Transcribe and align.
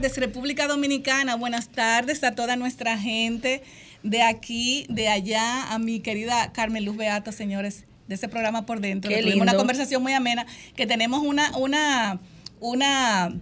Tardes, 0.00 0.16
República 0.16 0.66
Dominicana. 0.66 1.36
Buenas 1.36 1.68
tardes 1.68 2.24
a 2.24 2.34
toda 2.34 2.56
nuestra 2.56 2.96
gente 2.96 3.62
de 4.02 4.22
aquí, 4.22 4.86
de 4.88 5.08
allá, 5.08 5.70
a 5.74 5.78
mi 5.78 6.00
querida 6.00 6.52
Carmen 6.54 6.86
Luz 6.86 6.96
Beata, 6.96 7.32
señores, 7.32 7.84
de 8.08 8.14
ese 8.14 8.26
programa 8.26 8.64
por 8.64 8.80
dentro. 8.80 9.10
Qué 9.10 9.20
Tuvimos 9.20 9.42
una 9.42 9.54
conversación 9.54 10.02
muy 10.02 10.14
amena, 10.14 10.46
que 10.74 10.86
tenemos 10.86 11.22
una, 11.22 11.54
una, 11.58 12.18
una, 12.60 13.34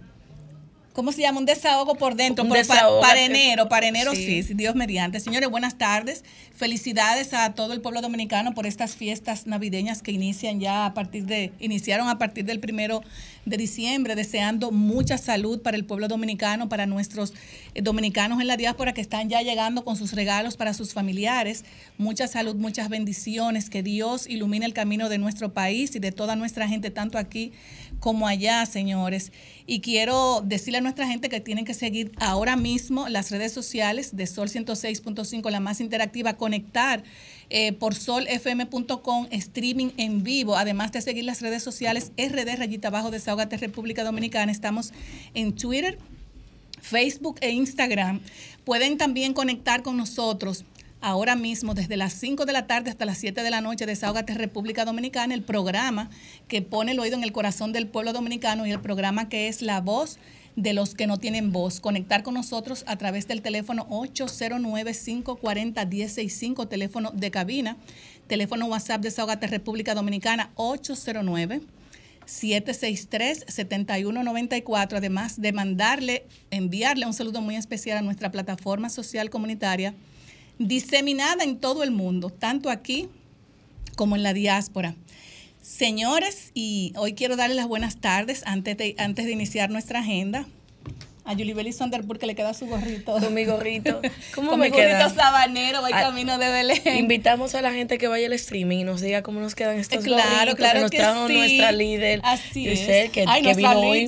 ¿cómo 0.91 1.13
se 1.13 1.21
llama? 1.21 1.39
Un 1.39 1.45
desahogo 1.45 1.95
por 1.95 2.15
dentro, 2.15 2.43
Un 2.43 2.49
por- 2.49 2.57
desahogo. 2.57 2.99
para 2.99 3.21
enero, 3.21 3.69
para 3.69 3.87
enero 3.87 4.13
Sí. 4.13 4.43
sí, 4.43 4.53
Dios 4.53 4.75
mediante. 4.75 5.21
Señores, 5.21 5.49
buenas 5.49 5.77
tardes. 5.77 6.25
Felicidades 6.57 7.33
a 7.33 7.53
todo 7.53 7.71
el 7.71 7.79
pueblo 7.79 8.01
dominicano 8.01 8.53
por 8.53 8.67
estas 8.67 8.97
fiestas 8.97 9.47
navideñas 9.47 10.01
que 10.01 10.11
inician 10.11 10.59
ya 10.59 10.85
a 10.85 10.93
partir 10.93 11.25
de, 11.25 11.53
iniciaron 11.61 12.09
a 12.09 12.17
partir 12.17 12.43
del 12.43 12.59
primero 12.59 13.01
de 13.49 13.57
diciembre, 13.57 14.15
deseando 14.15 14.71
mucha 14.71 15.17
salud 15.17 15.61
para 15.61 15.75
el 15.75 15.85
pueblo 15.85 16.07
dominicano, 16.07 16.69
para 16.69 16.85
nuestros 16.85 17.33
eh, 17.73 17.81
dominicanos 17.81 18.39
en 18.41 18.47
la 18.47 18.57
diáspora 18.57 18.93
que 18.93 19.01
están 19.01 19.29
ya 19.29 19.41
llegando 19.41 19.83
con 19.83 19.95
sus 19.95 20.13
regalos 20.13 20.55
para 20.55 20.73
sus 20.73 20.93
familiares. 20.93 21.65
Mucha 21.97 22.27
salud, 22.27 22.55
muchas 22.55 22.89
bendiciones, 22.89 23.69
que 23.69 23.83
Dios 23.83 24.27
ilumine 24.27 24.65
el 24.65 24.73
camino 24.73 25.09
de 25.09 25.17
nuestro 25.17 25.53
país 25.53 25.95
y 25.95 25.99
de 25.99 26.11
toda 26.11 26.35
nuestra 26.35 26.67
gente, 26.67 26.91
tanto 26.91 27.17
aquí 27.17 27.51
como 27.99 28.27
allá, 28.27 28.65
señores. 28.65 29.31
Y 29.65 29.81
quiero 29.81 30.41
decirle 30.45 30.79
a 30.79 30.81
nuestra 30.81 31.07
gente 31.07 31.29
que 31.29 31.39
tienen 31.39 31.65
que 31.65 31.73
seguir 31.73 32.11
ahora 32.17 32.55
mismo 32.55 33.09
las 33.09 33.31
redes 33.31 33.51
sociales 33.51 34.15
de 34.15 34.27
Sol 34.27 34.49
106.5, 34.49 35.49
la 35.49 35.59
más 35.59 35.81
interactiva, 35.81 36.33
conectar 36.33 37.03
eh, 37.49 37.73
por 37.73 37.95
solfm.com, 37.95 39.27
streaming 39.31 39.89
en 39.97 40.23
vivo, 40.23 40.55
además 40.55 40.91
de 40.91 41.01
seguir 41.01 41.23
las 41.23 41.41
redes 41.41 41.63
sociales 41.63 42.11
RD 42.17 42.57
Rayita 42.57 42.89
Abajo 42.89 43.11
Desahogate 43.11 43.57
República 43.57 44.03
Dominicana. 44.03 44.51
Estamos 44.51 44.93
en 45.33 45.55
Twitter, 45.55 45.97
Facebook 46.81 47.37
e 47.41 47.51
Instagram. 47.51 48.21
Pueden 48.65 48.97
también 48.97 49.33
conectar 49.33 49.81
con 49.81 49.97
nosotros 49.97 50.63
ahora 51.01 51.35
mismo 51.35 51.73
desde 51.73 51.97
las 51.97 52.13
5 52.13 52.45
de 52.45 52.53
la 52.53 52.67
tarde 52.67 52.89
hasta 52.89 53.05
las 53.05 53.17
7 53.17 53.41
de 53.41 53.49
la 53.49 53.61
noche, 53.61 53.85
Desahogate 53.85 54.33
República 54.33 54.85
Dominicana, 54.85 55.33
el 55.33 55.43
programa 55.43 56.09
que 56.47 56.61
pone 56.61 56.91
el 56.91 56.99
oído 56.99 57.15
en 57.15 57.23
el 57.23 57.31
corazón 57.31 57.71
del 57.71 57.87
pueblo 57.87 58.13
dominicano 58.13 58.65
y 58.65 58.71
el 58.71 58.81
programa 58.81 59.29
que 59.29 59.47
es 59.47 59.61
la 59.61 59.81
voz 59.81 60.19
de 60.61 60.73
los 60.73 60.93
que 60.93 61.07
no 61.07 61.17
tienen 61.17 61.53
voz. 61.53 61.79
Conectar 61.79 62.21
con 62.21 62.33
nosotros 62.33 62.83
a 62.85 62.97
través 62.97 63.25
del 63.27 63.41
teléfono 63.41 63.87
809-540-165, 63.89 66.67
teléfono 66.67 67.11
de 67.11 67.31
cabina, 67.31 67.77
teléfono 68.27 68.65
WhatsApp 68.65 68.99
Desahogate 69.01 69.47
República 69.47 69.95
Dominicana 69.95 70.51
809. 70.55 71.61
763-7194, 72.27 74.97
además 74.97 75.41
de 75.41 75.51
mandarle, 75.51 76.25
enviarle 76.51 77.07
un 77.07 77.13
saludo 77.13 77.41
muy 77.41 77.55
especial 77.55 77.97
a 77.97 78.03
nuestra 78.03 78.29
plataforma 78.29 78.91
social 78.91 79.31
comunitaria, 79.31 79.95
diseminada 80.59 81.43
en 81.43 81.57
todo 81.57 81.81
el 81.81 81.89
mundo, 81.89 82.29
tanto 82.29 82.69
aquí 82.69 83.09
como 83.95 84.15
en 84.15 84.21
la 84.21 84.33
diáspora. 84.33 84.93
Señores, 85.79 86.51
y 86.53 86.91
hoy 86.97 87.13
quiero 87.13 87.37
darles 87.37 87.55
las 87.55 87.69
buenas 87.69 88.01
tardes 88.01 88.43
antes 88.45 88.75
de, 88.75 88.95
antes 88.97 89.25
de 89.25 89.31
iniciar 89.31 89.69
nuestra 89.69 90.01
agenda. 90.01 90.45
A 91.29 91.33
Julie 91.33 91.53
Belly 91.53 91.71
Sonderburg 91.73 92.19
que 92.19 92.25
le 92.25 92.33
queda 92.33 92.55
su 92.55 92.65
gorrito. 92.65 93.13
Con 93.19 93.33
mi 93.35 93.45
gorrito. 93.45 94.01
¿Cómo 94.33 94.49
Con 94.51 94.59
me 94.61 94.65
mi 94.65 94.71
gorrito 94.71 94.97
queda? 94.97 95.09
sabanero, 95.13 95.81
va 95.83 95.89
Ah, 95.93 96.01
camino 96.01 96.39
de 96.39 96.49
Belén. 96.49 96.81
Invitamos 96.97 97.53
a 97.53 97.61
la 97.61 97.71
gente 97.71 97.99
que 97.99 98.07
vaya 98.07 98.25
al 98.25 98.33
streaming 98.33 98.79
y 98.79 98.83
nos 98.83 98.99
diga 99.01 99.21
cómo 99.21 99.39
nos 99.39 99.53
quedan 99.53 99.77
estos 99.77 100.03
Claro, 100.03 100.27
gorritos 100.27 100.55
claro 100.55 100.73
que 100.75 100.81
nos 100.81 100.91
que 100.91 100.97
trajo 100.97 101.27
sí. 101.27 101.33
nuestra 101.35 101.71
líder. 101.71 102.21
Así 102.23 102.65
Giselle, 102.67 103.05
es. 103.05 103.11
que, 103.11 103.25
Ay, 103.27 103.41
que 103.43 103.53
nuestra 103.53 103.69
vino 103.75 103.89
hoy. 103.89 104.07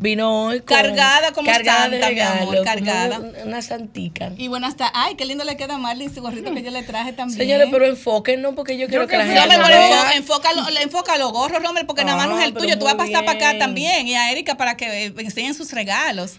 Vino 0.00 0.44
hoy 0.46 0.58
con- 0.60 0.76
Cargada 0.76 1.32
como 1.32 1.50
cargada 1.50 1.88
de 1.88 2.00
santa, 2.00 2.14
mi 2.14 2.20
amor, 2.20 2.62
cargada. 2.64 3.18
Una, 3.18 3.44
una 3.44 3.62
santica. 3.62 4.32
Y 4.36 4.46
bueno, 4.48 4.66
hasta, 4.66 4.92
ay, 4.94 5.14
qué 5.16 5.24
lindo 5.24 5.44
le 5.44 5.56
queda 5.56 5.74
a 5.74 5.78
Marlene 5.78 6.12
su 6.14 6.20
gorrito 6.20 6.52
que 6.54 6.62
yo 6.62 6.70
le 6.70 6.82
traje 6.84 7.12
también. 7.14 7.36
Señores, 7.38 7.68
pero 7.70 7.84
enfoquen, 7.86 8.40
¿no? 8.42 8.54
Porque 8.54 8.76
yo 8.78 8.86
quiero 8.88 9.06
que 9.08 9.16
la 9.16 9.24
gente 9.24 9.40
Romer, 9.40 9.58
lo 9.58 9.64
pero 9.66 9.78
vea. 9.78 10.12
enfo- 10.12 10.16
enfócalo, 10.16 11.24
los 11.24 11.32
gorros, 11.32 11.62
Romer, 11.62 11.84
porque 11.86 12.04
nada 12.04 12.16
más 12.18 12.28
no 12.28 12.36
Ah, 12.36 12.40
es 12.42 12.46
el 12.46 12.52
pero 12.52 12.64
tuyo. 12.66 12.78
Tú 12.78 12.84
vas 12.84 12.94
a 12.94 12.98
pasar 12.98 13.24
para 13.24 13.38
acá 13.38 13.58
también. 13.58 14.06
Y 14.06 14.14
a 14.14 14.30
Erika 14.30 14.56
para 14.56 14.76
que 14.76 15.06
eh, 15.06 15.14
enseñen 15.18 15.54
sus 15.54 15.72
regalos. 15.72 16.36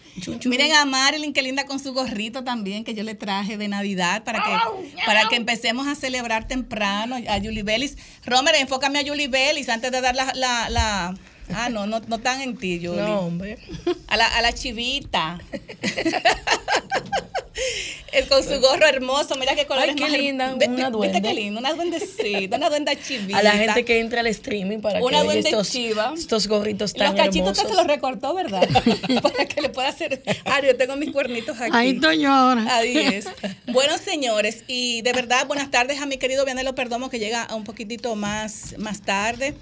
Miren 0.50 0.74
a 0.74 0.85
Marilyn, 0.85 1.34
qué 1.34 1.41
linda 1.41 1.66
con 1.66 1.80
su 1.80 1.94
gorrito 1.94 2.44
también, 2.44 2.84
que 2.84 2.94
yo 2.94 3.03
le 3.03 3.16
traje 3.16 3.57
de 3.57 3.68
Navidad 3.68 4.24
para 4.24 4.41
que, 4.44 4.50
para 5.06 5.28
que 5.30 5.35
empecemos 5.35 5.88
a 5.88 5.96
celebrar 5.96 6.47
temprano. 6.47 7.16
A 7.28 7.40
Julie 7.40 7.63
Bellis. 7.63 7.97
Romer, 8.25 8.56
enfócame 8.56 9.00
a 9.00 9.03
Julie 9.06 9.28
Bellis 9.28 9.69
antes 9.69 9.91
de 9.91 10.02
dar 10.02 10.16
la. 10.16 10.31
la, 10.35 10.69
la- 10.69 11.16
Ah, 11.52 11.68
no, 11.69 11.88
no, 11.88 12.00
no 12.02 12.19
tan 12.19 12.41
en 12.41 12.56
ti, 12.58 12.78
Julie. 12.78 13.02
No, 13.02 13.22
hombre. 13.22 13.58
A 14.08 14.18
la, 14.18 14.28
a 14.28 14.41
la 14.41 14.53
chivita. 14.53 15.40
Con 18.28 18.44
su 18.44 18.59
gorro 18.59 18.85
hermoso, 18.88 19.35
mira 19.35 19.56
qué 19.56 19.66
color 19.66 19.85
Ay, 19.88 19.96
qué 19.96 20.09
linda, 20.09 20.53
una 20.53 20.68
¿Viste 20.68 20.91
duende. 20.91 21.22
qué 21.22 21.34
lindo? 21.34 21.59
Una 21.59 21.74
duendecita, 21.74 22.57
una 22.57 22.69
duenda 22.69 22.94
chivita. 22.96 23.38
A 23.40 23.44
la 23.44 23.52
gente 23.52 23.85
que 23.85 24.00
entra 24.00 24.19
al 24.22 24.28
streaming 24.28 24.80
para 24.80 25.02
Una 25.03 25.22
que 25.22 25.28
vea 25.28 25.38
estos, 25.40 25.69
chiva. 25.72 26.13
estos 26.16 26.47
gorritos 26.47 26.94
tan 26.94 27.16
Los 27.16 27.16
cachitos 27.25 27.58
hermosos. 27.58 27.69
se 27.69 27.75
los 27.75 27.88
recortó, 27.88 28.34
¿verdad? 28.34 28.68
Para 29.22 29.46
que 29.46 29.62
le 29.62 29.69
pueda 29.69 29.88
hacer. 29.90 30.22
Ah, 30.46 30.62
yo 30.66 30.75
tengo 30.75 30.96
mis 30.96 31.12
cuernitos 31.12 31.58
aquí. 31.59 32.00
Yo 32.19 32.31
ahora. 32.31 32.75
Ahí 32.78 32.97
es. 32.97 33.25
Bueno, 33.68 33.97
señores, 33.97 34.63
y 34.68 35.02
de 35.03 35.13
verdad, 35.13 35.46
buenas 35.47 35.69
tardes 35.72 36.02
a 36.02 36.06
mi 36.06 36.18
querido 36.18 36.44
Vianelo 36.46 36.75
Perdomo, 36.75 37.09
que 37.09 37.19
llega 37.19 37.47
un 37.56 37.63
poquitito 37.63 38.16
más, 38.16 38.75
más 38.78 39.02
tarde, 39.02 39.53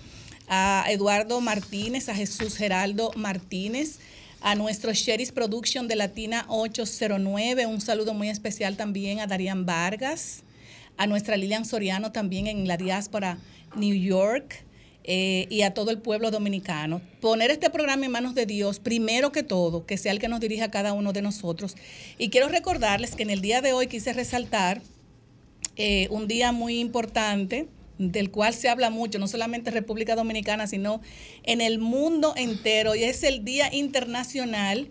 a 0.47 0.85
Eduardo 0.89 1.41
Martínez, 1.41 2.07
a 2.09 2.15
Jesús 2.15 2.55
Geraldo 2.55 3.11
Martínez, 3.15 3.99
a 4.41 4.55
nuestro 4.55 4.93
Sheris 4.93 5.31
Production 5.31 5.87
de 5.87 5.95
Latina 5.95 6.45
809, 6.47 7.65
un 7.65 7.81
saludo 7.81 8.13
muy 8.13 8.29
especial 8.29 8.77
también 8.77 9.19
a 9.19 9.27
Darían 9.27 9.65
Vargas, 9.65 10.43
a 10.97 11.07
nuestra 11.07 11.37
Lilian 11.37 11.65
Soriano 11.65 12.11
también 12.11 12.47
en 12.47 12.67
la 12.67 12.77
diáspora 12.77 13.37
New 13.75 13.95
York. 13.95 14.63
eh, 15.09 15.47
y 15.49 15.61
a 15.61 15.73
todo 15.73 15.89
el 15.91 15.99
pueblo 15.99 16.31
dominicano. 16.31 16.99
Poner 17.21 17.49
este 17.49 17.69
programa 17.69 18.03
en 18.05 18.11
manos 18.11 18.35
de 18.35 18.45
Dios, 18.45 18.79
primero 18.79 19.31
que 19.31 19.41
todo, 19.41 19.85
que 19.85 19.97
sea 19.97 20.11
el 20.11 20.19
que 20.19 20.27
nos 20.27 20.41
dirija 20.41 20.65
a 20.65 20.69
cada 20.69 20.91
uno 20.91 21.13
de 21.13 21.21
nosotros. 21.21 21.77
Y 22.17 22.27
quiero 22.29 22.49
recordarles 22.49 23.15
que 23.15 23.23
en 23.23 23.29
el 23.29 23.39
día 23.39 23.61
de 23.61 23.71
hoy 23.71 23.87
quise 23.87 24.11
resaltar 24.11 24.81
eh, 25.77 26.09
un 26.11 26.27
día 26.27 26.51
muy 26.51 26.79
importante 26.79 27.69
del 27.97 28.31
cual 28.31 28.53
se 28.53 28.69
habla 28.69 28.89
mucho, 28.89 29.19
no 29.19 29.27
solamente 29.27 29.69
en 29.69 29.75
República 29.75 30.15
Dominicana, 30.15 30.67
sino 30.67 31.01
en 31.43 31.61
el 31.61 31.79
mundo 31.79 32.33
entero, 32.35 32.95
y 32.95 33.03
es 33.03 33.23
el 33.23 33.43
Día 33.43 33.73
Internacional 33.73 34.87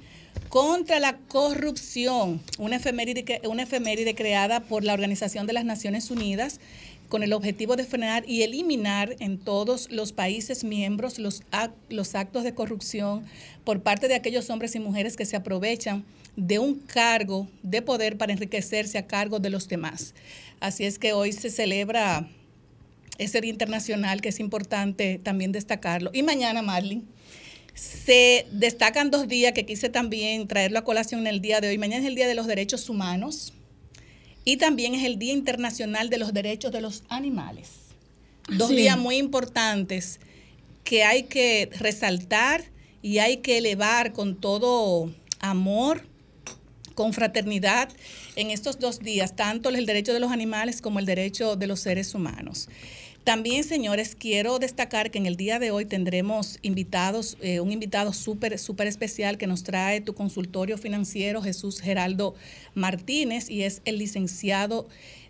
contra 0.48 1.00
la 1.00 1.16
Corrupción, 1.28 2.40
una 2.58 2.76
efeméride, 2.76 3.40
una 3.48 3.64
efeméride 3.64 4.14
creada 4.14 4.60
por 4.60 4.84
la 4.84 4.94
Organización 4.94 5.46
de 5.46 5.52
las 5.52 5.64
Naciones 5.64 6.10
Unidas 6.10 6.60
con 7.08 7.22
el 7.22 7.32
objetivo 7.32 7.76
de 7.76 7.84
frenar 7.84 8.24
y 8.26 8.42
eliminar 8.42 9.16
en 9.20 9.38
todos 9.38 9.90
los 9.90 10.12
países 10.12 10.64
miembros 10.64 11.18
los 11.18 11.42
actos 12.14 12.44
de 12.44 12.54
corrupción 12.54 13.24
por 13.64 13.80
parte 13.82 14.08
de 14.08 14.16
aquellos 14.16 14.50
hombres 14.50 14.74
y 14.74 14.80
mujeres 14.80 15.16
que 15.16 15.24
se 15.24 15.36
aprovechan 15.36 16.04
de 16.36 16.58
un 16.58 16.74
cargo 16.74 17.48
de 17.62 17.80
poder 17.82 18.18
para 18.18 18.32
enriquecerse 18.32 18.98
a 18.98 19.06
cargo 19.06 19.38
de 19.38 19.50
los 19.50 19.68
demás. 19.68 20.14
Así 20.60 20.84
es 20.84 20.98
que 20.98 21.12
hoy 21.12 21.32
se 21.32 21.50
celebra 21.50 22.28
ese 23.18 23.40
Día 23.40 23.50
Internacional 23.50 24.20
que 24.20 24.28
es 24.30 24.40
importante 24.40 25.20
también 25.22 25.52
destacarlo. 25.52 26.10
Y 26.12 26.22
mañana, 26.22 26.62
Marlene, 26.62 27.02
se 27.74 28.46
destacan 28.52 29.10
dos 29.10 29.28
días 29.28 29.52
que 29.52 29.66
quise 29.66 29.88
también 29.88 30.48
traerlo 30.48 30.78
a 30.78 30.84
colación 30.84 31.20
en 31.20 31.26
el 31.26 31.40
día 31.40 31.60
de 31.60 31.68
hoy. 31.68 31.78
Mañana 31.78 32.02
es 32.02 32.08
el 32.08 32.14
Día 32.14 32.26
de 32.26 32.34
los 32.34 32.46
Derechos 32.46 32.88
Humanos 32.88 33.52
y 34.44 34.56
también 34.56 34.94
es 34.94 35.04
el 35.04 35.18
Día 35.18 35.32
Internacional 35.32 36.08
de 36.08 36.18
los 36.18 36.32
Derechos 36.32 36.72
de 36.72 36.80
los 36.80 37.02
Animales. 37.08 37.70
Dos 38.48 38.70
Sí. 38.70 38.76
días 38.76 38.96
muy 38.96 39.16
importantes 39.16 40.20
que 40.84 41.04
hay 41.04 41.24
que 41.24 41.68
resaltar 41.78 42.64
y 43.02 43.18
hay 43.18 43.38
que 43.38 43.58
elevar 43.58 44.12
con 44.12 44.40
todo 44.40 45.12
amor 45.40 46.06
con 46.94 47.12
fraternidad 47.12 47.90
en 48.36 48.50
estos 48.50 48.78
dos 48.78 49.00
días, 49.00 49.36
tanto 49.36 49.68
el 49.68 49.84
derecho 49.84 50.14
de 50.14 50.20
los 50.20 50.32
animales 50.32 50.80
como 50.80 50.98
el 50.98 51.04
derecho 51.04 51.54
de 51.54 51.66
los 51.66 51.80
seres 51.80 52.14
humanos. 52.14 52.68
También, 53.26 53.64
señores, 53.64 54.14
quiero 54.16 54.60
destacar 54.60 55.10
que 55.10 55.18
en 55.18 55.26
el 55.26 55.34
día 55.34 55.58
de 55.58 55.72
hoy 55.72 55.84
tendremos 55.84 56.60
invitados, 56.62 57.36
eh, 57.40 57.58
un 57.58 57.72
invitado 57.72 58.12
súper, 58.12 58.56
súper 58.56 58.86
especial 58.86 59.36
que 59.36 59.48
nos 59.48 59.64
trae 59.64 60.00
tu 60.00 60.14
consultorio 60.14 60.78
financiero, 60.78 61.42
Jesús 61.42 61.80
Geraldo 61.80 62.36
Martínez, 62.74 63.50
y 63.50 63.64
es 63.64 63.82
el 63.84 63.98
licenciado 63.98 64.86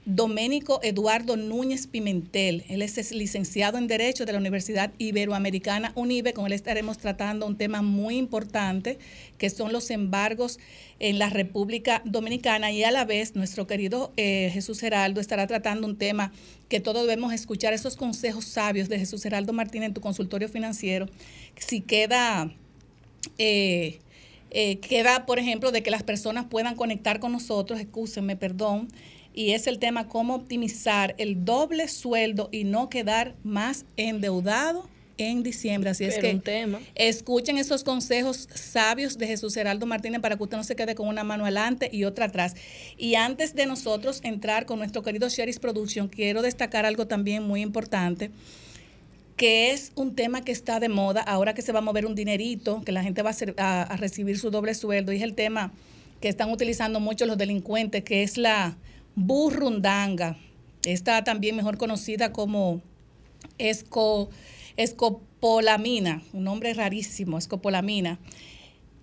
Doménico 0.07 0.79
Eduardo 0.85 1.37
Núñez 1.37 1.89
Pimentel. 1.89 2.63
Él 2.69 2.81
es 2.81 3.11
licenciado 3.11 3.77
en 3.77 3.89
Derecho 3.89 4.25
de 4.25 4.31
la 4.31 4.39
Universidad 4.39 4.93
Iberoamericana 4.99 5.91
UNIBE. 5.97 6.33
Con 6.33 6.47
él 6.47 6.53
estaremos 6.53 6.97
tratando 6.97 7.45
un 7.45 7.59
tema 7.59 7.83
muy 7.83 8.17
importante, 8.17 9.01
que 9.37 9.51
son 9.51 9.73
los 9.73 9.91
embargos 9.91 10.61
en 11.01 11.19
la 11.19 11.29
República 11.29 12.03
Dominicana. 12.05 12.71
Y 12.71 12.85
a 12.85 12.93
la 12.93 13.05
vez, 13.05 13.35
nuestro 13.35 13.67
querido 13.67 14.13
eh, 14.17 14.49
Jesús 14.53 14.79
Geraldo 14.79 15.21
estará 15.21 15.49
tratando 15.49 15.89
un 15.89 15.99
tema 15.99 16.33
que 16.69 16.79
todos 16.79 17.03
debemos 17.03 17.33
escuchar, 17.33 17.73
esos 17.73 17.97
consejos 17.97 18.45
sabios 18.45 18.89
de 18.89 19.01
Jesús 19.01 19.25
Geraldo 19.25 19.53
Martínez 19.53 19.89
en 19.89 19.95
tu 19.95 20.01
consultorio 20.01 20.49
financiero. 20.49 21.09
Si 21.57 21.81
queda... 21.81 22.55
Eh, 23.39 23.99
eh, 24.53 24.79
queda, 24.79 25.27
por 25.27 25.41
ejemplo, 25.41 25.73
de 25.73 25.83
que 25.83 25.91
las 25.91 26.05
personas 26.05 26.47
puedan 26.47 26.77
conectar 26.77 27.19
con 27.19 27.33
nosotros, 27.33 27.81
escúsenme, 27.81 28.37
perdón, 28.37 28.89
y 29.37 29.53
es 29.53 29.67
el 29.67 29.79
tema 29.79 30.09
cómo 30.09 30.35
optimizar 30.35 31.15
el 31.19 31.45
doble 31.45 31.87
sueldo 31.89 32.49
y 32.51 32.65
no 32.65 32.89
quedar 32.89 33.37
más 33.45 33.85
endeudado 33.99 34.89
en 35.19 35.43
diciembre. 35.43 35.91
Así 35.91 36.05
es 36.05 36.19
que 36.19 36.41
escuchen 36.95 37.59
esos 37.59 37.85
consejos 37.85 38.49
sabios 38.55 39.19
de 39.19 39.27
Jesús 39.27 39.55
Heraldo 39.57 39.85
Martínez 39.85 40.23
para 40.23 40.37
que 40.37 40.43
usted 40.43 40.57
no 40.57 40.65
se 40.65 40.75
quede 40.75 40.95
con 40.95 41.07
una 41.07 41.23
mano 41.23 41.45
adelante 41.45 41.91
y 41.93 42.05
otra 42.05 42.27
atrás. 42.27 42.55
Y 42.97 43.15
antes 43.15 43.55
de 43.55 43.67
nosotros 43.67 44.21
entrar 44.25 44.65
con 44.65 44.79
nuestro 44.79 45.03
querido 45.03 45.29
Sherry's 45.29 45.59
Production, 45.59 46.09
quiero 46.09 46.41
destacar 46.41 46.87
algo 46.87 47.07
también 47.07 47.43
muy 47.43 47.61
importante 47.61 48.31
que 49.37 49.71
es 49.71 49.93
un 49.97 50.15
tema 50.15 50.43
que 50.43 50.53
está 50.53 50.81
de 50.81 50.89
moda 50.89 51.21
ahora 51.21 51.53
que 51.53 51.61
se 51.61 51.71
va 51.71 51.81
a 51.81 51.83
mover 51.83 52.07
un 52.07 52.15
dinerito, 52.15 52.83
que 52.87 52.93
la 52.93 53.03
gente 53.03 53.21
va 53.21 53.33
a, 53.59 53.83
a 53.83 53.97
recibir 53.99 54.39
su 54.39 54.51
doble 54.51 54.73
sueldo, 54.73 55.13
y 55.13 55.17
es 55.17 55.23
el 55.23 55.35
tema 55.35 55.73
que 56.23 56.29
están 56.31 56.51
utilizando 56.51 57.01
mucho 57.01 57.27
los 57.27 57.37
delincuentes, 57.37 58.03
que 58.03 58.23
es 58.23 58.39
la 58.39 58.79
burrundanga. 59.17 60.37
Está 60.85 61.25
también 61.25 61.57
mejor 61.57 61.79
conocida 61.79 62.33
como 62.33 62.81
esco, 63.59 64.31
escopolamina, 64.77 66.23
un 66.33 66.45
nombre 66.45 66.73
rarísimo, 66.75 67.39
escopolamina. 67.39 68.21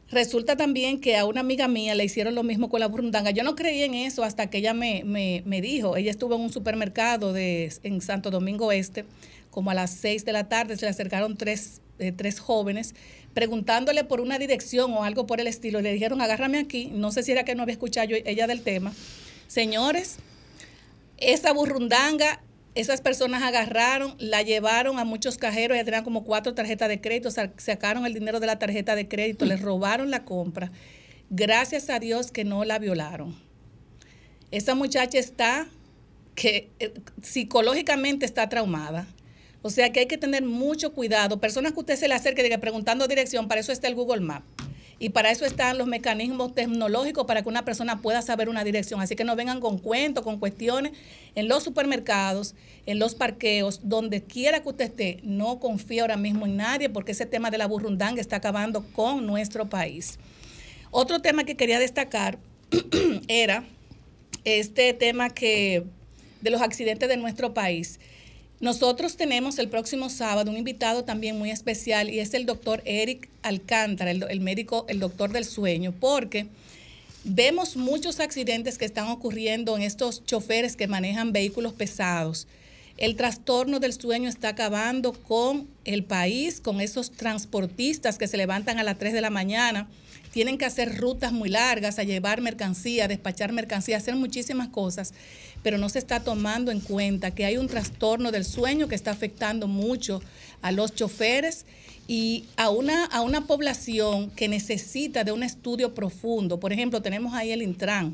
Resulta 0.09 0.55
también 0.55 1.01
que 1.01 1.17
a 1.17 1.25
una 1.25 1.41
amiga 1.41 1.67
mía 1.67 1.95
le 1.95 2.05
hicieron 2.05 2.35
lo 2.35 2.43
mismo 2.43 2.69
con 2.69 2.79
la 2.79 2.87
burrundanga. 2.87 3.31
Yo 3.31 3.43
no 3.43 3.55
creí 3.55 3.81
en 3.81 3.95
eso 3.95 4.23
hasta 4.23 4.47
que 4.47 4.59
ella 4.59 4.73
me, 4.73 5.03
me, 5.03 5.61
dijo. 5.61 5.97
Ella 5.97 6.11
estuvo 6.11 6.35
en 6.35 6.41
un 6.41 6.53
supermercado 6.53 7.33
de, 7.33 7.73
en 7.81 7.99
Santo 7.99 8.29
Domingo 8.29 8.71
Este, 8.71 9.05
como 9.49 9.71
a 9.71 9.73
las 9.73 9.89
seis 9.89 10.23
de 10.23 10.31
la 10.31 10.47
tarde, 10.47 10.77
se 10.77 10.85
le 10.85 10.91
acercaron 10.91 11.35
tres, 11.35 11.81
eh, 11.97 12.11
tres 12.11 12.39
jóvenes 12.39 12.93
preguntándole 13.33 14.03
por 14.03 14.21
una 14.21 14.37
dirección 14.37 14.93
o 14.93 15.03
algo 15.03 15.25
por 15.25 15.41
el 15.41 15.47
estilo. 15.47 15.81
Le 15.81 15.91
dijeron, 15.91 16.21
agárrame 16.21 16.59
aquí. 16.59 16.91
No 16.93 17.11
sé 17.11 17.23
si 17.23 17.31
era 17.31 17.43
que 17.43 17.55
no 17.55 17.63
había 17.63 17.73
escuchado 17.73 18.09
ella 18.13 18.45
del 18.45 18.61
tema. 18.61 18.93
Señores, 19.53 20.17
esa 21.17 21.53
burrundanga, 21.53 22.41
esas 22.73 23.01
personas 23.01 23.43
agarraron, 23.43 24.15
la 24.17 24.41
llevaron 24.41 24.97
a 24.97 25.05
muchos 25.05 25.37
cajeros, 25.37 25.77
ya 25.77 25.83
tenían 25.83 26.03
como 26.03 26.23
cuatro 26.23 26.55
tarjetas 26.55 26.89
de 26.89 26.99
crédito, 26.99 27.29
sacaron 27.29 28.07
el 28.07 28.15
dinero 28.15 28.39
de 28.39 28.47
la 28.47 28.57
tarjeta 28.57 28.95
de 28.95 29.07
crédito, 29.07 29.45
les 29.45 29.61
robaron 29.61 30.09
la 30.09 30.25
compra. 30.25 30.71
Gracias 31.29 31.91
a 31.91 31.99
Dios 31.99 32.31
que 32.31 32.45
no 32.45 32.65
la 32.65 32.79
violaron. 32.79 33.35
Esa 34.49 34.73
muchacha 34.73 35.19
está 35.19 35.67
que 36.33 36.71
eh, 36.79 36.91
psicológicamente 37.21 38.25
está 38.25 38.49
traumada. 38.49 39.05
O 39.61 39.69
sea 39.69 39.91
que 39.91 39.99
hay 39.99 40.07
que 40.07 40.17
tener 40.17 40.41
mucho 40.43 40.93
cuidado. 40.93 41.39
Personas 41.39 41.73
que 41.73 41.79
usted 41.81 41.95
se 41.95 42.07
le 42.07 42.15
acerque 42.15 42.41
diga 42.41 42.57
preguntando 42.57 43.07
dirección, 43.07 43.47
para 43.47 43.61
eso 43.61 43.71
está 43.71 43.87
el 43.87 43.93
Google 43.93 44.21
Map. 44.21 44.43
Y 45.03 45.09
para 45.09 45.31
eso 45.31 45.45
están 45.45 45.77
los 45.77 45.85
mecanismos 45.85 46.55
tecnológicos 46.55 47.25
para 47.25 47.41
que 47.41 47.49
una 47.49 47.65
persona 47.65 48.01
pueda 48.01 48.21
saber 48.21 48.47
una 48.47 48.63
dirección. 48.63 49.01
Así 49.01 49.17
que 49.17 49.25
no 49.25 49.35
vengan 49.35 49.59
con 49.59 49.77
cuentos, 49.77 50.23
con 50.23 50.39
cuestiones. 50.39 50.93
En 51.35 51.49
los 51.49 51.61
supermercados, 51.61 52.55
en 52.85 52.99
los 52.99 53.13
parqueos, 53.13 53.81
donde 53.83 54.23
quiera 54.23 54.63
que 54.63 54.69
usted 54.69 54.85
esté, 54.85 55.19
no 55.23 55.59
confíe 55.59 55.99
ahora 55.99 56.15
mismo 56.15 56.45
en 56.45 56.55
nadie 56.55 56.87
porque 56.87 57.11
ese 57.11 57.25
tema 57.25 57.51
de 57.51 57.57
la 57.57 57.67
burrundanga 57.67 58.21
está 58.21 58.37
acabando 58.37 58.85
con 58.93 59.27
nuestro 59.27 59.67
país. 59.67 60.19
Otro 60.89 61.21
tema 61.21 61.43
que 61.43 61.57
quería 61.57 61.79
destacar 61.79 62.39
era 63.27 63.65
este 64.45 64.93
tema 64.93 65.31
que 65.31 65.83
de 66.39 66.49
los 66.49 66.61
accidentes 66.61 67.09
de 67.09 67.17
nuestro 67.17 67.53
país. 67.53 67.99
Nosotros 68.63 69.17
tenemos 69.17 69.59
el 69.59 69.67
próximo 69.67 70.09
sábado 70.09 70.49
un 70.49 70.55
invitado 70.55 71.03
también 71.03 71.37
muy 71.37 71.51
especial 71.51 72.09
y 72.09 72.21
es 72.21 72.33
el 72.33 72.45
doctor 72.45 72.81
Eric 72.85 73.27
Alcántara, 73.41 74.09
el, 74.09 74.39
médico, 74.39 74.85
el 74.87 75.01
doctor 75.01 75.33
del 75.33 75.43
sueño, 75.43 75.93
porque 75.99 76.47
vemos 77.25 77.75
muchos 77.75 78.21
accidentes 78.21 78.77
que 78.77 78.85
están 78.85 79.09
ocurriendo 79.09 79.75
en 79.75 79.83
estos 79.83 80.23
choferes 80.23 80.77
que 80.77 80.87
manejan 80.87 81.33
vehículos 81.33 81.73
pesados. 81.73 82.47
El 82.95 83.17
trastorno 83.17 83.81
del 83.81 83.91
sueño 83.91 84.29
está 84.29 84.47
acabando 84.47 85.11
con 85.11 85.67
el 85.83 86.05
país, 86.05 86.61
con 86.61 86.79
esos 86.79 87.11
transportistas 87.11 88.17
que 88.17 88.29
se 88.29 88.37
levantan 88.37 88.79
a 88.79 88.83
las 88.83 88.97
3 88.97 89.11
de 89.11 89.19
la 89.19 89.29
mañana, 89.29 89.89
tienen 90.31 90.57
que 90.57 90.63
hacer 90.63 90.97
rutas 90.97 91.33
muy 91.33 91.49
largas, 91.49 91.99
a 91.99 92.03
llevar 92.03 92.39
mercancía, 92.39 93.05
a 93.05 93.07
despachar 93.09 93.51
mercancía, 93.51 93.97
hacer 93.97 94.15
muchísimas 94.15 94.69
cosas 94.69 95.13
pero 95.63 95.77
no 95.77 95.89
se 95.89 95.99
está 95.99 96.19
tomando 96.19 96.71
en 96.71 96.81
cuenta 96.81 97.31
que 97.31 97.45
hay 97.45 97.57
un 97.57 97.67
trastorno 97.67 98.31
del 98.31 98.45
sueño 98.45 98.87
que 98.87 98.95
está 98.95 99.11
afectando 99.11 99.67
mucho 99.67 100.21
a 100.61 100.71
los 100.71 100.93
choferes 100.93 101.65
y 102.07 102.45
a 102.57 102.69
una, 102.69 103.05
a 103.05 103.21
una 103.21 103.47
población 103.47 104.29
que 104.31 104.49
necesita 104.49 105.23
de 105.23 105.31
un 105.31 105.41
estudio 105.41 105.95
profundo. 105.95 106.59
Por 106.59 106.73
ejemplo, 106.73 107.01
tenemos 107.01 107.33
ahí 107.33 107.51
el 107.51 107.61
Intran, 107.61 108.13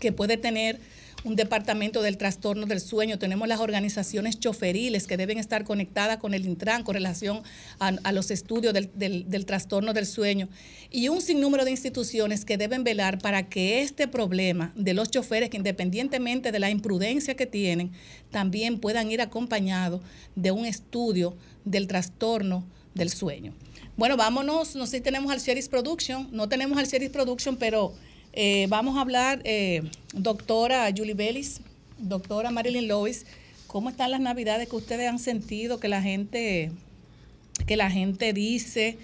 que 0.00 0.10
puede 0.10 0.38
tener 0.38 0.80
un 1.24 1.36
departamento 1.36 2.02
del 2.02 2.18
trastorno 2.18 2.66
del 2.66 2.80
sueño, 2.80 3.18
tenemos 3.18 3.48
las 3.48 3.60
organizaciones 3.60 4.38
choferiles 4.38 5.06
que 5.06 5.16
deben 5.16 5.38
estar 5.38 5.64
conectadas 5.64 6.18
con 6.18 6.34
el 6.34 6.44
Intran 6.44 6.84
con 6.84 6.94
relación 6.94 7.42
a, 7.78 8.12
los 8.12 8.30
estudios 8.30 8.74
del, 8.74 8.90
del, 8.94 9.46
trastorno 9.46 9.94
del 9.94 10.06
sueño. 10.06 10.48
Y 10.90 11.08
un 11.08 11.22
sinnúmero 11.22 11.64
de 11.64 11.70
instituciones 11.70 12.44
que 12.44 12.58
deben 12.58 12.84
velar 12.84 13.18
para 13.18 13.48
que 13.48 13.80
este 13.80 14.06
problema 14.06 14.72
de 14.76 14.92
los 14.92 15.10
choferes, 15.10 15.48
que 15.48 15.56
independientemente 15.56 16.52
de 16.52 16.58
la 16.58 16.70
imprudencia 16.70 17.34
que 17.34 17.46
tienen, 17.46 17.92
también 18.30 18.78
puedan 18.78 19.10
ir 19.10 19.22
acompañados 19.22 20.02
de 20.36 20.50
un 20.50 20.66
estudio 20.66 21.36
del 21.64 21.86
trastorno 21.86 22.64
del 22.94 23.08
sueño. 23.08 23.54
Bueno, 23.96 24.16
vámonos, 24.16 24.76
no 24.76 24.86
sé 24.86 24.98
si 24.98 25.02
tenemos 25.02 25.32
al 25.32 25.40
Series 25.40 25.68
Production, 25.68 26.28
no 26.32 26.48
tenemos 26.48 26.78
al 26.78 26.86
Series 26.86 27.10
Production, 27.10 27.56
pero 27.56 27.94
eh, 28.36 28.66
vamos 28.68 28.96
a 28.96 29.00
hablar, 29.00 29.40
eh, 29.44 29.82
doctora 30.12 30.92
Julie 30.96 31.14
Bellis, 31.14 31.60
doctora 31.98 32.50
Marilyn 32.50 32.88
Lois, 32.88 33.26
¿cómo 33.68 33.90
están 33.90 34.10
las 34.10 34.18
navidades 34.18 34.68
que 34.68 34.74
ustedes 34.74 35.08
han 35.08 35.20
sentido 35.20 35.78
que 35.78 35.86
la 35.86 36.02
gente, 36.02 36.72
que 37.66 37.76
la 37.76 37.92
gente 37.92 38.32
dice 38.32 38.98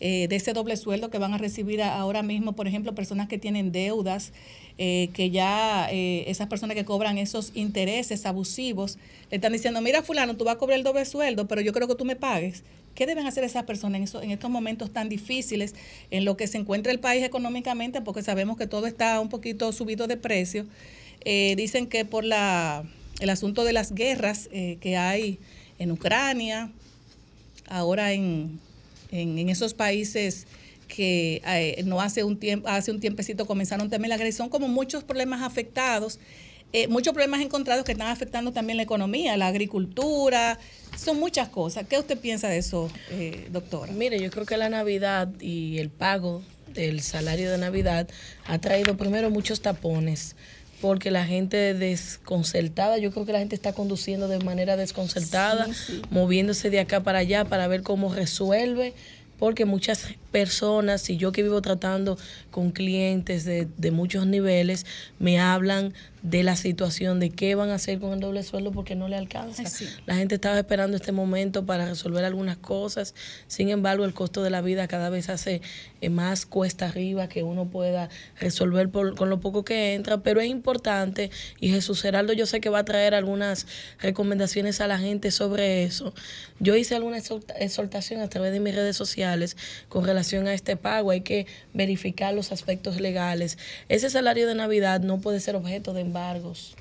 eh, 0.00 0.28
de 0.28 0.36
ese 0.36 0.54
doble 0.54 0.78
sueldo 0.78 1.10
que 1.10 1.18
van 1.18 1.34
a 1.34 1.38
recibir 1.38 1.82
ahora 1.82 2.22
mismo, 2.22 2.54
por 2.54 2.66
ejemplo, 2.66 2.94
personas 2.94 3.28
que 3.28 3.36
tienen 3.36 3.70
deudas, 3.70 4.32
que 4.78 5.30
ya 5.30 5.90
esas 5.90 6.48
personas 6.48 6.74
que 6.74 6.86
cobran 6.86 7.18
esos 7.18 7.52
intereses 7.54 8.24
abusivos, 8.24 8.96
le 9.30 9.36
están 9.36 9.52
diciendo, 9.52 9.82
mira 9.82 10.00
fulano, 10.02 10.36
tú 10.38 10.46
vas 10.46 10.54
a 10.54 10.58
cobrar 10.58 10.78
el 10.78 10.84
doble 10.84 11.04
sueldo, 11.04 11.46
pero 11.46 11.60
yo 11.60 11.74
creo 11.74 11.86
que 11.86 11.96
tú 11.96 12.06
me 12.06 12.16
pagues. 12.16 12.62
¿Qué 12.94 13.06
deben 13.06 13.26
hacer 13.26 13.44
esas 13.44 13.64
personas 13.64 14.14
en, 14.14 14.30
estos 14.30 14.50
momentos 14.50 14.92
tan 14.92 15.08
difíciles 15.08 15.74
en 16.10 16.24
lo 16.24 16.36
que 16.36 16.46
se 16.46 16.58
encuentra 16.58 16.92
el 16.92 17.00
país 17.00 17.24
económicamente? 17.24 18.00
Porque 18.00 18.22
sabemos 18.22 18.56
que 18.56 18.66
todo 18.66 18.86
está 18.86 19.20
un 19.20 19.28
poquito 19.28 19.72
subido 19.72 20.06
de 20.06 20.16
precio. 20.16 20.66
Eh, 21.24 21.54
dicen 21.56 21.86
que 21.86 22.04
por 22.04 22.24
la, 22.24 22.84
el 23.20 23.30
asunto 23.30 23.64
de 23.64 23.72
las 23.72 23.94
guerras 23.94 24.48
eh, 24.52 24.78
que 24.80 24.96
hay 24.96 25.38
en 25.78 25.92
Ucrania, 25.92 26.70
ahora 27.68 28.12
en, 28.12 28.58
en, 29.10 29.48
esos 29.48 29.74
países 29.74 30.46
que 30.88 31.40
eh, 31.46 31.82
no 31.84 32.00
hace 32.00 32.24
un 32.24 32.38
tiempo, 32.38 32.68
hace 32.68 32.90
un 32.90 33.00
tiempecito 33.00 33.46
comenzaron 33.46 33.88
también 33.88 34.10
la 34.10 34.16
agresión, 34.16 34.48
como 34.48 34.68
muchos 34.68 35.04
problemas 35.04 35.42
afectados 35.42 36.18
eh, 36.72 36.88
muchos 36.88 37.12
problemas 37.12 37.40
encontrados 37.40 37.84
que 37.84 37.92
están 37.92 38.08
afectando 38.08 38.52
también 38.52 38.76
la 38.76 38.84
economía, 38.84 39.36
la 39.36 39.48
agricultura, 39.48 40.58
son 40.96 41.18
muchas 41.18 41.48
cosas. 41.48 41.86
¿Qué 41.88 41.98
usted 41.98 42.18
piensa 42.18 42.48
de 42.48 42.58
eso, 42.58 42.90
eh, 43.10 43.48
doctora? 43.50 43.92
Mire, 43.92 44.20
yo 44.20 44.30
creo 44.30 44.46
que 44.46 44.56
la 44.56 44.68
Navidad 44.68 45.28
y 45.40 45.78
el 45.78 45.90
pago 45.90 46.42
del 46.74 47.00
salario 47.02 47.50
de 47.50 47.58
Navidad 47.58 48.08
ha 48.46 48.58
traído 48.58 48.96
primero 48.96 49.30
muchos 49.30 49.60
tapones 49.60 50.36
porque 50.80 51.10
la 51.10 51.26
gente 51.26 51.74
desconcertada, 51.74 52.98
yo 52.98 53.10
creo 53.10 53.26
que 53.26 53.32
la 53.32 53.38
gente 53.38 53.54
está 53.54 53.72
conduciendo 53.72 54.28
de 54.28 54.38
manera 54.38 54.76
desconcertada, 54.76 55.68
moviéndose 56.10 56.70
de 56.70 56.80
acá 56.80 57.02
para 57.02 57.18
allá 57.18 57.44
para 57.44 57.68
ver 57.68 57.82
cómo 57.82 58.14
resuelve, 58.14 58.94
porque 59.38 59.66
muchas 59.66 60.14
personas, 60.30 61.02
si 61.02 61.16
yo 61.16 61.32
que 61.32 61.42
vivo 61.42 61.60
tratando 61.62 62.16
con 62.50 62.70
clientes 62.70 63.44
de, 63.44 63.68
de 63.76 63.90
muchos 63.90 64.26
niveles, 64.26 64.86
me 65.18 65.38
hablan 65.40 65.92
de 66.22 66.42
la 66.42 66.54
situación, 66.54 67.18
de 67.18 67.30
qué 67.30 67.54
van 67.54 67.70
a 67.70 67.76
hacer 67.76 67.98
con 67.98 68.12
el 68.12 68.20
doble 68.20 68.42
sueldo 68.42 68.72
porque 68.72 68.94
no 68.94 69.08
le 69.08 69.16
alcanza. 69.16 69.64
Sí. 69.66 69.86
La 70.04 70.16
gente 70.16 70.34
estaba 70.34 70.58
esperando 70.58 70.96
este 70.98 71.12
momento 71.12 71.64
para 71.64 71.86
resolver 71.86 72.26
algunas 72.26 72.58
cosas, 72.58 73.14
sin 73.46 73.70
embargo 73.70 74.04
el 74.04 74.12
costo 74.12 74.42
de 74.42 74.50
la 74.50 74.60
vida 74.60 74.86
cada 74.86 75.08
vez 75.08 75.30
hace 75.30 75.62
eh, 76.02 76.10
más 76.10 76.44
cuesta 76.44 76.88
arriba 76.88 77.28
que 77.30 77.42
uno 77.42 77.68
pueda 77.70 78.10
resolver 78.38 78.90
por- 78.90 79.16
con 79.16 79.30
lo 79.30 79.40
poco 79.40 79.64
que 79.64 79.94
entra, 79.94 80.18
pero 80.22 80.42
es 80.42 80.48
importante 80.50 81.30
y 81.58 81.70
Jesús 81.70 82.02
Geraldo 82.02 82.34
yo 82.34 82.44
sé 82.44 82.60
que 82.60 82.68
va 82.68 82.80
a 82.80 82.84
traer 82.84 83.14
algunas 83.14 83.66
recomendaciones 83.98 84.82
a 84.82 84.86
la 84.88 84.98
gente 84.98 85.30
sobre 85.30 85.84
eso. 85.84 86.12
Yo 86.58 86.76
hice 86.76 86.94
alguna 86.96 87.16
exhorta- 87.16 87.54
exhortación 87.54 88.20
a 88.20 88.28
través 88.28 88.52
de 88.52 88.60
mis 88.60 88.74
redes 88.74 88.94
sociales 88.96 89.56
con 89.88 90.04
relación 90.04 90.19
a 90.20 90.54
este 90.54 90.76
pago, 90.76 91.10
hay 91.10 91.22
que 91.22 91.46
verificar 91.74 92.34
los 92.34 92.52
aspectos 92.52 93.00
legales. 93.00 93.58
Ese 93.88 94.10
salario 94.10 94.46
de 94.46 94.54
Navidad 94.54 95.00
no 95.00 95.20
puede 95.20 95.40
ser 95.40 95.56
objeto 95.56 95.92
de 95.92 96.02
embargos. 96.02 96.76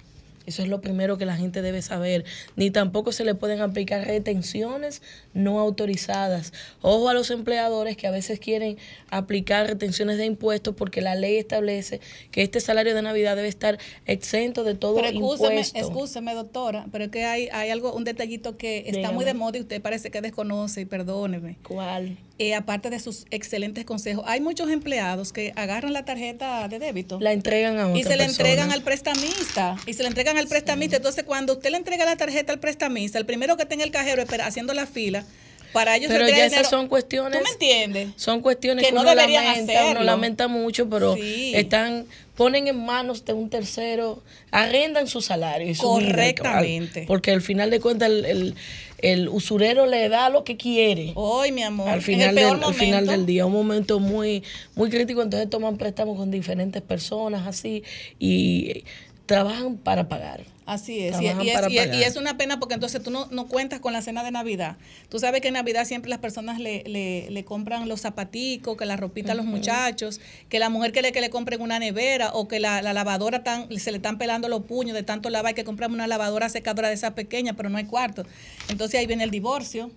Eso 0.50 0.64
es 0.64 0.68
lo 0.68 0.82
primero 0.82 1.20
que 1.20 1.28
la 1.28 1.38
gente 1.38 1.62
debe 1.62 1.84
saber. 1.84 2.26
Ni 2.56 2.72
tampoco 2.72 3.12
se 3.12 3.24
le 3.24 3.36
pueden 3.36 3.62
aplicar 3.62 4.08
retenciones 4.08 5.04
no 5.36 5.60
autorizadas. 5.60 6.54
Ojo 6.82 7.08
a 7.08 7.14
los 7.14 7.30
empleadores 7.30 7.96
que 7.98 8.08
a 8.08 8.12
veces 8.12 8.40
quieren 8.40 8.78
aplicar 9.12 9.68
retenciones 9.68 10.18
de 10.18 10.26
impuestos 10.26 10.74
porque 10.74 11.02
la 11.02 11.14
ley 11.14 11.38
establece 11.38 12.02
que 12.32 12.42
este 12.42 12.62
salario 12.62 12.96
de 12.96 13.04
Navidad 13.04 13.36
debe 13.36 13.48
estar 13.48 13.78
exento 14.08 14.64
de 14.64 14.74
todo 14.74 14.96
Pero 14.96 15.10
excúseme, 15.10 15.50
impuesto. 15.50 15.78
excúseme, 15.78 16.34
doctora, 16.34 16.88
pero 16.92 17.04
es 17.04 17.12
que 17.12 17.26
hay, 17.26 17.50
hay 17.52 17.70
algo, 17.70 17.94
un 17.94 18.04
detallito 18.04 18.58
que 18.58 18.86
está 18.88 19.12
muy 19.12 19.26
de 19.26 19.36
moda 19.36 19.60
y 19.60 19.62
usted 19.62 19.80
parece 19.84 20.10
que 20.10 20.20
desconoce, 20.20 20.82
y 20.82 20.86
perdóneme. 20.86 21.58
¿Cuál? 21.62 22.18
Eh, 22.42 22.56
aparte 22.56 22.90
de 22.90 23.00
sus 23.02 23.26
excelentes 23.32 23.84
consejos, 23.84 24.24
hay 24.26 24.40
muchos 24.40 24.70
empleados 24.70 25.34
que 25.34 25.52
agarran 25.58 25.92
la 25.92 26.06
tarjeta 26.06 26.70
de 26.70 26.80
débito 26.80 27.20
La 27.20 27.34
entregan 27.34 27.78
a 27.78 27.88
otra 27.88 28.00
y 28.00 28.04
se 28.04 28.16
la 28.16 28.26
persona. 28.26 28.48
entregan 28.50 28.72
al 28.72 28.82
prestamista 28.82 29.76
y 29.86 29.94
se 29.94 30.04
la 30.04 30.08
entregan 30.10 30.38
al 30.38 30.48
prestamista. 30.48 30.96
Entonces, 30.96 31.26
cuando 31.26 31.54
usted 31.54 31.70
le 31.72 31.76
entrega 31.78 32.06
la 32.06 32.16
tarjeta 32.16 32.54
al 32.54 32.60
prestamista, 32.62 33.18
el 33.20 33.26
primero 33.26 33.58
que 33.58 33.64
está 33.64 33.76
en 33.76 33.82
el 33.82 33.92
cajero 33.92 34.22
espera, 34.22 34.48
haciendo 34.48 34.74
la 34.74 34.86
fila, 34.86 35.26
para 35.74 35.98
ellos 35.98 36.10
Pero 36.10 36.30
ya 36.30 36.46
esas 36.46 36.70
son 36.70 36.88
cuestiones. 36.88 37.38
¿Tú 37.38 37.44
me 37.44 37.52
entiendes? 37.52 38.10
Son 38.16 38.40
cuestiones 38.42 38.84
Que 38.86 38.90
que, 38.90 38.96
no 38.96 39.02
uno 39.02 39.10
deberían 39.10 39.44
lamenta, 39.44 39.74
hacerlo. 39.74 39.92
uno 39.92 40.04
lamenta 40.04 40.48
mucho, 40.48 40.90
pero 40.90 41.16
Sí. 41.16 41.52
están 41.56 42.06
ponen 42.38 42.70
en 42.70 42.86
manos 42.86 43.26
de 43.26 43.34
un 43.34 43.50
tercero, 43.50 44.24
arrendan 44.50 45.08
su 45.08 45.20
salario 45.22 45.70
y 45.70 45.76
su 45.76 45.94
vida, 45.98 46.08
Correctamente. 46.08 47.04
porque 47.06 47.32
al 47.32 47.42
final 47.42 47.70
de 47.70 47.82
cuentas 47.82 48.10
el, 48.10 48.24
el- 48.26 48.56
el 49.02 49.30
usurero 49.30 49.86
le 49.86 50.10
da 50.10 50.30
lo 50.30 50.44
que 50.44 50.58
quiere. 50.58 51.12
Hoy, 51.16 51.52
mi 51.52 51.64
amor, 51.64 51.90
al 51.90 52.02
final, 52.02 52.30
el 52.30 52.36
peor 52.36 52.60
del, 52.60 52.64
al 52.64 52.74
final 52.74 53.08
del 53.08 53.26
día, 53.26 53.46
un 53.46 53.54
momento 53.54 54.00
muy 54.00 54.44
muy 54.76 54.90
crítico, 54.90 55.22
entonces 55.22 55.50
toman 55.50 55.78
préstamos 55.78 56.18
con 56.18 56.32
diferentes 56.32 56.82
personas 56.82 57.48
así 57.48 57.84
y 58.20 58.84
trabajan 59.30 59.78
para 59.78 60.10
pagar. 60.10 60.44
Así 60.66 61.00
es, 61.00 61.20
y, 61.20 61.26
y 61.26 61.50
es, 61.50 61.60
y 61.72 62.16
y 62.16 62.18
una 62.20 62.38
pena 62.38 62.60
porque 62.60 62.76
entonces 62.76 63.02
tú 63.02 63.10
no, 63.10 63.28
no 63.32 63.48
cuentas 63.48 63.80
con 63.80 63.92
la 63.92 64.02
cena 64.04 64.24
de 64.24 64.30
Navidad. 64.30 64.76
Tú 65.10 65.18
sabes 65.18 65.42
que 65.42 65.48
en 65.48 65.56
Navidad 65.56 65.86
siempre 65.86 66.10
las 66.10 66.20
personas 66.20 66.60
le, 66.60 66.84
le, 66.86 67.28
le 67.32 67.44
compran 67.44 67.90
los 67.90 68.02
zapaticos, 68.02 68.78
que 68.78 68.86
la 68.86 68.96
ropita 68.96 69.32
a 69.32 69.36
los 69.36 69.46
muchachos, 69.46 70.20
que 70.48 70.60
la 70.60 70.70
mujer 70.70 70.92
que 70.92 71.02
le, 71.02 71.12
que 71.12 71.22
le 71.22 71.30
compren 71.32 71.62
una 71.62 71.80
nevera 71.80 72.32
o 72.34 72.48
que 72.48 72.60
la, 72.60 72.82
la 72.84 72.94
lavadora 72.94 73.44
tan, 73.44 73.68
se 73.80 73.92
le 73.92 73.98
están 73.98 74.18
pelando 74.20 74.48
los 74.48 74.64
puños 74.66 74.96
de 74.96 75.02
tanto 75.02 75.30
lavar, 75.32 75.50
hay 75.50 75.54
que 75.56 75.64
comprar 75.64 75.90
una 75.90 76.06
lavadora 76.06 76.50
secadora 76.50 76.90
de 76.90 76.94
esa 76.96 77.16
pequeña, 77.16 77.54
pero 77.54 77.70
no 77.70 77.78
hay 77.80 77.86
cuarto. 77.86 78.24
Entonces 78.70 79.00
ahí 79.00 79.08
viene 79.08 79.24
el 79.24 79.32
divorcio. 79.32 79.90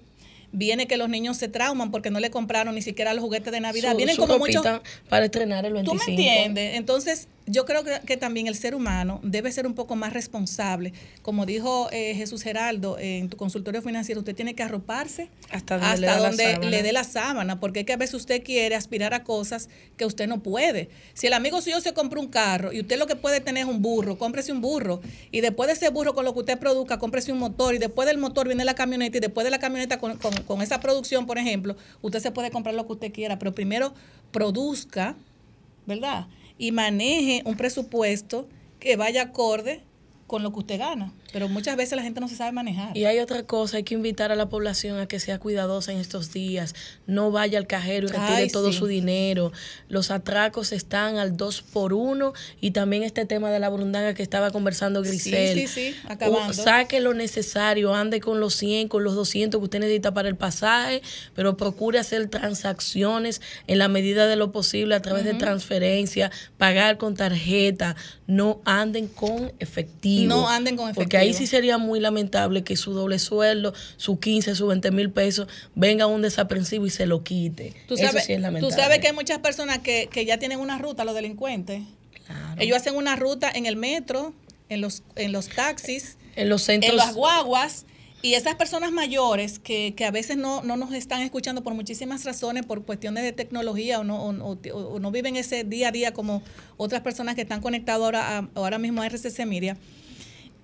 Viene 0.54 0.86
que 0.86 0.98
los 0.98 1.08
niños 1.08 1.38
se 1.38 1.48
trauman 1.48 1.90
porque 1.90 2.10
no 2.10 2.20
le 2.20 2.30
compraron 2.30 2.74
ni 2.74 2.82
siquiera 2.82 3.14
los 3.14 3.22
juguetes 3.24 3.50
de 3.52 3.60
Navidad. 3.60 3.92
Su- 3.92 3.96
Vienen 3.96 4.16
su 4.16 4.20
como 4.22 4.38
muchos 4.38 4.62
para 5.08 5.24
estrenar 5.24 5.64
el 5.64 5.72
¿Tú 5.72 5.92
25. 5.92 6.04
me 6.06 6.12
entiendes? 6.12 6.76
Entonces, 6.76 7.28
yo 7.46 7.64
creo 7.64 7.82
que, 7.84 8.00
que 8.06 8.16
también 8.16 8.46
el 8.46 8.54
ser 8.54 8.75
humano 8.75 9.20
debe 9.22 9.50
ser 9.52 9.66
un 9.66 9.75
poco 9.75 9.96
más 9.96 10.12
responsable. 10.12 10.92
Como 11.22 11.44
dijo 11.46 11.88
eh, 11.90 12.14
Jesús 12.14 12.42
Geraldo 12.42 12.99
eh, 12.99 13.18
en 13.18 13.28
tu 13.28 13.37
consultorio 13.37 13.82
financiero, 13.82 14.20
usted 14.20 14.34
tiene 14.37 14.54
que 14.54 14.62
arroparse 14.62 15.28
Hasta 16.06 16.16
donde 16.30 16.46
le 16.70 16.76
la 16.78 16.82
dé 16.82 16.92
la 16.92 17.04
sábana, 17.04 17.58
porque 17.61 17.80
es 17.80 17.87
que 17.87 17.92
a 17.92 17.96
veces 17.96 18.14
usted 18.14 18.42
quiere 18.44 18.75
aspirar 18.76 19.12
a 19.14 19.25
cosas 19.25 19.68
que 19.96 20.04
usted 20.06 20.26
no 20.28 20.42
puede. 20.42 20.88
Si 21.14 21.26
el 21.26 21.32
amigo 21.32 21.61
suyo 21.61 21.80
se 21.80 21.92
compra 21.94 22.20
un 22.20 22.28
carro 22.28 22.72
y 22.72 22.80
usted 22.80 22.99
lo 22.99 23.06
que 23.06 23.16
puede 23.16 23.40
tener 23.40 23.64
es 23.64 23.68
un 23.68 23.82
burro, 23.82 24.18
cómprese 24.18 24.52
un 24.52 24.61
burro. 24.61 25.00
Y 25.30 25.40
después 25.40 25.66
de 25.66 25.72
ese 25.75 25.88
burro 25.90 26.14
con 26.14 26.25
lo 26.25 26.32
que 26.34 26.40
usted 26.40 26.58
produzca, 26.58 26.99
cómprese 26.99 27.32
un 27.32 27.38
motor. 27.38 27.75
Y 27.75 27.78
después 27.78 28.06
del 28.06 28.18
motor 28.18 28.46
viene 28.46 28.64
la 28.64 28.75
camioneta. 28.75 29.16
Y 29.18 29.20
después 29.20 29.44
de 29.44 29.50
la 29.50 29.58
camioneta 29.58 29.99
con, 29.99 30.16
con- 30.18 30.34
con 30.44 30.62
esa 30.62 30.80
producción, 30.80 31.26
por 31.26 31.38
ejemplo, 31.38 31.76
usted 32.02 32.20
se 32.20 32.30
puede 32.30 32.50
comprar 32.50 32.75
lo 32.75 32.87
que 32.87 32.92
usted 32.92 33.12
quiera. 33.12 33.38
Pero 33.38 33.54
primero 33.54 33.92
produzca, 34.30 35.14
¿verdad? 35.87 36.26
Y 36.62 36.71
maneje 36.71 37.42
un 37.45 37.57
presupuesto 37.57 38.49
que 38.78 38.95
vaya 38.95 39.23
acorde 39.23 39.83
con 40.32 40.42
lo 40.42 40.50
que 40.50 40.60
usted 40.60 40.78
gana. 40.78 41.12
Pero 41.30 41.46
muchas 41.50 41.76
veces 41.76 41.94
la 41.94 42.02
gente 42.02 42.18
no 42.20 42.26
se 42.26 42.36
sabe 42.36 42.52
manejar. 42.52 42.96
Y 42.96 43.04
hay 43.04 43.18
otra 43.18 43.42
cosa, 43.42 43.76
hay 43.76 43.82
que 43.82 43.92
invitar 43.92 44.32
a 44.32 44.34
la 44.34 44.48
población 44.48 44.98
a 44.98 45.06
que 45.06 45.20
sea 45.20 45.38
cuidadosa 45.38 45.92
en 45.92 45.98
estos 45.98 46.32
días. 46.32 46.74
No 47.06 47.30
vaya 47.30 47.58
al 47.58 47.66
cajero 47.66 48.06
y 48.06 48.10
retire 48.12 48.34
Ay, 48.34 48.48
todo 48.48 48.72
sí. 48.72 48.78
su 48.78 48.86
dinero. 48.86 49.52
Los 49.90 50.10
atracos 50.10 50.72
están 50.72 51.18
al 51.18 51.36
2 51.36 51.60
por 51.60 51.92
1 51.92 52.32
y 52.62 52.70
también 52.70 53.02
este 53.02 53.26
tema 53.26 53.50
de 53.50 53.58
la 53.58 53.68
burundanga 53.68 54.14
que 54.14 54.22
estaba 54.22 54.50
conversando 54.50 55.02
Grisel. 55.02 55.58
Sí, 55.58 55.66
sí, 55.66 55.90
sí, 55.92 55.96
acabando. 56.08 56.50
U- 56.50 56.54
Saque 56.54 57.00
lo 57.00 57.12
necesario, 57.12 57.94
ande 57.94 58.20
con 58.20 58.40
los 58.40 58.54
100, 58.54 58.88
con 58.88 59.04
los 59.04 59.14
200 59.14 59.58
que 59.60 59.64
usted 59.64 59.80
necesita 59.80 60.14
para 60.14 60.30
el 60.30 60.36
pasaje, 60.36 61.02
pero 61.34 61.58
procure 61.58 61.98
hacer 61.98 62.26
transacciones 62.28 63.42
en 63.66 63.78
la 63.78 63.88
medida 63.88 64.26
de 64.26 64.36
lo 64.36 64.50
posible 64.50 64.94
a 64.94 65.02
través 65.02 65.24
de 65.24 65.34
transferencia, 65.34 66.30
pagar 66.56 66.96
con 66.96 67.16
tarjeta. 67.16 67.96
No 68.26 68.62
anden 68.64 69.08
con 69.08 69.52
efectivo. 69.58 70.21
No 70.28 70.48
anden 70.48 70.76
con 70.76 70.92
Porque 70.94 71.16
ahí 71.16 71.28
efectivo. 71.30 71.46
sí 71.46 71.50
sería 71.50 71.78
muy 71.78 72.00
lamentable 72.00 72.64
que 72.64 72.76
su 72.76 72.92
doble 72.92 73.18
sueldo, 73.18 73.74
su 73.96 74.18
15, 74.18 74.54
su 74.54 74.66
20 74.66 74.90
mil 74.90 75.10
pesos, 75.10 75.48
venga 75.74 76.06
un 76.06 76.22
desaprensivo 76.22 76.86
y 76.86 76.90
se 76.90 77.06
lo 77.06 77.22
quite. 77.22 77.74
Tú 77.88 77.94
Eso 77.94 78.04
sabes, 78.06 78.24
sí 78.24 78.32
es 78.32 78.38
tú 78.38 78.42
lamentable. 78.42 78.76
sabes 78.76 78.98
que 79.00 79.08
hay 79.08 79.14
muchas 79.14 79.38
personas 79.38 79.78
que, 79.80 80.08
que 80.10 80.24
ya 80.24 80.38
tienen 80.38 80.60
una 80.60 80.78
ruta, 80.78 81.04
los 81.04 81.14
delincuentes. 81.14 81.82
Claro. 82.26 82.60
Ellos 82.60 82.76
hacen 82.76 82.94
una 82.96 83.16
ruta 83.16 83.50
en 83.54 83.66
el 83.66 83.76
metro, 83.76 84.32
en 84.68 84.80
los, 84.80 85.02
en 85.16 85.32
los 85.32 85.48
taxis, 85.48 86.16
en 86.36 86.48
los 86.48 86.62
centros 86.62 86.90
en 86.92 86.96
las 86.96 87.14
guaguas. 87.14 87.86
Y 88.24 88.34
esas 88.34 88.54
personas 88.54 88.92
mayores 88.92 89.58
que, 89.58 89.94
que 89.96 90.04
a 90.04 90.12
veces 90.12 90.36
no, 90.36 90.62
no 90.62 90.76
nos 90.76 90.92
están 90.92 91.22
escuchando 91.22 91.64
por 91.64 91.74
muchísimas 91.74 92.24
razones, 92.24 92.64
por 92.64 92.84
cuestiones 92.84 93.24
de 93.24 93.32
tecnología 93.32 93.98
o 93.98 94.04
no, 94.04 94.22
o, 94.22 94.30
o- 94.52 94.78
o 94.94 95.00
no 95.00 95.10
viven 95.10 95.34
ese 95.34 95.64
día 95.64 95.88
a 95.88 95.90
día 95.90 96.12
como 96.12 96.40
otras 96.76 97.00
personas 97.02 97.34
que 97.34 97.40
están 97.42 97.60
conectadas 97.60 98.00
ahora, 98.00 98.38
a- 98.38 98.48
ahora 98.54 98.78
mismo 98.78 99.02
a 99.02 99.06
RCC 99.08 99.44
Media, 99.44 99.76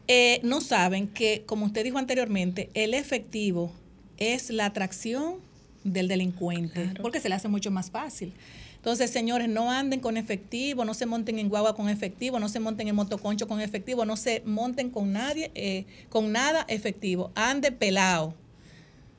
eh, 0.09 0.41
no 0.43 0.61
saben 0.61 1.07
que, 1.09 1.45
como 1.47 1.67
usted 1.67 1.85
dijo 1.85 1.99
anteriormente, 1.99 2.71
el 2.75 2.95
efectivo 2.95 3.71
es 4.17 4.51
la 4.51 4.67
atracción 4.67 5.37
del 5.85 6.09
delincuente, 6.09 6.93
porque 7.01 7.21
se 7.21 7.29
le 7.29 7.35
hace 7.35 7.49
mucho 7.49 7.71
más 7.71 7.91
fácil. 7.91 8.33
Entonces, 8.77 9.11
señores, 9.11 9.49
no 9.49 9.71
anden 9.71 10.01
con 10.01 10.17
efectivo, 10.17 10.85
no 10.85 10.95
se 10.95 11.05
monten 11.05 11.39
en 11.39 11.49
guagua 11.49 11.75
con 11.75 11.89
efectivo, 11.89 12.39
no 12.39 12.49
se 12.49 12.61
monten 12.61 12.89
en 12.89 12.95
motoconcho 12.95 13.49
con 13.49 13.61
efectivo, 13.61 14.05
no 14.05 14.17
se 14.17 14.43
monten 14.47 14.91
con 14.91 15.13
nadie, 15.13 15.51
eh, 15.55 15.85
con 16.09 16.33
nada 16.33 16.65
efectivo. 16.69 17.31
Ande 17.35 17.73
pelado. 17.73 18.35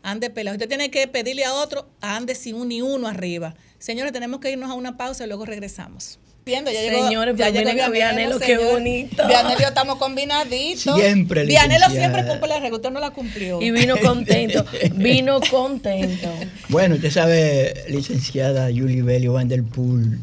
Ande 0.01 0.29
pelado. 0.29 0.55
Usted 0.55 0.69
tiene 0.69 0.89
que 0.89 1.07
pedirle 1.07 1.43
a 1.43 1.53
otro, 1.53 1.89
ande 1.99 2.35
sin 2.35 2.55
un 2.55 2.69
ni 2.69 2.81
uno 2.81 3.07
arriba. 3.07 3.53
Señores, 3.77 4.13
tenemos 4.13 4.39
que 4.39 4.49
irnos 4.49 4.69
a 4.69 4.73
una 4.73 4.97
pausa 4.97 5.25
y 5.25 5.27
luego 5.27 5.45
regresamos. 5.45 6.19
Viendo, 6.49 6.71
ya 6.71 6.81
llegó, 6.81 7.07
Señores, 7.07 7.35
ya 7.37 7.51
pero 7.51 7.71
llegó 7.71 7.91
Vianelo, 7.91 8.39
qué 8.39 8.45
señor. 8.57 8.71
bonito. 8.73 9.27
Vianelo 9.27 9.59
y 9.59 9.61
yo 9.61 9.67
estamos 9.67 9.97
combinaditos. 9.97 10.99
Siempre, 10.99 11.45
Vianelo 11.45 11.89
siempre 11.91 12.25
cumple 12.25 12.49
la 12.49 12.59
regla, 12.59 12.77
usted 12.77 12.89
no 12.89 12.99
la 12.99 13.11
cumplió. 13.11 13.61
Y 13.61 13.69
vino 13.69 13.97
contento, 13.97 14.65
vino 14.95 15.39
contento. 15.51 16.27
Bueno, 16.69 16.95
usted 16.95 17.11
sabe, 17.11 17.85
licenciada 17.87 18.67
Julie 18.67 19.03
Belio 19.03 19.33
Van 19.33 19.47
der 19.47 19.63
Poel, 19.63 20.19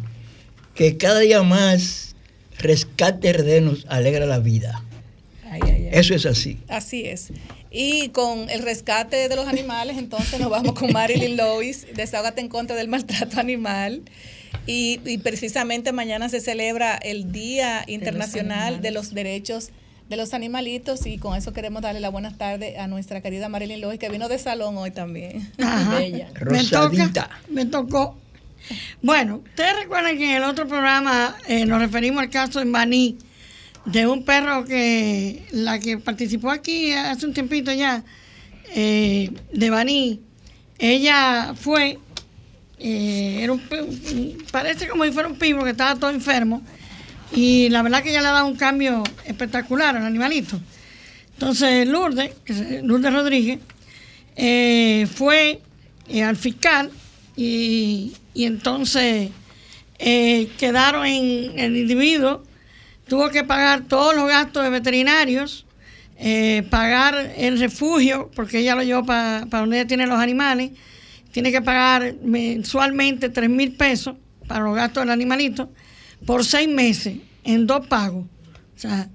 que 0.74 0.96
cada 0.96 1.20
día 1.20 1.42
más 1.44 2.06
Rescate 2.58 3.32
RD 3.32 3.60
nos 3.60 3.86
alegra 3.88 4.26
la 4.26 4.38
vida. 4.38 4.82
Ay, 5.50 5.60
ay, 5.62 5.70
ay. 5.70 5.88
Eso 5.92 6.14
es 6.14 6.26
así. 6.26 6.58
Así 6.68 7.04
es. 7.04 7.28
Y 7.70 8.08
con 8.08 8.48
el 8.48 8.62
rescate 8.62 9.28
de 9.28 9.36
los 9.36 9.46
animales, 9.46 9.98
entonces 9.98 10.40
nos 10.40 10.48
vamos 10.48 10.72
con 10.72 10.92
Marilyn 10.92 11.36
Lois, 11.36 11.86
Desahógate 11.94 12.40
en 12.40 12.48
contra 12.48 12.74
del 12.74 12.88
maltrato 12.88 13.38
animal. 13.38 14.02
Y, 14.66 15.00
y 15.04 15.18
precisamente 15.18 15.92
mañana 15.92 16.28
se 16.28 16.40
celebra 16.40 16.96
el 16.96 17.30
Día 17.32 17.84
Internacional 17.86 18.82
de 18.82 18.90
los, 18.90 19.14
Derechos 19.14 19.70
de 20.08 20.16
los 20.16 20.34
Animalitos 20.34 21.06
y 21.06 21.18
con 21.18 21.36
eso 21.36 21.52
queremos 21.52 21.82
darle 21.82 22.00
la 22.00 22.10
buenas 22.10 22.38
tardes 22.38 22.78
a 22.78 22.86
nuestra 22.86 23.20
querida 23.20 23.48
Marilyn 23.48 23.80
Lois, 23.80 23.98
que 23.98 24.08
vino 24.08 24.28
de 24.28 24.38
salón 24.38 24.76
hoy 24.76 24.90
también. 24.90 25.50
Ajá. 25.58 25.98
Bella. 25.98 26.28
Me 26.50 26.64
toca, 26.64 27.30
me 27.48 27.66
tocó. 27.66 28.16
Bueno, 29.02 29.42
ustedes 29.44 29.76
recuerdan 29.76 30.16
que 30.16 30.30
en 30.30 30.36
el 30.36 30.44
otro 30.44 30.66
programa 30.66 31.36
eh, 31.48 31.66
nos 31.66 31.80
referimos 31.80 32.22
al 32.22 32.30
caso 32.30 32.60
en 32.60 32.72
Baní 32.72 33.18
de 33.84 34.06
un 34.06 34.24
perro 34.24 34.64
que 34.64 35.46
la 35.52 35.78
que 35.78 35.98
participó 35.98 36.50
aquí 36.50 36.92
hace 36.92 37.26
un 37.26 37.34
tiempito 37.34 37.72
ya 37.72 38.04
eh, 38.74 39.30
de 39.52 39.70
Baní, 39.70 40.20
ella 40.78 41.54
fue 41.54 41.98
eh, 42.78 43.40
era 43.42 43.52
un, 43.52 43.60
parece 44.50 44.88
como 44.88 45.04
si 45.04 45.10
fuera 45.12 45.28
un 45.28 45.36
pivo 45.38 45.64
que 45.64 45.70
estaba 45.70 45.94
todo 45.98 46.10
enfermo. 46.10 46.62
Y 47.32 47.68
la 47.70 47.82
verdad 47.82 48.02
que 48.02 48.12
ya 48.12 48.20
le 48.22 48.28
ha 48.28 48.32
dado 48.32 48.46
un 48.46 48.56
cambio 48.56 49.02
espectacular 49.24 49.96
al 49.96 50.04
animalito. 50.06 50.60
Entonces 51.34 51.86
Lourdes, 51.88 52.32
es- 52.46 52.82
Lourdes 52.82 53.12
Rodríguez, 53.12 53.58
eh, 54.36 55.06
fue 55.12 55.60
eh, 56.08 56.22
al 56.22 56.36
fiscal 56.36 56.90
y, 57.36 58.12
y 58.34 58.44
entonces 58.44 59.30
eh, 59.98 60.48
quedaron 60.58 61.04
en 61.06 61.58
el 61.58 61.76
individuo, 61.76 62.42
tuvo 63.08 63.30
que 63.30 63.44
pagar 63.44 63.82
todos 63.88 64.14
los 64.14 64.28
gastos 64.28 64.62
de 64.64 64.70
veterinarios, 64.70 65.66
eh, 66.18 66.64
pagar 66.70 67.34
el 67.36 67.58
refugio, 67.58 68.30
porque 68.34 68.60
ella 68.60 68.74
lo 68.74 68.82
llevó 68.82 69.04
para 69.04 69.44
donde 69.46 69.78
ella 69.80 69.86
tiene 69.86 70.06
los 70.06 70.18
animales, 70.18 70.70
tiene 71.36 71.52
que 71.52 71.60
pagar 71.60 72.14
mensualmente 72.22 73.28
3 73.28 73.50
mil 73.50 73.72
pesos 73.72 74.16
para 74.48 74.64
los 74.64 74.74
gastos 74.74 75.02
del 75.02 75.10
animalito 75.10 75.70
por 76.24 76.42
seis 76.46 76.66
meses 76.66 77.18
en 77.44 77.66
dos 77.66 77.86
pagos. 77.88 78.24
O 78.24 78.78
sea, 78.78 79.10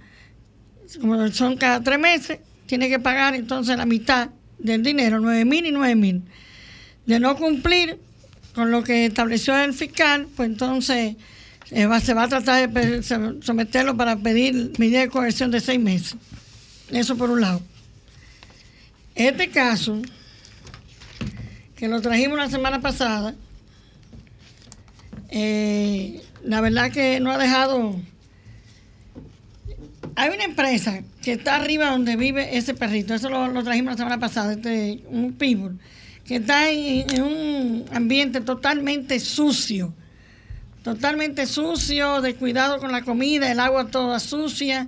como 1.01 1.28
son 1.30 1.58
cada 1.58 1.82
tres 1.82 1.98
meses, 1.98 2.38
tiene 2.68 2.90
que 2.90 3.00
pagar 3.00 3.34
entonces 3.34 3.75
la 3.75 3.88
mitad 3.88 4.30
del 4.60 4.84
dinero, 4.84 5.20
9 5.20 5.46
mil 5.46 5.66
y 5.66 5.72
9 5.72 5.96
mil. 5.96 6.22
De 7.08 7.20
no 7.20 7.36
cumplir 7.38 7.98
con 8.54 8.70
lo 8.70 8.84
que 8.84 9.08
estableció 9.08 9.58
el 9.58 9.74
fiscal, 9.74 10.28
pues 10.36 10.48
entonces 10.48 11.16
eh, 11.72 11.88
se 12.04 12.13
va 12.13 12.25
a 12.25 12.28
tratar 12.28 12.70
de 12.70 13.01
someterlo 13.42 13.98
para 13.98 14.16
pedir 14.16 14.74
medida 14.78 15.00
de 15.00 15.10
coerción 15.10 15.50
de 15.50 15.60
seis 15.60 15.80
meses. 15.80 16.18
Eso 16.92 17.18
por 17.18 17.32
un 17.32 17.42
lado. 17.42 17.63
Este 19.16 19.50
caso, 19.50 20.00
que 21.82 21.88
lo 21.88 22.00
trajimos 22.00 22.38
la 22.38 22.48
semana 22.48 22.80
pasada, 22.80 23.34
eh, 25.30 26.22
la 26.44 26.62
verdad 26.62 26.92
que 26.92 27.20
no 27.20 27.32
ha 27.32 27.40
dejado... 27.40 28.00
Hay 30.16 30.30
una 30.30 30.44
empresa 30.44 31.02
que 31.24 31.32
está 31.32 31.56
arriba 31.56 31.90
donde 31.90 32.18
vive 32.18 32.56
ese 32.56 32.76
perrito, 32.76 33.16
eso 33.16 33.30
lo, 33.30 33.48
lo 33.48 33.64
trajimos 33.64 33.94
la 33.94 33.98
semana 33.98 34.20
pasada, 34.20 34.54
este, 34.54 35.02
un 35.08 35.34
pitbull, 35.34 35.80
que 36.24 36.36
está 36.36 36.70
en, 36.70 37.16
en 37.16 37.24
un 37.24 37.86
ambiente 37.92 38.42
totalmente 38.42 39.20
sucio, 39.20 39.92
totalmente 40.84 41.48
sucio, 41.48 42.22
de 42.22 42.36
cuidado 42.36 42.78
con 42.78 42.92
la 42.92 43.02
comida, 43.02 43.52
el 43.52 43.60
agua 43.60 43.88
toda 43.88 44.20
sucia. 44.20 44.88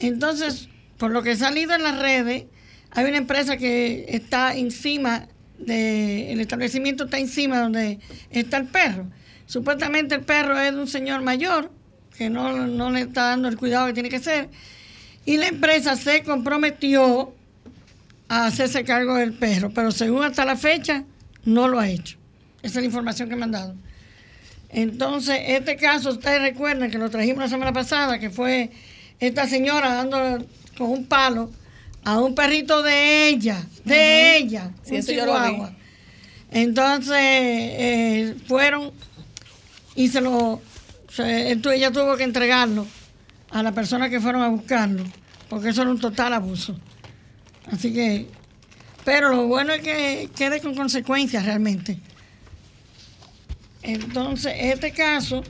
Entonces, 0.00 0.68
por 0.96 1.12
lo 1.12 1.22
que 1.22 1.30
ha 1.30 1.36
salido 1.36 1.76
en 1.76 1.84
las 1.84 1.96
redes, 1.96 2.46
hay 2.90 3.04
una 3.04 3.18
empresa 3.18 3.56
que 3.56 4.06
está 4.08 4.56
encima 4.56 5.28
de, 5.58 6.32
el 6.32 6.40
establecimiento 6.40 7.04
está 7.04 7.18
encima 7.18 7.60
donde 7.60 7.98
está 8.30 8.58
el 8.58 8.66
perro. 8.66 9.06
Supuestamente 9.46 10.14
el 10.14 10.22
perro 10.22 10.58
es 10.60 10.74
de 10.74 10.80
un 10.80 10.88
señor 10.88 11.22
mayor 11.22 11.70
que 12.16 12.30
no, 12.30 12.66
no 12.66 12.90
le 12.90 13.00
está 13.00 13.30
dando 13.30 13.48
el 13.48 13.56
cuidado 13.56 13.86
que 13.86 13.92
tiene 13.92 14.08
que 14.08 14.18
ser. 14.18 14.48
Y 15.24 15.36
la 15.36 15.48
empresa 15.48 15.96
se 15.96 16.22
comprometió 16.22 17.32
a 18.28 18.46
hacerse 18.46 18.84
cargo 18.84 19.14
del 19.14 19.32
perro, 19.32 19.70
pero 19.70 19.90
según 19.90 20.24
hasta 20.24 20.44
la 20.44 20.56
fecha, 20.56 21.04
no 21.44 21.68
lo 21.68 21.78
ha 21.78 21.88
hecho. 21.88 22.18
Esa 22.62 22.78
es 22.78 22.82
la 22.82 22.86
información 22.86 23.28
que 23.28 23.36
me 23.36 23.44
han 23.44 23.52
dado. 23.52 23.74
Entonces, 24.70 25.38
este 25.46 25.76
caso, 25.76 26.10
ustedes 26.10 26.42
recuerdan 26.42 26.90
que 26.90 26.98
lo 26.98 27.08
trajimos 27.08 27.38
la 27.38 27.48
semana 27.48 27.72
pasada, 27.72 28.18
que 28.18 28.30
fue 28.30 28.70
esta 29.20 29.46
señora 29.46 29.94
dando 29.94 30.46
con 30.76 30.90
un 30.90 31.06
palo 31.06 31.50
a 32.08 32.18
un 32.20 32.34
perrito 32.34 32.82
de 32.82 33.28
ella, 33.28 33.62
de 33.84 34.38
ella, 34.38 34.70
Sí, 34.82 34.94
un 34.96 35.02
chihuahua. 35.02 35.72
Entonces, 36.50 37.14
eh, 37.20 38.34
fueron 38.46 38.92
y 39.94 40.08
se 40.08 40.22
lo, 40.22 40.62
se- 41.10 41.50
ella 41.52 41.90
tuvo 41.90 42.16
que 42.16 42.24
entregarlo 42.24 42.86
a 43.50 43.62
la 43.62 43.72
persona 43.72 44.08
que 44.08 44.20
fueron 44.20 44.40
a 44.40 44.48
buscarlo, 44.48 45.04
porque 45.50 45.68
eso 45.68 45.82
era 45.82 45.90
un 45.90 46.00
total 46.00 46.32
abuso. 46.32 46.78
Así 47.70 47.92
que, 47.92 48.26
pero 49.04 49.28
lo 49.28 49.46
bueno 49.46 49.74
es 49.74 49.82
que 49.82 50.30
quede 50.34 50.62
con 50.62 50.74
consecuencias 50.74 51.44
realmente. 51.44 51.98
Entonces, 53.82 54.54
este 54.56 54.92
caso 54.92 55.42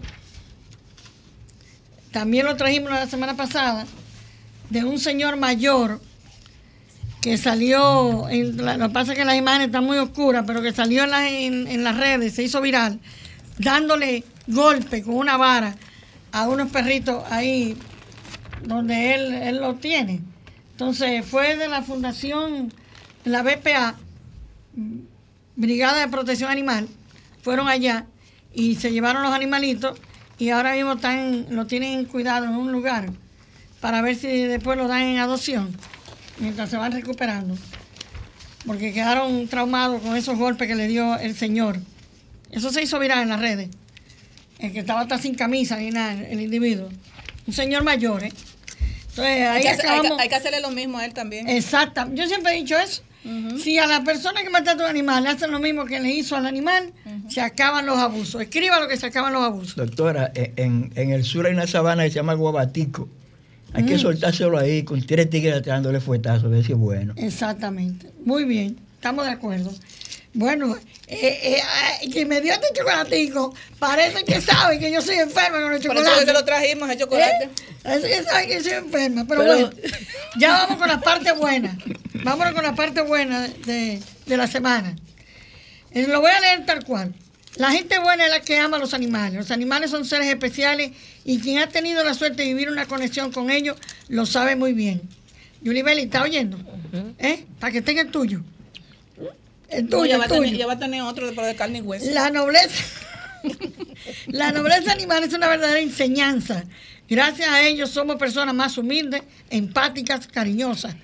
también 2.11 2.47
lo 2.47 2.57
trajimos 2.57 2.90
la 2.90 3.07
semana 3.07 3.37
pasada 3.37 3.87
de 4.71 4.83
un 4.83 4.99
señor 4.99 5.37
mayor 5.37 6.01
que 7.20 7.37
salió, 7.37 8.26
lo 8.31 8.88
que 8.88 8.92
pasa 8.92 9.12
es 9.12 9.18
que 9.18 9.24
las 9.24 9.37
imágenes 9.37 9.66
están 9.68 9.85
muy 9.85 9.98
oscuras, 9.98 10.44
pero 10.46 10.62
que 10.62 10.72
salió 10.72 11.04
en, 11.04 11.11
la- 11.11 11.28
en 11.28 11.85
las 11.85 11.96
redes, 11.96 12.35
se 12.35 12.44
hizo 12.44 12.61
viral, 12.61 13.00
dándole 13.59 14.24
golpe 14.46 15.02
con 15.02 15.14
una 15.16 15.37
vara 15.37 15.74
a 16.33 16.48
unos 16.48 16.70
perritos 16.70 17.24
ahí 17.31 17.76
donde 18.62 19.14
él, 19.14 19.35
él 19.35 19.57
lo 19.59 19.74
tiene. 19.74 20.20
Entonces 20.72 21.24
fue 21.26 21.57
de 21.57 21.66
la 21.68 21.83
fundación, 21.83 22.72
la 23.24 23.42
BPA, 23.42 23.96
Brigada 25.57 26.00
de 26.00 26.09
Protección 26.09 26.50
Animal, 26.50 26.88
fueron 27.42 27.68
allá 27.68 28.07
y 28.54 28.76
se 28.76 28.92
llevaron 28.92 29.22
los 29.22 29.33
animalitos 29.33 29.98
y 30.38 30.50
ahora 30.50 30.74
mismo 30.74 30.92
están, 30.92 31.46
lo 31.50 31.66
tienen 31.66 32.04
cuidado 32.04 32.44
en 32.46 32.52
un 32.54 32.70
lugar 32.70 33.11
para 33.81 34.02
ver 34.02 34.14
si 34.14 34.28
después 34.44 34.78
lo 34.78 34.87
dan 34.87 35.02
en 35.02 35.18
adopción 35.18 35.74
mientras 36.40 36.70
se 36.70 36.77
van 36.77 36.92
recuperando. 36.92 37.57
Porque 38.66 38.92
quedaron 38.92 39.46
traumados 39.48 40.03
con 40.03 40.16
esos 40.16 40.37
golpes 40.37 40.68
que 40.68 40.74
le 40.74 40.88
dio 40.88 41.16
el 41.18 41.35
señor. 41.37 41.79
Eso 42.51 42.70
se 42.70 42.83
hizo 42.83 42.98
viral 42.98 43.20
en 43.20 43.29
las 43.29 43.40
redes. 43.40 43.68
El 44.59 44.72
que 44.72 44.81
estaba 44.81 45.01
hasta 45.03 45.18
sin 45.18 45.35
camisa 45.35 45.77
ni 45.77 45.90
nada, 45.90 46.12
el 46.29 46.40
individuo. 46.40 46.88
Un 47.46 47.53
señor 47.55 47.85
mayor, 47.85 48.24
¿eh? 48.24 48.33
Entonces 49.11 49.48
Hay 49.48 49.62
que, 49.62 49.68
hacer- 49.68 49.87
hay 49.87 49.90
que- 49.92 49.98
acabamos. 49.98 50.20
hay 50.20 50.29
que 50.29 50.35
hacerle 50.35 50.61
lo 50.61 50.70
mismo 50.70 50.98
a 50.98 51.05
él 51.05 51.14
también. 51.14 51.48
Exacto. 51.48 52.09
Yo 52.14 52.27
siempre 52.27 52.53
he 52.53 52.57
dicho 52.57 52.77
eso. 52.79 53.03
Si 53.62 53.77
a 53.79 53.87
la 53.87 54.05
persona 54.05 54.42
que 54.42 54.48
maltrata 54.48 54.83
a 54.83 54.87
un 54.87 54.90
animal 54.90 55.22
le 55.24 55.29
hacen 55.31 55.51
lo 55.51 55.59
mismo 55.59 55.85
que 55.85 56.01
le 56.01 56.11
hizo 56.11 56.35
al 56.37 56.46
animal, 56.46 56.92
se 57.29 57.40
acaban 57.42 57.85
los 57.85 57.98
abusos. 57.98 58.40
Escriba 58.40 58.81
lo 58.81 58.88
que 58.88 58.96
se 58.96 59.07
acaban 59.07 59.33
los 59.35 59.42
abusos. 59.42 59.77
Doctora, 59.77 60.33
e- 60.35 60.53
en, 60.57 60.92
en 60.94 61.11
el 61.12 61.24
sur 61.24 61.46
hay 61.46 61.53
una 61.53 61.66
sabana 61.66 62.05
que 62.05 62.11
se 62.11 62.16
llama 62.16 62.35
Guabatico. 62.35 63.09
Hay 63.79 63.85
que 63.85 63.95
Mm. 63.95 64.01
soltárselo 64.01 64.59
ahí 64.59 64.83
con 64.83 65.01
tres 65.07 65.31
tigres 65.31 65.62
dándole 65.64 66.01
fuetazos, 66.01 66.45
a 66.45 66.49
ver 66.49 66.64
si 66.64 66.73
es 66.73 66.79
bueno. 66.79 67.14
Exactamente. 67.17 68.11
Muy 68.25 68.45
bien. 68.45 68.77
Estamos 68.97 69.25
de 69.25 69.31
acuerdo. 69.33 69.73
Bueno, 70.35 70.77
eh, 71.07 71.38
eh, 71.43 71.61
ay, 72.01 72.11
que 72.11 72.27
me 72.27 72.41
dio 72.41 72.53
este 72.53 72.67
chocolatico, 72.77 73.55
parece 73.79 74.25
que 74.25 74.41
sabe 74.41 74.79
que 74.79 74.91
yo 74.93 75.01
soy 75.01 75.17
enferma 75.17 75.61
con 75.62 75.73
el 75.73 75.81
Por 75.81 75.91
chocolate. 75.97 76.17
eso 76.17 76.27
que 76.27 76.33
lo 76.33 76.45
trajimos, 76.45 76.91
el 76.91 76.99
chocolate. 76.99 77.45
¿Eh? 77.45 77.51
Parece 77.83 78.09
que 78.09 78.23
sabe 78.25 78.47
que 78.49 78.61
soy 78.62 78.73
enferma. 78.73 79.25
Pero, 79.29 79.41
Pero- 79.41 79.55
bueno, 79.55 79.71
ya 80.38 80.51
vamos 80.51 80.77
con 80.79 80.88
la 80.88 81.01
parte 81.01 81.33
buena. 81.33 81.79
Vámonos 82.25 82.53
con 82.55 82.64
la 82.64 82.75
parte 82.75 83.01
buena 83.01 83.47
de, 83.64 84.01
de- 84.27 84.37
la 84.37 84.47
semana. 84.49 84.97
Eh, 85.93 86.07
Lo 86.09 86.21
voy 86.21 86.31
a 86.31 86.41
leer 86.41 86.67
tal 86.67 86.85
cual. 86.85 87.14
La 87.59 87.73
gente 87.73 87.99
buena 87.99 88.25
es 88.25 88.31
la 88.31 88.40
que 88.40 88.57
ama 88.57 88.77
a 88.77 88.81
los 88.81 88.94
animales. 88.94 89.35
Los 89.35 89.51
animales 89.51 89.90
son 89.90 90.05
seres 90.05 90.29
especiales 90.29 90.92
y 91.25 91.40
quien 91.40 91.59
ha 91.59 91.68
tenido 91.68 92.05
la 92.05 92.14
suerte 92.14 92.42
de 92.42 92.49
vivir 92.49 92.71
una 92.71 92.87
conexión 92.87 93.33
con 93.33 93.51
ellos 93.51 93.77
lo 94.09 94.27
sabe 94.27 94.55
muy 94.55 94.73
bien. 94.73 95.03
Yuli 95.61 95.83
Beli, 95.83 96.03
¿está 96.03 96.23
oyendo? 96.23 96.57
¿Eh? 97.18 97.44
Para 97.59 97.73
que 97.73 97.83
tenga 97.83 98.03
el 98.03 98.11
tuyo. 98.11 98.42
El 99.68 99.85
No, 99.85 99.99
tuyo, 99.99 100.12
ya, 100.12 100.18
va 100.18 100.25
el 100.25 100.31
tener, 100.31 100.57
ya 100.57 100.66
va 100.66 100.75
a 100.75 100.79
tener 100.79 101.03
otro 101.03 101.31
de, 101.31 101.42
de 101.42 101.57
carne 101.57 101.79
y 101.79 101.83
hueso. 101.83 102.11
La 102.12 102.31
nobleza, 102.31 102.85
la 104.29 104.53
nobleza 104.53 104.92
animal 104.92 105.25
es 105.25 105.35
una 105.35 105.49
verdadera 105.49 105.81
enseñanza. 105.81 106.64
Gracias 107.09 107.49
a 107.49 107.66
ellos 107.66 107.90
somos 107.90 108.16
personas 108.16 108.55
más 108.55 108.79
humildes, 108.79 109.23
empáticas, 109.51 110.29
cariñosas. 110.29 110.94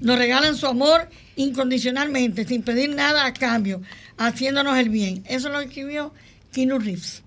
Nos 0.00 0.18
regalan 0.18 0.56
su 0.56 0.66
amor 0.66 1.08
incondicionalmente, 1.36 2.44
sin 2.46 2.62
pedir 2.62 2.90
nada 2.94 3.24
a 3.26 3.32
cambio, 3.34 3.80
haciéndonos 4.18 4.76
el 4.78 4.88
bien. 4.88 5.24
Eso 5.26 5.48
lo 5.48 5.60
escribió 5.60 6.12
Keanu 6.52 6.78
Reeves. 6.78 7.22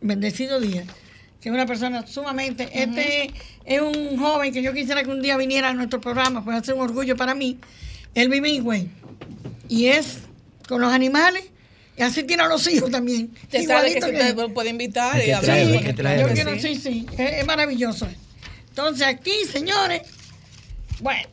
Bendecido 0.00 0.60
día. 0.60 0.84
Que 1.40 1.48
es 1.48 1.54
una 1.54 1.66
persona 1.66 2.06
sumamente. 2.06 2.68
Este 2.72 3.32
es 3.64 3.80
un 3.80 4.16
joven 4.18 4.52
que 4.52 4.62
yo 4.62 4.72
quisiera 4.72 5.02
que 5.02 5.10
un 5.10 5.22
día 5.22 5.36
viniera 5.36 5.70
a 5.70 5.72
nuestro 5.74 6.00
programa, 6.00 6.44
pues 6.44 6.56
hacer 6.56 6.74
un 6.74 6.80
orgullo 6.82 7.16
para 7.16 7.34
mí. 7.34 7.58
Él 8.14 8.28
vive 8.28 8.48
en 8.48 8.54
Higüey 8.56 8.88
y 9.68 9.86
es 9.86 10.18
con 10.68 10.80
los 10.80 10.92
animales 10.92 11.44
y 11.96 12.02
así 12.02 12.22
tiene 12.24 12.42
a 12.44 12.48
los 12.48 12.66
hijos 12.68 12.90
también. 12.90 13.32
Usted 13.42 13.66
sabe 13.66 13.94
que 13.94 14.00
que- 14.00 14.06
usted 14.06 14.36
puede 14.52 14.70
invitar 14.70 15.16
y 15.24 15.30
hablar 15.30 15.56
claro 15.94 16.20
yo 16.20 16.28
que 16.28 16.34
quiero, 16.34 16.54
sí. 16.54 16.60
sí, 16.60 16.76
sí, 16.76 17.06
es, 17.18 17.32
es 17.40 17.46
maravilloso. 17.46 18.06
Entonces 18.68 19.06
aquí, 19.06 19.32
señores, 19.50 20.02
bueno, 21.00 21.28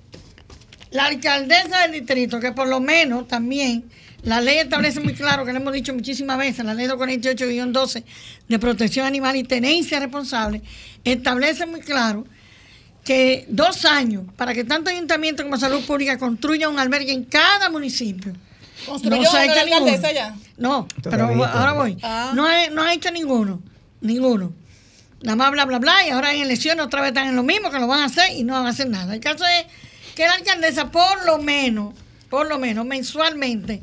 la 0.91 1.05
alcaldesa 1.05 1.81
del 1.81 1.91
distrito, 1.91 2.39
que 2.39 2.51
por 2.51 2.67
lo 2.67 2.79
menos 2.79 3.27
también 3.27 3.85
la 4.23 4.41
ley 4.41 4.57
establece 4.57 4.99
muy 4.99 5.13
claro, 5.13 5.45
que 5.45 5.53
lo 5.53 5.59
hemos 5.59 5.73
dicho 5.73 5.93
muchísimas 5.93 6.37
veces, 6.37 6.65
la 6.65 6.73
ley 6.73 6.87
248-12 6.87 8.03
de 8.47 8.59
protección 8.59 9.05
animal 9.05 9.35
y 9.35 9.43
tenencia 9.43 9.99
responsable, 9.99 10.61
establece 11.03 11.65
muy 11.65 11.79
claro 11.79 12.25
que 13.03 13.45
dos 13.47 13.85
años 13.85 14.23
para 14.35 14.53
que 14.53 14.63
tanto 14.63 14.89
ayuntamiento 14.89 15.43
como 15.43 15.57
salud 15.57 15.83
pública 15.85 16.17
construyan 16.17 16.71
un 16.71 16.79
albergue 16.79 17.13
en 17.13 17.23
cada 17.23 17.69
municipio. 17.69 18.33
¿Construyó 18.85 19.23
no 19.23 19.31
se 19.31 19.37
ha 19.37 19.45
hecho 19.45 19.65
ninguno. 19.65 20.11
ya? 20.13 20.35
No, 20.57 20.87
pero 21.03 21.25
ahora 21.45 21.73
voy. 21.73 21.97
Ah. 22.01 22.31
No, 22.35 22.45
ha, 22.45 22.69
no 22.69 22.83
ha 22.83 22.93
hecho 22.93 23.11
ninguno, 23.11 23.61
ninguno. 24.01 24.53
Nada 25.21 25.35
más 25.35 25.51
bla, 25.51 25.65
bla, 25.65 25.79
bla, 25.79 26.07
y 26.07 26.11
ahora 26.11 26.33
en 26.33 26.43
elecciones 26.43 26.85
otra 26.85 27.01
vez 27.01 27.09
están 27.09 27.27
en 27.27 27.35
lo 27.35 27.43
mismo, 27.43 27.71
que 27.71 27.79
lo 27.79 27.87
van 27.87 28.01
a 28.01 28.05
hacer 28.05 28.31
y 28.37 28.43
no 28.43 28.53
van 28.53 28.67
a 28.67 28.69
hacer 28.69 28.89
nada. 28.89 29.13
El 29.13 29.19
caso 29.19 29.43
es 29.45 29.65
que 30.15 30.25
la 30.25 30.33
alcaldesa, 30.33 30.91
por 30.91 31.25
lo 31.25 31.37
menos, 31.39 31.93
por 32.29 32.47
lo 32.47 32.59
menos, 32.59 32.85
mensualmente, 32.85 33.81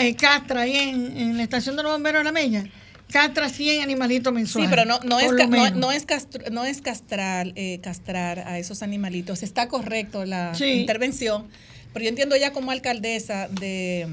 eh, 0.00 0.14
castra 0.16 0.62
ahí 0.62 0.76
en, 0.76 1.16
en 1.16 1.36
la 1.36 1.42
estación 1.42 1.76
de 1.76 1.82
los 1.82 1.92
bomberos 1.92 2.20
de 2.20 2.24
la 2.24 2.32
Mella, 2.32 2.64
castra 3.10 3.48
100 3.48 3.82
animalitos 3.82 4.30
Sí, 4.30 4.34
mensuales. 4.34 4.70
pero 4.70 4.84
no, 4.84 4.98
no, 5.00 5.20
es, 5.20 5.32
no, 5.48 5.70
no 5.70 5.92
es, 5.92 6.06
castr- 6.06 6.50
no 6.50 6.64
es 6.64 6.80
castrar, 6.80 7.52
eh, 7.56 7.80
castrar 7.82 8.40
a 8.40 8.58
esos 8.58 8.82
animalitos. 8.82 9.42
Está 9.42 9.68
correcto 9.68 10.24
la 10.24 10.54
Sí. 10.54 10.64
intervención, 10.80 11.46
pero 11.92 12.04
yo 12.04 12.08
entiendo 12.08 12.36
ya 12.36 12.52
como 12.52 12.70
alcaldesa 12.70 13.48
de, 13.48 14.06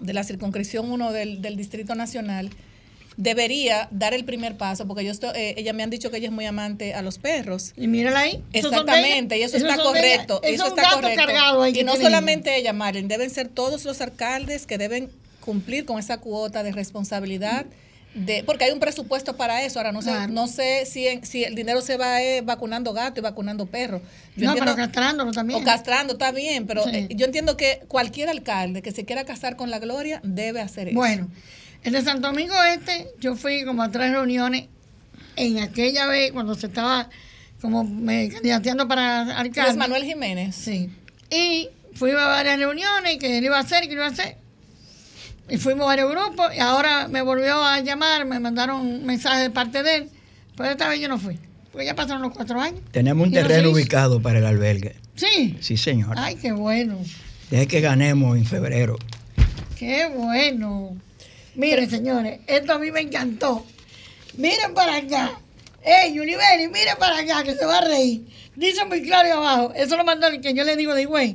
de 0.00 0.12
la 0.12 0.24
circunscripción 0.24 0.90
1 0.90 1.12
del, 1.12 1.42
del 1.42 1.56
Distrito 1.56 1.94
Nacional, 1.94 2.50
debería 3.16 3.88
dar 3.90 4.14
el 4.14 4.24
primer 4.24 4.56
paso, 4.56 4.86
porque 4.86 5.04
yo 5.04 5.10
estoy, 5.12 5.30
eh, 5.34 5.54
ella 5.56 5.72
me 5.72 5.82
han 5.82 5.90
dicho 5.90 6.10
que 6.10 6.16
ella 6.16 6.28
es 6.28 6.32
muy 6.32 6.46
amante 6.46 6.94
a 6.94 7.02
los 7.02 7.18
perros. 7.18 7.72
Y 7.76 7.86
mírala 7.88 8.20
ahí. 8.20 8.42
Exactamente, 8.52 9.38
y 9.38 9.42
eso 9.42 9.56
está 9.56 9.76
correcto. 9.76 10.40
Eso 10.42 10.66
está 10.66 10.90
correcto. 10.94 11.66
Y 11.68 11.84
no 11.84 11.96
solamente 11.96 12.56
ella, 12.56 12.72
Marlene, 12.72 13.08
deben 13.08 13.30
ser 13.30 13.48
todos 13.48 13.84
los 13.84 14.00
alcaldes 14.00 14.66
que 14.66 14.78
deben 14.78 15.10
cumplir 15.40 15.84
con 15.84 15.98
esa 15.98 16.18
cuota 16.18 16.62
de 16.62 16.72
responsabilidad. 16.72 17.66
De, 18.14 18.44
porque 18.44 18.64
hay 18.66 18.72
un 18.72 18.78
presupuesto 18.78 19.38
para 19.38 19.64
eso. 19.64 19.78
Ahora 19.78 19.90
no 19.90 20.02
sé, 20.02 20.10
Claro. 20.10 20.30
no 20.34 20.46
sé 20.46 20.84
si, 20.84 21.08
en- 21.08 21.24
si 21.24 21.44
el 21.44 21.54
dinero 21.54 21.80
se 21.80 21.96
va 21.96 22.20
eh, 22.22 22.42
vacunando 22.42 22.92
gato 22.92 23.20
y 23.20 23.22
vacunando 23.22 23.64
perro. 23.64 24.02
Yo 24.36 24.44
No, 24.44 24.50
entiendo- 24.50 24.74
pero 24.74 24.76
castrándolo 24.86 25.32
también. 25.32 25.62
o 25.62 25.64
castrando, 25.64 26.12
está 26.12 26.30
bien, 26.30 26.66
pero 26.66 26.84
Sí. 26.84 26.90
eh, 26.92 27.08
yo 27.14 27.24
entiendo 27.24 27.56
que 27.56 27.80
cualquier 27.88 28.28
alcalde 28.28 28.82
que 28.82 28.92
se 28.92 29.06
quiera 29.06 29.24
casar 29.24 29.56
con 29.56 29.70
la 29.70 29.78
gloria 29.78 30.20
debe 30.24 30.60
hacer 30.60 30.88
eso. 30.88 30.94
Bueno, 30.96 31.28
en 31.84 31.94
el 31.94 32.04
Santo 32.04 32.28
Domingo 32.28 32.54
Este, 32.62 33.08
yo 33.20 33.34
fui 33.36 33.64
como 33.64 33.82
a 33.82 33.90
tres 33.90 34.10
reuniones 34.12 34.66
en 35.36 35.58
aquella 35.58 36.06
vez 36.06 36.32
cuando 36.32 36.54
se 36.54 36.66
estaba 36.66 37.08
como 37.60 37.84
me 37.84 38.28
candidateando 38.28 38.88
para 38.88 39.24
¿Quién 39.24 39.36
alcalde. 39.36 39.70
es 39.70 39.76
Manuel 39.76 40.04
Jiménez. 40.04 40.54
Sí. 40.54 40.90
Y 41.30 41.68
fuimos 41.94 42.20
a 42.20 42.26
varias 42.26 42.58
reuniones 42.58 43.18
que 43.18 43.38
él 43.38 43.44
iba 43.44 43.56
a 43.56 43.60
hacer, 43.60 43.82
que 43.82 43.86
él 43.90 43.94
iba 43.94 44.06
a 44.06 44.10
hacer. 44.10 44.36
Y 45.48 45.58
fuimos 45.58 45.84
a 45.84 45.86
varios 45.86 46.10
grupos 46.10 46.54
y 46.54 46.58
ahora 46.58 47.08
me 47.08 47.22
volvió 47.22 47.62
a 47.64 47.80
llamar, 47.80 48.24
me 48.24 48.40
mandaron 48.40 48.80
un 48.80 49.06
mensaje 49.06 49.42
de 49.42 49.50
parte 49.50 49.82
de 49.82 49.96
él. 49.96 50.10
Pero 50.56 50.70
esta 50.70 50.88
vez 50.88 51.00
yo 51.00 51.08
no 51.08 51.18
fui, 51.18 51.38
porque 51.70 51.86
ya 51.86 51.94
pasaron 51.94 52.22
los 52.22 52.32
cuatro 52.32 52.60
años. 52.60 52.80
Tenemos 52.90 53.26
un 53.26 53.32
¿Y 53.32 53.36
no 53.36 53.42
se 53.42 53.48
terreno 53.48 53.70
ubicado 53.70 54.20
para 54.20 54.38
el 54.40 54.44
albergue. 54.44 54.96
Sí. 55.14 55.56
Sí, 55.60 55.76
señor. 55.76 56.16
Ay, 56.18 56.36
qué 56.36 56.52
bueno. 56.52 56.98
Deje 57.50 57.66
que 57.66 57.80
ganemos 57.80 58.36
en 58.36 58.44
febrero. 58.44 58.98
Qué 59.78 60.08
bueno. 60.14 60.96
Miren, 61.54 61.90
señores, 61.90 62.40
esto 62.46 62.72
a 62.72 62.78
mí 62.78 62.90
me 62.90 63.00
encantó. 63.00 63.64
Miren 64.36 64.74
para 64.74 64.96
acá. 64.96 65.38
Ey, 65.84 66.18
Univeri, 66.18 66.68
miren 66.68 66.96
para 66.98 67.18
acá, 67.18 67.42
que 67.42 67.54
se 67.54 67.66
va 67.66 67.78
a 67.78 67.80
reír. 67.82 68.22
Dice 68.54 68.84
muy 68.84 69.02
claro 69.02 69.26
ahí 69.26 69.32
abajo. 69.32 69.72
Eso 69.74 69.96
lo 69.96 70.04
mandó 70.04 70.28
el 70.28 70.40
que 70.40 70.54
yo 70.54 70.64
le 70.64 70.76
digo 70.76 70.94
de 70.94 71.04
güey. 71.06 71.34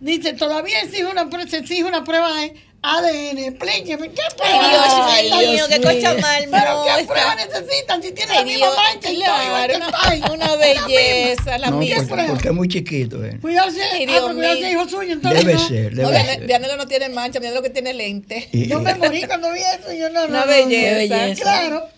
Dice, 0.00 0.34
todavía 0.34 0.80
exige 0.82 1.06
una, 1.06 1.28
se 1.48 1.58
exige 1.58 1.84
una 1.84 2.04
prueba 2.04 2.34
de 2.36 2.54
ADN. 2.94 3.38
Explíqueme, 3.38 4.10
¿qué 4.10 4.22
prueba 4.36 5.06
Ay? 5.14 5.28
Dios 5.28 5.52
mío, 5.52 5.64
qué 5.68 5.80
cosa 5.80 6.14
mal 6.20 6.44
Pero 6.50 6.84
¿qué 6.96 7.04
prueba 7.04 7.34
necesitan 7.34 8.02
si 8.02 8.12
tiene 8.12 8.32
Ay, 8.32 8.38
la 8.38 8.44
misma 8.44 8.66
mancha 8.76 9.08
claro, 9.10 10.34
una, 10.34 10.56
belleza, 10.56 11.58
la 11.58 11.70
no, 11.70 11.78
misma. 11.78 12.26
porque, 12.26 12.48
es 12.48 12.54
muy 12.54 12.68
chiquito. 12.68 13.16
eh. 13.24 13.28
misma. 13.28 13.40
Cuidado 13.40 13.70
si, 13.70 13.80
Ay, 13.80 14.06
ah, 14.08 14.52
es 14.52 14.72
hijo 14.72 14.88
suyo, 14.88 15.12
entonces 15.12 15.40
Debe 15.44 15.54
no. 15.54 15.68
ser, 15.68 15.94
No, 15.94 16.10
debe 16.10 16.24
ser. 16.24 16.46
Vianelo 16.46 16.76
no 16.76 16.86
tiene 16.86 17.08
mancha, 17.08 17.38
Vianelo 17.40 17.62
que 17.62 17.70
tiene 17.70 17.92
lente. 17.94 18.48
Y- 18.52 18.66
Yo 18.68 18.80
me 18.80 18.94
morí 18.94 19.22
cuando 19.24 19.52
vi 19.52 19.60
eso 19.60 19.92
y 19.92 19.98
yo 19.98 20.08
no, 20.10 20.20
no, 20.22 20.26
Una 20.28 20.40
no, 20.40 20.46
no. 20.46 20.52
belleza. 20.52 21.16
belleza. 21.16 21.42
Claro. 21.42 21.88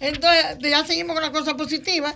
Entonces, 0.00 0.56
ya 0.62 0.84
seguimos 0.86 1.14
con 1.14 1.22
la 1.22 1.30
cosa 1.32 1.54
positiva. 1.56 2.14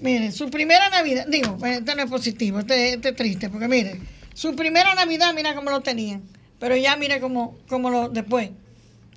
Miren, 0.00 0.32
su 0.32 0.50
primera 0.50 0.90
Navidad, 0.90 1.26
digo, 1.26 1.56
este 1.66 1.94
no 1.94 2.02
es 2.04 2.10
positivo, 2.10 2.60
este, 2.60 2.92
este 2.94 3.08
es 3.08 3.16
triste, 3.16 3.48
porque 3.50 3.66
miren, 3.66 4.06
su 4.32 4.54
primera 4.54 4.94
Navidad, 4.94 5.32
mira 5.34 5.54
cómo 5.56 5.70
lo 5.70 5.80
tenían, 5.80 6.22
pero 6.58 6.76
ya 6.76 6.96
mire 6.96 7.20
cómo, 7.20 7.56
cómo 7.68 7.90
lo 7.90 8.08
después. 8.08 8.50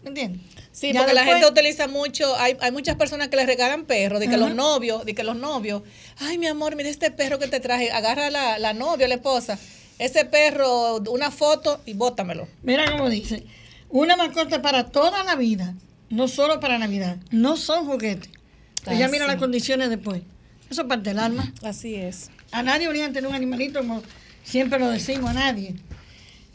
¿Me 0.03 0.09
entiendes? 0.09 0.41
Sí, 0.71 0.93
Ya 0.93 1.01
porque 1.01 1.13
la 1.13 1.25
gente 1.25 1.45
utiliza 1.45 1.87
mucho, 1.87 2.35
hay, 2.37 2.57
hay 2.61 2.71
muchas 2.71 2.95
personas 2.95 3.27
que 3.27 3.35
le 3.35 3.45
regalan 3.45 3.85
perros, 3.85 4.19
de 4.19 4.27
que 4.29 4.37
los 4.37 4.55
novios, 4.55 5.05
de 5.05 5.13
que 5.13 5.23
los 5.23 5.35
novios, 5.35 5.83
ay 6.17 6.37
mi 6.37 6.47
amor, 6.47 6.75
mira 6.75 6.89
este 6.89 7.11
perro 7.11 7.37
que 7.39 7.47
te 7.47 7.59
traje, 7.59 7.91
agarra 7.91 8.29
la, 8.29 8.57
la 8.57 8.73
novia, 8.73 9.07
la 9.07 9.15
esposa, 9.15 9.59
ese 9.99 10.25
perro, 10.25 10.95
una 11.11 11.29
foto 11.29 11.81
y 11.85 11.93
bótamelo. 11.93 12.47
Mira 12.63 12.89
cómo 12.89 13.09
dice, 13.09 13.43
una 13.89 14.15
mascota 14.15 14.61
para 14.61 14.87
toda 14.87 15.23
la 15.23 15.35
vida, 15.35 15.75
no 16.09 16.27
solo 16.27 16.59
para 16.59 16.77
Navidad, 16.79 17.17
no 17.31 17.57
son 17.57 17.85
juguetes. 17.85 18.29
Pues 18.83 18.97
ya 18.97 19.05
Ah, 19.05 19.09
mira 19.09 19.25
sí. 19.25 19.31
las 19.31 19.39
condiciones 19.39 19.89
después. 19.89 20.21
Eso 20.69 20.87
parte 20.87 21.09
del 21.09 21.19
alma. 21.19 21.53
Así 21.63 21.95
es. 21.95 22.31
A 22.51 22.63
nadie 22.63 22.87
a 22.87 23.11
tener 23.11 23.27
un 23.27 23.35
animalito, 23.35 23.79
como 23.79 24.01
siempre 24.43 24.79
lo 24.79 24.89
decimos, 24.89 25.29
a 25.29 25.33
nadie. 25.33 25.75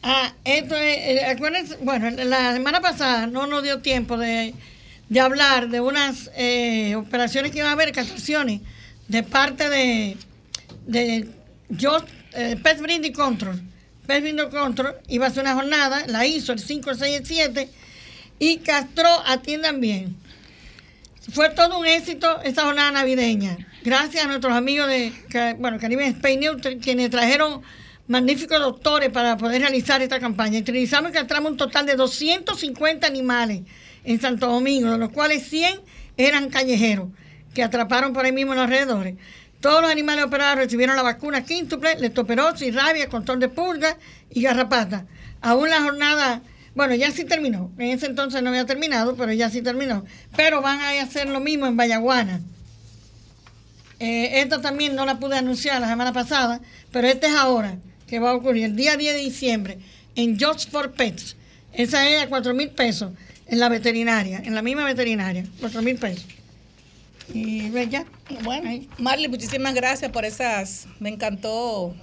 Ah, 0.09 0.33
esto 0.45 0.77
es, 0.77 0.97
eh, 0.99 1.37
bueno, 1.81 2.09
la 2.11 2.53
semana 2.53 2.81
pasada 2.81 3.27
no 3.27 3.49
nos 3.49 3.65
dio 3.65 3.81
tiempo 3.81 4.17
de, 4.17 4.55
hablar 5.21 5.69
de 5.69 5.81
unas 5.81 6.31
eh, 6.37 6.95
operaciones 6.95 7.51
que 7.51 7.59
iban 7.59 7.71
a 7.71 7.73
haber, 7.73 7.91
castraciones, 7.91 8.61
de 9.09 9.25
parte 9.25 9.69
de, 9.69 10.17
de 10.87 11.29
yo, 11.71 12.05
eh, 12.35 12.55
Brinding 12.55 13.15
Control. 13.15 13.61
Pet 14.07 14.23
Brinding 14.23 14.49
Control 14.49 14.95
iba 15.09 15.27
a 15.27 15.29
hacer 15.29 15.43
una 15.43 15.55
jornada, 15.55 16.05
la 16.07 16.25
hizo 16.25 16.53
el 16.53 16.61
5, 16.61 16.89
el 16.89 16.99
6 16.99 17.11
y 17.11 17.15
el 17.17 17.27
7, 17.27 17.71
y 18.39 18.57
castró, 18.59 19.11
atiendan 19.27 19.81
bien. 19.81 20.15
Fue 21.33 21.51
todo 21.51 21.81
un 21.81 21.87
éxito 21.87 22.41
esa 22.43 22.63
jornada 22.63 22.93
navideña. 22.93 23.59
Gracias 23.83 24.25
a 24.25 24.29
nuestros 24.29 24.53
amigos 24.53 24.87
de 24.87 25.13
bueno, 25.59 25.81
Caribe 25.81 26.07
Spain 26.07 26.39
Neutral, 26.39 26.79
quienes 26.79 27.11
trajeron 27.11 27.63
magníficos 28.09 28.61
doctores 28.61 29.11
para 29.11 29.37
poder 29.37 29.63
realizar 29.63 30.03
esta 30.03 30.21
campaña. 30.21 30.61
Utilizamos 30.61 31.11
y 31.11 31.15
castramos 31.15 31.53
un 31.53 31.57
total 31.57 31.87
de 31.87 31.97
250 31.97 33.07
animales 33.07 33.63
en 34.05 34.21
Santo 34.21 34.47
Domingo, 34.47 34.93
de 34.93 34.99
los 34.99 35.11
cuales 35.11 35.49
100 35.49 35.81
eran 36.17 36.49
callejeros, 36.49 37.09
que 37.55 37.63
atraparon 37.63 38.13
por 38.13 38.25
ahí 38.25 38.33
mismo 38.33 38.53
en 38.53 38.59
los 38.59 38.65
alrededores. 38.67 39.17
Todos 39.61 39.83
los 39.83 39.91
animales 39.91 40.25
operados 40.25 40.57
recibieron 40.57 40.97
la 40.97 41.03
vacuna 41.03 41.45
quíntuple, 41.45 41.97
leptospirosis, 41.99 42.75
rabia, 42.75 43.09
control 43.09 43.41
de 43.41 43.49
pulgas 43.49 43.97
y 44.31 44.43
garrapata. 44.43 45.07
Aún 45.41 45.71
la 45.71 45.83
jornada, 45.83 46.43
bueno, 46.75 46.95
ya 46.95 47.11
sí 47.11 47.25
terminó. 47.25 47.73
En 47.79 47.89
ese 47.89 48.07
entonces 48.07 48.43
no 48.43 48.51
había 48.51 48.67
terminado, 48.67 49.17
pero 49.17 49.33
ya 49.33 49.51
sí 49.51 49.63
terminó. 49.63 50.05
Pero 50.37 50.63
van 50.63 50.81
a 50.81 50.91
hacer 51.03 51.29
lo 51.29 51.41
mismo 51.41 51.67
en 51.67 51.77
Vallaguana. 51.77 52.41
Eh, 53.99 54.43
esta 54.43 54.61
también 54.61 54.95
no 54.95 55.07
la 55.07 55.19
pude 55.19 55.39
anunciar 55.39 55.81
la 55.81 55.89
semana 55.89 56.13
pasada, 56.13 56.61
pero 56.93 57.09
esta 57.09 57.27
es 57.27 57.35
ahora 57.35 57.79
que 58.07 58.19
va 58.19 58.31
a 58.31 58.35
ocurrir, 58.35 58.65
el 58.65 58.77
día 58.77 58.97
10 58.97 59.15
de 59.15 59.21
diciembre, 59.21 59.79
en 60.15 60.39
Just 60.39 60.71
for 60.71 60.93
Pets. 60.93 61.37
Esa 61.73 62.09
es 62.09 62.23
a 62.23 62.29
4 62.29 62.55
mil 62.55 62.71
pesos 62.71 63.13
en 63.47 63.59
la 63.59 63.69
veterinaria, 63.69 64.39
en 64.45 64.55
la 64.55 64.63
misma 64.63 64.85
veterinaria, 64.85 65.45
4 65.61 65.83
mil 65.83 65.97
pesos. 65.97 66.27
Y 67.33 67.71
ya. 67.89 68.07
Bueno. 68.43 68.87
Marley, 68.99 69.29
muchísimas 69.29 69.75
gracias 69.75 70.11
por 70.11 70.25
esas, 70.25 70.87
me 71.01 71.11
encantó 71.11 71.95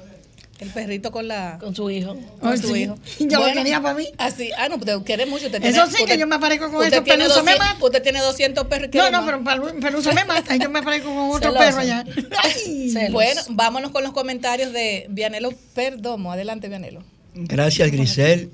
el 0.60 0.70
perrito 0.70 1.12
con 1.12 1.28
la 1.28 1.58
con 1.60 1.76
su 1.76 1.90
hijo. 1.90 2.16
con 2.40 2.58
su 2.58 2.74
sí. 2.74 2.84
hijo. 2.84 2.98
Yo 3.20 3.46
lo 3.46 3.54
quería 3.54 3.82
para 3.82 3.96
mí. 3.96 4.08
Así, 4.18 4.52
ah, 4.58 4.70
no, 4.70 4.76
usted 4.76 4.98
quiere 5.00 5.26
mucho. 5.26 5.48
Usted 5.48 5.64
Eso 5.64 5.88
sí, 5.88 6.06
que 6.06 6.18
yo 6.18 6.28
me 6.28 6.36
aparezco 6.36 6.72
con 6.72 6.86
esos 6.86 7.02
pelusos, 7.02 7.44
me 7.44 7.52
200 7.54 7.60
mata. 7.60 7.86
Usted 7.86 8.02
tiene 8.04 8.20
200 8.20 8.68
perros. 8.68 8.90
No, 8.94 9.12
no, 9.12 9.26
pero, 9.26 9.44
pero 9.82 9.92
no 9.92 10.02
se 10.02 10.14
me 10.14 10.26
mata. 10.26 10.56
Yo 10.56 10.70
me 10.70 10.80
aparezco 10.80 11.10
con 11.10 11.30
otro 11.30 11.52
Celoso. 11.52 11.60
perro 11.60 11.80
allá. 11.80 12.06
Bueno, 13.12 13.42
vámonos 13.50 13.92
con 13.92 14.04
los 14.04 14.14
comentarios 14.14 14.72
de 14.74 15.08
Vianelo 15.10 15.52
Perdomo. 15.74 16.32
Adelante, 16.32 16.70
Vianelo. 16.70 17.04
Gracias, 17.34 17.92
Grisel. 17.92 18.52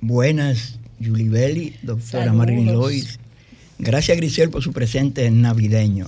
Buenas, 0.00 0.78
Yulibeli, 0.98 1.76
doctora. 1.82 2.32
Marilyn 2.32 2.72
Lois. 2.72 3.18
Gracias, 3.78 4.16
Grisel, 4.16 4.50
por 4.50 4.62
su 4.62 4.72
presente 4.72 5.30
navideño. 5.30 6.06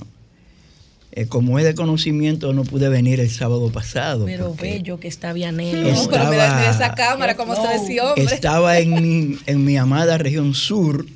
Eh, 1.16 1.26
como 1.26 1.60
es 1.60 1.64
de 1.64 1.76
conocimiento, 1.76 2.52
no 2.52 2.64
pude 2.64 2.88
venir 2.88 3.20
el 3.20 3.30
sábado 3.30 3.70
pasado. 3.70 4.24
Pero 4.24 4.52
bello 4.60 4.98
que 4.98 5.06
está 5.06 5.32
Vianelo. 5.32 5.82
No, 5.82 5.88
Estaba- 5.88 6.10
pero 6.10 6.30
mira, 6.32 6.56
mira 6.58 6.70
esa 6.72 6.94
cámara, 6.96 7.36
cómo 7.36 7.54
se 7.54 8.00
hombre. 8.00 8.24
Estaba 8.24 8.78
en 8.80 8.94
mi, 9.00 9.38
en 9.46 9.64
mi 9.64 9.76
amada 9.76 10.18
región 10.18 10.54
sur. 10.54 11.06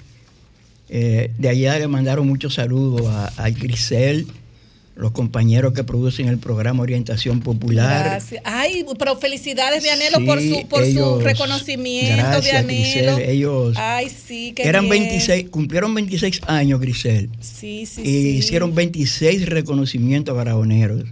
Eh, 0.88 1.32
de 1.36 1.48
allá 1.48 1.78
le 1.80 1.88
mandaron 1.88 2.28
muchos 2.28 2.54
saludos 2.54 3.06
a, 3.08 3.32
a 3.36 3.50
Grisel, 3.50 4.28
los 4.98 5.12
compañeros 5.12 5.72
que 5.74 5.84
producen 5.84 6.26
el 6.28 6.38
programa 6.38 6.82
Orientación 6.82 7.38
Popular. 7.40 8.04
Gracias. 8.04 8.42
Ay, 8.44 8.84
pero 8.98 9.16
felicidades, 9.16 9.82
Vianelo, 9.82 10.18
Sí, 10.18 10.24
por 10.24 10.40
su 10.42 10.68
por 10.68 10.84
su 10.84 11.20
reconocimiento, 11.20 12.16
gracias. 12.26 12.66
Grisel, 12.66 13.18
ellos 13.20 13.76
Ay, 13.78 14.08
sí, 14.10 14.52
qué 14.56 14.64
Eran 14.64 14.88
bien. 14.88 15.04
26, 15.04 15.50
cumplieron 15.50 15.94
26 15.94 16.40
años, 16.48 16.80
Grisel. 16.80 17.30
Sí, 17.40 17.86
sí, 17.86 18.00
y 18.02 18.04
sí. 18.04 18.28
hicieron 18.38 18.74
26 18.74 19.46
reconocimientos 19.48 20.34
a 20.34 20.38
garaboneros. 20.38 21.04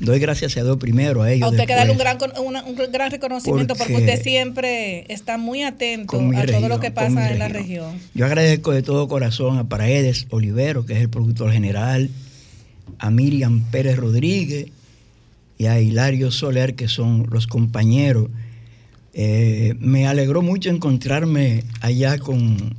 doy 0.00 0.18
gracias 0.18 0.54
a 0.58 0.62
Dios 0.62 0.76
primero 0.76 1.22
a 1.22 1.32
ellos. 1.32 1.46
A 1.46 1.50
usted 1.52 1.64
que 1.66 1.74
darle 1.74 1.92
un 1.92 1.98
gran, 1.98 2.18
un 2.36 2.92
gran 2.92 3.10
reconocimiento 3.10 3.74
porque, 3.76 3.94
Porque- 3.94 4.10
usted 4.10 4.22
siempre 4.22 5.06
está 5.08 5.38
muy 5.38 5.62
atento 5.62 6.20
a 6.36 6.44
todo 6.44 6.68
lo 6.68 6.80
que 6.80 6.90
pasa 6.90 7.30
en 7.30 7.38
la 7.38 7.48
región. 7.48 7.98
Yo 8.12 8.26
agradezco 8.26 8.72
de 8.72 8.82
todo 8.82 9.08
corazón 9.08 9.56
a 9.56 9.64
Paredes 9.70 10.26
Olivero, 10.28 10.84
que 10.84 10.92
es 10.92 11.00
el 11.00 11.08
productor 11.08 11.50
general, 11.50 12.10
a 12.98 13.10
Miriam 13.10 13.62
Pérez 13.70 13.96
Rodríguez 13.96 14.68
y 15.58 15.66
a 15.66 15.80
Hilario 15.80 16.30
Soler, 16.30 16.74
que 16.74 16.88
son 16.88 17.26
los 17.30 17.46
compañeros. 17.46 18.28
Eh, 19.12 19.74
me 19.78 20.06
alegró 20.06 20.42
mucho 20.42 20.70
encontrarme 20.70 21.64
allá 21.80 22.18
con 22.18 22.74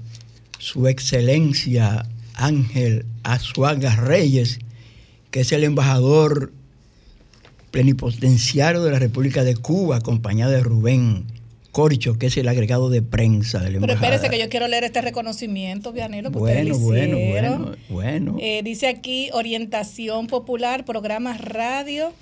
su 0.59 0.87
excelencia 0.87 2.05
Ángel 2.33 3.05
Azuaga 3.23 3.95
Reyes, 3.95 4.59
que 5.31 5.41
es 5.41 5.51
el 5.51 5.63
embajador 5.63 6.51
plenipotenciario 7.71 8.83
de 8.83 8.91
la 8.91 8.99
República 8.99 9.43
de 9.43 9.55
Cuba, 9.55 9.97
acompañado 9.97 10.51
de 10.51 10.63
Rubén 10.63 11.25
Corcho, 11.75 12.17
que 12.17 12.27
es 12.27 12.37
el 12.37 12.47
agregado 12.47 12.89
de 12.89 13.01
prensa 13.01 13.59
del 13.59 13.73
Pero 13.73 13.83
embajador. 13.83 14.13
espérese 14.13 14.29
que 14.29 14.41
yo 14.41 14.49
quiero 14.49 14.69
leer 14.69 14.85
este 14.85 15.01
reconocimiento, 15.01 15.91
Vianelo, 15.91 16.31
que 16.31 16.39
Bueno, 16.39 16.77
bueno, 16.77 17.17
bueno, 17.17 17.71
bueno. 17.89 18.37
Eh, 18.39 18.61
dice 18.63 18.87
aquí 18.87 19.29
orientación 19.33 20.27
popular, 20.27 20.85
programas 20.85 21.41
radio, 21.41 22.13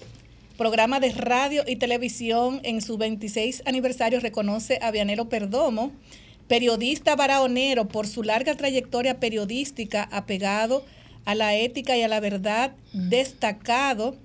programa 0.57 0.99
de 0.99 1.11
radio 1.11 1.61
y 1.67 1.75
televisión 1.75 2.61
en 2.63 2.81
su 2.81 2.97
26 2.97 3.61
aniversario 3.67 4.19
reconoce 4.19 4.79
a 4.81 4.89
Vianelo 4.89 5.29
Perdomo, 5.29 5.91
periodista 6.47 7.15
baraonero 7.15 7.87
por 7.87 8.07
su 8.07 8.23
larga 8.23 8.55
trayectoria 8.55 9.19
periodística 9.19 10.09
apegado 10.11 10.83
a 11.25 11.35
la 11.35 11.55
ética 11.55 11.95
y 11.95 12.01
a 12.01 12.07
la 12.07 12.19
verdad, 12.19 12.71
destacado 12.91 14.15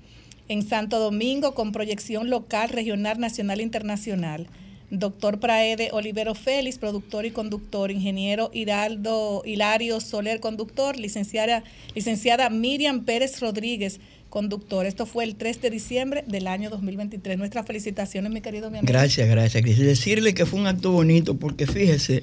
en 0.49 0.67
Santo 0.67 0.99
Domingo 0.99 1.55
con 1.55 1.73
proyección 1.73 2.31
local, 2.31 2.71
regional, 2.71 3.21
nacional 3.21 3.61
e 3.61 3.65
internacional. 3.65 4.49
Doctor 4.91 5.39
Praede 5.39 5.91
Olivero 5.93 6.35
Félix, 6.35 6.79
productor 6.79 7.27
y 7.27 7.31
conductor, 7.31 7.91
ingeniero 7.91 8.51
Hiraldo 8.53 9.43
Hilario 9.45 10.01
Soler, 10.01 10.41
conductor, 10.41 10.97
licenciada, 10.97 12.51
Miriam 12.51 13.05
Pérez 13.05 13.41
Rodríguez, 13.41 14.01
conductor. 14.31 14.87
Esto 14.87 15.05
fue 15.05 15.25
el 15.25 15.37
3 15.37 15.61
de 15.61 15.71
diciembre 15.71 16.25
del 16.27 16.47
año 16.47 16.71
2023. 16.71 17.37
Nuestras 17.37 17.67
felicitaciones, 17.67 18.33
mi 18.33 18.41
querido 18.41 18.71
mi 18.71 18.79
amigo. 18.79 18.91
Gracias, 18.91 19.29
gracias. 19.29 19.63
Quise 19.63 19.83
decirle 19.83 20.35
que 20.35 20.47
fue 20.47 20.61
un 20.61 20.67
acto 20.67 20.91
bonito 20.93 21.37
porque 21.37 21.67
fíjese, 21.67 22.23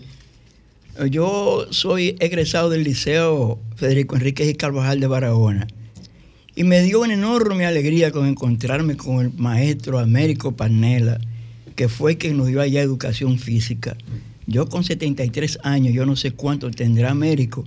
yo 1.10 1.68
soy 1.72 2.16
egresado 2.20 2.70
del 2.70 2.84
Liceo 2.84 3.60
Federico 3.76 4.16
Enríquez 4.16 4.50
y 4.50 4.56
Carvajal 4.56 5.00
de 5.00 5.08
Barahona 5.08 5.68
y 6.56 6.64
me 6.64 6.82
dio 6.82 7.02
una 7.02 7.14
enorme 7.14 7.66
alegría 7.66 8.12
con 8.12 8.28
encontrarme 8.28 8.96
con 8.96 9.26
el 9.26 9.34
maestro 9.34 10.00
Américo 10.00 10.54
Panela, 10.54 11.20
que 11.76 11.90
fue 11.90 12.18
quien 12.18 12.38
nos 12.38 12.48
dio 12.48 12.62
allá 12.62 12.82
educación 12.82 13.38
física. 13.38 13.96
Yo 14.48 14.68
con 14.70 14.84
73 14.84 15.60
años, 15.64 15.94
yo 15.94 16.06
no 16.06 16.16
sé 16.16 16.32
cuánto 16.32 16.72
tendrá 16.72 17.12
Américo, 17.12 17.66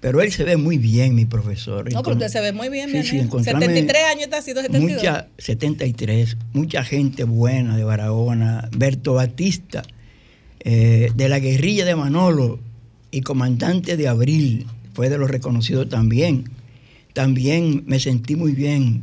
pero 0.00 0.22
él 0.22 0.32
se 0.32 0.44
ve 0.44 0.56
muy 0.56 0.78
bien, 0.78 1.14
mi 1.14 1.26
profesor. 1.26 1.92
No, 1.92 2.02
pero 2.02 2.14
usted 2.16 2.28
se 2.28 2.40
ve 2.40 2.52
muy 2.52 2.70
bien, 2.70 2.88
Sí, 2.88 2.96
mi 2.96 3.02
sí, 3.02 3.08
amigo. 3.10 3.24
encontrarme 3.24 3.66
73 3.66 4.02
años 4.10 4.24
está 4.24 4.40
sido 4.42 4.62
72. 4.62 4.96
Mucha, 4.96 5.28
73, 5.38 6.36
mucha 6.52 6.84
gente 6.84 7.24
buena 7.24 7.76
de 7.76 7.84
Barahona, 7.84 8.68
Berto 8.76 9.14
Batista, 9.14 9.82
eh, 10.60 11.10
de 11.14 11.28
la 11.28 11.38
guerrilla 11.38 11.84
de 11.84 11.96
Manolo 11.96 12.60
y 13.10 13.20
comandante 13.20 13.96
de 13.96 14.08
Abril, 14.08 14.66
fue 14.94 15.10
de 15.10 15.18
los 15.18 15.30
reconocidos 15.30 15.88
también. 15.88 16.44
También 17.12 17.82
me 17.86 17.98
sentí 17.98 18.36
muy 18.36 18.52
bien 18.52 19.02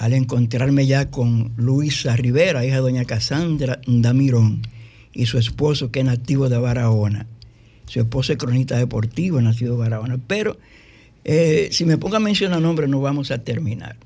al 0.00 0.14
encontrarme 0.14 0.86
ya 0.86 1.10
con 1.10 1.52
Luisa 1.58 2.16
Rivera, 2.16 2.64
hija 2.64 2.76
de 2.76 2.80
doña 2.80 3.04
Casandra 3.04 3.82
Damirón, 3.86 4.62
y 5.12 5.26
su 5.26 5.36
esposo 5.36 5.90
que 5.90 5.98
es 6.00 6.06
nativo 6.06 6.48
de 6.48 6.56
Barahona. 6.56 7.26
Su 7.84 8.00
esposo 8.00 8.32
es 8.32 8.38
cronista 8.38 8.78
deportivo, 8.78 9.42
nacido 9.42 9.74
de 9.74 9.80
Barahona. 9.80 10.18
Pero 10.26 10.56
eh, 11.24 11.68
si 11.70 11.84
me 11.84 11.98
pongo 11.98 12.16
a 12.16 12.20
mencionar 12.20 12.62
nombres 12.62 12.88
no 12.88 13.02
vamos 13.02 13.30
a 13.30 13.44
terminar. 13.44 13.96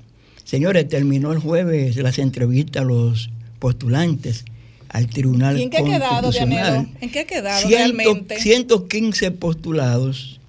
Señores, 0.43 0.89
terminó 0.89 1.31
el 1.31 1.39
jueves 1.39 1.95
las 1.95 2.19
entrevistas 2.19 2.81
a 2.81 2.85
los 2.85 3.29
postulantes 3.59 4.43
al 4.89 5.07
Tribunal 5.07 5.57
¿Y 5.57 5.63
en 5.63 5.69
qué 5.69 5.77
ha 5.77 5.83
quedado, 5.83 6.23
Constitucional. 6.23 6.71
Vianelo? 6.73 6.89
¿En 6.99 7.09
qué 7.09 7.19
ha 7.19 7.25
quedado 7.25 7.67
Ciento- 7.69 7.77
realmente? 7.77 8.39
115 8.41 9.31
postulados, 9.31 10.41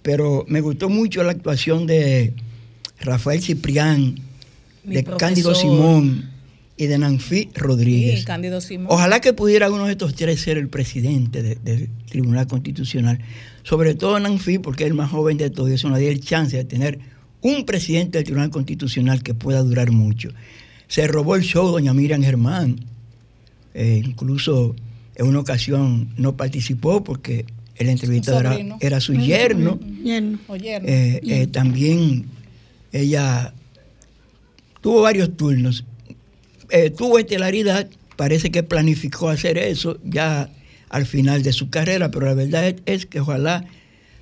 pero 0.00 0.46
me 0.48 0.62
gustó 0.62 0.88
mucho 0.88 1.22
la 1.24 1.32
actuación 1.32 1.86
de 1.86 2.32
Rafael 3.00 3.42
Ciprián, 3.42 4.18
Mi 4.84 4.96
de 4.96 5.02
profesor. 5.02 5.20
Cándido 5.20 5.54
Simón 5.54 6.30
y 6.76 6.86
de 6.86 6.98
Nanfi 6.98 7.48
Rodríguez. 7.54 8.20
Sí, 8.20 8.24
Cándido 8.24 8.60
Simón. 8.60 8.88
Ojalá 8.90 9.20
que 9.20 9.32
pudiera 9.32 9.70
uno 9.70 9.86
de 9.86 9.92
estos 9.92 10.14
tres 10.14 10.40
ser 10.40 10.58
el 10.58 10.68
presidente 10.68 11.42
de- 11.42 11.54
del 11.56 11.88
Tribunal 12.08 12.46
Constitucional. 12.46 13.18
Sobre 13.62 13.94
todo 13.94 14.18
Nanfi, 14.18 14.58
porque 14.58 14.84
es 14.84 14.90
el 14.90 14.94
más 14.96 15.10
joven 15.10 15.36
de 15.36 15.50
todos 15.50 15.70
y 15.70 15.74
eso 15.74 15.88
nos 15.88 15.98
dio 15.98 16.10
el 16.10 16.20
chance 16.20 16.56
de 16.56 16.64
tener 16.64 16.98
un 17.40 17.64
presidente 17.64 18.18
del 18.18 18.24
Tribunal 18.24 18.50
Constitucional 18.50 19.22
que 19.22 19.34
pueda 19.34 19.62
durar 19.62 19.90
mucho. 19.92 20.30
Se 20.88 21.06
robó 21.06 21.36
el 21.36 21.42
show 21.42 21.68
doña 21.70 21.94
Miriam 21.94 22.22
Germán. 22.22 22.76
Eh, 23.74 24.02
incluso 24.04 24.76
en 25.16 25.26
una 25.26 25.40
ocasión 25.40 26.08
no 26.16 26.36
participó 26.36 27.02
porque 27.02 27.44
el 27.76 27.88
entrevistado 27.88 28.40
era, 28.80 29.00
su 29.00 29.14
yerno. 29.14 29.78
¿no? 29.80 30.54
Eh, 30.86 31.20
eh, 31.26 31.46
también 31.48 32.26
ella 32.92 33.52
tuvo 34.84 35.00
varios 35.00 35.34
turnos. 35.34 35.82
Eh, 36.68 36.90
tuvo 36.90 37.18
estelaridad, 37.18 37.88
parece 38.16 38.50
que 38.50 38.62
planificó 38.62 39.30
hacer 39.30 39.56
eso 39.56 39.98
ya 40.04 40.50
al 40.90 41.06
final 41.06 41.42
de 41.42 41.54
su 41.54 41.70
carrera, 41.70 42.10
pero 42.10 42.26
la 42.26 42.34
verdad 42.34 42.76
es, 42.84 43.06
que 43.06 43.20
ojalá 43.20 43.64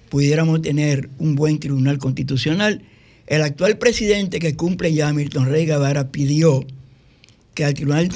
pudiéramos 0.09 0.63
tener 0.63 1.11
un 1.19 1.35
buen 1.35 1.59
tribunal 1.59 1.99
constitucional. 1.99 2.81
El 3.27 3.43
actual 3.43 3.77
presidente 3.77 4.39
que 4.39 4.55
cumple 4.55 4.95
ya, 4.95 5.13
Milton 5.13 5.47
Rey 5.47 5.67
Guevara, 5.67 6.13
pidió 6.13 6.65
que 7.55 7.65
al 7.65 7.75
tribunal 7.75 8.09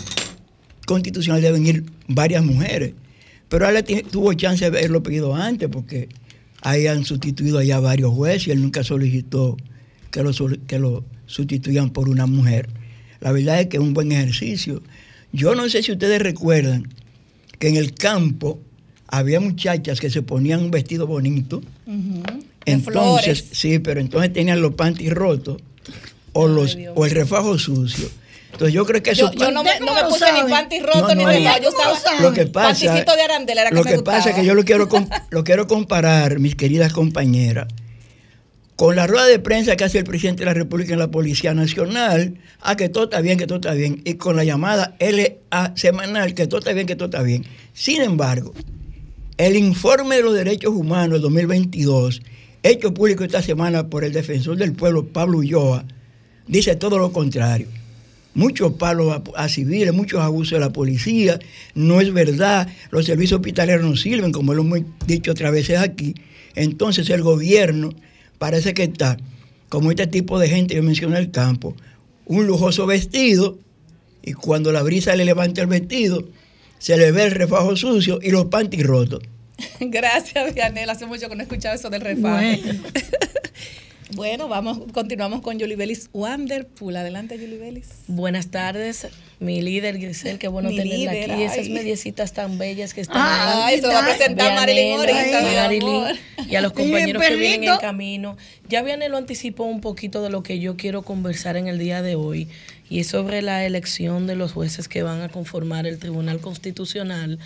constitucional 0.86 1.42
deben 1.42 1.66
ir 1.66 1.84
varias 2.06 2.44
mujeres, 2.44 2.92
pero 3.48 3.66
ti- 3.82 4.04
tuvo 4.08 4.32
chance 4.34 4.60
de 4.60 4.78
haberlo 4.78 5.02
pedido 5.02 5.34
antes 5.34 5.68
porque 5.68 6.08
ahí 6.62 6.86
han 6.86 7.04
sustituido 7.04 7.58
allá 7.58 7.80
varios 7.80 8.14
jueces 8.14 8.46
y 8.46 8.50
él 8.52 8.62
nunca 8.62 8.84
solicitó 8.84 9.56
que 10.12 10.22
lo, 10.22 10.30
que 10.68 10.78
lo 10.78 11.04
sustituyan 11.26 11.90
por 11.90 12.08
una 12.08 12.26
mujer. 12.26 12.68
La 13.20 13.32
verdad 13.32 13.60
es 13.60 13.66
que 13.66 13.76
es 13.76 13.82
un 13.82 13.94
buen 13.94 14.12
ejercicio. 14.12 14.82
Yo 15.32 15.54
no 15.54 15.68
sé 15.68 15.82
si 15.82 15.92
ustedes 15.92 16.20
recuerdan 16.22 16.88
que 17.58 17.68
en 17.68 17.76
el 17.76 17.94
campo 17.94 18.60
había 19.08 19.40
muchachas 19.40 20.00
que 20.00 20.10
se 20.10 20.22
ponían 20.22 20.60
un 20.60 20.70
vestido 20.70 21.06
bonito. 21.06 21.62
Ujú. 21.86 22.22
De 22.64 22.72
Entonces, 22.72 23.44
sí, 23.52 23.78
pero 23.78 24.00
entonces 24.00 24.32
tenían 24.32 24.60
los 24.60 24.74
panties 24.74 25.12
rotos 25.12 25.62
o, 26.32 26.46
los, 26.46 26.76
o 26.94 27.06
el 27.06 27.10
refajo 27.12 27.58
sucio. 27.58 28.08
Entonces 28.52 28.74
yo 28.74 28.86
creo 28.86 29.02
que 29.02 29.10
eso 29.10 29.30
Yo, 29.32 29.38
yo 29.38 29.50
no 29.50 29.62
me, 29.62 29.70
¿Usted 29.70 29.84
no 29.84 29.94
me 29.94 30.04
puse 30.04 30.24
ni 30.32 30.50
panty 30.50 30.80
roto 30.80 31.14
No, 31.14 31.30
ni 31.30 31.44
nada. 31.44 31.60
Yo 31.60 31.70
¿Cómo 31.72 32.22
lo 32.22 32.32
que 32.32 32.46
pasa, 32.46 32.94
de 32.94 33.22
arandela 33.22 33.62
era 33.62 33.70
que 33.70 33.76
lo 33.76 33.84
me 33.84 33.90
que 33.90 34.02
pasa 34.02 34.30
es 34.30 34.36
que 34.36 34.44
yo 34.44 34.54
lo 34.54 34.64
quiero, 34.64 34.88
lo 35.30 35.44
quiero 35.44 35.66
comparar, 35.66 36.38
mis 36.38 36.54
queridas 36.54 36.92
compañeras, 36.92 37.68
con 38.76 38.94
la 38.94 39.06
rueda 39.06 39.26
de 39.26 39.38
prensa 39.38 39.74
que 39.74 39.84
hace 39.84 39.98
el 39.98 40.04
presidente 40.04 40.40
de 40.40 40.46
la 40.46 40.54
República 40.54 40.92
en 40.92 40.98
la 40.98 41.10
Policía 41.10 41.54
Nacional, 41.54 42.34
a 42.60 42.76
que 42.76 42.90
todo 42.90 43.04
está 43.04 43.22
bien, 43.22 43.38
que 43.38 43.46
todo 43.46 43.56
está 43.56 43.72
bien, 43.72 44.02
y 44.04 44.14
con 44.14 44.36
la 44.36 44.44
llamada 44.44 44.94
LA 45.00 45.74
semanal, 45.76 46.34
que 46.34 46.46
todo 46.46 46.60
está 46.60 46.74
bien, 46.74 46.86
que 46.86 46.94
todo 46.94 47.06
está 47.06 47.22
bien. 47.22 47.46
Sin 47.72 48.02
embargo, 48.02 48.52
el 49.38 49.56
informe 49.56 50.16
de 50.16 50.22
los 50.22 50.34
derechos 50.34 50.74
humanos 50.74 51.14
del 51.14 51.22
2022, 51.22 52.20
hecho 52.62 52.92
público 52.92 53.24
esta 53.24 53.40
semana 53.40 53.88
por 53.88 54.04
el 54.04 54.12
defensor 54.12 54.58
del 54.58 54.74
pueblo, 54.74 55.06
Pablo 55.06 55.38
Ulloa, 55.38 55.86
dice 56.46 56.76
todo 56.76 56.98
lo 56.98 57.12
contrario. 57.12 57.68
Muchos 58.34 58.74
palos 58.74 59.10
a, 59.10 59.22
a 59.42 59.48
civiles, 59.48 59.94
muchos 59.94 60.20
abusos 60.20 60.58
de 60.58 60.60
la 60.60 60.70
policía, 60.70 61.38
no 61.74 62.02
es 62.02 62.12
verdad, 62.12 62.68
los 62.90 63.06
servicios 63.06 63.38
hospitalarios 63.38 63.88
no 63.88 63.96
sirven, 63.96 64.32
como 64.32 64.52
lo 64.52 64.60
hemos 64.60 64.80
dicho 65.06 65.30
otras 65.30 65.50
veces 65.52 65.78
aquí. 65.78 66.14
Entonces 66.54 67.08
el 67.08 67.22
gobierno 67.22 67.94
parece 68.38 68.74
que 68.74 68.84
está, 68.84 69.16
como 69.68 69.90
este 69.90 70.06
tipo 70.06 70.38
de 70.38 70.48
gente 70.48 70.74
que 70.74 70.82
menciona 70.82 71.18
el 71.18 71.30
campo, 71.30 71.74
un 72.26 72.46
lujoso 72.46 72.86
vestido, 72.86 73.58
y 74.22 74.32
cuando 74.32 74.72
la 74.72 74.82
brisa 74.82 75.14
le 75.14 75.24
levanta 75.24 75.60
el 75.60 75.68
vestido, 75.68 76.28
se 76.78 76.96
le 76.96 77.12
ve 77.12 77.24
el 77.24 77.30
refajo 77.30 77.76
sucio 77.76 78.18
y 78.22 78.30
los 78.30 78.46
panties 78.46 78.86
rotos. 78.86 79.20
Gracias, 79.80 80.54
Vianel. 80.54 80.90
Hace 80.90 81.06
mucho 81.06 81.28
que 81.28 81.34
no 81.34 81.40
he 81.40 81.44
escuchado 81.44 81.74
eso 81.74 81.90
del 81.90 82.02
refaje. 82.02 82.60
Bueno. 82.62 82.80
Bueno, 84.14 84.46
vamos, 84.46 84.80
continuamos 84.92 85.42
con 85.42 85.58
Julie 85.58 85.76
Wonderful. 86.12 86.96
Adelante, 86.96 87.36
Julie 87.38 87.58
Bellis. 87.58 87.88
Buenas 88.06 88.50
tardes. 88.52 89.08
Mi 89.38 89.60
líder, 89.60 89.98
Grisel, 89.98 90.38
qué 90.38 90.48
bueno 90.48 90.70
Mi 90.70 90.76
tenerla 90.76 91.12
líder, 91.12 91.30
aquí. 91.32 91.42
Esas 91.42 91.58
ay. 91.58 91.68
mediecitas 91.70 92.32
tan 92.32 92.56
bellas 92.56 92.94
que 92.94 93.02
están 93.02 93.18
Ah, 93.18 93.66
ahí. 93.66 93.74
Ay, 93.74 93.80
se 93.82 93.86
va 93.86 94.00
a 94.00 94.04
presentar 94.04 94.54
Marilyn 94.54 94.94
ahorita, 94.98 95.40
Marilyn, 95.42 96.04
y 96.48 96.54
a 96.56 96.60
los 96.62 96.72
compañeros 96.72 97.22
que 97.22 97.36
vienen 97.36 97.68
en 97.70 97.76
camino. 97.78 98.38
Ya 98.68 98.82
Vianelo 98.82 99.18
anticipó 99.18 99.64
un 99.64 99.82
poquito 99.82 100.22
de 100.22 100.30
lo 100.30 100.42
que 100.42 100.58
yo 100.58 100.76
quiero 100.78 101.02
conversar 101.02 101.58
en 101.58 101.66
el 101.68 101.78
día 101.78 102.00
de 102.00 102.14
hoy 102.14 102.48
y 102.88 103.00
es 103.00 103.08
sobre 103.08 103.42
la 103.42 103.66
elección 103.66 104.26
de 104.26 104.36
los 104.36 104.52
jueces 104.52 104.88
que 104.88 105.02
van 105.02 105.20
a 105.20 105.28
conformar 105.28 105.86
el 105.86 105.98
Tribunal 105.98 106.40
Constitucional 106.40 107.38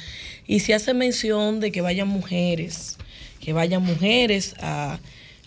y 0.47 0.61
se 0.61 0.75
hace 0.75 0.95
mención 0.95 1.59
de 1.59 1.73
que 1.73 1.81
vayan 1.81 2.07
mujeres, 2.07 2.99
que 3.41 3.53
vayan 3.53 3.83
mujeres 3.83 4.55
a, 4.61 5.01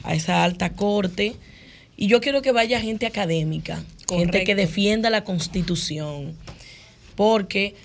a 0.03 0.13
esa 0.13 0.43
alta 0.43 0.71
corte 0.71 1.35
y 1.95 2.07
yo 2.07 2.19
quiero 2.21 2.41
que 2.41 2.51
vaya 2.51 2.81
gente 2.81 3.05
académica, 3.05 3.83
gente 4.09 4.43
que 4.43 4.55
defienda 4.55 5.09
la 5.09 5.23
Constitución 5.23 6.35
porque 7.15 7.75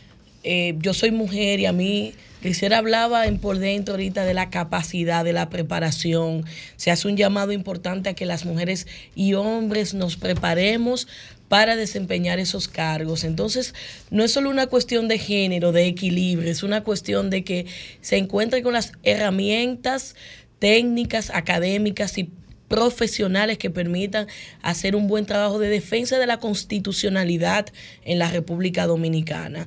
eh, 0.44 0.74
yo 0.78 0.94
soy 0.94 1.10
mujer 1.10 1.60
y 1.60 1.66
a 1.66 1.72
mí, 1.72 2.14
quisiera 2.42 2.78
hablaba 2.78 3.26
en 3.26 3.38
por 3.38 3.58
dentro 3.58 3.94
ahorita 3.94 4.24
de 4.24 4.34
la 4.34 4.50
capacidad, 4.50 5.24
de 5.24 5.32
la 5.32 5.50
preparación. 5.50 6.44
Se 6.76 6.90
hace 6.90 7.08
un 7.08 7.16
llamado 7.16 7.52
importante 7.52 8.08
a 8.08 8.14
que 8.14 8.26
las 8.26 8.44
mujeres 8.44 8.86
y 9.14 9.34
hombres 9.34 9.94
nos 9.94 10.16
preparemos 10.16 11.08
para 11.48 11.76
desempeñar 11.76 12.38
esos 12.38 12.68
cargos. 12.68 13.24
Entonces, 13.24 13.74
no 14.10 14.22
es 14.22 14.32
solo 14.32 14.50
una 14.50 14.66
cuestión 14.66 15.08
de 15.08 15.18
género, 15.18 15.72
de 15.72 15.86
equilibrio, 15.86 16.50
es 16.50 16.62
una 16.62 16.84
cuestión 16.84 17.30
de 17.30 17.42
que 17.42 17.66
se 18.00 18.16
encuentre 18.16 18.62
con 18.62 18.74
las 18.74 18.92
herramientas 19.02 20.14
técnicas, 20.58 21.30
académicas 21.30 22.18
y 22.18 22.30
profesionales 22.68 23.58
que 23.58 23.70
permitan 23.70 24.26
hacer 24.62 24.94
un 24.94 25.08
buen 25.08 25.26
trabajo 25.26 25.58
de 25.58 25.68
defensa 25.68 26.18
de 26.18 26.26
la 26.26 26.38
constitucionalidad 26.38 27.66
en 28.04 28.18
la 28.18 28.30
República 28.30 28.86
Dominicana. 28.86 29.66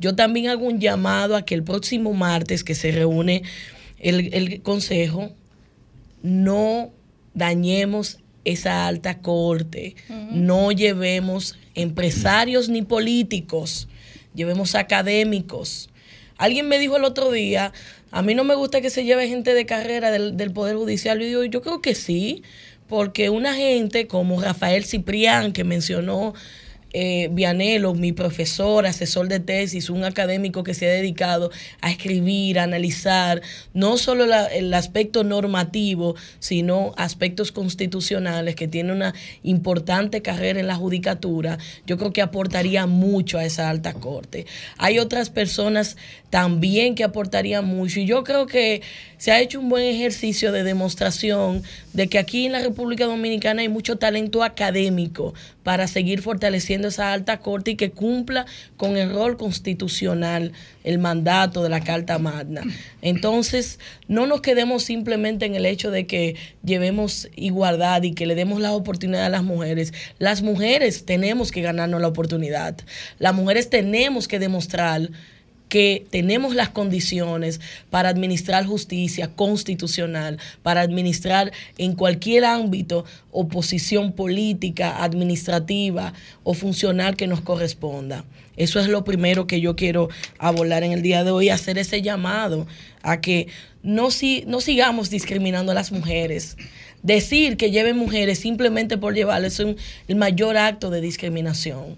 Yo 0.00 0.14
también 0.14 0.48
hago 0.48 0.64
un 0.64 0.80
llamado 0.80 1.36
a 1.36 1.44
que 1.44 1.54
el 1.54 1.62
próximo 1.62 2.12
martes 2.14 2.64
que 2.64 2.74
se 2.74 2.90
reúne 2.92 3.42
el, 3.98 4.32
el 4.32 4.62
Consejo, 4.62 5.30
no 6.22 6.92
dañemos 7.34 8.18
esa 8.44 8.86
alta 8.86 9.18
corte, 9.18 9.94
no 10.30 10.72
llevemos 10.72 11.58
empresarios 11.74 12.68
ni 12.68 12.82
políticos, 12.82 13.88
llevemos 14.34 14.74
académicos. 14.74 15.90
Alguien 16.38 16.68
me 16.68 16.78
dijo 16.78 16.96
el 16.96 17.04
otro 17.04 17.30
día, 17.30 17.72
a 18.10 18.22
mí 18.22 18.34
no 18.34 18.44
me 18.44 18.54
gusta 18.54 18.80
que 18.80 18.90
se 18.90 19.04
lleve 19.04 19.28
gente 19.28 19.54
de 19.54 19.66
carrera 19.66 20.10
del, 20.10 20.52
Poder 20.52 20.76
Judicial. 20.76 21.20
Yo 21.20 21.44
yo 21.44 21.62
creo 21.62 21.82
que 21.82 21.94
sí, 21.94 22.42
porque 22.88 23.30
una 23.30 23.54
gente 23.54 24.06
como 24.06 24.40
Rafael 24.40 24.84
Ciprián, 24.84 25.52
que 25.52 25.64
mencionó 25.64 26.34
eh, 26.94 27.28
Vianelo, 27.30 27.94
mi 27.94 28.12
profesor, 28.12 28.86
asesor 28.86 29.28
de 29.28 29.40
tesis, 29.40 29.90
un 29.90 30.04
académico 30.04 30.64
que 30.64 30.72
se 30.72 30.88
ha 30.88 30.92
dedicado 30.92 31.50
a 31.82 31.90
escribir, 31.90 32.58
a 32.58 32.62
analizar 32.62 33.42
no 33.74 33.98
solo 33.98 34.24
el 34.24 34.72
aspecto 34.72 35.22
normativo, 35.22 36.16
sino 36.38 36.94
aspectos 36.96 37.52
constitucionales, 37.52 38.54
que 38.54 38.68
tiene 38.68 38.92
una 38.92 39.14
importante 39.42 40.22
carrera 40.22 40.60
en 40.60 40.66
la 40.66 40.76
judicatura, 40.76 41.58
yo 41.86 41.98
creo 41.98 42.14
que 42.14 42.22
aportaría 42.22 42.86
mucho 42.86 43.36
a 43.36 43.44
esa 43.44 43.68
alta 43.68 43.92
corte. 43.92 44.46
Hay 44.78 44.98
otras 44.98 45.28
personas 45.28 45.98
también 46.30 46.94
que 46.94 47.04
aportarían 47.04 47.64
mucho 47.64 48.00
y 48.00 48.06
yo 48.06 48.24
creo 48.24 48.46
que 48.46 48.82
se 49.16 49.32
ha 49.32 49.40
hecho 49.40 49.60
un 49.60 49.68
buen 49.68 49.84
ejercicio 49.84 50.52
de 50.52 50.62
demostración 50.62 51.62
de 51.92 52.08
que 52.08 52.18
aquí 52.18 52.46
en 52.46 52.52
la 52.52 52.60
República 52.60 53.06
Dominicana 53.06 53.62
hay 53.62 53.68
mucho 53.68 53.96
talento 53.96 54.44
académico 54.44 55.34
para 55.64 55.86
seguir 55.86 56.22
fortaleciendo 56.22 56.88
esa 56.88 57.12
alta 57.12 57.40
corte 57.40 57.72
y 57.72 57.76
que 57.76 57.90
cumpla 57.90 58.46
con 58.76 58.96
el 58.96 59.12
rol 59.12 59.36
constitucional, 59.36 60.52
el 60.84 60.98
mandato 60.98 61.62
de 61.62 61.68
la 61.68 61.80
Carta 61.80 62.18
Magna. 62.18 62.62
Entonces, 63.02 63.78
no 64.06 64.26
nos 64.26 64.40
quedemos 64.40 64.84
simplemente 64.84 65.46
en 65.46 65.56
el 65.56 65.66
hecho 65.66 65.90
de 65.90 66.06
que 66.06 66.36
llevemos 66.64 67.28
igualdad 67.34 68.02
y 68.02 68.14
que 68.14 68.26
le 68.26 68.34
demos 68.34 68.60
la 68.60 68.72
oportunidad 68.72 69.24
a 69.24 69.30
las 69.30 69.42
mujeres. 69.42 69.92
Las 70.18 70.42
mujeres 70.42 71.04
tenemos 71.04 71.50
que 71.50 71.62
ganarnos 71.62 72.00
la 72.00 72.08
oportunidad. 72.08 72.76
Las 73.18 73.34
mujeres 73.34 73.68
tenemos 73.68 74.28
que 74.28 74.38
demostrar 74.38 75.10
que 75.68 76.06
tenemos 76.10 76.54
las 76.54 76.70
condiciones 76.70 77.60
para 77.90 78.08
administrar 78.08 78.64
justicia 78.66 79.28
constitucional, 79.34 80.38
para 80.62 80.80
administrar 80.80 81.52
en 81.76 81.94
cualquier 81.94 82.44
ámbito 82.44 83.04
oposición 83.30 84.12
política, 84.12 85.02
administrativa 85.04 86.12
o 86.42 86.54
funcional 86.54 87.16
que 87.16 87.26
nos 87.26 87.40
corresponda. 87.40 88.24
Eso 88.56 88.80
es 88.80 88.88
lo 88.88 89.04
primero 89.04 89.46
que 89.46 89.60
yo 89.60 89.76
quiero 89.76 90.08
abordar 90.38 90.82
en 90.82 90.92
el 90.92 91.02
día 91.02 91.22
de 91.22 91.30
hoy, 91.30 91.48
hacer 91.48 91.78
ese 91.78 92.02
llamado 92.02 92.66
a 93.02 93.20
que 93.20 93.46
no, 93.82 94.10
si, 94.10 94.42
no 94.46 94.60
sigamos 94.60 95.10
discriminando 95.10 95.70
a 95.72 95.74
las 95.76 95.92
mujeres. 95.92 96.56
Decir 97.04 97.56
que 97.56 97.70
lleven 97.70 97.96
mujeres 97.96 98.40
simplemente 98.40 98.98
por 98.98 99.14
llevarles 99.14 99.54
es 99.54 99.60
un- 99.60 99.76
el 100.08 100.16
mayor 100.16 100.56
acto 100.56 100.90
de 100.90 101.00
discriminación 101.00 101.96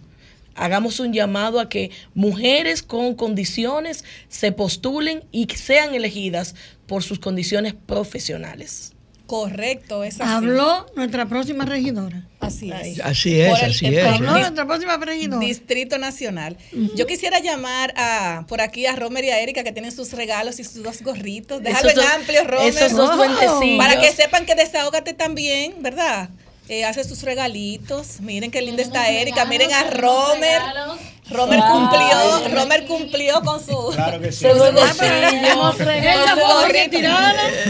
hagamos 0.60 1.00
un 1.00 1.12
llamado 1.12 1.58
a 1.60 1.68
que 1.68 1.90
mujeres 2.14 2.82
con 2.82 3.14
condiciones 3.14 4.04
se 4.28 4.52
postulen 4.52 5.24
y 5.32 5.46
sean 5.54 5.94
elegidas 5.94 6.54
por 6.86 7.02
sus 7.02 7.18
condiciones 7.18 7.74
profesionales. 7.74 8.92
Correcto, 9.26 10.02
es 10.02 10.20
así. 10.20 10.28
Habló 10.28 10.86
nuestra 10.96 11.24
próxima 11.28 11.64
regidora. 11.64 12.26
Así 12.40 12.72
es. 12.72 13.00
Así 13.00 13.40
es, 13.40 13.62
el- 13.62 13.70
así 13.70 13.86
el- 13.86 13.98
es. 13.98 14.04
Habló 14.04 14.36
¿eh? 14.36 14.40
nuestra 14.40 14.66
próxima 14.66 14.96
regidora. 14.96 15.46
Distrito 15.46 15.98
Nacional. 15.98 16.56
Yo 16.96 17.06
quisiera 17.06 17.38
llamar 17.38 17.94
a 17.96 18.44
por 18.48 18.60
aquí 18.60 18.86
a 18.86 18.96
Romer 18.96 19.24
y 19.26 19.30
a 19.30 19.40
Erika 19.40 19.62
que 19.62 19.70
tienen 19.70 19.92
sus 19.92 20.12
regalos 20.14 20.58
y 20.58 20.64
sus 20.64 20.82
dos 20.82 21.00
gorritos. 21.02 21.62
Déjalo 21.62 21.90
Esos 21.90 22.02
en 22.02 22.08
dos- 22.08 22.16
amplio, 22.16 22.44
Romer. 22.44 22.68
Esos 22.68 22.92
dos. 22.96 23.16
Para 23.78 24.00
que 24.00 24.10
sepan 24.10 24.46
que 24.46 24.56
desahógate 24.56 25.14
también, 25.14 25.74
¿verdad? 25.80 26.30
Eh, 26.72 26.85
hace 26.85 27.02
sus 27.02 27.24
regalitos. 27.24 28.20
Miren 28.20 28.52
qué 28.52 28.62
linda 28.62 28.80
está 28.80 29.09
Erika. 29.09 29.44
Miren 29.44 29.72
a 29.72 29.90
Romer. 29.90 30.62
Romer 31.28 31.61
cumplió, 31.61 32.48
Romer 32.52 32.87
cumplió 32.87 33.40
con 33.42 33.64
su, 33.64 33.92
Claro 33.94 34.20
que 34.20 34.33
sí. 34.33 34.44
con 34.44 34.59
su 34.59 34.64
Seguro 34.64 34.83
gorrito. 36.61 36.98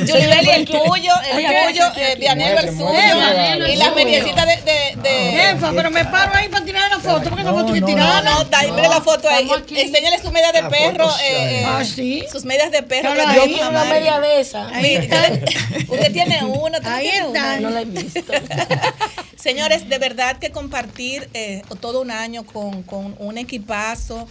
Yulibeli, 0.06 0.50
el 0.50 0.64
tuyo, 0.64 1.12
el 1.30 1.66
tuyo, 1.68 1.84
Vianelo, 2.18 2.60
el 2.60 2.68
suyo. 2.70 3.66
Y 3.68 3.76
la 3.76 3.90
mediecita 3.90 4.46
de, 4.46 4.56
de, 4.62 4.96
de- 5.02 5.30
Jefa, 5.30 5.72
pero 5.76 5.90
me 5.90 6.06
paro 6.06 6.32
ahí 6.34 6.48
para 6.48 6.64
tirar 6.64 6.90
la 6.90 7.00
foto, 7.00 7.28
porque 7.28 7.42
No, 7.44 7.54
que 7.66 7.80
no, 7.80 7.80
No, 7.80 7.86
tiraron. 7.86 8.24
no, 8.24 8.42
está 8.42 8.58
ahí, 8.60 8.72
mire 8.72 8.88
la 8.88 9.00
foto 9.02 9.28
ahí. 9.28 9.50
Enséñale 9.76 10.18
su 10.22 10.30
media 10.32 10.52
de 10.52 10.62
perro. 10.64 11.10
eh, 11.22 11.60
eh, 11.60 11.64
Ah, 11.66 11.84
sí. 11.84 12.24
Sus 12.32 12.46
medias 12.46 12.70
de 12.70 12.82
perro. 12.82 13.10
Yo 13.14 13.44
quiero 13.44 13.68
Una 13.68 13.84
media 13.84 14.20
de 14.20 14.40
esa. 14.40 14.68
Usted 15.88 16.12
tiene 16.12 16.44
una, 16.44 16.78
no 16.78 16.90
Ahí 16.90 17.10
tiene 17.10 17.26
está. 17.26 17.28
una. 17.28 17.60
No 17.60 17.70
la 17.70 17.80
he 17.82 17.84
visto. 17.84 18.20
Señores, 19.36 19.88
de 19.88 19.98
verdad 19.98 20.38
que 20.38 20.50
compartir 20.50 21.28
eh, 21.34 21.62
todo 21.80 22.00
un 22.02 22.10
año 22.10 22.44
con, 22.44 22.82
con 22.82 23.14
un 23.18 23.38
equipazo 23.38 24.28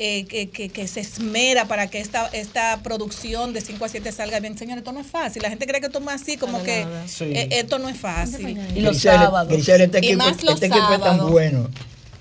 eh, 0.00 0.26
que, 0.26 0.48
que- 0.50 0.68
que 0.68 0.86
se 0.86 1.00
esmera 1.00 1.66
para 1.66 1.88
que 1.88 1.98
esta, 2.00 2.26
esta 2.28 2.80
producción 2.82 3.52
de 3.52 3.60
5 3.60 3.84
a 3.84 3.88
7 3.88 4.12
salga 4.12 4.38
bien. 4.40 4.56
Señores, 4.56 4.78
esto 4.82 4.92
no 4.92 5.00
es 5.00 5.06
fácil. 5.08 5.42
La 5.42 5.48
gente 5.50 5.66
cree 5.66 5.80
que 5.80 5.86
esto 5.86 5.98
es 6.00 6.08
así, 6.08 6.36
como 6.36 6.62
que. 6.62 6.86
Sí. 7.06 7.24
eh, 7.24 7.48
esto 7.52 7.78
no 7.78 7.88
es 7.88 7.96
fácil. 7.98 8.58
Y 8.76 8.80
los 8.80 8.98
sábados. 8.98 9.52
Este 9.52 9.98
Y 9.98 10.06
equipo, 10.10 10.18
más 10.18 10.42
los 10.44 10.54
este 10.54 10.66
equipo 10.66 10.84
es 10.92 11.00
tan 11.00 11.16
sábados. 11.16 11.30
bueno 11.30 11.68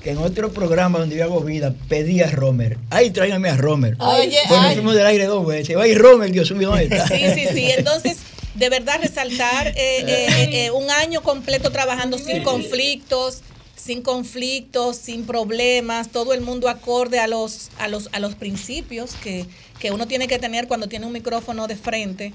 que 0.04 0.12
en 0.12 0.20
otro 0.20 0.52
programa 0.54 1.00
donde 1.00 1.18
yo 1.18 1.24
hago 1.24 1.42
vida 1.42 1.74
pedí 1.90 2.22
a 2.22 2.30
Romer. 2.32 2.78
Ay, 2.92 3.10
tráigame 3.10 3.50
a 3.50 3.58
Romer. 3.58 3.96
Oye, 4.00 4.38
bueno, 4.48 4.64
ay. 4.68 4.76
fuimos 4.76 4.96
del 4.96 5.06
aire 5.08 5.26
dos 5.26 5.46
veces. 5.46 5.76
Ay, 5.76 5.96
Romer, 5.96 6.32
Dios 6.32 6.52
mío, 6.52 6.70
¿dónde 6.70 6.86
está? 6.86 7.08
Sí, 7.08 7.24
sí, 7.34 7.48
sí. 7.54 7.72
Entonces, 7.78 8.18
de 8.58 8.70
verdad, 8.70 9.00
resaltar 9.02 9.68
eh, 9.68 9.74
eh, 10.08 10.66
eh, 10.66 10.72
un 10.72 10.90
año 10.90 11.22
completo 11.22 11.72
trabajando 11.72 12.18
sin 12.18 12.44
conflictos, 12.44 13.42
sin 13.76 14.02
conflictos, 14.02 14.98
sin 14.98 15.26
problemas, 15.26 16.10
todo 16.10 16.34
el 16.34 16.42
mundo 16.42 16.68
acorde 16.68 17.20
a 17.20 17.28
los, 17.28 17.70
a 17.78 17.88
los, 17.88 18.10
a 18.12 18.20
los 18.20 18.36
principios 18.36 19.14
que, 19.24 19.46
que 19.80 19.92
uno 19.92 20.08
tiene 20.08 20.28
que 20.28 20.40
tener 20.40 20.68
cuando 20.68 20.88
tiene 20.88 21.06
un 21.06 21.14
micrófono 21.14 21.68
de 21.68 21.76
frente. 21.76 22.34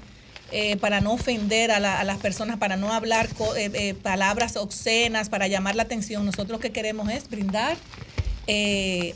para 0.79 1.01
no 1.01 1.13
ofender 1.13 1.71
a, 1.71 1.79
la- 1.79 1.99
a 1.99 2.03
las 2.03 2.19
personas, 2.19 2.57
para 2.57 2.75
no 2.77 2.93
hablar 2.93 3.27
palabras 4.03 4.55
obscenas, 4.55 5.27
para 5.29 5.47
llamar 5.47 5.75
la 5.75 5.83
atención. 5.83 6.23
Nosotros 6.25 6.49
lo 6.51 6.59
que 6.59 6.71
queremos 6.71 7.09
es 7.11 7.27
brindar 7.27 7.75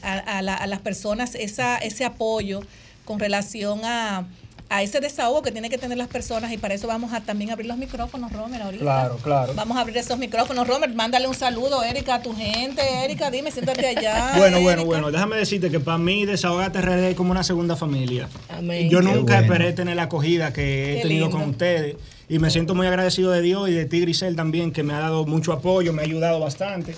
a, 0.01 0.37
a 0.37 0.41
la- 0.41 0.55
a 0.55 0.65
las 0.67 0.79
personas 0.81 1.35
esa, 1.35 1.77
ese 1.77 2.05
apoyo 2.05 2.61
con 3.05 3.19
relación 3.19 3.81
a, 3.85 4.25
a 4.69 4.83
ese 4.83 4.99
desahogo 4.99 5.41
que 5.41 5.51
tienen 5.51 5.71
que 5.71 5.77
tener 5.77 5.97
las 5.97 6.07
personas 6.09 6.51
y 6.51 6.57
para 6.57 6.73
eso 6.73 6.87
vamos 6.87 7.13
a 7.13 7.21
también 7.21 7.51
abrir 7.51 7.67
los 7.67 7.77
micrófonos, 7.77 8.31
Romer, 8.33 8.61
ahorita. 8.61 8.83
Claro, 8.83 9.17
claro. 9.17 9.53
Vamos 9.55 9.77
a 9.77 9.81
abrir 9.81 9.97
esos 9.97 10.17
micrófonos. 10.17 10.67
Romer, 10.67 10.93
mándale 10.93 11.27
un 11.27 11.35
saludo, 11.35 11.83
Erika, 11.83 12.15
a 12.15 12.21
tu 12.21 12.35
gente. 12.35 12.81
Erika, 13.03 13.31
dime, 13.31 13.51
siéntate 13.51 13.87
allá. 13.87 14.33
Bueno, 14.37 14.57
bueno, 14.59 14.81
Erika. 14.81 14.85
bueno, 14.85 15.11
déjame 15.11 15.37
decirte 15.37 15.69
que 15.71 15.79
para 15.79 15.97
mí 15.97 16.25
Desahogate 16.25 16.81
RD 16.81 17.09
es 17.11 17.15
como 17.15 17.31
una 17.31 17.43
segunda 17.43 17.75
familia. 17.75 18.27
Amén. 18.49 18.89
Yo 18.89 18.99
Qué 18.99 19.05
nunca 19.05 19.35
bueno. 19.39 19.53
esperé 19.53 19.73
tener 19.73 19.95
la 19.95 20.03
acogida 20.03 20.51
que 20.51 20.91
he 20.91 20.95
Qué 20.97 21.01
tenido 21.03 21.25
lindo. 21.27 21.39
con 21.39 21.49
ustedes 21.49 21.95
y 22.29 22.39
me 22.39 22.49
siento 22.49 22.75
muy 22.75 22.87
agradecido 22.87 23.31
de 23.31 23.41
Dios 23.41 23.69
y 23.69 23.71
de 23.73 23.85
ti, 23.85 24.01
Grisel, 24.01 24.35
también, 24.35 24.71
que 24.73 24.83
me 24.83 24.93
ha 24.93 24.99
dado 24.99 25.25
mucho 25.25 25.53
apoyo, 25.53 25.93
me 25.93 26.01
ha 26.01 26.05
ayudado 26.05 26.41
bastante. 26.41 26.93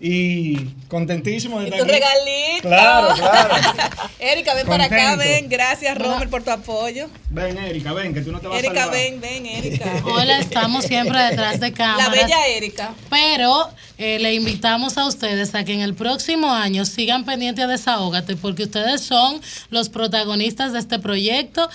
Y 0.00 0.66
contentísimo 0.88 1.58
de 1.60 1.68
Y 1.68 1.70
estar 1.70 1.80
tu 1.80 1.84
aquí. 1.86 1.92
regalito. 1.92 2.68
Claro, 2.68 3.14
claro. 3.16 3.54
Erika, 4.18 4.54
ven 4.54 4.66
para 4.66 4.84
acá, 4.84 5.10
Contento. 5.10 5.18
ven. 5.18 5.48
Gracias, 5.48 5.96
Romer, 5.98 6.28
por 6.28 6.42
tu 6.42 6.50
apoyo. 6.50 7.08
Ven, 7.30 7.58
Erika, 7.58 7.92
ven, 7.92 8.14
que 8.14 8.22
tú 8.22 8.32
no 8.32 8.40
te 8.40 8.48
vas 8.48 8.56
a 8.56 8.58
Erika, 8.58 8.84
salvar. 8.84 8.96
ven, 8.96 9.20
ven, 9.20 9.44
Erika. 9.44 10.00
Hola, 10.06 10.38
estamos 10.38 10.84
siempre 10.86 11.22
detrás 11.24 11.60
de 11.60 11.68
La 11.70 11.76
cámaras. 11.76 12.10
bella 12.10 12.46
Erika. 12.46 12.94
Pero 13.10 13.68
eh, 13.98 14.18
le 14.18 14.32
invitamos 14.32 14.96
a 14.96 15.06
ustedes 15.06 15.54
a 15.54 15.62
que 15.62 15.74
en 15.74 15.82
el 15.82 15.92
próximo 15.92 16.50
año 16.50 16.86
sigan 16.86 17.26
pendientes 17.26 17.66
de 17.66 17.72
Desahógate, 17.72 18.36
porque 18.36 18.62
ustedes 18.62 19.02
son 19.02 19.42
los 19.68 19.90
protagonistas 19.90 20.72
de 20.72 20.78
este 20.78 20.98
proyecto. 20.98 21.68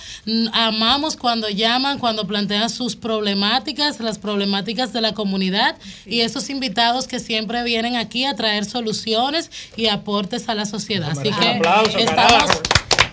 Amamos 0.52 1.16
cuando 1.16 1.48
llaman, 1.48 2.00
cuando 2.00 2.26
plantean 2.26 2.68
sus 2.68 2.96
problemáticas, 2.96 4.00
las 4.00 4.18
problemáticas 4.18 4.92
de 4.92 5.02
la 5.02 5.14
comunidad 5.14 5.76
y 6.04 6.22
esos 6.22 6.50
invitados 6.50 7.06
que 7.06 7.20
siempre 7.20 7.62
vienen 7.62 7.94
aquí 7.94 8.24
a 8.24 8.34
traer 8.34 8.64
soluciones 8.64 9.52
y 9.76 9.86
aportes 9.86 10.48
a 10.48 10.54
la 10.56 10.66
sociedad. 10.66 11.10
Así 11.12 11.28
Un 11.28 11.34
que 11.38 11.46
aplauso, 11.46 11.96
estamos 11.96 12.32
carajo. 12.32 12.62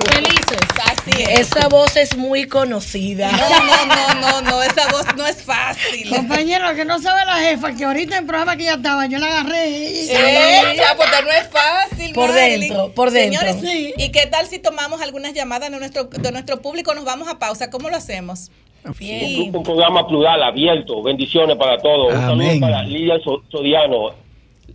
Felices. 0.03 0.57
Así 0.85 1.23
es. 1.23 1.39
Esa 1.41 1.67
voz 1.67 1.95
es 1.95 2.15
muy 2.17 2.47
conocida. 2.47 3.31
No, 3.31 3.49
no, 3.65 3.85
no, 3.85 4.13
no, 4.21 4.41
no, 4.41 4.63
esa 4.63 4.87
voz 4.91 5.05
no 5.17 5.25
es 5.25 5.41
fácil. 5.43 6.09
Compañero, 6.09 6.73
que 6.75 6.85
no 6.85 6.99
sabe 6.99 7.25
la 7.25 7.37
jefa, 7.37 7.73
que 7.75 7.85
ahorita 7.85 8.17
en 8.17 8.27
programa 8.27 8.55
que 8.57 8.65
ya 8.65 8.73
estaba, 8.75 9.05
yo 9.07 9.17
la 9.19 9.27
agarré 9.27 9.69
y... 9.69 10.09
Eh, 10.09 10.73
ya, 10.75 10.95
porque 10.95 11.21
no 11.23 11.31
es 11.31 11.47
fácil. 11.49 12.13
Por 12.13 12.29
Marilyn. 12.29 12.59
dentro, 12.61 12.91
por 12.93 13.11
dentro. 13.11 13.39
Señores, 13.41 13.61
Sí. 13.71 13.93
¿y 13.97 14.09
qué 14.11 14.27
tal 14.27 14.47
si 14.47 14.59
tomamos 14.59 15.01
algunas 15.01 15.33
llamadas 15.33 15.71
de 15.71 15.77
nuestro, 15.77 16.05
de 16.05 16.31
nuestro 16.31 16.61
público? 16.61 16.93
Nos 16.93 17.05
vamos 17.05 17.27
a 17.27 17.39
pausa. 17.39 17.69
¿Cómo 17.69 17.89
lo 17.89 17.97
hacemos? 17.97 18.51
Un, 18.83 19.55
un 19.55 19.63
programa 19.63 20.07
plural, 20.07 20.41
abierto. 20.41 21.03
Bendiciones 21.03 21.55
para 21.57 21.77
todos. 21.77 22.13
Un 22.13 22.19
Amén. 22.23 22.47
saludo 22.47 22.61
para 22.61 22.83
Lidia 22.83 23.15
So- 23.23 23.43
Sodiano. 23.51 24.15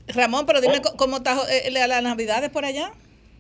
Ramón, 0.09 0.47
pero 0.47 0.61
dime 0.61 0.81
co- 0.81 0.95
cómo 0.97 1.17
está 1.17 1.37
eh, 1.51 1.71
la- 1.73 1.89
las 1.89 2.03
navidades 2.03 2.51
por 2.51 2.65
allá. 2.65 2.93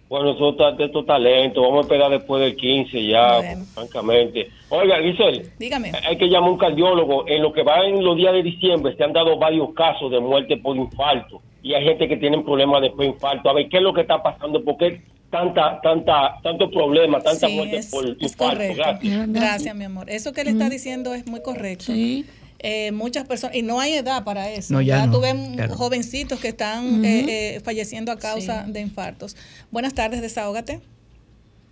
Bueno, 0.08 0.30
eso 0.30 0.50
está 0.50 0.70
de 0.72 0.84
estos 0.84 1.04
talentos. 1.04 1.62
Vamos 1.62 1.78
a 1.78 1.82
esperar 1.82 2.10
después 2.12 2.40
del 2.40 2.54
15 2.56 3.06
ya, 3.06 3.38
Bueno. 3.38 3.64
francamente. 3.74 4.48
Oiga, 4.68 4.98
Giselle, 5.02 5.46
Dígame. 5.58 5.90
hay 6.06 6.16
que 6.16 6.26
llamar 6.28 6.50
a 6.50 6.52
un 6.52 6.58
cardiólogo. 6.58 7.26
En 7.26 7.42
lo 7.42 7.52
que 7.52 7.62
va 7.64 7.84
en 7.86 8.04
los 8.04 8.16
días 8.16 8.32
de 8.32 8.42
diciembre 8.44 8.94
se 8.96 9.02
han 9.02 9.12
dado 9.12 9.36
varios 9.36 9.72
casos 9.74 10.10
de 10.12 10.20
muerte 10.20 10.56
por 10.58 10.76
infarto. 10.76 11.40
Y 11.62 11.74
hay 11.74 11.84
gente 11.84 12.06
que 12.06 12.16
tiene 12.16 12.38
problemas 12.42 12.82
después 12.82 13.08
de 13.08 13.14
infarto. 13.14 13.50
A 13.50 13.52
ver, 13.52 13.68
¿qué 13.68 13.78
es 13.78 13.82
lo 13.82 13.92
que 13.92 14.02
está 14.02 14.22
pasando? 14.22 14.62
¿Por 14.62 14.76
qué 14.76 15.00
tanta, 15.30 15.80
tanta, 15.80 16.36
tanto 16.40 16.70
problema, 16.70 17.18
tanta 17.20 17.48
Sí, 17.48 17.56
muerte 17.56 17.78
es, 17.78 17.90
por 17.90 18.04
es 18.06 18.10
infarto? 18.22 18.54
correcto. 18.54 18.76
Gracias. 18.76 19.32
Gracias, 19.32 19.74
mi 19.74 19.84
amor. 19.84 20.08
Eso 20.08 20.32
que 20.32 20.44
le 20.44 20.50
está 20.50 20.68
diciendo 20.70 21.14
es 21.14 21.26
muy 21.26 21.42
correcto. 21.42 21.86
Sí. 21.86 22.24
Eh, 22.58 22.90
muchas 22.92 23.26
personas, 23.26 23.54
y 23.54 23.62
no 23.62 23.80
hay 23.80 23.94
edad 23.94 24.24
para 24.24 24.50
eso. 24.50 24.74
No, 24.74 24.80
ya 24.80 25.06
no, 25.06 25.12
tuve 25.12 25.34
ya 25.56 25.66
no. 25.66 25.74
jovencitos 25.74 26.40
que 26.40 26.48
están 26.48 27.04
eh, 27.04 27.56
eh, 27.56 27.60
falleciendo 27.60 28.10
a 28.12 28.18
causa 28.18 28.64
de 28.66 28.80
infartos. 28.80 29.36
Buenas 29.70 29.94
tardes, 29.94 30.22
desahógate. 30.22 30.80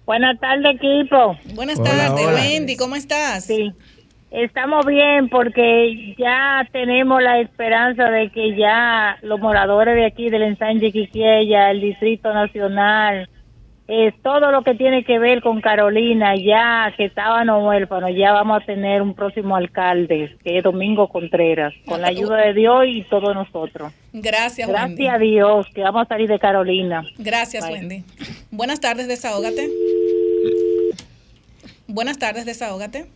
Buenas 0.05 0.39
tardes, 0.39 0.75
equipo. 0.75 1.37
Buenas 1.55 1.79
Hola, 1.79 1.91
tardes, 1.91 2.27
hola. 2.27 2.35
Wendy, 2.35 2.77
¿cómo 2.77 2.95
estás? 2.95 3.47
Sí, 3.47 3.73
estamos 4.31 4.85
bien 4.85 5.31
porque 5.31 6.15
ya 6.19 6.69
tenemos 6.71 7.23
la 7.23 7.41
esperanza 7.41 8.11
de 8.11 8.31
que 8.31 8.55
ya 8.55 9.17
los 9.23 9.41
moradores 9.41 9.95
de 9.95 10.05
aquí 10.05 10.29
del 10.29 10.43
ensanche 10.43 10.93
Quiqueya, 10.93 11.71
el 11.71 11.81
Distrito 11.81 12.35
Nacional, 12.35 13.31
eh, 13.87 14.13
todo 14.23 14.51
lo 14.51 14.63
que 14.63 14.75
tiene 14.75 15.05
que 15.05 15.19
ver 15.19 15.43
con 15.43 15.61
Carolina, 15.61 16.35
ya 16.37 16.91
que 16.97 17.05
estaban 17.05 17.51
huérfanos, 17.51 18.11
ya 18.17 18.33
vamos 18.33 18.63
a 18.63 18.65
tener 18.65 19.03
un 19.03 19.15
próximo 19.15 19.57
alcalde, 19.57 20.37
que 20.43 20.59
es 20.59 20.65
Domingo 20.65 21.09
Contreras, 21.09 21.75
con 21.85 22.01
la 22.01 22.09
ayuda 22.09 22.39
de 22.39 22.55
Dios 22.55 22.85
y 22.87 23.03
todos 23.03 23.35
nosotros. 23.35 23.93
Gracias, 24.13 24.69
Gracias 24.69 25.15
a. 25.15 25.19
Dios 25.19 25.67
que 25.75 25.83
vamos 25.83 26.03
a 26.03 26.09
salir 26.09 26.29
de 26.29 26.39
Carolina. 26.39 27.05
Gracias, 27.19 27.67
Bye. 27.67 27.75
Wendy. 27.75 28.05
Buenas 28.51 28.81
tardes, 28.81 29.07
desahógate. 29.07 29.69
Buenas 31.87 32.19
tardes, 32.19 32.47
desahógate. 32.47 33.07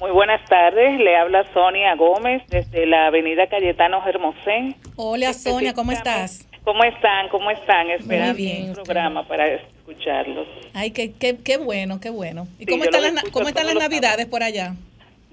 Muy 0.00 0.12
buenas 0.12 0.42
tardes, 0.48 0.98
le 0.98 1.14
habla 1.14 1.44
Sonia 1.52 1.94
Gómez 1.94 2.42
desde 2.48 2.86
la 2.86 3.08
avenida 3.08 3.48
Cayetano 3.48 4.00
Hermosén. 4.06 4.74
Hola, 4.96 5.34
Sonia, 5.34 5.74
¿cómo 5.74 5.92
estás? 5.92 6.49
¿Cómo 6.64 6.84
están? 6.84 7.28
¿Cómo 7.28 7.50
están? 7.50 7.90
Esperando 7.90 8.34
bien, 8.34 8.68
un 8.68 8.74
programa 8.74 9.26
para 9.26 9.46
escucharlos. 9.46 10.46
Ay, 10.74 10.90
qué, 10.90 11.12
qué, 11.12 11.38
qué 11.42 11.56
bueno, 11.56 12.00
qué 12.00 12.10
bueno. 12.10 12.46
¿Y 12.58 12.64
Sí, 12.64 12.70
cómo 12.70 12.84
están 12.84 13.02
las, 13.02 13.24
cómo 13.30 13.48
están 13.48 13.66
las 13.66 13.76
navidades 13.76 14.26
por 14.26 14.42
allá? 14.42 14.74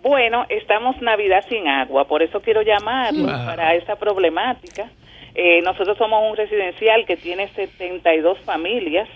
Bueno, 0.02 0.46
estamos 0.50 1.02
Navidad 1.02 1.44
sin 1.50 1.68
agua, 1.68 2.08
por 2.08 2.22
eso 2.24 2.40
quiero 2.42 2.62
llamarlos 2.62 3.26
Wow. 3.32 3.46
para 3.46 3.76
esa 3.76 3.96
problemática. 3.98 4.90
Eh, 5.36 5.62
nosotros 5.64 5.98
somos 5.98 6.24
un 6.30 6.36
residencial 6.38 7.06
que 7.06 7.18
tiene 7.18 7.48
72 7.50 8.40
familias, 8.40 9.08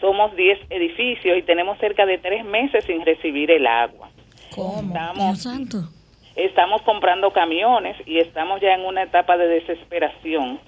somos 0.00 0.34
10 0.34 0.58
edificios 0.70 1.38
y 1.38 1.42
tenemos 1.42 1.78
cerca 1.78 2.04
de 2.06 2.18
tres 2.18 2.44
meses 2.44 2.84
sin 2.84 3.04
recibir 3.06 3.50
el 3.50 3.66
agua. 3.66 4.10
¿Cómo? 4.54 4.82
Dios 4.82 4.86
Estamos 4.88 5.38
santo. 5.42 5.78
Estamos 6.34 6.82
comprando 6.82 7.30
camiones 7.30 7.96
y 8.06 8.18
estamos 8.18 8.60
ya 8.60 8.74
en 8.74 8.80
una 8.84 9.02
etapa 9.04 9.36
de 9.36 9.46
desesperación. 9.48 10.58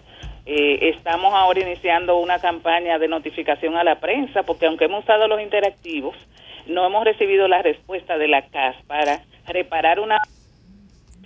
Eh, 0.47 0.91
estamos 0.95 1.33
ahora 1.33 1.61
iniciando 1.61 2.19
una 2.19 2.39
campaña 2.39 2.99
de 2.99 3.09
notificación 3.09 3.77
a 3.77 3.85
la 3.85 3.99
prensa 3.99 4.43
porque 4.43 4.67
aunque 4.67 4.85
hemos 4.85 5.05
usado 5.05 5.27
los 5.27 5.41
interactivos, 5.41 6.15
no 6.67 6.87
hemos 6.87 7.05
recibido 7.05 7.49
la 7.49 7.63
respuesta 7.63 8.19
de 8.19 8.29
la 8.29 8.43
CAS 8.49 8.77
para 8.87 9.23
reparar 9.47 10.01
una 10.01 10.19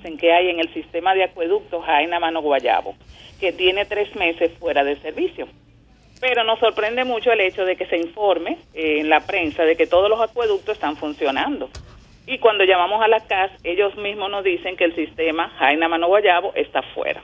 en 0.04 0.16
que 0.16 0.32
hay 0.32 0.48
en 0.48 0.60
el 0.60 0.72
sistema 0.72 1.14
de 1.14 1.24
acueductos 1.24 1.84
Jaina 1.84 2.20
Mano 2.20 2.40
Guayabo, 2.40 2.94
que 3.40 3.52
tiene 3.52 3.84
tres 3.84 4.14
meses 4.14 4.52
fuera 4.58 4.84
de 4.84 4.96
servicio. 4.96 5.48
Pero 6.20 6.44
nos 6.44 6.60
sorprende 6.60 7.04
mucho 7.04 7.32
el 7.32 7.40
hecho 7.40 7.64
de 7.64 7.76
que 7.76 7.86
se 7.86 7.96
informe 7.96 8.58
eh, 8.74 9.00
en 9.00 9.08
la 9.08 9.20
prensa 9.20 9.64
de 9.64 9.76
que 9.76 9.86
todos 9.86 10.08
los 10.08 10.20
acueductos 10.20 10.74
están 10.74 10.96
funcionando. 10.96 11.68
Y 12.26 12.38
cuando 12.38 12.64
llamamos 12.64 13.02
a 13.02 13.08
la 13.08 13.20
CAS, 13.20 13.50
ellos 13.64 13.96
mismos 13.96 14.30
nos 14.30 14.44
dicen 14.44 14.76
que 14.76 14.84
el 14.84 14.94
sistema 14.94 15.48
Jaina 15.58 15.88
Mano 15.88 16.06
Guayabo 16.06 16.52
está 16.54 16.82
fuera. 16.82 17.22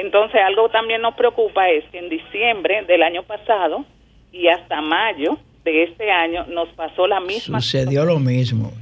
Entonces, 0.00 0.40
algo 0.46 0.68
también 0.68 1.02
nos 1.02 1.14
preocupa 1.16 1.68
es 1.70 1.84
que 1.90 1.98
en 1.98 2.08
diciembre 2.08 2.84
del 2.86 3.02
año 3.02 3.24
pasado 3.24 3.84
y 4.30 4.46
hasta 4.46 4.80
mayo 4.80 5.38
de 5.64 5.82
este 5.82 6.08
año 6.08 6.46
nos 6.46 6.68
pasó 6.70 7.08
la 7.08 7.18
misma 7.18 7.60
Sucedió 7.60 8.04
lo 8.04 8.20
mismo. 8.20 8.72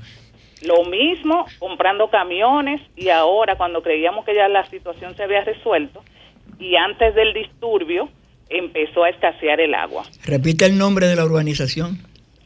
lo 0.62 0.84
mismo 0.84 1.46
comprando 1.58 2.10
camiones 2.10 2.82
y 2.96 3.08
ahora 3.08 3.56
cuando 3.56 3.82
creíamos 3.82 4.26
que 4.26 4.34
ya 4.34 4.46
la 4.48 4.68
situación 4.68 5.16
se 5.16 5.22
había 5.22 5.42
resuelto 5.42 6.04
y 6.58 6.76
antes 6.76 7.14
del 7.14 7.32
disturbio 7.32 8.10
empezó 8.50 9.04
a 9.04 9.08
escasear 9.08 9.58
el 9.60 9.74
agua. 9.74 10.04
Repite 10.24 10.66
el 10.66 10.76
nombre 10.76 11.06
de 11.06 11.16
la 11.16 11.24
urbanización. 11.24 11.98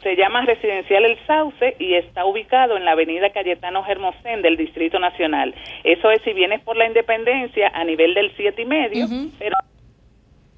Se 0.02 0.16
llama 0.16 0.46
Residencial 0.46 1.04
El 1.04 1.18
Sauce 1.26 1.76
y 1.78 1.94
está 1.94 2.24
ubicado 2.24 2.76
en 2.76 2.84
la 2.84 2.92
avenida 2.92 3.30
Cayetano 3.30 3.84
Hermosén 3.86 4.40
del 4.40 4.56
Distrito 4.56 4.98
Nacional. 4.98 5.54
Eso 5.84 6.10
es 6.10 6.22
si 6.22 6.32
vienes 6.32 6.60
por 6.62 6.76
la 6.76 6.86
Independencia 6.86 7.70
a 7.74 7.84
nivel 7.84 8.14
del 8.14 8.34
siete 8.36 8.62
y 8.62 8.64
medio, 8.64 9.04
Ujú. 9.04 9.30
pero 9.38 9.56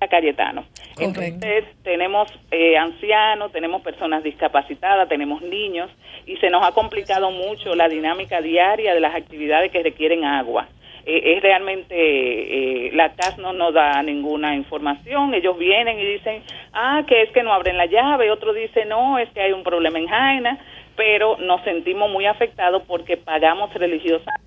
a 0.01 0.09
Cayetano. 0.09 0.65
Entonces 0.99 1.65
tenemos 1.83 2.29
eh, 2.51 2.77
ancianos, 2.77 3.53
tenemos 3.53 3.83
personas 3.83 4.23
discapacitadas, 4.23 5.09
tenemos 5.09 5.43
niños 5.43 5.91
y 6.27 6.37
se 6.37 6.51
nos 6.51 6.65
ha 6.65 6.73
complicado 6.73 7.31
mucho 7.31 7.75
la 7.75 7.89
dinámica 7.89 8.41
diaria 8.41 8.95
de 8.95 9.01
las 9.01 9.15
actividades 9.15 9.73
que 9.73 9.83
requieren 9.83 10.25
agua. 10.25 10.69
Eh, 11.05 11.35
es 11.37 11.43
realmente, 11.43 11.95
eh, 11.97 12.91
la 12.95 13.13
CAS 13.15 13.37
no 13.39 13.53
nos 13.53 13.75
da 13.75 14.03
ninguna 14.03 14.55
información, 14.55 15.35
ellos 15.35 15.59
vienen 15.59 15.99
y 15.99 16.05
dicen, 16.05 16.43
ah, 16.73 17.03
que 17.09 17.23
es 17.23 17.31
que 17.33 17.43
no 17.43 17.53
abren 17.53 17.77
la 17.77 17.87
llave, 17.87 18.31
otro 18.31 18.53
dice, 18.53 18.85
no, 18.85 19.19
es 19.19 19.29
que 19.31 19.41
hay 19.41 19.53
un 19.53 19.65
problema 19.65 19.99
en 19.99 20.07
Jaina, 20.07 20.59
pero 20.97 21.37
nos 21.39 21.63
sentimos 21.65 22.11
muy 22.11 22.27
afectados 22.27 22.83
porque 22.87 23.17
pagamos 23.17 23.73
religiosamente. 23.75 24.43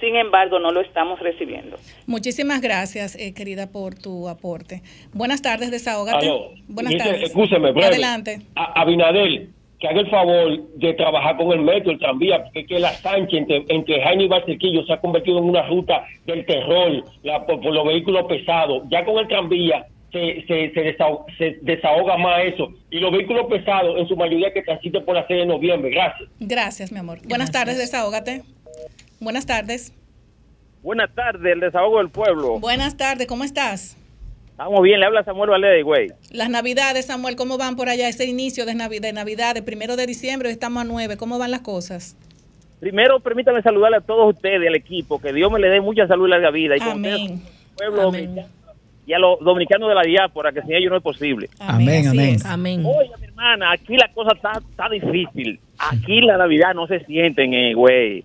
Sin 0.00 0.16
embargo, 0.16 0.58
no 0.58 0.72
lo 0.72 0.80
estamos 0.80 1.20
recibiendo. 1.20 1.76
Muchísimas 2.06 2.62
gracias, 2.62 3.16
eh, 3.16 3.34
querida, 3.34 3.70
por 3.70 3.94
tu 3.94 4.28
aporte. 4.30 4.80
Buenas 5.12 5.42
tardes, 5.42 5.70
desahógate. 5.70 6.24
Aló. 6.26 6.50
Buenas 6.68 6.94
Dice, 6.94 7.04
tardes. 7.04 7.22
Escúcheme, 7.24 7.70
breve. 7.72 7.86
Adelante. 7.86 8.38
A- 8.56 8.80
Abinadel, 8.80 9.50
que 9.80 9.88
haga 9.88 10.00
el 10.00 10.10
favor 10.10 10.58
de 10.76 10.92
trabajar 10.94 11.36
con 11.38 11.52
el 11.52 11.60
metro, 11.62 11.90
el 11.90 11.98
tranvía, 11.98 12.42
porque 12.44 12.60
es 12.60 12.66
que 12.68 12.78
la 12.78 12.90
Sánchez 12.92 13.40
entre, 13.40 13.64
entre 13.68 14.02
Jaime 14.02 14.24
y 14.24 14.28
Barcequillo 14.28 14.84
se 14.84 14.92
ha 14.92 15.00
convertido 15.00 15.38
en 15.38 15.44
una 15.44 15.66
ruta 15.66 16.04
del 16.26 16.44
terror 16.44 17.02
la- 17.22 17.46
por, 17.46 17.60
por 17.62 17.72
los 17.72 17.86
vehículos 17.86 18.26
pesados. 18.26 18.82
Ya 18.90 19.04
con 19.04 19.16
el 19.18 19.26
tranvía 19.28 19.86
se, 20.12 20.44
se, 20.46 20.72
se, 20.74 20.80
desahoga, 20.82 21.24
se 21.38 21.58
desahoga 21.62 22.16
más 22.18 22.44
eso. 22.44 22.68
Y 22.90 22.98
los 22.98 23.10
vehículos 23.12 23.46
pesados, 23.46 23.98
en 23.98 24.06
su 24.06 24.16
mayoría, 24.16 24.52
que 24.52 24.62
transiten 24.62 25.04
por 25.04 25.14
la 25.14 25.26
sede 25.26 25.38
de 25.40 25.46
noviembre. 25.46 25.90
Gracias. 25.90 26.28
Gracias, 26.40 26.92
mi 26.92 26.98
amor. 26.98 27.18
Buenas 27.26 27.50
tardes, 27.50 27.78
desahógate. 27.78 28.42
Buenas 29.20 29.46
tardes. 29.46 29.94
Buenas 30.82 31.14
tardes, 31.14 31.52
el 31.52 31.60
desahogo 31.60 31.98
del 31.98 32.08
pueblo. 32.10 32.58
Buenas 32.58 32.96
tardes, 32.96 33.26
¿cómo 33.26 33.44
estás? 33.44 33.96
Estamos 34.60 34.82
bien, 34.82 35.00
le 35.00 35.06
habla 35.06 35.24
Samuel 35.24 35.48
Valle 35.48 35.82
güey. 35.82 36.08
Las 36.32 36.50
navidades, 36.50 37.06
Samuel, 37.06 37.34
¿cómo 37.34 37.56
van 37.56 37.76
por 37.76 37.88
allá? 37.88 38.08
Ese 38.08 38.26
inicio 38.26 38.66
de 38.66 38.74
Navidad, 38.74 39.08
de 39.08 39.14
Navidad, 39.14 39.56
el 39.56 39.64
primero 39.64 39.96
de 39.96 40.04
diciembre, 40.04 40.48
hoy 40.48 40.52
estamos 40.52 40.82
a 40.82 40.84
nueve. 40.84 41.16
¿Cómo 41.16 41.38
van 41.38 41.50
las 41.50 41.62
cosas? 41.62 42.14
Primero, 42.78 43.20
permítame 43.20 43.62
saludarle 43.62 43.96
a 43.96 44.00
todos 44.02 44.34
ustedes, 44.34 44.60
el 44.60 44.74
equipo, 44.74 45.18
que 45.18 45.32
Dios 45.32 45.50
me 45.50 45.60
le 45.60 45.70
dé 45.70 45.80
mucha 45.80 46.06
salud 46.06 46.26
y 46.26 46.30
larga 46.32 46.50
vida. 46.50 46.76
Y 46.76 46.80
con 46.80 46.90
Amén. 46.90 47.14
ustedes, 47.14 47.40
pueblo 47.74 48.08
Amén. 48.08 48.34
dominicano, 48.34 48.48
y 49.06 49.12
a 49.14 49.18
los 49.18 49.40
dominicanos 49.40 49.88
de 49.88 49.94
la 49.94 50.02
diáspora, 50.02 50.52
que 50.52 50.60
sin 50.60 50.74
ellos 50.74 50.90
no 50.90 50.98
es 50.98 51.02
posible. 51.02 51.48
Amén, 51.58 52.08
amén. 52.08 52.36
Amén. 52.44 52.84
Oye, 52.84 53.12
mi 53.18 53.28
hermana, 53.28 53.72
aquí 53.72 53.96
la 53.96 54.12
cosa 54.12 54.32
está, 54.36 54.52
está 54.58 54.90
difícil. 54.90 55.58
Aquí 55.78 56.20
la 56.20 56.36
Navidad 56.36 56.74
no 56.74 56.86
se 56.86 57.02
sienten, 57.06 57.54
eh, 57.54 57.72
güey. 57.72 58.24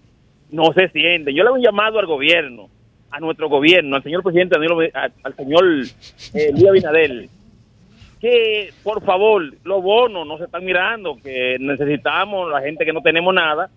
No 0.51 0.73
se 0.73 0.89
sienten. 0.89 1.33
Yo 1.33 1.43
le 1.43 1.47
hago 1.47 1.55
un 1.55 1.63
llamado 1.63 1.97
al 1.97 2.07
gobierno, 2.07 2.67
a 3.16 3.20
nuestro 3.22 3.47
gobierno, 3.47 3.95
al 3.95 4.03
señor 4.03 4.24
presidente, 4.24 4.57
al, 4.57 5.13
al 5.24 5.36
señor 5.36 5.63
eh, 6.34 6.51
Luis 6.51 6.68
Abinadel, 6.68 7.30
que 8.20 8.74
por 8.84 9.01
favor, 9.05 9.53
los 9.63 9.82
bonos 9.82 10.28
no 10.28 10.38
se 10.38 10.43
están 10.43 10.66
mirando, 10.66 11.18
que 11.24 11.55
necesitamos, 11.59 12.51
la 12.51 12.59
gente 12.61 12.84
que 12.84 12.91
no 12.91 13.01
tenemos 13.01 13.34
nada, 13.34 13.70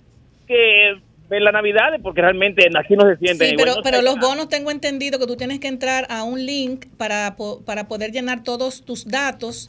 que 0.46 0.96
ven 1.28 1.44
la 1.44 1.52
Navidad, 1.52 1.92
porque 2.02 2.20
realmente 2.20 2.68
aquí 2.76 2.96
no 2.96 3.08
se 3.08 3.16
sienten. 3.18 3.50
Sí, 3.50 3.54
pero, 3.56 3.76
No 3.76 3.82
pero 3.82 3.98
sé, 3.98 4.02
los 4.02 4.18
bonos 4.18 4.48
tengo 4.48 4.72
entendido 4.72 5.20
que 5.20 5.26
tú 5.26 5.36
tienes 5.36 5.60
que 5.60 5.68
entrar 5.68 6.06
a 6.10 6.24
un 6.24 6.44
link 6.44 6.86
para, 6.96 7.36
para 7.64 7.86
poder 7.86 8.10
llenar 8.10 8.42
todos 8.42 8.82
tus 8.82 9.06
datos. 9.06 9.68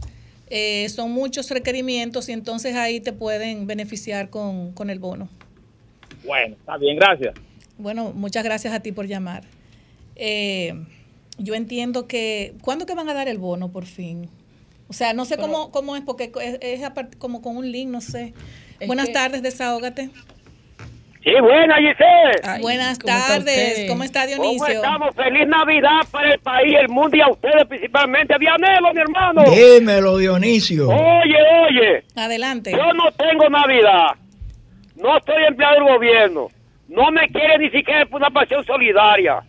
Eh, 0.50 0.90
son 0.90 1.12
muchos 1.12 1.52
requerimientos 1.52 2.28
y 2.28 2.32
entonces 2.32 2.76
ahí 2.76 3.02
te 3.02 3.14
pueden 3.14 3.68
beneficiar 3.68 4.32
con, 4.32 4.72
con 4.74 4.90
el 4.90 4.98
bono. 4.98 5.30
Bueno, 6.26 6.56
está 6.56 6.76
bien, 6.78 6.98
gracias. 6.98 7.36
Bueno, 7.78 8.14
muchas 8.16 8.44
gracias 8.44 8.74
a 8.74 8.80
ti 8.80 8.92
por 8.92 9.06
llamar. 9.06 9.44
Eh, 10.20 10.74
yo 11.38 11.56
entiendo 11.56 12.06
que... 12.08 12.54
¿Cuándo 12.62 12.86
que 12.86 12.94
van 12.94 13.08
a 13.10 13.14
dar 13.14 13.28
el 13.30 13.38
bono 13.38 13.72
por 13.72 13.86
fin? 13.86 14.30
O 14.90 14.94
sea, 14.94 15.14
no 15.14 15.24
sé 15.26 15.38
cómo, 15.38 15.72
cómo 15.72 15.96
es, 15.96 16.02
porque 16.04 16.32
es, 16.62 16.82
como 17.18 17.42
con 17.42 17.56
un 17.58 17.72
link, 17.72 17.90
no 17.90 18.02
sé. 18.02 18.34
Buenas 18.86 19.08
que- 19.08 19.14
tardes, 19.14 19.42
desahógate. 19.42 20.10
Sí, 21.24 21.32
buena, 21.42 21.76
Giselle. 21.76 22.40
Ay, 22.44 22.62
Buenas 22.62 22.98
¿cómo 22.98 23.14
tardes? 23.14 23.90
¿cómo 23.90 24.04
está 24.06 24.22
¿Cómo 24.26 24.44
Dionisio? 24.44 24.68
estamos? 24.76 25.14
Feliz 25.16 25.48
Navidad 25.48 26.00
para 26.12 26.34
el 26.34 26.40
país, 26.40 26.74
el 26.80 26.88
mundo 26.88 27.18
y 27.18 27.22
a 27.22 27.28
ustedes 27.28 27.66
principalmente. 27.68 28.38
Vianelo, 28.40 28.94
mi 28.94 29.02
hermano. 29.02 29.44
Dímelo, 29.52 30.18
Dionisio. 30.18 30.88
Oye, 30.90 31.36
oye, 31.68 32.04
Adelante. 32.16 32.72
yo 32.72 32.94
no 32.94 33.12
tengo 33.12 33.50
Navidad. 33.50 34.12
No 34.96 35.18
estoy 35.18 35.44
empleado 35.46 35.76
del 35.76 35.84
gobierno. 35.94 36.48
No 36.88 37.12
me 37.12 37.28
quiere 37.28 37.58
ni 37.60 37.70
siquiera 37.70 38.06
por 38.06 38.22
una 38.22 38.30
pasión 38.32 38.66
solidaria. 38.66 39.42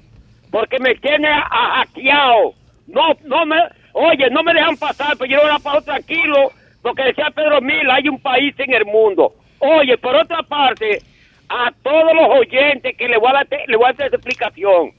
Porque 0.50 0.78
me 0.80 0.94
tiene 0.96 1.28
a- 1.28 1.76
hackeado. 1.78 2.54
No, 2.86 3.14
no 3.24 3.46
me, 3.46 3.56
oye, 3.92 4.28
no 4.30 4.42
me 4.42 4.54
dejan 4.54 4.76
pasar, 4.76 5.16
pero 5.18 5.30
yo 5.30 5.40
era 5.42 5.58
para 5.58 5.80
tranquilo. 5.80 6.52
Porque 6.82 7.04
decía 7.04 7.30
Pedro 7.34 7.60
Mil, 7.60 7.88
hay 7.90 8.08
un 8.08 8.20
país 8.20 8.54
en 8.58 8.72
el 8.74 8.86
mundo. 8.86 9.34
Oye, 9.58 9.96
por 9.98 10.16
otra 10.16 10.42
parte, 10.42 11.02
a 11.48 11.72
todos 11.82 12.14
los 12.14 12.28
oyentes 12.40 12.96
que 12.96 13.08
le 13.08 13.18
voy 13.18 13.30
a 13.34 13.46
le 13.66 13.76
voy 13.76 13.86
a 13.86 13.90
hacer 13.90 14.06
explicación. 14.06 14.92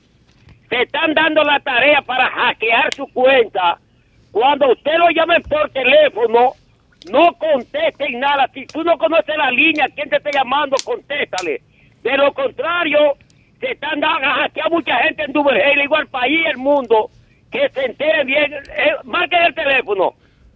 Se 0.69 0.83
están 0.83 1.13
dando 1.13 1.43
la 1.43 1.59
tarea 1.59 2.01
para 2.01 2.27
hackear 2.29 2.93
su 2.95 3.07
cuenta. 3.13 3.79
Cuando 4.31 4.71
usted 4.71 4.97
lo 4.97 5.09
llamen 5.09 5.43
por 5.43 5.69
teléfono, 5.71 6.53
no 7.03 7.33
contesten 7.37 8.19
nada. 8.19 8.49
Si 8.53 8.67
tú 8.67 8.83
no 8.83 8.97
conoces 8.97 9.35
la 9.37 9.51
línea, 9.51 9.89
quién 9.93 10.09
te 10.09 10.17
está 10.17 10.31
llamando, 10.31 10.79
contéstale. 10.81 11.61
De 12.03 12.17
lo 12.17 12.33
contrario, 12.33 13.15
se 13.61 13.71
están 13.71 13.99
dando 13.99 14.27
a 14.27 14.33
hackear 14.41 14.69
mucha 14.69 14.95
gente 15.03 15.23
en 15.23 15.31
Duvergé, 15.31 15.75
le 15.75 15.83
digo 15.83 15.95
al 15.95 16.07
país 16.07 16.41
y 16.43 16.49
el 16.49 16.57
mundo, 16.57 17.09
que 17.51 17.69
se 17.69 17.85
enteren 17.85 18.27
bien. 18.27 18.53
Eh, 18.53 18.95
marquen 19.03 19.43
el 19.43 19.55
teléfono. 19.55 20.15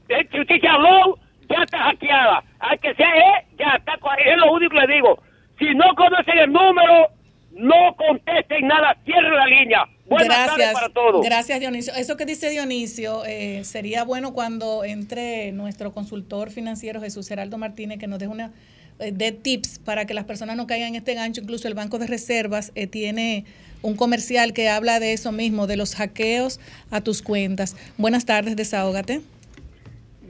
Eh, 0.10 0.28
si 0.32 0.39
usted 0.41 0.60
se 0.60 0.68
habló, 0.68 1.18
ya 1.49 1.64
está 1.64 1.78
hackeada. 1.78 2.43
Al 2.60 2.80
que 2.80 2.93
sea, 2.95 3.16
eh, 3.16 3.45
ya 3.58 3.76
está. 3.78 3.93
Es 4.26 4.38
lo 4.38 4.51
único 4.51 4.76
que 4.76 4.88
le 4.88 4.93
digo. 4.95 5.20
Si 5.60 5.74
no 5.76 5.86
conocen 5.95 6.38
el 6.38 6.51
número, 6.51 7.10
no 7.51 7.95
contesten 7.95 8.68
nada, 8.68 8.97
cierren 9.06 9.36
la 9.36 9.45
línea. 9.45 9.86
Buenas 10.08 10.47
tardes 10.47 10.74
para 10.74 10.89
todos. 10.89 11.26
Gracias, 11.26 11.60
Dionisio. 11.60 11.93
Eso 11.95 12.18
que 12.18 12.26
dice 12.26 12.49
Dionisio 12.49 13.24
eh, 13.26 13.64
sería 13.64 14.03
bueno 14.03 14.34
cuando 14.34 14.84
entre 14.84 15.51
nuestro 15.51 15.93
consultor 15.93 16.51
financiero 16.51 17.01
Jesús 17.01 17.28
Geraldo 17.28 17.58
Martínez 17.58 17.97
que 17.99 18.08
nos 18.08 18.20
dé 18.20 18.28
una 18.28 18.51
eh, 19.00 19.12
dé 19.14 19.32
tips 19.32 19.80
para 19.80 20.06
que 20.06 20.14
las 20.14 20.26
personas 20.26 20.56
no 20.58 20.68
caigan 20.68 20.89
en 20.89 20.96
este 20.96 21.14
gancho. 21.14 21.41
Incluso 21.41 21.68
el 21.68 21.74
Banco 21.74 22.00
de 22.00 22.08
Reservas 22.08 22.72
eh, 22.76 22.88
tiene 22.88 23.46
un 23.82 23.96
comercial 23.96 24.54
que 24.54 24.70
habla 24.70 25.00
de 25.00 25.14
eso 25.14 25.32
mismo, 25.32 25.68
de 25.68 25.78
los 25.78 25.96
hackeos 25.96 26.60
a 26.91 27.02
tus 27.02 27.22
cuentas. 27.22 27.76
Buenas 27.98 28.26
tardes, 28.26 28.56
desahógate. 28.56 29.22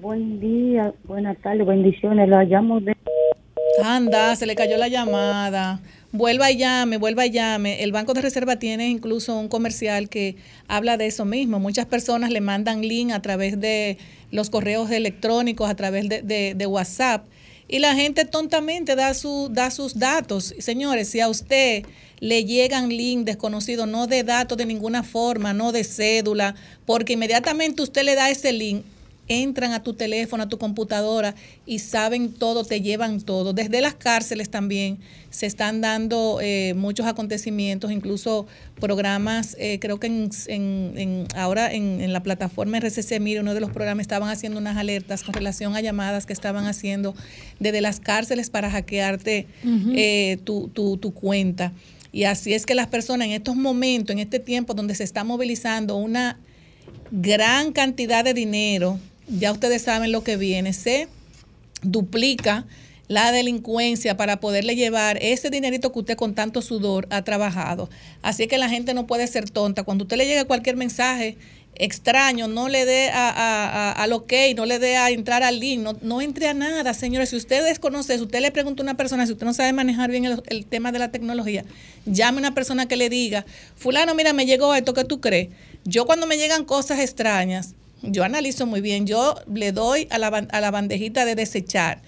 Buen 0.01 0.39
día, 0.39 0.93
buenas 1.05 1.37
tardes, 1.41 1.65
bendiciones. 1.65 2.27
La 2.29 2.43
llamo 2.43 2.79
de. 2.79 2.95
Anda, 3.83 4.35
se 4.35 4.45
le 4.45 4.55
cayó 4.55 4.77
la 4.77 4.87
llamada. 4.87 5.79
Vuelva 6.11 6.49
y 6.49 6.57
llame, 6.57 6.97
vuelva 6.97 7.25
y 7.25 7.31
llame. 7.31 7.83
El 7.83 7.91
Banco 7.91 8.13
de 8.13 8.21
Reserva 8.21 8.57
tiene 8.57 8.87
incluso 8.87 9.37
un 9.37 9.49
comercial 9.49 10.07
que 10.07 10.37
habla 10.67 10.95
de 10.95 11.07
eso 11.07 11.25
mismo. 11.25 11.59
Muchas 11.59 11.85
personas 11.85 12.29
le 12.31 12.39
mandan 12.39 12.81
link 12.81 13.11
a 13.11 13.21
través 13.21 13.59
de 13.59 13.97
los 14.31 14.49
correos 14.49 14.91
electrónicos, 14.91 15.69
a 15.69 15.75
través 15.75 16.07
de, 16.07 16.21
de- 16.21 16.53
de 16.55 16.65
WhatsApp. 16.67 17.25
Y 17.67 17.79
la 17.79 17.95
gente 17.95 18.25
tontamente 18.25 18.95
da, 18.95 19.13
su, 19.13 19.49
da 19.51 19.71
sus 19.71 19.97
datos. 19.97 20.53
Señores, 20.59 21.09
si 21.09 21.19
a 21.19 21.27
usted 21.27 21.83
le 22.19 22.45
llegan 22.45 22.89
link 22.89 23.25
desconocido, 23.25 23.85
no 23.87 24.07
de 24.07 24.23
datos 24.23 24.57
de 24.57 24.65
ninguna 24.65 25.03
forma, 25.03 25.53
no 25.53 25.71
de 25.71 25.83
cédula, 25.83 26.55
porque 26.85 27.13
inmediatamente 27.13 27.81
usted 27.81 28.03
le 28.03 28.15
da 28.15 28.29
ese 28.29 28.53
link, 28.53 28.85
entran 29.27 29.73
a 29.73 29.81
tu 29.81 29.93
teléfono, 29.93 30.43
a 30.43 30.49
tu 30.49 30.57
computadora 30.57 31.33
y 31.65 31.79
saben 31.79 32.31
todo, 32.31 32.63
te 32.63 32.81
llevan 32.81 33.21
todo. 33.21 33.53
Desde 33.53 33.81
las 33.81 33.95
cárceles 33.95 34.49
también 34.49 34.99
se 35.31 35.47
están 35.47 35.81
dando 35.81 36.39
eh, 36.41 36.73
muchos 36.75 37.05
acontecimientos, 37.07 37.91
incluso 37.91 38.45
programas, 38.79 39.55
eh, 39.59 39.79
creo 39.79 39.99
que 39.99 40.07
en, 40.07 40.29
en- 40.47 40.93
en- 40.95 41.27
ahora 41.35 41.73
en, 41.73 42.01
en 42.01 42.13
la 42.13 42.21
plataforma 42.23 42.77
RCC, 42.77 43.19
mire, 43.19 43.39
uno 43.39 43.53
de 43.53 43.59
los 43.61 43.71
programas 43.71 44.01
estaban 44.03 44.29
haciendo 44.29 44.59
unas 44.59 44.77
alertas 44.77 45.23
con 45.23 45.33
relación 45.33 45.75
a 45.75 45.81
llamadas 45.81 46.25
que 46.25 46.33
estaban 46.33 46.65
haciendo 46.67 47.15
desde 47.59 47.81
las 47.81 47.99
cárceles 47.99 48.49
para 48.49 48.69
hackearte 48.69 49.47
eh, 49.95 50.37
tu, 50.43 50.67
tu, 50.69 50.97
tu 50.97 51.13
cuenta. 51.13 51.73
Y 52.11 52.23
así 52.25 52.53
es 52.53 52.65
que 52.65 52.75
las 52.75 52.87
personas 52.87 53.27
en 53.27 53.33
estos 53.33 53.55
momentos, 53.57 54.13
en 54.13 54.19
este 54.19 54.39
tiempo 54.39 54.73
donde 54.73 54.95
se 54.95 55.03
está 55.03 55.23
movilizando 55.25 55.97
una 55.97 56.37
gran 57.11 57.71
cantidad 57.73 58.23
de 58.23 58.33
dinero, 58.33 58.99
ya 59.27 59.51
ustedes 59.51 59.81
saben 59.83 60.11
lo 60.11 60.23
que 60.23 60.37
viene, 60.37 60.73
se 60.73 61.07
duplica 61.81 62.65
la 63.07 63.31
delincuencia 63.31 64.17
para 64.17 64.39
poderle 64.39 64.75
llevar 64.75 65.19
ese 65.21 65.49
dinerito 65.51 65.91
que 65.91 65.99
usted 65.99 66.17
con 66.17 66.33
tanto 66.33 66.61
sudor 66.61 67.07
ha 67.11 67.21
trabajado. 67.23 67.87
Así 68.23 68.47
que 68.47 68.57
la 68.57 68.67
gente 68.69 68.93
no 68.95 69.05
puede 69.05 69.27
ser 69.27 69.49
tonta. 69.49 69.83
Cuando 69.83 70.05
usted 70.05 70.17
le 70.17 70.25
llegue 70.25 70.45
cualquier 70.45 70.75
mensaje 70.75 71.37
extraño, 71.75 72.47
no 72.47 72.67
le 72.67 72.85
dé 72.85 73.09
a, 73.09 73.29
a- 73.29 73.89
a- 73.89 73.91
al 73.91 74.13
ok, 74.13 74.33
no 74.55 74.65
le 74.65 74.79
dé 74.79 74.97
a 74.97 75.11
entrar 75.11 75.43
al 75.43 75.59
link, 75.59 75.81
no, 75.83 75.95
no 76.01 76.21
entre 76.21 76.47
a 76.47 76.53
nada, 76.55 76.95
señores. 76.95 77.29
Si 77.29 77.35
usted 77.35 77.63
desconoce, 77.63 78.15
si 78.17 78.23
usted 78.23 78.39
le 78.41 78.49
pregunta 78.51 78.81
a 78.81 78.85
una 78.85 78.97
persona, 78.97 79.27
si 79.27 79.33
usted 79.33 79.45
no 79.45 79.53
sabe 79.53 79.71
manejar 79.73 80.09
bien 80.09 80.25
el, 80.25 80.65
tema 80.65 80.91
de 80.91 80.97
la 80.99 81.11
tecnología, 81.11 81.63
llame 82.07 82.37
a 82.37 82.39
una 82.39 82.55
persona 82.55 82.87
que 82.87 82.95
le 82.95 83.09
diga, 83.09 83.45
fulano, 83.75 84.15
mira, 84.15 84.33
me 84.33 84.47
llegó 84.47 84.73
esto, 84.73 84.93
¿qué 84.95 85.03
tú 85.03 85.19
crees? 85.21 85.49
Yo 85.83 86.05
cuando 86.07 86.25
me 86.25 86.37
llegan 86.37 86.65
cosas 86.65 86.99
extrañas, 86.99 87.75
yo 88.11 88.23
analizo 88.23 88.65
muy 88.65 88.81
bien, 88.81 89.05
yo 89.05 89.35
le 89.53 89.71
doy 89.71 90.07
a 90.11 90.17
la, 90.17 90.27
a 90.27 90.61
la 90.61 90.71
bandejita 90.71 91.25
de 91.25 91.35
desechar. 91.35 92.01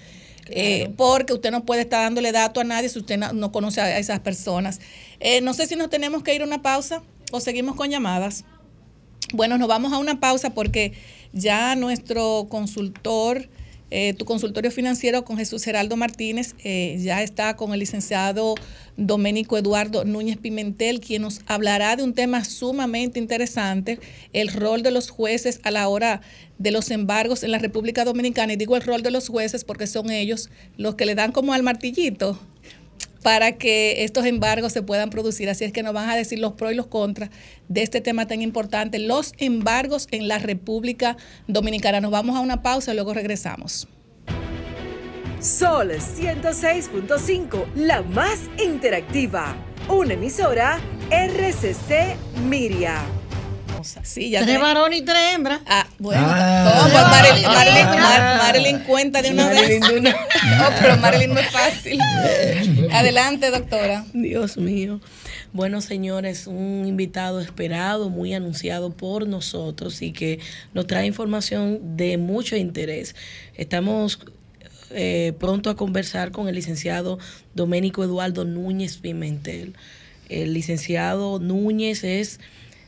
Eh, 0.49 0.93
porque 0.95 1.33
usted 1.33 1.51
no 1.51 1.65
puede 1.65 1.81
estar 1.81 2.03
dándole 2.03 2.31
datos 2.31 2.61
a 2.61 2.63
nadie 2.63 2.87
si 2.87 2.99
usted 2.99 3.17
no, 3.17 3.33
no 3.33 3.51
conoce 3.51 3.81
a 3.81 3.99
esas 3.99 4.19
personas. 4.21 4.79
Eh, 5.19 5.41
no 5.41 5.53
sé 5.53 5.67
si 5.67 5.75
nos 5.75 5.89
tenemos 5.89 6.23
que 6.23 6.33
ir 6.33 6.41
a 6.41 6.45
una 6.45 6.61
pausa 6.61 7.03
o 7.31 7.39
seguimos 7.39 7.75
con 7.75 7.89
llamadas. 7.89 8.45
Bueno, 9.33 9.57
nos 9.57 9.67
vamos 9.67 9.91
a 9.91 9.97
una 9.97 10.19
pausa 10.19 10.51
porque 10.51 10.93
ya 11.33 11.75
nuestro 11.75 12.47
consultor, 12.49 13.49
eh, 13.89 14.13
tu 14.13 14.25
consultorio 14.25 14.69
financiero 14.69 15.23
con 15.23 15.37
Jesús 15.37 15.63
Geraldo 15.63 15.95
Martínez, 15.95 16.55
eh, 16.63 16.97
ya 16.99 17.23
está 17.23 17.55
con 17.55 17.73
el 17.73 17.79
licenciado 17.79 18.55
Doménico 18.97 19.57
Eduardo 19.57 20.03
Núñez 20.03 20.37
Pimentel, 20.37 20.99
quien 20.99 21.21
nos 21.21 21.41
hablará 21.45 21.95
de 21.95 22.03
un 22.03 22.13
tema 22.13 22.43
sumamente 22.43 23.19
interesante, 23.19 23.99
el 24.33 24.49
rol 24.49 24.83
de 24.83 24.91
los 24.91 25.09
jueces 25.09 25.61
a 25.63 25.71
la 25.71 25.87
hora 25.87 26.21
de 26.57 26.71
los 26.71 26.91
embargos 26.91 27.43
en 27.43 27.51
la 27.51 27.59
República 27.59 28.03
Dominicana. 28.03 28.53
Y 28.53 28.57
digo 28.57 28.75
el 28.75 28.81
rol 28.81 29.03
de 29.03 29.11
los 29.11 29.29
jueces 29.29 29.63
porque 29.63 29.87
son 29.87 30.11
ellos 30.11 30.49
los 30.75 30.95
que 30.95 31.05
le 31.05 31.15
dan 31.15 31.31
como 31.31 31.53
al 31.53 31.63
martillito 31.63 32.39
para 33.23 33.53
que 33.53 34.03
estos 34.03 34.25
embargos 34.25 34.73
se 34.73 34.81
puedan 34.81 35.09
producir. 35.09 35.49
Así 35.49 35.63
es 35.65 35.71
que 35.71 35.83
nos 35.83 35.93
van 35.93 36.09
a 36.09 36.15
decir 36.15 36.39
los 36.39 36.53
pros 36.53 36.71
y 36.71 36.75
los 36.75 36.87
contras 36.87 37.29
de 37.67 37.83
este 37.83 38.01
tema 38.01 38.27
tan 38.27 38.41
importante, 38.41 38.99
los 38.99 39.33
embargos 39.37 40.07
en 40.11 40.27
la 40.27 40.39
República 40.39 41.17
Dominicana. 41.47 42.01
Nos 42.01 42.11
vamos 42.11 42.35
a 42.35 42.39
una 42.39 42.61
pausa 42.61 42.91
y 42.91 42.95
luego 42.95 43.13
regresamos. 43.13 43.87
Sol 45.39 45.91
106.5, 45.91 47.73
la 47.75 48.01
más 48.01 48.39
interactiva. 48.57 49.55
Una 49.87 50.13
emisora 50.13 50.79
RCC 51.11 52.17
Miria. 52.49 53.01
Hermosa. 53.77 54.01
Sí, 54.03 54.29
ya 54.29 54.43
Tres 54.43 54.59
varones 54.59 54.99
y 54.99 55.01
tres 55.03 55.35
hembras. 55.35 55.61
Ah, 55.65 55.87
bueno. 55.99 56.21
Ah. 56.25 56.89
¿Cómo? 56.91 56.93
Marilyn, 57.07 57.45
Marilyn- 57.45 57.87
Ah. 57.87 57.97
Mar- 57.99 58.37
Marilyn 58.43 58.79
cuenta 58.79 59.21
de 59.21 59.31
una 59.31 59.45
Marilyn 59.45 59.79
vez. 59.81 59.89
de 59.89 59.99
una- 59.99 60.11
No, 60.59 60.69
pero 60.81 60.97
Marilyn 60.97 61.33
no 61.33 61.39
es 61.39 61.49
fácil. 61.49 61.99
Adelante, 62.91 63.51
doctora. 63.51 64.05
Dios 64.13 64.57
mío. 64.57 64.99
Bueno, 65.53 65.81
señores, 65.81 66.47
un 66.47 66.85
invitado 66.87 67.39
esperado, 67.39 68.09
muy 68.09 68.33
anunciado 68.33 68.91
por 68.91 69.27
nosotros 69.27 70.01
y 70.01 70.11
que 70.11 70.39
nos 70.73 70.87
trae 70.87 71.05
información 71.05 71.97
de 71.97 72.17
mucho 72.17 72.55
interés. 72.55 73.15
Estamos 73.55 74.19
eh, 74.91 75.33
pronto 75.39 75.69
a 75.69 75.75
conversar 75.75 76.31
con 76.31 76.47
el 76.47 76.55
licenciado 76.55 77.17
Doménico 77.55 78.03
Eduardo 78.03 78.45
Núñez 78.45 78.97
Pimentel. 78.97 79.75
El 80.29 80.53
licenciado 80.53 81.39
Núñez 81.39 82.03
es 82.03 82.39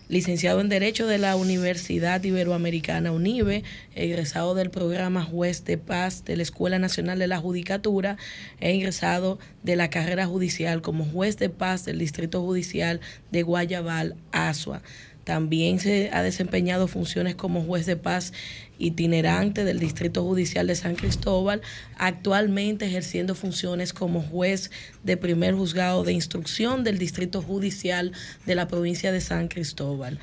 licenciado 0.09 0.59
en 0.59 0.69
Derecho 0.69 1.07
de 1.07 1.19
la 1.19 1.35
Universidad 1.35 2.21
Iberoamericana 2.23 3.11
UNIBE, 3.11 3.63
egresado 3.95 4.55
del 4.55 4.71
programa 4.71 5.23
Juez 5.23 5.63
de 5.63 5.77
Paz 5.77 6.25
de 6.25 6.35
la 6.35 6.43
Escuela 6.43 6.79
Nacional 6.79 7.19
de 7.19 7.27
la 7.27 7.37
Judicatura 7.37 8.17
e 8.59 8.73
ingresado 8.73 9.37
de 9.63 9.75
la 9.75 9.91
carrera 9.91 10.25
judicial 10.25 10.81
como 10.81 11.05
juez 11.05 11.37
de 11.37 11.49
paz 11.49 11.85
del 11.85 11.99
Distrito 11.99 12.41
Judicial 12.41 12.99
de 13.31 13.43
Guayabal, 13.43 14.15
Asua. 14.31 14.81
También 15.23 15.79
se 15.79 16.09
ha 16.11 16.23
desempeñado 16.23 16.87
funciones 16.87 17.35
como 17.35 17.61
juez 17.61 17.85
de 17.85 17.95
paz 17.95 18.33
itinerante 18.79 19.65
del 19.65 19.77
Distrito 19.77 20.23
Judicial 20.23 20.65
de 20.65 20.75
San 20.75 20.95
Cristóbal, 20.95 21.61
actualmente 21.97 22.85
ejerciendo 22.85 23.35
funciones 23.35 23.93
como 23.93 24.21
juez 24.21 24.71
de 25.03 25.17
primer 25.17 25.53
juzgado 25.53 26.03
de 26.03 26.13
instrucción 26.13 26.83
del 26.83 26.97
Distrito 26.97 27.41
Judicial 27.41 28.13
de 28.45 28.55
la 28.55 28.67
provincia 28.67 29.11
de 29.11 29.21
San 29.21 29.49
Cristóbal. 29.49 30.17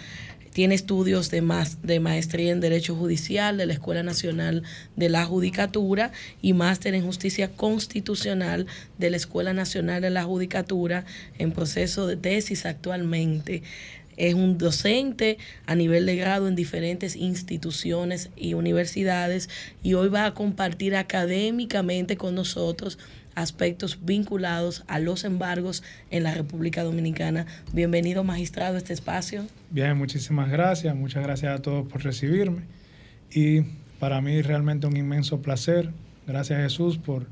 Tiene 0.57 0.75
estudios 0.75 1.31
de, 1.31 1.43
de 1.83 2.01
maestría 2.01 2.51
en 2.51 2.61
Derecho 2.61 2.97
Judicial 2.97 3.59
de 3.59 3.67
la 3.67 3.75
Escuela 3.75 4.03
Nacional 4.03 4.63
de 4.97 5.11
la 5.11 5.27
Judicatura 5.27 6.13
y 6.41 6.55
máster 6.55 6.95
en 6.95 7.05
Justicia 7.05 7.51
Constitucional 7.51 8.67
de 8.97 9.11
la 9.11 9.19
Escuela 9.19 9.53
Nacional 9.53 10.01
de 10.01 10.09
la 10.09 10.25
Judicatura 10.25 11.05
en 11.39 11.53
proceso 11.53 12.07
de 12.07 12.17
tesis 12.17 12.65
actualmente. 12.65 13.63
Es 14.17 14.35
un 14.35 14.59
docente 14.59 15.39
a 15.67 15.75
nivel 15.75 16.07
de 16.07 16.17
grado 16.17 16.49
en 16.49 16.57
diferentes 16.57 17.17
instituciones 17.17 18.31
y 18.37 18.55
universidades 18.55 19.49
y 19.83 19.95
hoy 19.95 20.09
va 20.09 20.27
a 20.27 20.35
compartir 20.35 20.97
académicamente 20.97 22.17
con 22.17 22.35
nosotros 22.35 22.99
aspectos 23.35 23.99
vinculados 24.03 24.83
a 24.89 24.99
los 24.99 25.25
embargos 25.25 25.83
en 26.11 26.23
la 26.23 26.33
República 26.35 26.83
Dominicana. 26.83 27.45
Bienvenido, 27.75 28.25
magistrado, 28.25 28.77
a 28.77 28.79
este 28.79 28.95
espacio. 28.95 29.45
Bien, 29.71 29.97
muchísimas 29.99 30.51
gracias. 30.51 30.97
Muchas 30.97 31.23
gracias 31.23 31.59
a 31.59 31.61
todos 31.61 31.87
por 31.87 32.03
recibirme. 32.03 32.63
Y 33.31 33.61
para 33.99 34.23
mí 34.23 34.41
realmente 34.41 34.87
un 34.87 34.97
inmenso 34.97 35.43
placer. 35.43 35.91
Gracias 36.27 36.61
Jesús 36.63 36.97
por 36.97 37.27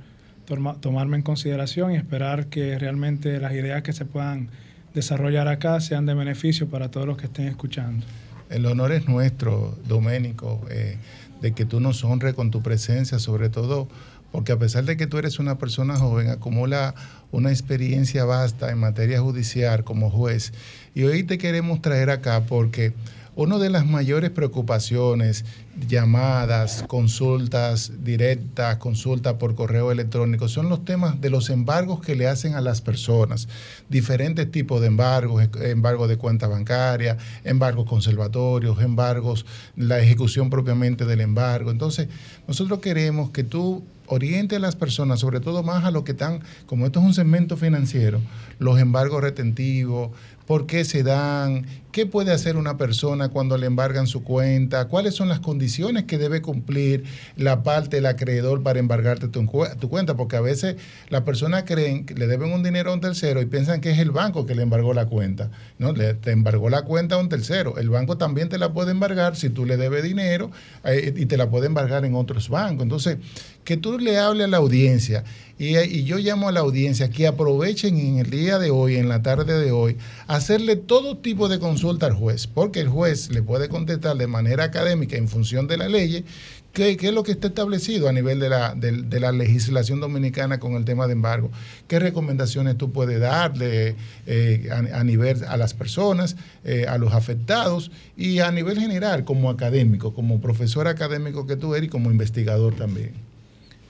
toma- 0.47 0.78
tomarme 0.80 1.16
en 1.16 1.22
consideración 1.22 1.93
y 1.93 1.97
esperar 1.97 2.49
que 2.49 2.78
realmente 2.78 3.41
las 3.41 3.53
ideas 3.55 3.82
que 3.82 3.95
se 3.95 4.05
puedan 4.05 4.51
desarrollar 4.95 5.49
acá 5.49 5.80
sean 5.80 6.07
de 6.07 6.14
beneficio 6.14 6.68
para 6.68 6.90
todos 6.90 7.07
los 7.07 7.16
que 7.16 7.26
estén 7.26 7.49
escuchando. 7.49 8.07
El 8.49 8.66
honor 8.66 8.92
es 8.92 9.09
nuestro, 9.09 9.76
Doménico, 9.86 10.64
eh, 10.70 10.97
de 11.40 11.53
que 11.53 11.64
tú 11.64 11.80
nos 11.80 12.05
honres 12.05 12.34
con 12.34 12.51
tu 12.51 12.62
presencia, 12.62 13.18
sobre 13.18 13.49
todo 13.49 13.88
porque 14.34 14.51
a 14.51 14.59
pesar 14.59 14.84
de 14.84 14.97
que 14.97 15.07
tú 15.07 15.18
eres 15.18 15.38
una 15.38 15.59
persona 15.59 15.97
joven, 15.97 16.28
acumula 16.28 16.97
una 17.30 17.51
experiencia 17.51 18.24
vasta 18.24 18.72
en 18.72 18.78
materia 18.78 19.20
judicial 19.20 19.84
como 19.84 20.11
juez. 20.11 20.53
Y 20.92 21.05
hoy 21.05 21.22
te 21.22 21.38
queremos 21.38 21.80
traer 21.80 22.11
acá 22.11 22.45
porque 22.45 22.95
una 23.37 23.59
de 23.59 23.68
las 23.68 23.87
mayores 23.87 24.30
preocupaciones, 24.30 25.45
llamadas, 25.89 26.85
consultas 26.87 27.93
directas, 28.05 28.76
consultas 28.76 29.35
por 29.35 29.55
correo 29.55 29.91
electrónico, 29.91 30.49
son 30.49 30.68
los 30.68 30.85
temas 30.85 31.20
de 31.20 31.30
los 31.30 31.51
embargos 31.51 32.01
que 32.01 32.14
le 32.14 32.28
hacen 32.28 32.55
a 32.55 32.61
las 32.61 32.80
personas. 32.80 33.49
Diferentes 33.89 34.51
tipos 34.51 34.80
de 34.80 34.87
embargos, 34.87 35.49
embargo 35.61 36.07
de 36.07 36.16
cuenta 36.16 36.47
bancaria, 36.47 37.16
embargos 37.43 37.87
conservatorios, 37.87 38.80
embargos, 38.80 39.47
la 39.76 39.99
ejecución 39.99 40.49
propiamente 40.49 41.05
del 41.05 41.20
embargo. 41.20 41.72
Entonces, 41.72 42.09
nosotros 42.47 42.78
queremos 42.78 43.30
que 43.30 43.43
tú 43.43 43.82
oriente 44.07 44.57
a 44.57 44.61
las 44.61 44.76
personas, 44.76 45.20
sobre 45.20 45.41
todo 45.41 45.62
más 45.62 45.85
a 45.85 45.91
los 45.91 46.05
que 46.05 46.12
están, 46.12 46.41
como 46.66 46.87
esto 46.87 47.01
es 47.01 47.07
un 47.07 47.14
segmento 47.14 47.57
financiero, 47.57 48.20
los 48.59 48.78
embargos 48.78 49.22
retentivos, 49.22 50.11
por 50.47 50.66
qué 50.66 50.85
se 50.85 51.03
dan, 51.03 51.66
qué 51.95 52.07
puede 52.07 52.32
hacer 52.32 52.57
una 52.57 52.76
persona 52.76 53.28
cuando 53.28 53.57
le 53.57 53.66
embargan 53.66 54.09
su 54.09 54.24
cuenta, 54.24 54.88
cuáles 54.88 55.14
son 55.14 55.28
las 55.28 55.38
condiciones 55.38 56.03
que 56.03 56.18
debe 56.18 56.42
cumplir 56.42 57.05
la 57.36 57.62
parte 57.62 57.99
del 57.99 58.07
acreedor 58.07 58.64
para 58.64 58.80
embargarte 58.80 59.28
tu, 59.28 59.47
cuenta, 59.47 60.16
porque 60.16 60.34
a 60.34 60.40
veces 60.40 60.74
las 61.09 61.22
personas 61.22 61.62
creen 61.62 62.05
que 62.05 62.14
le 62.14 62.26
deben 62.26 62.53
un 62.53 62.64
dinero 62.64 62.90
a 62.90 62.95
un 62.95 63.01
tercero 63.01 63.40
y 63.40 63.47
piensan 63.47 63.80
que 63.80 63.92
es 63.92 64.01
el 64.01 64.11
banco 64.11 64.45
que 64.45 64.57
le 64.57 64.62
embargó 64.62 64.92
la 64.92 65.07
cuenta. 65.07 65.53
No, 65.78 65.92
le, 65.92 66.14
te 66.14 66.32
embargó 66.32 66.68
la 66.68 66.82
cuenta 66.82 67.14
a 67.14 67.18
un 67.18 67.28
tercero. 67.28 67.78
El 67.78 67.90
banco 67.90 68.18
también 68.18 68.49
te 68.49 68.59
la 68.59 68.72
puede 68.72 68.90
embargar 68.90 69.36
si 69.36 69.49
tú 69.49 69.64
le 69.64 69.76
debes 69.76 70.03
dinero 70.03 70.51
eh, 70.82 71.14
y 71.16 71.26
te 71.26 71.36
la 71.36 71.49
puede 71.49 71.66
embargar 71.66 72.05
en 72.05 72.16
otros 72.16 72.49
bancos. 72.49 72.82
Entonces, 72.82 73.18
que 73.62 73.76
tú 73.76 74.01
le 74.01 74.18
hables 74.18 74.47
a 74.47 74.51
la 74.51 74.57
audiencia 74.57 75.22
y, 75.59 75.78
y 75.78 76.03
yo 76.03 76.18
llamo 76.18 76.49
a 76.49 76.53
la 76.53 76.61
audiencia 76.61 77.09
que 77.09 77.28
aprovechen 77.28 77.97
en 77.97 78.18
el 78.18 78.30
día 78.30 78.59
de 78.59 78.70
hoy, 78.70 78.97
en 78.97 79.09
la 79.09 79.22
tarde 79.22 79.59
de 79.59 79.70
hoy, 79.70 79.97
hacerle 80.26 80.74
todo 80.74 81.18
tipo 81.18 81.49
de 81.49 81.61
consulta 81.85 82.07
al 82.07 82.14
juez, 82.14 82.47
porque 82.47 82.80
el 82.80 82.89
juez 82.89 83.28
le 83.30 83.43
puede 83.43 83.68
contestar 83.68 84.16
de 84.16 84.26
manera 84.26 84.64
académica 84.64 85.18
en 85.18 85.28
función 85.28 85.66
de 85.66 85.76
la 85.76 85.87
ley 85.87 86.24
qué, 86.72 86.97
es 86.99 87.12
lo 87.12 87.22
que 87.22 87.32
está 87.32 87.49
establecido 87.49 88.09
a 88.09 88.12
nivel 88.12 88.41
de 88.41 88.49
la, 88.49 88.74
de, 88.74 89.03
de 89.03 89.20
la 89.20 89.32
legislación 89.32 90.01
dominicana 90.01 90.59
con 90.59 90.76
el 90.76 90.87
tema 90.87 91.07
de 91.07 91.12
embargo, 91.12 91.51
qué 91.87 91.99
recomendaciones 91.99 92.78
tú 92.78 92.91
puedes 92.91 93.20
darle 93.20 93.97
eh, 94.26 94.70
a, 94.72 95.05
nivel 95.05 95.45
a 95.45 95.59
las 95.59 95.74
personas, 95.74 96.37
eh, 96.64 96.87
a 96.89 96.97
los 96.97 97.12
afectados 97.12 97.91
y 98.16 98.39
a 98.39 98.51
nivel 98.51 98.80
general 98.80 99.26
como 99.26 99.51
académico, 99.51 100.14
como 100.14 100.41
profesor 100.41 100.89
académico 100.89 101.47
que 101.47 101.57
tú 101.57 101.74
eres 101.74 101.89
y 101.89 101.91
como 101.91 102.11
investigador 102.11 102.74
también. 102.76 103.12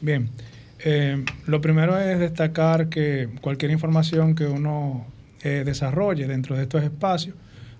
Bien, 0.01 0.30
eh, 0.80 1.24
lo 1.47 1.61
primero 1.61 1.97
es 1.97 2.18
destacar 2.18 2.88
que 2.88 3.28
cualquier 3.40 3.70
información 3.70 4.34
que 4.34 4.47
uno 4.47 5.07
desarrolle 5.45 6.26
dentro 6.26 6.57
de 6.57 6.62
estos 6.62 6.82
espacios, 6.82 7.34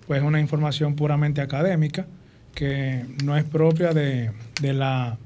pues 0.07 0.21
es 0.21 0.27
una 0.27 0.39
información 0.39 0.95
puramente 0.95 1.41
académica 1.41 2.05
que 2.53 3.05
no 3.23 3.35
es 3.35 3.43
propia 3.43 3.93
de, 3.93 4.31
de 4.61 4.73
la, 4.73 5.17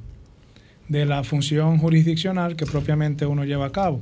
de 0.88 1.06
la 1.06 1.24
función 1.24 1.78
jurisdiccional 1.78 2.56
que 2.56 2.66
propiamente 2.66 3.26
uno 3.26 3.46
lleva 3.46 3.68
a 3.68 3.72
cabo. 3.72 4.02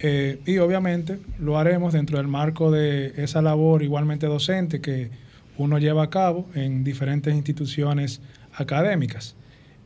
Eh, 0.00 0.40
y 0.46 0.58
obviamente 0.58 1.18
lo 1.40 1.58
haremos 1.58 1.92
dentro 1.92 2.18
del 2.18 2.28
marco 2.28 2.70
de 2.70 3.14
esa 3.16 3.42
labor 3.42 3.82
igualmente 3.82 4.26
docente 4.26 4.80
que 4.80 5.10
uno 5.56 5.78
lleva 5.78 6.04
a 6.04 6.10
cabo 6.10 6.46
en 6.54 6.84
diferentes 6.84 7.34
instituciones 7.34 8.20
académicas. 8.54 9.34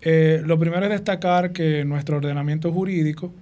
Eh, 0.02 0.42
lo 0.44 0.58
primero 0.58 0.84
es 0.84 0.90
destacar 0.90 1.52
que 1.52 1.84
nuestro 1.84 2.18
ordenamiento 2.18 2.72
jurídico 2.72 3.32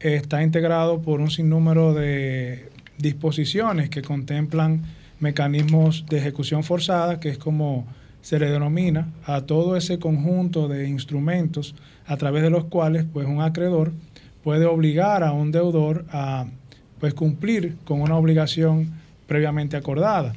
está 0.00 0.42
integrado 0.42 1.00
por 1.00 1.20
un 1.20 1.30
sinnúmero 1.30 1.94
de 1.94 2.70
disposiciones 2.98 3.88
que 3.88 4.02
contemplan 4.02 4.82
mecanismos 5.20 6.04
de 6.08 6.18
ejecución 6.18 6.62
forzada, 6.64 7.20
que 7.20 7.30
es 7.30 7.38
como 7.38 7.86
se 8.20 8.38
le 8.38 8.50
denomina 8.50 9.12
a 9.24 9.42
todo 9.42 9.76
ese 9.76 9.98
conjunto 9.98 10.66
de 10.66 10.88
instrumentos 10.88 11.74
a 12.06 12.16
través 12.16 12.42
de 12.42 12.50
los 12.50 12.64
cuales 12.64 13.04
pues, 13.12 13.26
un 13.26 13.40
acreedor 13.40 13.92
puede 14.42 14.66
obligar 14.66 15.22
a 15.22 15.32
un 15.32 15.52
deudor 15.52 16.04
a 16.10 16.46
pues, 16.98 17.14
cumplir 17.14 17.76
con 17.84 18.00
una 18.00 18.16
obligación 18.16 18.90
previamente 19.26 19.76
acordada. 19.76 20.34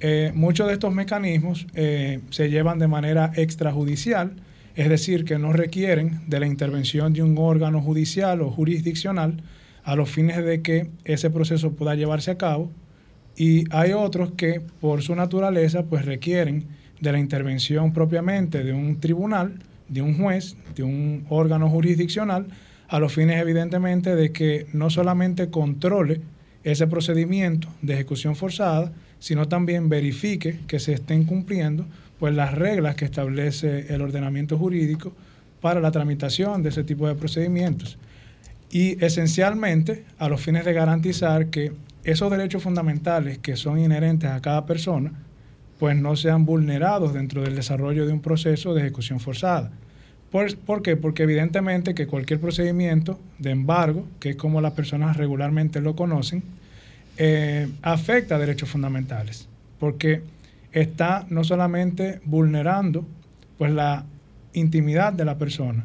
Eh, 0.00 0.32
muchos 0.34 0.66
de 0.66 0.72
estos 0.72 0.92
mecanismos 0.92 1.66
eh, 1.74 2.20
se 2.30 2.50
llevan 2.50 2.80
de 2.80 2.88
manera 2.88 3.30
extrajudicial, 3.36 4.32
es 4.74 4.88
decir, 4.88 5.24
que 5.24 5.38
no 5.38 5.52
requieren 5.52 6.22
de 6.26 6.40
la 6.40 6.46
intervención 6.46 7.12
de 7.12 7.22
un 7.22 7.36
órgano 7.38 7.80
judicial 7.80 8.40
o 8.42 8.50
jurisdiccional 8.50 9.42
a 9.84 9.94
los 9.94 10.10
fines 10.10 10.44
de 10.44 10.60
que 10.60 10.88
ese 11.04 11.30
proceso 11.30 11.72
pueda 11.72 11.94
llevarse 11.94 12.32
a 12.32 12.36
cabo. 12.38 12.72
Y 13.36 13.64
hay 13.74 13.92
otros 13.92 14.32
que, 14.32 14.60
por 14.80 15.02
su 15.02 15.14
naturaleza, 15.14 15.84
pues 15.84 16.04
requieren 16.04 16.66
de 17.00 17.12
la 17.12 17.18
intervención 17.18 17.92
propiamente 17.92 18.62
de 18.62 18.72
un 18.72 19.00
tribunal, 19.00 19.54
de 19.88 20.02
un 20.02 20.16
juez, 20.16 20.56
de 20.76 20.82
un 20.82 21.26
órgano 21.28 21.68
jurisdiccional, 21.68 22.46
a 22.88 22.98
los 22.98 23.12
fines 23.12 23.40
evidentemente 23.40 24.14
de 24.14 24.32
que 24.32 24.66
no 24.72 24.90
solamente 24.90 25.48
controle 25.48 26.20
ese 26.62 26.86
procedimiento 26.86 27.68
de 27.80 27.94
ejecución 27.94 28.36
forzada, 28.36 28.92
sino 29.18 29.48
también 29.48 29.88
verifique 29.88 30.60
que 30.66 30.78
se 30.78 30.92
estén 30.92 31.24
cumpliendo 31.24 31.86
pues 32.18 32.34
las 32.34 32.54
reglas 32.54 32.94
que 32.94 33.04
establece 33.04 33.92
el 33.92 34.02
ordenamiento 34.02 34.58
jurídico 34.58 35.12
para 35.60 35.80
la 35.80 35.90
tramitación 35.90 36.62
de 36.62 36.68
ese 36.68 36.84
tipo 36.84 37.08
de 37.08 37.14
procedimientos. 37.14 37.98
Y 38.70 39.02
esencialmente 39.04 40.04
a 40.18 40.28
los 40.28 40.40
fines 40.40 40.64
de 40.64 40.72
garantizar 40.72 41.46
que 41.46 41.72
esos 42.04 42.30
derechos 42.30 42.62
fundamentales 42.62 43.38
que 43.38 43.56
son 43.56 43.78
inherentes 43.78 44.30
a 44.30 44.40
cada 44.40 44.66
persona, 44.66 45.12
pues 45.78 45.96
no 45.96 46.16
sean 46.16 46.44
vulnerados 46.44 47.12
dentro 47.12 47.42
del 47.42 47.56
desarrollo 47.56 48.06
de 48.06 48.12
un 48.12 48.20
proceso 48.20 48.74
de 48.74 48.82
ejecución 48.82 49.20
forzada. 49.20 49.70
¿Por, 50.30 50.82
qué? 50.82 50.96
Porque 50.96 51.24
evidentemente 51.24 51.94
que 51.94 52.06
cualquier 52.06 52.40
procedimiento 52.40 53.20
de 53.38 53.50
embargo, 53.50 54.06
que 54.18 54.30
es 54.30 54.36
como 54.36 54.62
las 54.62 54.72
personas 54.72 55.18
regularmente 55.18 55.80
lo 55.82 55.94
conocen, 55.94 56.42
eh, 57.18 57.68
afecta 57.82 58.36
a 58.36 58.38
derechos 58.38 58.70
fundamentales, 58.70 59.46
porque 59.78 60.22
está 60.72 61.26
no 61.28 61.44
solamente 61.44 62.20
vulnerando 62.24 63.06
pues 63.58 63.72
la 63.72 64.06
intimidad 64.54 65.12
de 65.12 65.26
la 65.26 65.36
persona, 65.36 65.84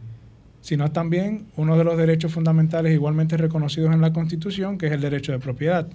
sino 0.68 0.91
también 0.91 1.45
uno 1.55 1.78
de 1.78 1.86
los 1.86 1.97
derechos 1.97 2.34
fundamentales 2.34 2.93
igualmente 2.93 3.38
reconocidos 3.38 3.93
en 3.93 4.01
la 4.01 4.11
Constitución, 4.11 4.78
que 4.78 4.88
es 4.88 4.91
el 4.91 4.99
derecho 4.99 5.32
de 5.32 5.39
propiedad. 5.39 5.88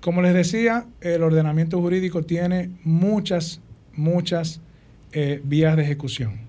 Como 0.00 0.22
les 0.22 0.34
decía, 0.34 0.86
el 1.00 1.24
ordenamiento 1.24 1.80
jurídico 1.80 2.22
tiene 2.22 2.70
muchas, 2.84 3.60
muchas 3.92 4.60
eh, 5.10 5.40
vías 5.42 5.76
de 5.76 5.82
ejecución. 5.82 6.42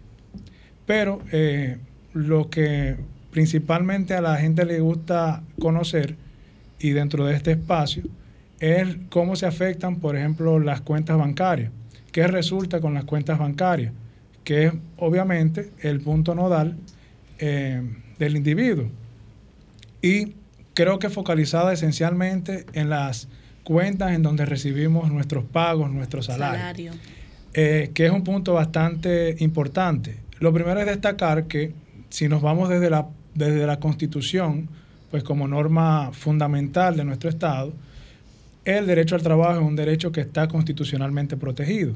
Pero 0.86 1.24
eh, 1.32 1.80
lo 2.14 2.52
que 2.52 2.98
principalmente 3.32 4.14
a 4.14 4.22
la 4.22 4.38
gente 4.38 4.64
le 4.64 4.80
gusta 4.80 5.42
conocer 5.60 6.16
y 6.78 6.92
dentro 6.92 7.26
de 7.26 7.34
este 7.34 7.54
espacio 7.54 8.04
es 8.60 8.96
cómo 9.10 9.36
se 9.36 9.48
afectan, 9.48 9.96
por 9.96 10.16
ejemplo, 10.16 10.60
las 10.60 10.82
cuentas 10.82 11.18
bancarias. 11.18 11.72
¿Qué 12.12 12.28
resulta 12.28 12.80
con 12.80 12.94
las 12.94 13.06
cuentas 13.06 13.40
bancarias? 13.40 13.92
Que 14.44 14.68
es 14.68 14.74
obviamente 14.98 15.72
el 15.82 16.02
punto 16.02 16.36
nodal 16.36 16.78
eh, 17.40 17.82
del 18.18 18.36
individuo. 18.36 18.90
Y 20.02 20.34
creo 20.74 21.00
que 21.00 21.10
focalizada 21.10 21.74
esencialmente 21.74 22.66
en 22.74 22.90
las 22.90 23.28
cuentas 23.64 24.12
en 24.14 24.24
donde 24.24 24.46
recibimos 24.46 25.12
nuestros 25.12 25.44
pagos, 25.46 25.92
nuestro 25.92 26.22
salario. 26.22 26.60
Salario. 26.60 26.92
Eh, 27.54 27.92
que 27.94 28.06
es 28.06 28.12
un 28.12 28.24
punto 28.24 28.54
bastante 28.54 29.36
importante. 29.40 30.18
Lo 30.40 30.54
primero 30.54 30.80
es 30.80 30.86
destacar 30.86 31.46
que 31.48 31.74
si 32.10 32.28
nos 32.28 32.42
vamos 32.42 32.70
desde 32.70 32.90
la, 32.90 33.08
desde 33.36 33.66
la 33.68 33.80
Constitución, 33.80 34.70
pues 35.12 35.24
como 35.24 35.48
norma 35.48 36.12
fundamental 36.14 36.96
de 36.96 37.04
nuestro 37.04 37.30
Estado, 37.30 37.74
el 38.64 38.88
derecho 38.88 39.16
al 39.16 39.24
trabajo 39.24 39.60
es 39.60 39.66
un 39.66 39.76
derecho 39.76 40.12
que 40.12 40.22
está 40.22 40.48
constitucionalmente 40.48 41.36
protegido. 41.36 41.94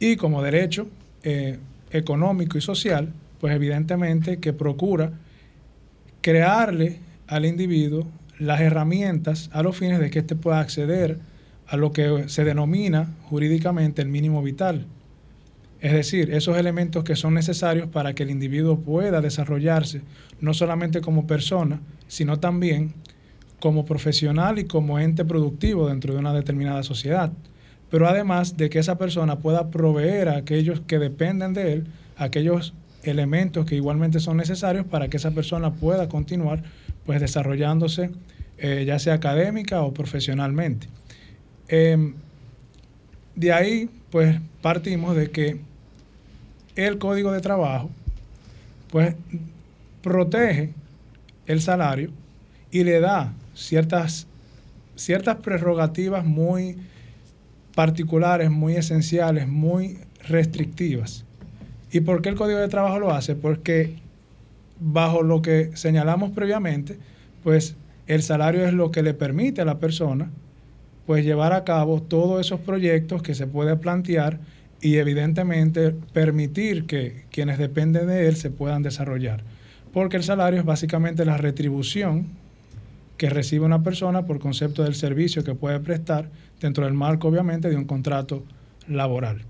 Y 0.00 0.16
como 0.16 0.42
derecho 0.42 0.88
eh, 1.22 1.58
económico 1.90 2.58
y 2.58 2.60
social, 2.60 3.12
pues 3.40 3.54
evidentemente 3.54 4.38
que 4.38 4.52
procura 4.52 5.12
crearle 6.20 7.00
al 7.26 7.44
individuo 7.44 8.06
las 8.38 8.60
herramientas 8.60 9.50
a 9.52 9.62
los 9.62 9.76
fines 9.76 9.98
de 10.00 10.10
que 10.10 10.20
éste 10.20 10.36
pueda 10.36 10.60
acceder 10.60 11.18
a 11.66 11.76
lo 11.76 11.92
que 11.92 12.28
se 12.28 12.44
denomina 12.44 13.14
jurídicamente 13.28 14.02
el 14.02 14.08
mínimo 14.08 14.42
vital. 14.42 14.86
Es 15.80 15.92
decir, 15.92 16.32
esos 16.32 16.56
elementos 16.56 17.04
que 17.04 17.14
son 17.14 17.34
necesarios 17.34 17.88
para 17.88 18.14
que 18.14 18.24
el 18.24 18.30
individuo 18.30 18.80
pueda 18.80 19.20
desarrollarse 19.20 20.02
no 20.40 20.54
solamente 20.54 21.00
como 21.00 21.26
persona, 21.26 21.80
sino 22.08 22.40
también 22.40 22.94
como 23.60 23.84
profesional 23.84 24.58
y 24.58 24.64
como 24.64 24.98
ente 24.98 25.24
productivo 25.24 25.88
dentro 25.88 26.14
de 26.14 26.20
una 26.20 26.32
determinada 26.32 26.82
sociedad. 26.82 27.32
Pero 27.90 28.08
además 28.08 28.56
de 28.56 28.70
que 28.70 28.78
esa 28.78 28.98
persona 28.98 29.38
pueda 29.38 29.70
proveer 29.70 30.28
a 30.28 30.36
aquellos 30.36 30.80
que 30.80 30.98
dependen 30.98 31.54
de 31.54 31.72
él 31.72 31.86
aquellos 32.16 32.74
elementos 33.02 33.64
que 33.64 33.76
igualmente 33.76 34.20
son 34.20 34.36
necesarios 34.36 34.84
para 34.84 35.08
que 35.08 35.16
esa 35.16 35.30
persona 35.30 35.72
pueda 35.72 36.08
continuar 36.08 36.62
pues 37.06 37.20
desarrollándose 37.20 38.10
eh, 38.58 38.84
ya 38.84 38.98
sea 38.98 39.14
académica 39.14 39.82
o 39.82 39.94
profesionalmente. 39.94 40.88
Em, 41.68 42.14
de 43.36 43.52
ahí 43.52 43.88
pues 44.10 44.40
partimos 44.60 45.14
de 45.14 45.30
que 45.30 45.60
el 46.74 46.98
código 46.98 47.30
de 47.30 47.40
trabajo 47.40 47.88
pues 48.90 49.14
protege 50.02 50.72
el 51.46 51.60
salario 51.60 52.10
y 52.70 52.84
le 52.84 53.00
da 53.00 53.32
ciertas, 53.54 54.26
ciertas 54.96 55.36
prerrogativas 55.36 56.24
muy 56.24 56.76
particulares, 57.78 58.50
muy 58.50 58.74
esenciales, 58.74 59.46
muy 59.46 59.98
restrictivas. 60.26 61.24
¿Y 61.92 62.00
por 62.00 62.22
qué 62.22 62.28
el 62.28 62.34
Código 62.34 62.58
de 62.58 62.66
Trabajo 62.66 62.98
lo 62.98 63.12
hace? 63.12 63.36
Porque 63.36 63.94
bajo 64.80 65.22
lo 65.22 65.42
que 65.42 65.70
señalamos 65.74 66.32
previamente, 66.32 66.98
pues 67.44 67.76
el 68.08 68.24
salario 68.24 68.66
es 68.66 68.72
lo 68.72 68.90
que 68.90 69.04
le 69.04 69.14
permite 69.14 69.60
a 69.60 69.64
la 69.64 69.78
persona 69.78 70.28
pues 71.06 71.24
llevar 71.24 71.52
a 71.52 71.62
cabo 71.62 72.02
todos 72.02 72.44
esos 72.44 72.58
proyectos 72.58 73.22
que 73.22 73.36
se 73.36 73.46
puede 73.46 73.76
plantear 73.76 74.40
y 74.80 74.96
evidentemente 74.96 75.92
permitir 76.12 76.84
que 76.84 77.26
quienes 77.30 77.58
dependen 77.58 78.08
de 78.08 78.26
él 78.26 78.34
se 78.34 78.50
puedan 78.50 78.82
desarrollar. 78.82 79.44
Porque 79.92 80.16
el 80.16 80.24
salario 80.24 80.58
es 80.58 80.66
básicamente 80.66 81.24
la 81.24 81.36
retribución 81.36 82.26
que 83.18 83.28
recibe 83.28 83.66
una 83.66 83.82
persona 83.82 84.24
por 84.24 84.38
concepto 84.38 84.84
del 84.84 84.94
servicio 84.94 85.44
que 85.44 85.54
puede 85.54 85.80
prestar 85.80 86.30
dentro 86.60 86.84
del 86.84 86.94
marco 86.94 87.28
obviamente 87.28 87.68
de 87.68 87.76
un 87.76 87.84
contrato 87.84 88.44
laboral. 88.86 89.42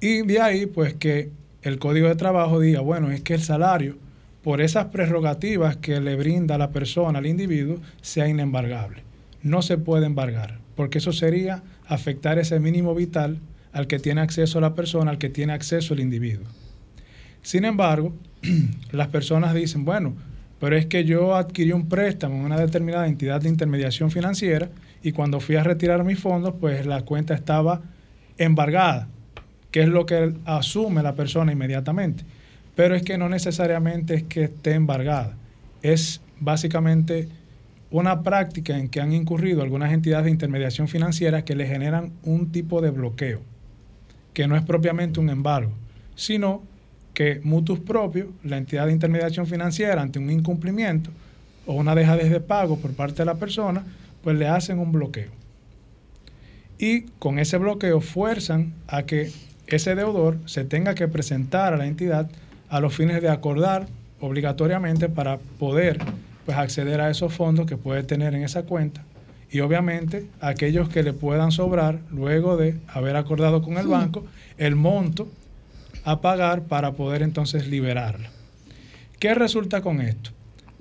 Y 0.00 0.22
de 0.22 0.40
ahí, 0.40 0.66
pues 0.66 0.94
que 0.94 1.30
el 1.62 1.78
Código 1.78 2.08
de 2.08 2.14
Trabajo 2.14 2.60
diga, 2.60 2.80
bueno, 2.80 3.10
es 3.10 3.20
que 3.22 3.34
el 3.34 3.42
salario, 3.42 3.96
por 4.42 4.60
esas 4.60 4.86
prerrogativas 4.86 5.76
que 5.76 6.00
le 6.00 6.16
brinda 6.16 6.58
la 6.58 6.70
persona, 6.70 7.18
al 7.18 7.26
individuo, 7.26 7.78
sea 8.00 8.28
inembargable. 8.28 9.02
No 9.42 9.60
se 9.62 9.76
puede 9.76 10.06
embargar, 10.06 10.58
porque 10.76 10.98
eso 10.98 11.12
sería 11.12 11.62
afectar 11.86 12.38
ese 12.38 12.58
mínimo 12.60 12.94
vital 12.94 13.38
al 13.72 13.86
que 13.86 13.98
tiene 13.98 14.20
acceso 14.20 14.60
la 14.60 14.74
persona, 14.74 15.10
al 15.10 15.18
que 15.18 15.28
tiene 15.28 15.52
acceso 15.52 15.94
el 15.94 16.00
individuo. 16.00 16.46
Sin 17.42 17.64
embargo, 17.64 18.12
las 18.92 19.08
personas 19.08 19.54
dicen, 19.54 19.84
bueno, 19.84 20.14
pero 20.62 20.76
es 20.76 20.86
que 20.86 21.04
yo 21.04 21.34
adquirí 21.34 21.72
un 21.72 21.88
préstamo 21.88 22.36
en 22.36 22.44
una 22.44 22.56
determinada 22.56 23.08
entidad 23.08 23.40
de 23.40 23.48
intermediación 23.48 24.12
financiera 24.12 24.68
y 25.02 25.10
cuando 25.10 25.40
fui 25.40 25.56
a 25.56 25.64
retirar 25.64 26.04
mis 26.04 26.20
fondos, 26.20 26.54
pues 26.60 26.86
la 26.86 27.02
cuenta 27.02 27.34
estaba 27.34 27.82
embargada 28.38 29.08
que 29.72 29.82
es 29.82 29.88
lo 29.88 30.06
que 30.06 30.34
asume 30.44 31.02
la 31.02 31.16
persona 31.16 31.50
inmediatamente. 31.50 32.22
Pero 32.76 32.94
es 32.94 33.02
que 33.02 33.18
no 33.18 33.28
necesariamente 33.28 34.14
es 34.14 34.22
que 34.22 34.44
esté 34.44 34.74
embargada. 34.74 35.34
Es 35.82 36.20
básicamente 36.38 37.28
una 37.90 38.22
práctica 38.22 38.78
en 38.78 38.88
que 38.88 39.00
han 39.00 39.12
incurrido 39.12 39.62
algunas 39.62 39.92
entidades 39.92 40.26
de 40.26 40.30
intermediación 40.30 40.86
financiera 40.86 41.44
que 41.44 41.56
le 41.56 41.66
generan 41.66 42.12
un 42.22 42.52
tipo 42.52 42.80
de 42.80 42.92
bloqueo, 42.92 43.40
que 44.32 44.46
no 44.46 44.54
es 44.54 44.62
propiamente 44.62 45.18
un 45.18 45.28
embargo, 45.28 45.72
sino 46.14 46.62
que 47.14 47.40
mutus 47.44 47.78
propios, 47.80 48.28
la 48.42 48.56
entidad 48.56 48.86
de 48.86 48.92
intermediación 48.92 49.46
financiera, 49.46 50.02
ante 50.02 50.18
un 50.18 50.30
incumplimiento 50.30 51.10
o 51.66 51.74
una 51.74 51.94
dejadez 51.94 52.30
de 52.30 52.40
pago 52.40 52.78
por 52.78 52.92
parte 52.92 53.18
de 53.18 53.26
la 53.26 53.34
persona, 53.34 53.84
pues 54.22 54.36
le 54.38 54.48
hacen 54.48 54.78
un 54.78 54.92
bloqueo. 54.92 55.30
Y 56.78 57.02
con 57.18 57.38
ese 57.38 57.58
bloqueo 57.58 58.00
fuerzan 58.00 58.72
a 58.88 59.04
que 59.04 59.30
ese 59.66 59.94
deudor 59.94 60.38
se 60.46 60.64
tenga 60.64 60.94
que 60.94 61.08
presentar 61.08 61.74
a 61.74 61.76
la 61.76 61.86
entidad 61.86 62.30
a 62.68 62.80
los 62.80 62.94
fines 62.94 63.20
de 63.20 63.28
acordar 63.28 63.86
obligatoriamente 64.20 65.08
para 65.08 65.38
poder 65.58 65.98
pues, 66.44 66.56
acceder 66.56 67.00
a 67.00 67.10
esos 67.10 67.32
fondos 67.32 67.66
que 67.66 67.76
puede 67.76 68.02
tener 68.02 68.34
en 68.34 68.42
esa 68.42 68.62
cuenta 68.64 69.04
y 69.52 69.60
obviamente 69.60 70.26
aquellos 70.40 70.88
que 70.88 71.02
le 71.02 71.12
puedan 71.12 71.52
sobrar 71.52 72.00
luego 72.10 72.56
de 72.56 72.78
haber 72.88 73.16
acordado 73.16 73.62
con 73.62 73.76
el 73.76 73.86
banco 73.86 74.24
el 74.56 74.74
monto 74.74 75.28
a 76.04 76.20
pagar 76.20 76.62
para 76.62 76.92
poder 76.92 77.22
entonces 77.22 77.68
liberarla. 77.68 78.30
¿Qué 79.18 79.34
resulta 79.34 79.82
con 79.82 80.00
esto? 80.00 80.30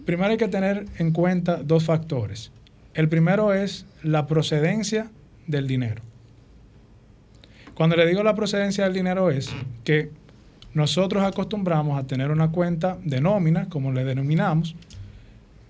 Primero 0.06 0.32
hay 0.32 0.38
que 0.38 0.48
tener 0.48 0.86
en 0.98 1.12
cuenta 1.12 1.58
dos 1.58 1.84
factores. 1.86 2.52
El 2.94 3.08
primero 3.08 3.54
es 3.54 3.86
la 4.04 4.28
procedencia 4.28 5.12
del 5.48 5.68
dinero. 5.68 6.02
Cuando 7.76 7.96
le 7.96 8.06
digo 8.06 8.24
la 8.24 8.36
procedencia 8.36 8.84
del 8.84 8.94
dinero 8.94 9.30
es 9.30 9.50
que 9.84 10.10
nosotros 10.74 11.24
acostumbramos 11.24 12.00
a 12.00 12.08
tener 12.08 12.32
una 12.32 12.52
cuenta 12.52 12.98
de 13.04 13.22
nómina, 13.22 13.70
como 13.70 13.92
le 13.92 14.04
denominamos, 14.04 14.76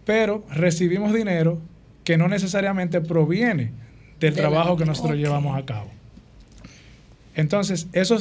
pero 0.06 0.44
recibimos 0.50 1.14
dinero 1.14 1.60
que 2.04 2.18
no 2.18 2.28
necesariamente 2.28 3.02
proviene 3.02 3.72
del 4.20 4.34
trabajo 4.34 4.78
que 4.78 4.86
nosotros 4.86 5.18
llevamos 5.18 5.58
a 5.58 5.66
cabo. 5.66 5.90
Entonces, 7.36 7.88
eso, 7.94 8.16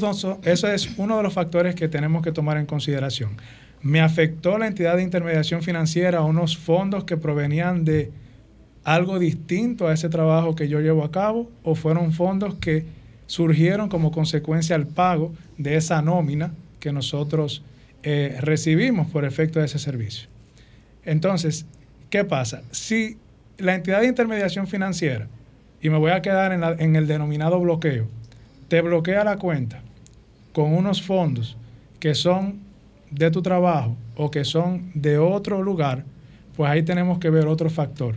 es 0.72 0.88
uno 0.96 1.16
de 1.16 1.22
los 1.22 1.32
factores 1.32 1.74
que 1.74 1.88
tenemos 1.88 2.22
que 2.22 2.32
tomar 2.32 2.56
en 2.58 2.66
consideración. 2.66 3.30
¿Me 3.82 4.00
afectó 4.00 4.58
la 4.58 4.66
entidad 4.66 4.96
de 4.96 5.02
intermediación 5.02 5.62
financiera 5.62 6.20
unos 6.22 6.56
fondos 6.56 7.04
que 7.04 7.16
provenían 7.16 7.84
de 7.84 8.12
algo 8.84 9.18
distinto 9.18 9.88
a 9.88 9.92
ese 9.94 10.08
trabajo 10.08 10.54
que 10.54 10.68
yo 10.68 10.80
llevo 10.80 11.04
a 11.04 11.10
cabo 11.10 11.50
o 11.64 11.74
fueron 11.74 12.12
fondos 12.12 12.54
que 12.56 12.84
surgieron 13.26 13.88
como 13.88 14.10
consecuencia 14.10 14.76
al 14.76 14.86
pago 14.86 15.32
de 15.58 15.76
esa 15.76 16.02
nómina 16.02 16.52
que 16.78 16.92
nosotros 16.92 17.62
eh, 18.02 18.36
recibimos 18.40 19.08
por 19.10 19.24
efecto 19.24 19.58
de 19.60 19.66
ese 19.66 19.78
servicio. 19.78 20.28
Entonces, 21.04 21.66
¿qué 22.10 22.24
pasa? 22.24 22.62
Si 22.70 23.16
la 23.58 23.74
entidad 23.74 24.00
de 24.00 24.06
intermediación 24.06 24.66
financiera 24.66 25.28
y 25.82 25.90
me 25.90 25.98
voy 25.98 26.10
a 26.12 26.22
quedar 26.22 26.52
en, 26.52 26.60
la- 26.60 26.72
en 26.78 26.96
el 26.96 27.06
denominado 27.06 27.58
bloqueo, 27.60 28.08
te 28.70 28.80
bloquea 28.80 29.24
la 29.24 29.36
cuenta 29.36 29.82
con 30.52 30.72
unos 30.72 31.02
fondos 31.02 31.56
que 31.98 32.14
son 32.14 32.60
de 33.10 33.28
tu 33.32 33.42
trabajo 33.42 33.96
o 34.16 34.30
que 34.30 34.44
son 34.44 34.92
de 34.94 35.18
otro 35.18 35.60
lugar, 35.60 36.04
pues 36.56 36.70
ahí 36.70 36.84
tenemos 36.84 37.18
que 37.18 37.30
ver 37.30 37.48
otro 37.48 37.68
factor. 37.68 38.14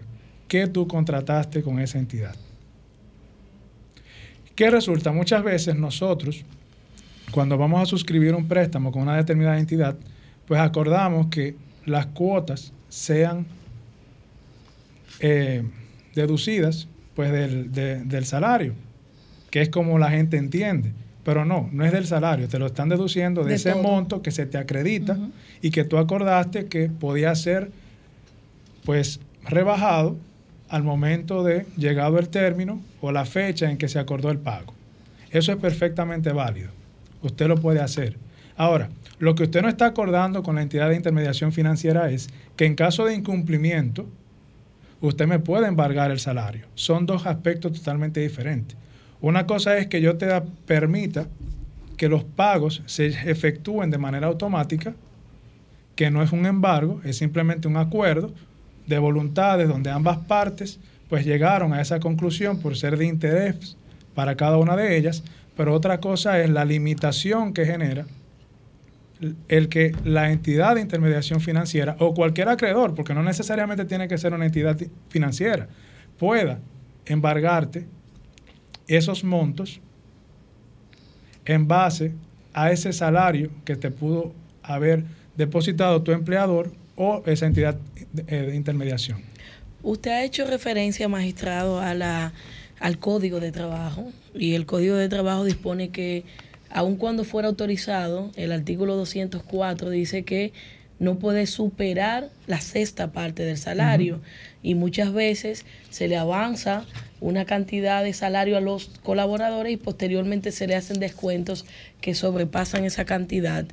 ¿Qué 0.47 0.68
tú 0.68 0.88
contrataste 0.88 1.64
con 1.64 1.80
esa 1.80 1.97
entidad? 1.97 2.36
¿Qué 4.56 4.70
resulta? 4.70 5.12
Muchas 5.12 5.43
veces 5.43 5.76
nosotros, 5.76 6.43
cuando 7.32 7.58
vamos 7.58 7.82
a 7.82 7.86
suscribir 7.88 8.36
un 8.36 8.47
préstamo 8.47 8.91
con 8.91 9.01
una 9.01 9.16
determinada 9.18 9.58
entidad, 9.58 9.95
pues 10.47 10.62
acordamos 10.62 11.28
que 11.28 11.56
las 11.88 12.06
cuotas 12.06 12.74
sean 12.89 13.47
eh, 15.20 15.64
deducidas 16.14 16.88
pues 17.16 17.32
del, 17.32 17.72
de- 17.72 18.04
del 18.06 18.26
salario, 18.26 18.76
que 19.54 19.62
es 19.62 19.70
como 19.70 19.99
la 19.99 20.10
gente 20.10 20.38
entiende. 20.38 20.93
Pero 21.24 21.45
no, 21.45 21.70
no 21.72 21.86
es 21.86 21.91
del 21.91 22.08
salario, 22.08 22.47
te 22.47 22.58
lo 22.58 22.66
están 22.66 22.89
deduciendo 22.89 23.43
de, 23.43 23.49
De 23.49 23.56
ese 23.58 23.74
todo. 23.74 23.84
monto 23.84 24.24
que 24.24 24.32
se 24.32 24.47
te 24.47 24.58
acredita 24.58 25.16
y 25.62 25.70
que 25.70 25.84
tú 25.84 25.99
acordaste 25.99 26.66
que 26.66 26.89
podía 26.89 27.36
ser 27.36 27.70
pues 28.84 29.20
rebajado 29.43 30.18
al 30.70 30.82
momento 30.82 31.43
de 31.43 31.68
llegado 31.78 32.18
el 32.18 32.30
término 32.30 32.82
o 32.99 33.12
la 33.12 33.26
fecha 33.26 33.70
en 33.70 33.78
que 33.78 33.89
se 33.89 33.99
acordó 33.99 34.32
el 34.32 34.39
pago. 34.39 34.74
Eso 35.30 35.51
es 35.51 35.60
perfectamente 35.60 36.32
válido. 36.32 36.72
Usted 37.22 37.47
lo 37.47 37.58
puede 37.58 37.80
hacer. 37.80 38.18
Ahora, 38.58 38.89
lo 39.20 39.36
que 39.36 39.43
usted 39.43 39.62
no 39.62 39.70
está 39.70 39.86
acordando 39.86 40.41
con 40.41 40.56
la 40.56 40.64
entidad 40.64 40.89
de 40.89 40.95
intermediación 40.95 41.51
financiera 41.51 42.10
es 42.10 42.28
que 42.56 42.66
en 42.66 42.74
caso 42.74 43.06
de 43.06 43.14
incumplimiento, 43.14 44.08
usted 44.99 45.28
me 45.28 45.38
puede 45.38 45.68
embargar 45.68 46.10
el 46.10 46.20
salario. 46.20 46.66
Son 46.74 47.06
dos 47.06 47.28
aspectos 47.28 47.74
totalmente 47.74 48.20
diferentes. 48.20 48.82
Una 49.24 49.48
cosa 49.48 49.78
es 49.78 49.88
que 49.88 50.02
yo 50.02 50.18
te 50.18 50.28
permita 50.68 51.28
que 51.96 52.10
los 52.10 52.26
pagos 52.26 52.84
se 52.88 53.06
efectúen 53.08 53.90
de 53.90 53.98
manera 53.98 54.28
automática, 54.28 54.96
que 55.96 56.12
no 56.12 56.22
es 56.22 56.34
un 56.34 56.46
embargo, 56.46 57.00
es 57.06 57.20
simplemente 57.20 57.70
un 57.70 57.78
acuerdo 57.78 58.34
de 58.86 59.00
voluntades 59.00 59.70
donde 59.70 59.92
ambas 59.92 60.18
partes 60.28 60.78
pues 61.08 61.26
llegaron 61.26 61.72
a 61.72 61.80
esa 61.80 62.02
conclusión 62.02 62.60
por 62.60 62.76
ser 62.76 62.98
de 62.98 63.06
interés 63.06 63.78
para 64.14 64.36
cada 64.36 64.58
una 64.58 64.76
de 64.76 64.98
ellas, 64.98 65.24
pero 65.56 65.74
otra 65.74 66.02
cosa 66.02 66.42
es 66.42 66.50
la 66.50 66.66
limitación 66.66 67.54
que 67.54 67.66
genera 67.66 68.06
el 69.48 69.70
que 69.70 69.96
la 70.04 70.32
entidad 70.34 70.76
de 70.76 70.82
intermediación 70.82 71.40
financiera 71.40 71.96
o 72.00 72.14
cualquier 72.14 72.50
acreedor, 72.50 72.94
porque 72.94 73.14
no 73.14 73.24
necesariamente 73.24 73.86
tiene 73.86 74.10
que 74.10 74.18
ser 74.18 74.34
una 74.34 74.48
entidad 74.48 74.76
ti- 74.76 74.90
financiera, 75.08 75.70
pueda 76.20 76.60
embargarte 77.06 77.86
esos 78.96 79.24
montos 79.24 79.80
en 81.46 81.68
base 81.68 82.14
a 82.54 82.72
ese 82.72 82.94
salario 82.94 83.50
que 83.66 83.76
te 83.76 83.91
pudo 83.91 84.34
haber 84.62 85.04
depositado 85.36 86.02
tu 86.04 86.12
empleador 86.12 86.72
o 86.96 87.24
esa 87.26 87.46
entidad 87.46 87.78
de, 88.12 88.24
eh, 88.28 88.41
de 88.48 88.56
intermediación. 88.56 89.22
Usted 89.82 90.12
ha 90.12 90.24
hecho 90.24 90.46
referencia, 90.46 91.10
magistrado, 91.10 91.82
a 91.82 91.94
la, 91.94 92.34
al 92.80 93.00
código 93.00 93.39
de 93.39 93.52
trabajo 93.52 94.12
y 94.34 94.54
el 94.54 94.66
código 94.66 94.96
de 94.96 95.10
trabajo 95.10 95.44
dispone 95.44 95.89
que 95.89 96.24
aun 96.70 96.96
cuando 96.96 97.24
fuera 97.24 97.48
autorizado, 97.48 98.32
el 98.36 98.52
artículo 98.52 98.96
204 98.96 99.89
dice 99.89 100.24
que 100.24 100.54
no 101.00 101.20
puede 101.20 101.46
superar 101.48 102.30
la 102.48 102.62
sexta 102.62 103.12
parte 103.12 103.44
del 103.44 103.58
salario 103.58 104.22
y 104.64 104.76
muchas 104.76 105.14
veces 105.14 105.66
se 105.89 106.08
le 106.08 106.18
avanza 106.18 106.86
una 107.24 107.46
cantidad 107.46 108.04
de 108.04 108.14
salario 108.14 108.58
a 108.58 108.62
los 108.62 108.92
colaboradores 109.02 109.74
y 109.74 109.78
posteriormente 109.78 110.52
se 110.52 110.68
le 110.68 110.76
hacen 110.76 111.00
descuentos 111.00 111.66
que 112.02 112.16
sobrepasan 112.16 112.84
esa 112.84 113.06
cantidad. 113.06 113.66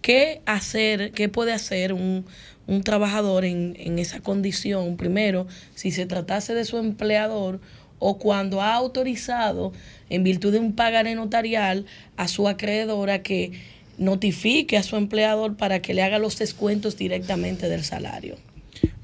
¿Qué 0.00 0.40
hacer, 0.46 1.12
qué 1.12 1.28
puede 1.28 1.52
hacer 1.52 1.92
un, 1.92 2.24
un 2.66 2.82
trabajador 2.82 3.44
en, 3.44 3.76
en 3.78 3.98
esa 3.98 4.20
condición? 4.20 4.96
Primero, 4.96 5.46
si 5.74 5.90
se 5.90 6.06
tratase 6.06 6.54
de 6.54 6.64
su 6.64 6.78
empleador 6.78 7.60
o 7.98 8.18
cuando 8.18 8.62
ha 8.62 8.74
autorizado, 8.74 9.72
en 10.08 10.24
virtud 10.24 10.52
de 10.52 10.58
un 10.58 10.72
pagaré 10.74 11.14
notarial, 11.14 11.86
a 12.16 12.26
su 12.26 12.48
acreedora 12.48 13.22
que 13.22 13.52
notifique 13.98 14.76
a 14.76 14.82
su 14.82 14.96
empleador 14.96 15.56
para 15.56 15.80
que 15.80 15.94
le 15.94 16.02
haga 16.02 16.18
los 16.18 16.38
descuentos 16.38 16.96
directamente 16.96 17.68
del 17.68 17.84
salario. 17.84 18.36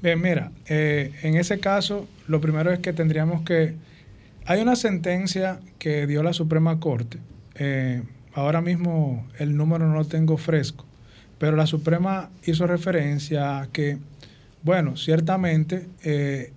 Bien, 0.01 0.19
mira, 0.19 0.51
eh, 0.67 1.13
en 1.21 1.35
ese 1.35 1.59
caso, 1.59 2.07
lo 2.27 2.41
primero 2.41 2.73
es 2.73 2.79
que 2.79 2.93
tendríamos 2.93 3.43
que... 3.43 3.75
Hay 4.45 4.61
una 4.61 4.75
sentencia 4.75 5.59
que 5.79 6.07
dio 6.07 6.23
la 6.23 6.33
Suprema 6.33 6.79
Corte. 6.79 7.19
eh, 7.55 8.01
ahora 8.33 8.61
mismo 8.61 9.27
el 9.39 9.57
número 9.57 9.85
no 9.87 9.95
lo 9.95 10.05
tengo 10.05 10.37
fresco, 10.37 10.85
pero 11.37 11.57
la 11.57 11.67
Suprema 11.67 12.29
hizo 12.45 12.65
referencia 12.65 13.59
a 13.59 13.67
que, 13.67 13.97
bueno, 14.63 14.95
ciertamente, 14.95 15.87
eh, 16.03 16.53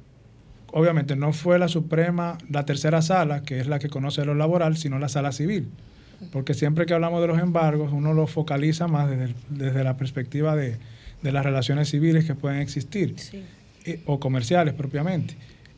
obviamente 0.71 1.17
no 1.17 1.33
fue 1.33 1.59
la 1.59 1.67
Suprema, 1.69 2.39
la 2.49 2.65
tercera 2.65 3.03
sala, 3.03 3.43
que 3.43 3.59
es 3.61 3.67
la 3.67 3.81
que 3.81 3.89
conoce 3.89 4.25
lo 4.25 4.35
laboral, 4.37 4.77
sino 4.77 4.99
la 5.01 5.09
sala 5.09 5.33
civil. 5.33 5.69
Porque 6.33 6.55
siempre 6.55 6.87
que 6.87 6.95
hablamos 6.95 7.21
de 7.21 7.27
los 7.27 7.41
embargos, 7.41 7.93
uno 7.93 8.15
lo 8.15 8.27
focaliza 8.29 8.87
más 8.87 9.11
desde, 9.11 9.25
el- 9.25 9.35
desde 9.51 9.83
la 9.85 9.97
perspectiva 9.97 10.55
de, 10.55 10.77
de 11.23 11.33
las 11.33 11.45
relaciones 11.45 11.89
civiles 11.91 12.25
que 12.25 12.35
pueden 12.37 12.61
existir 12.61 13.15
eh, 13.85 14.01
o 14.07 14.21
comerciales 14.21 14.75
propiamente. 14.75 15.35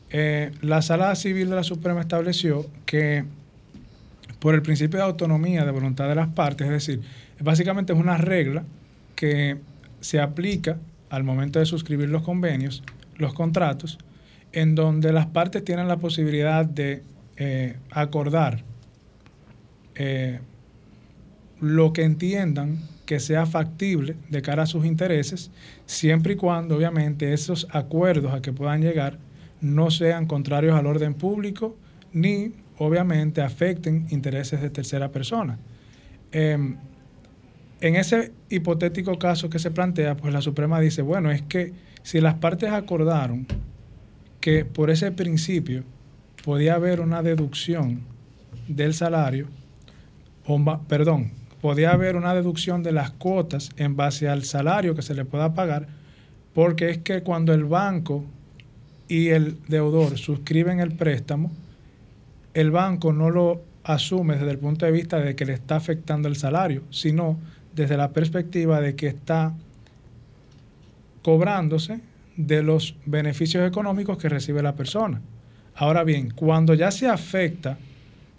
Eh, 0.09 0.51
la 0.61 0.81
Sala 0.81 1.13
Civil 1.15 1.49
de 1.49 1.55
la 1.55 1.63
Suprema 1.63 2.01
estableció 2.01 2.65
que 2.85 3.25
por 4.39 4.55
el 4.55 4.61
principio 4.61 4.99
de 4.99 5.05
autonomía 5.05 5.65
de 5.65 5.71
voluntad 5.71 6.07
de 6.07 6.15
las 6.15 6.29
partes, 6.29 6.67
es 6.67 6.73
decir, 6.73 7.01
básicamente 7.39 7.93
es 7.93 7.99
una 7.99 8.17
regla 8.17 8.63
que 9.15 9.57
se 9.99 10.19
aplica 10.19 10.77
al 11.09 11.23
momento 11.23 11.59
de 11.59 11.65
suscribir 11.65 12.09
los 12.09 12.21
convenios, 12.21 12.83
los 13.17 13.33
contratos, 13.33 13.97
en 14.51 14.75
donde 14.75 15.11
las 15.11 15.25
partes 15.25 15.63
tienen 15.63 15.87
la 15.87 15.97
posibilidad 15.97 16.65
de 16.65 17.03
eh, 17.37 17.77
acordar 17.91 18.63
eh, 19.95 20.39
lo 21.59 21.91
que 21.93 22.03
entiendan 22.03 22.79
que 23.05 23.19
sea 23.19 23.45
factible 23.45 24.15
de 24.29 24.41
cara 24.41 24.63
a 24.63 24.67
sus 24.67 24.85
intereses, 24.85 25.49
siempre 25.85 26.33
y 26.33 26.35
cuando 26.35 26.75
obviamente 26.75 27.33
esos 27.33 27.67
acuerdos 27.71 28.33
a 28.33 28.41
que 28.41 28.53
puedan 28.53 28.81
llegar 28.81 29.17
no 29.61 29.91
sean 29.91 30.25
contrarios 30.25 30.75
al 30.75 30.85
orden 30.85 31.13
público 31.13 31.77
ni 32.13 32.51
obviamente 32.77 33.41
afecten 33.41 34.07
intereses 34.09 34.61
de 34.61 34.69
tercera 34.69 35.11
persona. 35.11 35.57
Em, 36.31 36.77
en 37.79 37.95
ese 37.95 38.31
hipotético 38.49 39.17
caso 39.19 39.49
que 39.49 39.59
se 39.59 39.71
plantea, 39.71 40.17
pues 40.17 40.33
la 40.33 40.41
Suprema 40.41 40.79
dice, 40.79 41.01
bueno, 41.01 41.31
es 41.31 41.41
que 41.43 41.73
si 42.03 42.21
las 42.21 42.35
partes 42.35 42.71
acordaron 42.71 43.45
que 44.39 44.65
por 44.65 44.89
ese 44.89 45.11
principio 45.11 45.83
podía 46.43 46.75
haber 46.75 47.01
una 47.01 47.21
deducción 47.21 48.01
del 48.67 48.93
salario, 48.93 49.47
o 50.45 50.81
perdón, 50.87 51.31
podía 51.61 51.91
haber 51.91 52.15
una 52.15 52.33
deducción 52.33 52.83
de 52.83 52.93
las 52.93 53.11
cuotas 53.11 53.71
en 53.77 53.95
base 53.95 54.29
al 54.29 54.43
salario 54.43 54.95
que 54.95 55.01
se 55.01 55.13
le 55.13 55.25
pueda 55.25 55.53
pagar, 55.53 55.87
porque 56.53 56.89
es 56.89 56.97
que 56.99 57.23
cuando 57.23 57.53
el 57.53 57.65
banco 57.65 58.23
y 59.07 59.29
el 59.29 59.57
deudor 59.67 60.17
suscriben 60.17 60.79
el 60.79 60.93
préstamo, 60.93 61.51
el 62.53 62.71
banco 62.71 63.13
no 63.13 63.29
lo 63.29 63.61
asume 63.83 64.35
desde 64.35 64.51
el 64.51 64.59
punto 64.59 64.85
de 64.85 64.91
vista 64.91 65.19
de 65.19 65.35
que 65.35 65.45
le 65.45 65.53
está 65.53 65.75
afectando 65.77 66.27
el 66.27 66.35
salario, 66.35 66.83
sino 66.89 67.37
desde 67.73 67.95
la 67.95 68.11
perspectiva 68.11 68.81
de 68.81 68.95
que 68.95 69.07
está 69.07 69.53
cobrándose 71.21 72.01
de 72.35 72.63
los 72.63 72.95
beneficios 73.05 73.67
económicos 73.67 74.17
que 74.17 74.29
recibe 74.29 74.61
la 74.61 74.75
persona. 74.75 75.21
Ahora 75.75 76.03
bien, 76.03 76.31
cuando 76.31 76.73
ya 76.73 76.91
se 76.91 77.07
afecta, 77.07 77.77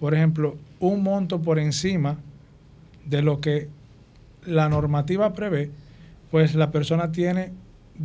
por 0.00 0.14
ejemplo, 0.14 0.56
un 0.80 1.02
monto 1.02 1.40
por 1.40 1.58
encima 1.58 2.16
de 3.06 3.22
lo 3.22 3.40
que 3.40 3.68
la 4.44 4.68
normativa 4.68 5.32
prevé, 5.32 5.70
pues 6.30 6.54
la 6.54 6.70
persona 6.70 7.12
tiene, 7.12 7.52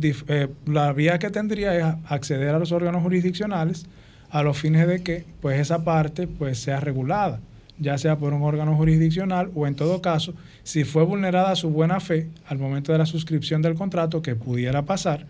eh, 0.00 0.48
la 0.66 0.92
vía 0.92 1.18
que 1.18 1.30
tendría 1.30 1.76
es 1.76 1.96
acceder 2.06 2.54
a 2.54 2.58
los 2.58 2.72
órganos 2.72 3.02
jurisdiccionales 3.02 3.86
a 4.34 4.42
los 4.42 4.58
fines 4.58 4.88
de 4.88 5.00
que 5.00 5.24
pues 5.40 5.60
esa 5.60 5.84
parte 5.84 6.26
pues 6.26 6.58
sea 6.58 6.80
regulada, 6.80 7.38
ya 7.78 7.96
sea 7.98 8.18
por 8.18 8.32
un 8.32 8.42
órgano 8.42 8.74
jurisdiccional 8.76 9.52
o 9.54 9.68
en 9.68 9.76
todo 9.76 10.02
caso, 10.02 10.34
si 10.64 10.82
fue 10.82 11.04
vulnerada 11.04 11.54
su 11.54 11.70
buena 11.70 12.00
fe 12.00 12.26
al 12.46 12.58
momento 12.58 12.90
de 12.90 12.98
la 12.98 13.06
suscripción 13.06 13.62
del 13.62 13.76
contrato 13.76 14.22
que 14.22 14.34
pudiera 14.34 14.82
pasar, 14.82 15.26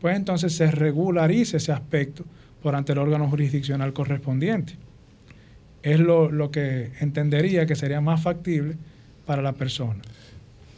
pues 0.00 0.16
entonces 0.16 0.56
se 0.56 0.72
regularice 0.72 1.58
ese 1.58 1.70
aspecto 1.70 2.24
por 2.60 2.74
ante 2.74 2.90
el 2.90 2.98
órgano 2.98 3.28
jurisdiccional 3.30 3.92
correspondiente. 3.92 4.74
Es 5.84 6.00
lo, 6.00 6.28
lo 6.28 6.50
que 6.50 6.90
entendería 6.98 7.64
que 7.64 7.76
sería 7.76 8.00
más 8.00 8.20
factible 8.20 8.74
para 9.24 9.40
la 9.40 9.52
persona. 9.52 10.00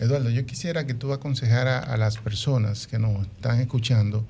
Eduardo, 0.00 0.30
yo 0.30 0.46
quisiera 0.46 0.86
que 0.86 0.94
tú 0.94 1.12
aconsejaras 1.12 1.86
a 1.86 1.98
las 1.98 2.16
personas 2.16 2.86
que 2.86 2.98
nos 2.98 3.26
están 3.26 3.60
escuchando 3.60 4.24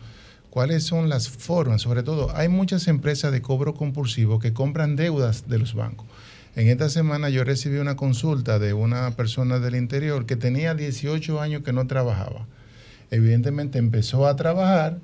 cuáles 0.51 0.83
son 0.83 1.09
las 1.09 1.29
formas, 1.29 1.83
sobre 1.83 2.03
todo 2.03 2.35
hay 2.35 2.49
muchas 2.49 2.89
empresas 2.89 3.31
de 3.31 3.41
cobro 3.41 3.73
compulsivo 3.75 4.41
que 4.41 4.53
compran 4.53 4.97
deudas 4.97 5.49
de 5.49 5.59
los 5.59 5.75
bancos. 5.75 6.09
En 6.57 6.67
esta 6.67 6.89
semana 6.89 7.29
yo 7.29 7.45
recibí 7.45 7.79
una 7.79 7.95
consulta 7.95 8.59
de 8.59 8.73
una 8.73 9.13
persona 9.13 9.61
del 9.61 9.77
interior 9.77 10.27
que 10.27 10.35
tenía 10.35 10.75
18 10.75 11.41
años 11.41 11.63
que 11.63 11.73
no 11.73 11.87
trabajaba. 11.87 12.49
Evidentemente 13.13 13.79
empezó 13.79 14.27
a 14.27 14.35
trabajar 14.35 14.99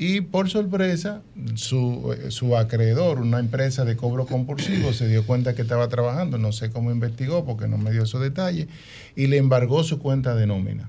y 0.00 0.22
por 0.22 0.48
sorpresa 0.48 1.20
su, 1.56 2.16
eh, 2.16 2.30
su 2.30 2.56
acreedor, 2.56 3.20
una 3.20 3.38
empresa 3.38 3.84
de 3.84 3.96
cobro 3.96 4.24
compulsivo, 4.24 4.94
se 4.94 5.06
dio 5.06 5.26
cuenta 5.26 5.54
que 5.54 5.60
estaba 5.60 5.88
trabajando, 5.88 6.38
no 6.38 6.52
sé 6.52 6.70
cómo 6.70 6.90
investigó 6.90 7.44
porque 7.44 7.68
no 7.68 7.76
me 7.76 7.90
dio 7.90 8.04
esos 8.04 8.22
detalles, 8.22 8.66
y 9.14 9.26
le 9.26 9.36
embargó 9.36 9.84
su 9.84 9.98
cuenta 9.98 10.34
de 10.34 10.46
nómina. 10.46 10.88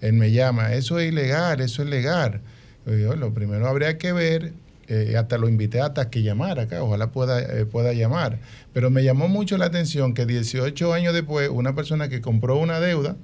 Él 0.00 0.12
me 0.12 0.30
llama, 0.30 0.74
eso 0.74 1.00
es 1.00 1.10
ilegal, 1.10 1.60
eso 1.60 1.82
es 1.82 1.88
legal. 1.88 2.40
Yo 2.86 3.16
lo 3.16 3.34
primero 3.34 3.66
habría 3.66 3.98
que 3.98 4.12
ver, 4.12 4.52
eh, 4.86 5.16
hasta 5.18 5.38
lo 5.38 5.48
invité 5.48 5.80
hasta 5.80 6.08
que 6.08 6.22
llamara 6.22 6.62
acá, 6.62 6.84
ojalá 6.84 7.10
pueda, 7.10 7.40
eh, 7.42 7.66
pueda 7.66 7.94
llamar. 7.94 8.38
Pero 8.72 8.90
me 8.90 9.02
llamó 9.02 9.26
mucho 9.26 9.58
la 9.58 9.64
atención 9.64 10.14
que 10.14 10.24
18 10.24 10.92
años 10.92 11.12
después, 11.14 11.50
una 11.52 11.74
persona 11.74 12.08
que 12.08 12.20
compró 12.20 12.58
una 12.58 12.78
deuda 12.78 13.16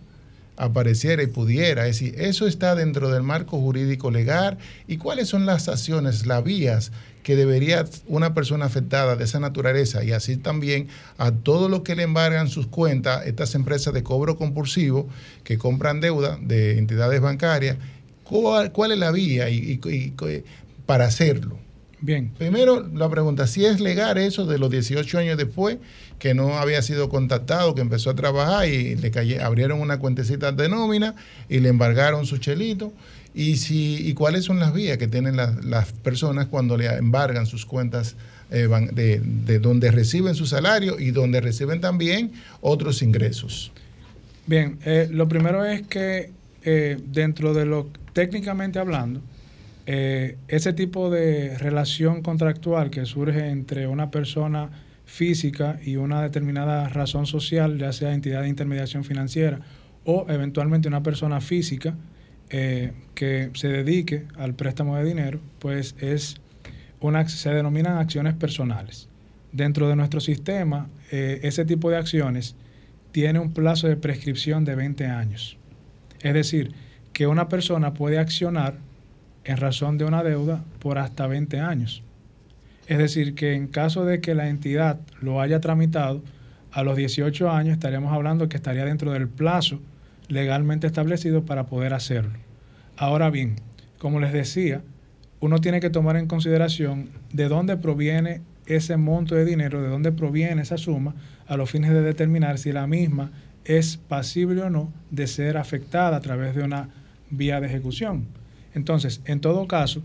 apareciera 0.63 1.23
y 1.23 1.27
pudiera. 1.27 1.87
Es 1.87 1.99
decir, 1.99 2.15
eso 2.21 2.47
está 2.47 2.75
dentro 2.75 3.11
del 3.11 3.23
marco 3.23 3.59
jurídico 3.61 4.11
legal. 4.11 4.59
¿Y 4.87 4.97
cuáles 4.97 5.29
son 5.29 5.45
las 5.47 5.69
acciones, 5.69 6.27
las 6.27 6.43
vías 6.45 6.93
que 7.23 7.37
debería 7.37 7.85
una 8.07 8.35
persona 8.35 8.65
afectada 8.65 9.15
de 9.17 9.25
esa 9.25 9.39
naturaleza 9.41 10.03
y 10.03 10.11
así 10.13 10.37
también 10.37 10.89
a 11.19 11.31
todo 11.31 11.69
lo 11.69 11.83
que 11.85 11.95
le 11.95 12.03
embargan 12.03 12.49
sus 12.49 12.67
cuentas, 12.67 13.27
estas 13.27 13.55
empresas 13.55 13.95
de 13.95 14.03
cobro 14.03 14.37
compulsivo 14.37 15.09
que 15.45 15.57
compran 15.59 16.01
deuda 16.01 16.39
de 16.43 16.79
entidades 16.79 17.21
bancarias, 17.21 17.77
¿cuál, 18.25 18.73
cuál 18.73 18.91
es 18.93 18.99
la 18.99 19.13
vía 19.13 19.51
y, 19.51 19.57
y- 19.85 19.89
y- 19.95 20.43
para 20.87 21.05
hacerlo? 21.07 21.59
Bien. 22.01 22.33
Primero, 22.37 22.85
la 22.93 23.09
pregunta, 23.09 23.47
si 23.47 23.65
es 23.65 23.79
legal 23.79 24.19
eso 24.19 24.45
de 24.45 24.59
los 24.59 24.69
18 24.73 25.19
años 25.19 25.37
después, 25.37 25.79
que 26.23 26.35
no 26.35 26.57
había 26.57 26.83
sido 26.83 27.09
contactado, 27.09 27.75
que 27.75 27.81
empezó 27.81 28.11
a 28.11 28.15
trabajar 28.15 28.69
y 28.69 28.95
le 28.95 29.11
caye- 29.11 29.41
abrieron 29.41 29.81
una 29.81 29.99
cuentecita 29.99 30.53
de 30.53 30.69
nómina 30.69 31.17
y 31.49 31.59
le 31.59 31.69
embargaron 31.69 32.27
su 32.27 32.39
chelito. 32.39 32.93
Y, 33.35 33.57
si, 33.57 34.07
y 34.09 34.15
cuáles 34.15 34.45
son 34.45 34.61
las 34.61 34.73
vías 34.73 34.99
que 34.99 35.09
tienen 35.09 35.37
las, 35.37 35.65
las 35.65 35.91
personas 35.91 36.47
cuando 36.47 36.77
le 36.77 36.87
embargan 36.87 37.45
sus 37.47 37.67
cuentas 37.67 38.15
eh, 38.53 38.69
de, 38.93 39.21
de 39.21 39.59
donde 39.59 39.91
reciben 39.91 40.37
su 40.37 40.47
salario 40.47 40.97
y 41.01 41.11
donde 41.11 41.41
reciben 41.41 41.81
también 41.81 42.31
otros 42.61 43.03
ingresos. 43.03 43.73
Bien, 44.47 44.79
eh, 44.85 45.09
lo 45.11 45.27
primero 45.27 45.65
es 45.65 45.83
que 45.89 46.31
eh, 46.63 47.01
dentro 47.05 47.53
de 47.53 47.65
lo 47.67 47.89
técnicamente 48.13 48.79
hablando, 48.79 49.21
ese 49.87 50.73
tipo 50.73 51.11
de 51.11 51.59
relación 51.59 52.23
contractual 52.23 52.91
que 52.91 53.07
surge 53.07 53.49
entre 53.49 53.89
una 53.89 54.13
persona 54.13 54.71
física 55.05 55.79
y 55.85 55.97
una 55.97 56.23
determinada 56.23 56.89
razón 56.89 57.27
social, 57.27 57.79
ya 57.79 57.93
sea 57.93 58.15
entidad 58.15 58.43
de 58.43 58.49
intermediación 58.49 59.05
financiera 59.05 59.61
o 60.05 60.27
eventualmente 60.29 60.89
una 60.89 61.03
persona 61.03 61.41
física 61.41 61.95
eh, 62.51 62.93
que 63.15 63.51
se 63.55 63.69
dedique 63.69 64.27
al 64.37 64.55
préstamo 64.55 64.97
de 64.97 65.05
dinero, 65.05 65.41
pues 65.59 65.95
es 65.99 66.37
una, 67.01 67.29
se 67.29 67.51
denominan 67.51 67.99
acciones 67.99 68.35
personales. 68.35 69.09
Dentro 69.53 69.89
de 69.89 69.97
nuestro 69.97 70.21
sistema, 70.21 70.89
eh, 71.11 71.41
ese 71.43 71.65
tipo 71.65 71.91
de 71.91 71.97
acciones 71.97 72.57
tiene 73.11 73.39
un 73.39 73.53
plazo 73.53 73.89
de 73.89 73.97
prescripción 73.97 74.65
de 74.65 74.75
20 74.75 75.07
años. 75.07 75.59
Es 76.21 76.35
decir, 76.35 76.73
que 77.13 77.27
una 77.27 77.49
persona 77.49 77.95
puede 77.95 78.19
accionar 78.19 78.79
en 79.45 79.57
razón 79.57 79.99
de 79.99 80.05
una 80.05 80.23
deuda 80.23 80.65
por 80.79 80.99
hasta 80.99 81.27
20 81.27 81.61
años. 81.61 82.03
Es 82.93 82.99
decir, 82.99 83.35
que 83.35 83.55
en 83.55 83.69
caso 83.69 84.05
de 84.05 84.21
que 84.21 84.35
la 84.35 84.51
entidad 84.51 85.01
lo 85.23 85.41
haya 85.41 85.63
tramitado, 85.63 86.23
a 86.71 86.83
los 86.83 86.95
18 86.95 87.51
años 87.51 87.73
estaríamos 87.73 88.13
hablando 88.13 88.51
que 88.51 88.59
estaría 88.59 88.85
dentro 88.85 89.13
del 89.13 89.29
plazo 89.29 89.81
legalmente 90.29 90.89
establecido 90.89 91.47
para 91.47 91.65
poder 91.65 91.95
hacerlo. 91.95 92.39
Ahora 92.99 93.31
bien, 93.31 93.57
como 93.97 94.21
les 94.21 94.35
decía, 94.35 94.83
uno 95.41 95.59
tiene 95.59 95.81
que 95.81 95.89
tomar 95.89 96.19
en 96.19 96.27
consideración 96.27 97.09
de 97.33 97.49
dónde 97.49 97.79
proviene 97.79 98.43
ese 98.67 98.99
monto 98.99 99.37
de 99.37 99.47
dinero, 99.47 99.81
de 99.81 99.89
dónde 99.89 100.13
proviene 100.13 100.61
esa 100.61 100.77
suma, 100.77 101.15
a 101.47 101.57
los 101.57 101.71
fines 101.71 101.93
de 101.93 102.03
determinar 102.03 102.59
si 102.59 102.73
la 102.73 102.87
misma 102.87 103.31
es 103.65 103.97
pasible 103.97 104.61
o 104.61 104.69
no 104.69 104.93
de 105.11 105.29
ser 105.29 105.57
afectada 105.57 106.19
a 106.19 106.21
través 106.21 106.55
de 106.55 106.63
una 106.63 106.91
vía 107.31 107.59
de 107.59 107.69
ejecución. 107.69 108.27
Entonces, 108.75 109.23
en 109.25 109.41
todo 109.41 109.67
caso, 109.67 110.03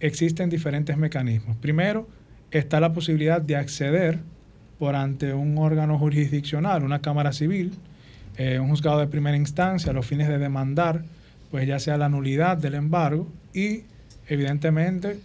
existen 0.00 0.50
diferentes 0.50 0.96
mecanismos. 0.96 1.56
Primero, 1.58 2.15
está 2.50 2.80
la 2.80 2.92
posibilidad 2.92 3.40
de 3.40 3.56
acceder 3.56 4.18
por 4.78 4.94
ante 4.94 5.32
un 5.32 5.56
órgano 5.58 5.98
jurisdiccional, 5.98 6.82
una 6.82 7.00
Cámara 7.00 7.32
Civil, 7.32 7.72
eh, 8.36 8.58
un 8.58 8.68
juzgado 8.68 9.00
de 9.00 9.06
primera 9.06 9.36
instancia, 9.36 9.90
a 9.90 9.94
los 9.94 10.06
fines 10.06 10.28
de 10.28 10.38
demandar, 10.38 11.02
pues 11.50 11.66
ya 11.66 11.78
sea 11.78 11.96
la 11.96 12.08
nulidad 12.08 12.56
del 12.58 12.74
embargo 12.74 13.26
y, 13.54 13.84
evidentemente, 14.28 15.18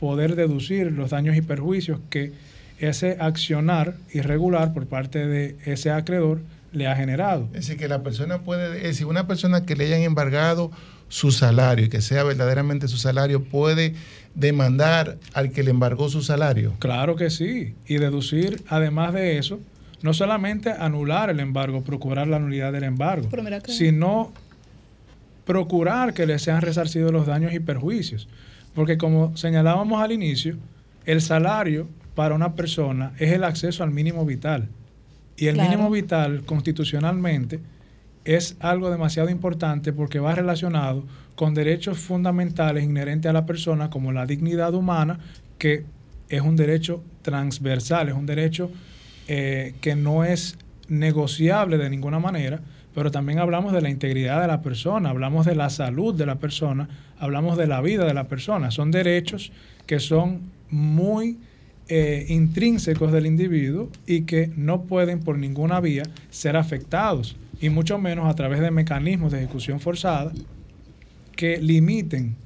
poder 0.00 0.34
deducir 0.34 0.90
los 0.92 1.10
daños 1.10 1.36
y 1.36 1.42
perjuicios 1.42 2.00
que 2.10 2.32
ese 2.78 3.16
accionar 3.20 3.94
irregular 4.12 4.74
por 4.74 4.86
parte 4.86 5.26
de 5.26 5.56
ese 5.64 5.90
acreedor 5.90 6.40
le 6.72 6.86
ha 6.86 6.96
generado. 6.96 7.46
Es 7.54 7.66
decir, 7.66 7.76
que 7.78 7.88
la 7.88 8.02
persona 8.02 8.42
puede, 8.42 8.76
es 8.78 8.82
decir, 8.82 9.06
una 9.06 9.26
persona 9.26 9.64
que 9.64 9.76
le 9.76 9.86
hayan 9.86 10.02
embargado 10.02 10.70
su 11.08 11.30
salario 11.30 11.86
y 11.86 11.88
que 11.88 12.02
sea 12.02 12.24
verdaderamente 12.24 12.88
su 12.88 12.98
salario, 12.98 13.44
puede 13.44 13.94
demandar 14.36 15.16
al 15.32 15.50
que 15.50 15.62
le 15.64 15.70
embargó 15.70 16.08
su 16.08 16.22
salario. 16.22 16.74
Claro 16.78 17.16
que 17.16 17.30
sí. 17.30 17.74
Y 17.86 17.96
deducir, 17.96 18.62
además 18.68 19.12
de 19.14 19.38
eso, 19.38 19.58
no 20.02 20.12
solamente 20.14 20.70
anular 20.70 21.30
el 21.30 21.40
embargo, 21.40 21.82
procurar 21.82 22.28
la 22.28 22.38
nulidad 22.38 22.72
del 22.72 22.84
embargo, 22.84 23.28
sino 23.66 24.32
procurar 25.44 26.12
que 26.12 26.26
le 26.26 26.38
sean 26.38 26.60
resarcidos 26.62 27.12
los 27.12 27.26
daños 27.26 27.52
y 27.54 27.60
perjuicios. 27.60 28.28
Porque 28.74 28.98
como 28.98 29.36
señalábamos 29.36 30.02
al 30.02 30.12
inicio, 30.12 30.56
el 31.06 31.20
salario 31.22 31.88
para 32.14 32.34
una 32.34 32.54
persona 32.54 33.12
es 33.18 33.32
el 33.32 33.42
acceso 33.44 33.82
al 33.84 33.90
mínimo 33.90 34.24
vital. 34.26 34.68
Y 35.38 35.46
el 35.46 35.54
Claro. 35.54 35.70
mínimo 35.70 35.90
vital 35.90 36.42
constitucionalmente 36.44 37.60
es 38.26 38.56
algo 38.60 38.90
demasiado 38.90 39.30
importante 39.30 39.92
porque 39.92 40.18
va 40.18 40.34
relacionado 40.34 41.04
con 41.36 41.54
derechos 41.54 41.98
fundamentales 41.98 42.84
inherentes 42.84 43.30
a 43.30 43.32
la 43.32 43.46
persona 43.46 43.88
como 43.88 44.12
la 44.12 44.26
dignidad 44.26 44.74
humana, 44.74 45.18
que 45.58 45.84
es 46.28 46.40
un 46.40 46.56
derecho 46.56 47.02
transversal, 47.22 48.08
es 48.08 48.14
un 48.14 48.26
derecho 48.26 48.70
eh, 49.28 49.74
que 49.80 49.94
no 49.94 50.24
es 50.24 50.58
negociable 50.88 51.78
de 51.78 51.88
ninguna 51.88 52.18
manera, 52.18 52.60
pero 52.94 53.10
también 53.10 53.38
hablamos 53.38 53.72
de 53.72 53.80
la 53.80 53.90
integridad 53.90 54.40
de 54.40 54.48
la 54.48 54.62
persona, 54.62 55.10
hablamos 55.10 55.46
de 55.46 55.54
la 55.54 55.70
salud 55.70 56.14
de 56.14 56.26
la 56.26 56.36
persona, 56.36 56.88
hablamos 57.18 57.56
de 57.56 57.66
la 57.66 57.80
vida 57.80 58.04
de 58.06 58.14
la 58.14 58.24
persona. 58.24 58.70
Son 58.70 58.90
derechos 58.90 59.52
que 59.86 60.00
son 60.00 60.40
muy 60.70 61.38
eh, 61.88 62.26
intrínsecos 62.28 63.12
del 63.12 63.26
individuo 63.26 63.90
y 64.06 64.22
que 64.22 64.50
no 64.56 64.82
pueden 64.82 65.20
por 65.20 65.38
ninguna 65.38 65.78
vía 65.80 66.02
ser 66.30 66.56
afectados, 66.56 67.36
y 67.60 67.68
mucho 67.70 67.98
menos 67.98 68.28
a 68.28 68.34
través 68.34 68.60
de 68.60 68.70
mecanismos 68.70 69.32
de 69.32 69.38
ejecución 69.38 69.80
forzada 69.80 70.32
que 71.34 71.58
limiten 71.58 72.36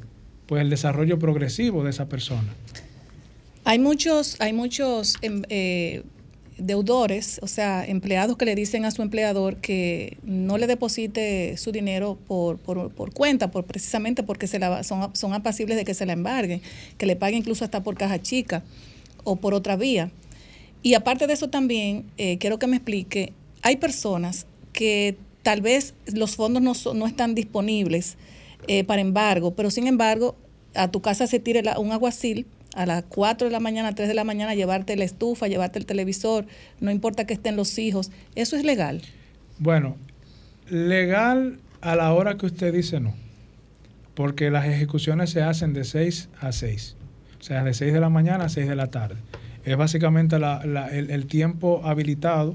pues, 0.47 0.63
el 0.63 0.71
desarrollo 0.71 1.19
progresivo 1.19 1.85
de 1.85 1.91
esa 1.91 2.09
persona. 2.09 2.55
Hay 3.65 3.79
muchos, 3.79 4.37
hay 4.41 4.53
muchos 4.53 5.17
em, 5.23 5.43
eh, 5.49 6.03
deudores, 6.59 7.39
o 7.43 7.47
sea, 7.47 7.85
empleados 7.85 8.37
que 8.37 8.45
le 8.45 8.55
dicen 8.55 8.85
a 8.85 8.91
su 8.91 9.03
empleador 9.03 9.57
que 9.57 10.19
no 10.23 10.59
le 10.59 10.67
deposite 10.67 11.57
su 11.57 11.73
dinero 11.73 12.19
por, 12.27 12.59
por, 12.59 13.13
cuenta, 13.13 13.51
por 13.51 13.65
precisamente 13.65 14.23
porque 14.23 14.47
se 14.47 14.59
la, 14.59 14.83
son, 14.83 15.15
son 15.15 15.35
apacibles 15.35 15.77
de 15.77 15.85
que 15.85 15.95
se 15.95 16.07
la 16.07 16.13
embarguen, 16.13 16.63
que 16.99 17.07
le 17.07 17.17
pague 17.17 17.37
incluso 17.37 17.65
hasta 17.65 17.83
por 17.83 17.97
caja 17.97 18.21
chica 18.21 18.63
o 19.25 19.37
por 19.37 19.55
otra 19.55 19.77
vía. 19.77 20.11
Y 20.83 20.95
aparte 20.95 21.27
de 21.27 21.35
eso 21.35 21.51
también, 21.51 22.07
eh, 22.17 22.39
quiero 22.39 22.59
que 22.59 22.67
me 22.67 22.77
explique, 22.77 23.33
hay 23.63 23.77
personas 23.77 24.47
que 24.73 25.17
tal 25.43 25.63
vez 25.63 25.95
los 26.13 26.37
fondos 26.37 26.63
no, 26.63 26.95
no 26.95 27.07
están 27.07 27.35
disponibles 27.35 28.17
eh, 28.69 28.85
para 28.85 29.01
embargo, 29.01 29.55
pero 29.55 29.71
sin 29.71 29.87
embargo, 29.87 30.37
a 30.75 30.91
tu 30.91 31.01
casa 31.01 31.27
se 31.27 31.41
tire 31.41 31.63
la- 31.63 31.79
un 31.79 31.93
aguacil 31.93 32.47
a 32.77 32.87
las 32.87 33.03
4 33.09 33.49
de 33.49 33.53
la 33.53 33.59
mañana, 33.61 33.95
3 33.95 34.07
de 34.09 34.15
la 34.15 34.23
mañana, 34.25 34.55
llevarte 34.55 34.95
la 34.97 35.05
estufa, 35.05 35.49
llevarte 35.49 35.79
el 35.79 35.87
televisor, 35.87 36.47
no 36.81 36.91
importa 36.91 37.27
que 37.27 37.35
estén 37.35 37.57
los 37.57 37.79
hijos, 37.79 38.11
¿eso 38.37 38.55
es 38.57 38.65
legal? 38.65 39.03
Bueno, 39.59 39.97
legal 40.69 41.59
a 41.81 41.97
la 41.97 42.13
hora 42.13 42.37
que 42.37 42.47
usted 42.47 42.73
dice 42.73 43.01
no, 43.01 43.15
porque 44.15 44.51
las 44.51 44.67
ejecuciones 44.67 45.31
se 45.31 45.43
hacen 45.43 45.73
de 45.73 45.85
6 45.85 46.29
a 46.41 46.53
6, 46.53 46.97
o 47.41 47.43
sea, 47.43 47.65
de 47.65 47.75
6 47.75 47.93
de 47.93 48.01
la 48.01 48.09
mañana 48.11 48.45
a 48.45 48.49
6 48.49 48.69
de 48.69 48.77
la 48.77 48.89
tarde. 48.89 49.17
Es 49.65 49.77
básicamente 49.77 50.39
la- 50.39 50.65
la- 50.65 50.89
el 50.89 51.27
tiempo 51.27 51.83
habilitado 51.85 52.55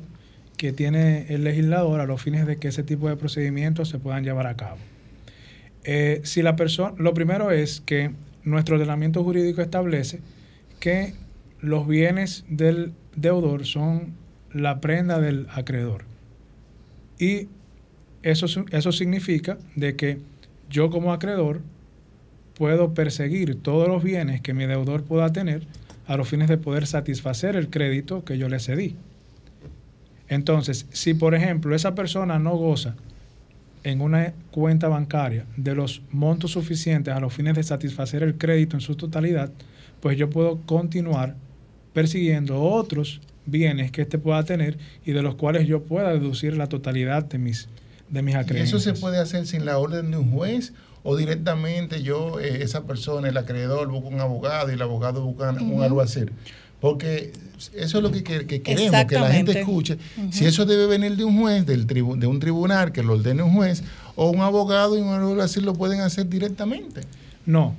que 0.57 0.73
tiene 0.73 1.25
el 1.29 1.43
legislador 1.43 1.99
a 1.99 2.05
los 2.05 2.21
fines 2.21 2.47
de 2.47 2.57
que 2.57 2.69
ese 2.69 2.83
tipo 2.83 3.09
de 3.09 3.15
procedimientos 3.15 3.89
se 3.89 3.99
puedan 3.99 4.23
llevar 4.23 4.47
a 4.47 4.55
cabo. 4.55 4.77
Eh, 5.83 6.21
si 6.23 6.41
la 6.41 6.55
persona, 6.55 6.95
lo 6.97 7.13
primero 7.13 7.51
es 7.51 7.81
que 7.81 8.11
nuestro 8.43 8.75
ordenamiento 8.75 9.23
jurídico 9.23 9.61
establece 9.61 10.19
que 10.79 11.13
los 11.61 11.87
bienes 11.87 12.45
del 12.49 12.93
deudor 13.15 13.65
son 13.65 14.13
la 14.51 14.81
prenda 14.81 15.19
del 15.19 15.47
acreedor. 15.51 16.05
Y 17.19 17.47
eso, 18.23 18.47
eso 18.71 18.91
significa 18.91 19.57
de 19.75 19.95
que 19.95 20.19
yo 20.69 20.89
como 20.89 21.13
acreedor 21.13 21.61
puedo 22.55 22.93
perseguir 22.93 23.61
todos 23.61 23.87
los 23.87 24.03
bienes 24.03 24.41
que 24.41 24.53
mi 24.53 24.65
deudor 24.65 25.03
pueda 25.03 25.31
tener 25.31 25.67
a 26.07 26.17
los 26.17 26.27
fines 26.27 26.47
de 26.47 26.57
poder 26.57 26.87
satisfacer 26.87 27.55
el 27.55 27.69
crédito 27.69 28.23
que 28.23 28.37
yo 28.37 28.49
le 28.49 28.59
cedí. 28.59 28.95
Entonces, 30.27 30.87
si 30.91 31.13
por 31.13 31.35
ejemplo 31.35 31.75
esa 31.75 31.95
persona 31.95 32.39
no 32.39 32.55
goza 32.57 32.95
en 33.83 34.01
una 34.01 34.33
cuenta 34.51 34.87
bancaria 34.87 35.45
de 35.57 35.75
los 35.75 36.01
montos 36.11 36.51
suficientes 36.51 37.13
a 37.13 37.19
los 37.19 37.33
fines 37.33 37.55
de 37.55 37.63
satisfacer 37.63 38.23
el 38.23 38.37
crédito 38.37 38.75
en 38.75 38.81
su 38.81 38.95
totalidad, 38.95 39.51
pues 39.99 40.17
yo 40.17 40.29
puedo 40.29 40.57
continuar 40.65 41.35
persiguiendo 41.93 42.61
otros 42.61 43.21
bienes 43.45 43.91
que 43.91 44.01
éste 44.01 44.17
pueda 44.17 44.43
tener 44.43 44.77
y 45.05 45.11
de 45.11 45.21
los 45.21 45.35
cuales 45.35 45.67
yo 45.67 45.83
pueda 45.83 46.11
deducir 46.11 46.57
la 46.57 46.67
totalidad 46.67 47.23
de 47.25 47.37
mis, 47.37 47.69
de 48.09 48.21
mis 48.23 48.33
¿Y 48.33 48.37
acreencias. 48.39 48.81
eso 48.81 48.93
se 48.93 48.99
puede 48.99 49.19
hacer 49.19 49.45
sin 49.45 49.65
la 49.65 49.77
orden 49.77 50.09
de 50.11 50.17
un 50.17 50.31
juez 50.31 50.73
o 51.03 51.15
directamente 51.15 52.01
yo, 52.01 52.39
eh, 52.39 52.63
esa 52.63 52.85
persona, 52.87 53.29
el 53.29 53.37
acreedor, 53.37 53.87
busca 53.89 54.07
un 54.07 54.19
abogado 54.19 54.71
y 54.71 54.73
el 54.73 54.81
abogado 54.81 55.23
busca 55.23 55.51
un 55.51 55.59
Ujú. 55.61 55.83
alguacil? 55.83 56.31
Porque 56.81 57.31
eso 57.73 57.97
es 57.97 58.03
lo 58.03 58.11
que, 58.11 58.23
que- 58.23 58.45
que 58.45 58.61
queremos, 58.61 59.05
que 59.05 59.15
la 59.15 59.31
gente 59.31 59.59
escuche. 59.59 59.97
Si 60.31 60.45
eso 60.45 60.65
debe 60.65 60.87
venir 60.87 61.15
de 61.15 61.23
un 61.23 61.39
juez, 61.39 61.65
del 61.65 61.87
tribu- 61.87 62.17
de 62.17 62.27
un 62.27 62.39
tribunal 62.39 62.91
que 62.91 63.01
lo 63.03 63.13
ordene 63.13 63.41
un 63.43 63.53
juez, 63.53 63.83
o 64.15 64.29
un 64.29 64.41
abogado 64.41 64.97
y 64.97 65.01
un 65.01 65.09
alguacil 65.09 65.63
lo 65.65 65.73
pueden 65.73 66.01
hacer 66.01 66.27
directamente. 66.29 67.01
No, 67.45 67.75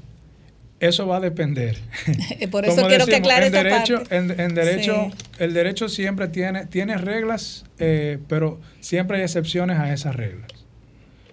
eso 0.80 1.06
va 1.06 1.18
a 1.18 1.20
depender. 1.20 1.78
Por 2.50 2.64
eso 2.64 2.76
Como 2.76 2.88
quiero 2.88 3.04
que 3.06 3.12
decimos, 3.12 3.30
aclare 3.32 3.46
en 3.46 3.54
esa 3.54 3.62
derecho, 3.62 3.98
parte. 3.98 4.16
en, 4.16 4.40
en 4.40 4.54
derecho, 4.54 5.08
Sí. 5.10 5.24
el 5.44 5.54
derecho 5.54 5.88
siempre 5.88 6.28
tiene, 6.28 6.66
tiene 6.66 6.96
reglas, 6.98 7.64
eh, 7.78 8.18
pero 8.28 8.58
siempre 8.80 9.18
hay 9.18 9.22
excepciones 9.24 9.78
a 9.78 9.92
esas 9.92 10.16
reglas. 10.16 10.48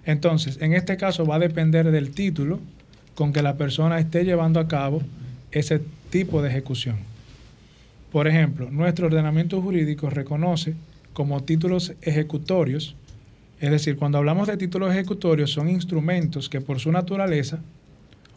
Entonces, 0.06 0.58
en 0.62 0.74
este 0.74 0.98
caso 0.98 1.26
va 1.26 1.36
a 1.36 1.40
depender 1.40 1.90
del 1.92 2.12
título 2.12 2.60
con 3.16 3.32
que 3.32 3.42
la 3.42 3.56
persona 3.56 4.00
esté 4.00 4.26
llevando 4.26 4.60
a 4.60 4.68
cabo 4.68 5.02
ese 5.52 5.82
tipo 6.10 6.42
de 6.42 6.50
ejecución. 6.50 6.98
Por 8.14 8.28
ejemplo, 8.28 8.70
nuestro 8.70 9.08
ordenamiento 9.08 9.60
jurídico 9.60 10.08
reconoce 10.08 10.76
como 11.14 11.42
títulos 11.42 11.94
ejecutorios, 12.04 12.96
es 13.60 13.72
decir, 13.72 13.98
cuando 13.98 14.20
hablamos 14.20 14.48
de 14.48 14.56
títulos 14.56 14.92
ejecutorios 14.92 15.52
son 15.52 15.68
instrumentos 15.68 16.48
que 16.48 16.62
por 16.62 16.80
su 16.80 16.92
naturaleza 16.92 17.60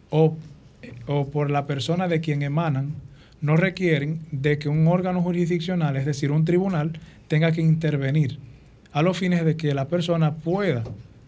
o, 0.09 0.35
o 1.07 1.29
por 1.29 1.51
la 1.51 1.67
persona 1.67 2.09
de 2.09 2.23
quien 2.23 2.43
emanan 2.43 2.95
no 3.43 3.59
requieren 3.59 4.21
de 4.33 4.59
que 4.59 4.71
un 4.71 4.87
órgano 4.89 5.21
jurisdiccional, 5.21 5.99
es 5.99 6.07
decir, 6.07 6.33
un 6.33 6.47
tribunal, 6.47 6.99
tenga 7.29 7.53
que 7.53 7.61
intervenir 7.61 8.39
a 8.93 9.03
los 9.03 9.19
fines 9.19 9.45
de 9.45 9.59
que 9.59 9.75
la 9.75 9.89
persona 9.89 10.37
pueda 10.37 10.85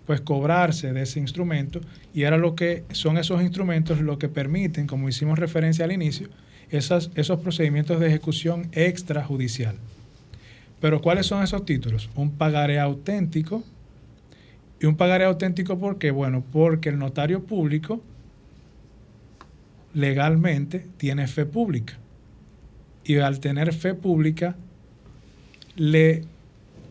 pues 0.06 0.22
cobrarse 0.22 0.94
de 0.94 1.02
ese 1.02 1.20
instrumento 1.20 1.82
y 2.14 2.24
ahora 2.24 2.38
lo 2.38 2.54
que 2.54 2.84
son 2.92 3.18
esos 3.18 3.42
instrumentos 3.42 4.00
lo 4.00 4.18
que 4.18 4.30
permiten, 4.30 4.86
como 4.86 5.06
hicimos 5.06 5.38
referencia 5.38 5.84
al 5.84 5.92
inicio, 5.92 6.30
esos 6.70 7.40
procedimientos 7.40 8.00
de 8.00 8.08
ejecución 8.08 8.68
extrajudicial. 8.72 9.76
Pero 10.80 11.00
¿cuáles 11.00 11.26
son 11.26 11.42
esos 11.42 11.64
títulos? 11.64 12.08
Un 12.14 12.32
pagaré 12.32 12.78
auténtico. 12.78 13.64
¿Y 14.80 14.86
un 14.86 14.96
pagaré 14.96 15.24
auténtico 15.24 15.78
por 15.78 15.98
qué? 15.98 16.10
Bueno, 16.10 16.44
porque 16.52 16.90
el 16.90 16.98
notario 16.98 17.42
público 17.42 18.00
legalmente 19.92 20.86
tiene 20.96 21.26
fe 21.26 21.46
pública. 21.46 21.94
Y 23.04 23.16
al 23.18 23.40
tener 23.40 23.72
fe 23.72 23.94
pública, 23.94 24.54
le 25.74 26.22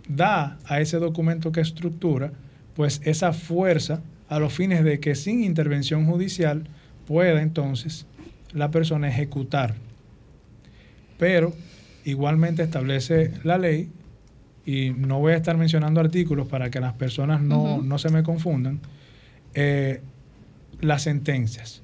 da 0.09 0.57
a 0.65 0.81
ese 0.81 0.97
documento 0.97 1.51
que 1.51 1.61
estructura, 1.61 2.31
pues 2.75 3.01
esa 3.03 3.33
fuerza 3.33 4.01
a 4.29 4.39
los 4.39 4.53
fines 4.53 4.83
de 4.83 4.99
que 4.99 5.15
sin 5.15 5.43
intervención 5.43 6.05
judicial 6.05 6.67
pueda 7.05 7.41
entonces 7.41 8.05
la 8.53 8.71
persona 8.71 9.09
ejecutar. 9.09 9.75
Pero 11.17 11.53
igualmente 12.05 12.63
establece 12.63 13.31
la 13.43 13.57
ley, 13.57 13.89
y 14.65 14.89
no 14.91 15.19
voy 15.19 15.33
a 15.33 15.37
estar 15.37 15.57
mencionando 15.57 16.01
artículos 16.01 16.47
para 16.47 16.69
que 16.69 16.81
las 16.81 16.93
personas 16.93 17.41
no, 17.41 17.81
no 17.81 17.97
se 17.97 18.09
me 18.09 18.23
confundan, 18.23 18.81
eh, 19.53 20.01
las 20.81 21.03
sentencias. 21.03 21.83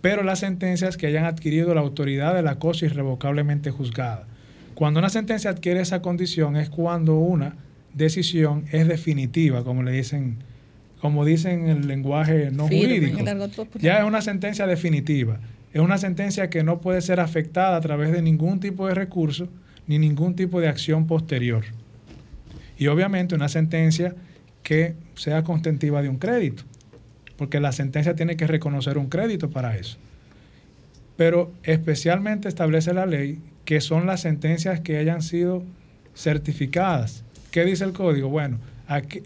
Pero 0.00 0.22
las 0.22 0.40
sentencias 0.40 0.96
que 0.96 1.06
hayan 1.06 1.24
adquirido 1.24 1.74
la 1.74 1.80
autoridad 1.80 2.34
de 2.34 2.42
la 2.42 2.58
cosa 2.58 2.84
irrevocablemente 2.84 3.70
juzgada. 3.70 4.26
Cuando 4.74 5.00
una 5.00 5.08
sentencia 5.08 5.50
adquiere 5.50 5.80
esa 5.80 6.02
condición 6.02 6.56
es 6.56 6.70
cuando 6.70 7.16
una 7.16 7.56
decisión 7.94 8.64
es 8.70 8.86
definitiva, 8.86 9.64
como 9.64 9.82
le 9.82 9.90
dicen, 9.90 10.36
como 11.00 11.24
dicen 11.24 11.68
en 11.68 11.78
el 11.78 11.88
lenguaje 11.88 12.50
no 12.52 12.68
Firme. 12.68 13.08
jurídico. 13.10 13.78
Ya 13.80 13.98
es 13.98 14.04
una 14.04 14.20
sentencia 14.20 14.66
definitiva. 14.66 15.40
Es 15.72 15.80
una 15.80 15.98
sentencia 15.98 16.50
que 16.50 16.64
no 16.64 16.80
puede 16.80 17.00
ser 17.00 17.20
afectada 17.20 17.76
a 17.76 17.80
través 17.80 18.12
de 18.12 18.22
ningún 18.22 18.60
tipo 18.60 18.86
de 18.86 18.94
recurso 18.94 19.48
ni 19.86 19.98
ningún 19.98 20.34
tipo 20.34 20.60
de 20.60 20.68
acción 20.68 21.06
posterior. 21.06 21.64
Y 22.78 22.86
obviamente 22.86 23.34
una 23.34 23.48
sentencia 23.48 24.14
que 24.62 24.94
sea 25.14 25.44
constentiva 25.44 26.02
de 26.02 26.08
un 26.08 26.18
crédito, 26.18 26.62
porque 27.36 27.60
la 27.60 27.72
sentencia 27.72 28.14
tiene 28.14 28.36
que 28.36 28.46
reconocer 28.46 28.98
un 28.98 29.08
crédito 29.08 29.50
para 29.50 29.76
eso. 29.76 29.98
Pero 31.16 31.50
especialmente 31.64 32.48
establece 32.48 32.94
la 32.94 33.06
ley 33.06 33.40
que 33.64 33.80
son 33.80 34.06
las 34.06 34.20
sentencias 34.20 34.80
que 34.80 34.98
hayan 34.98 35.22
sido 35.22 35.62
certificadas. 36.14 37.24
¿Qué 37.50 37.64
dice 37.64 37.84
el 37.84 37.92
código? 37.92 38.28
Bueno, 38.28 38.58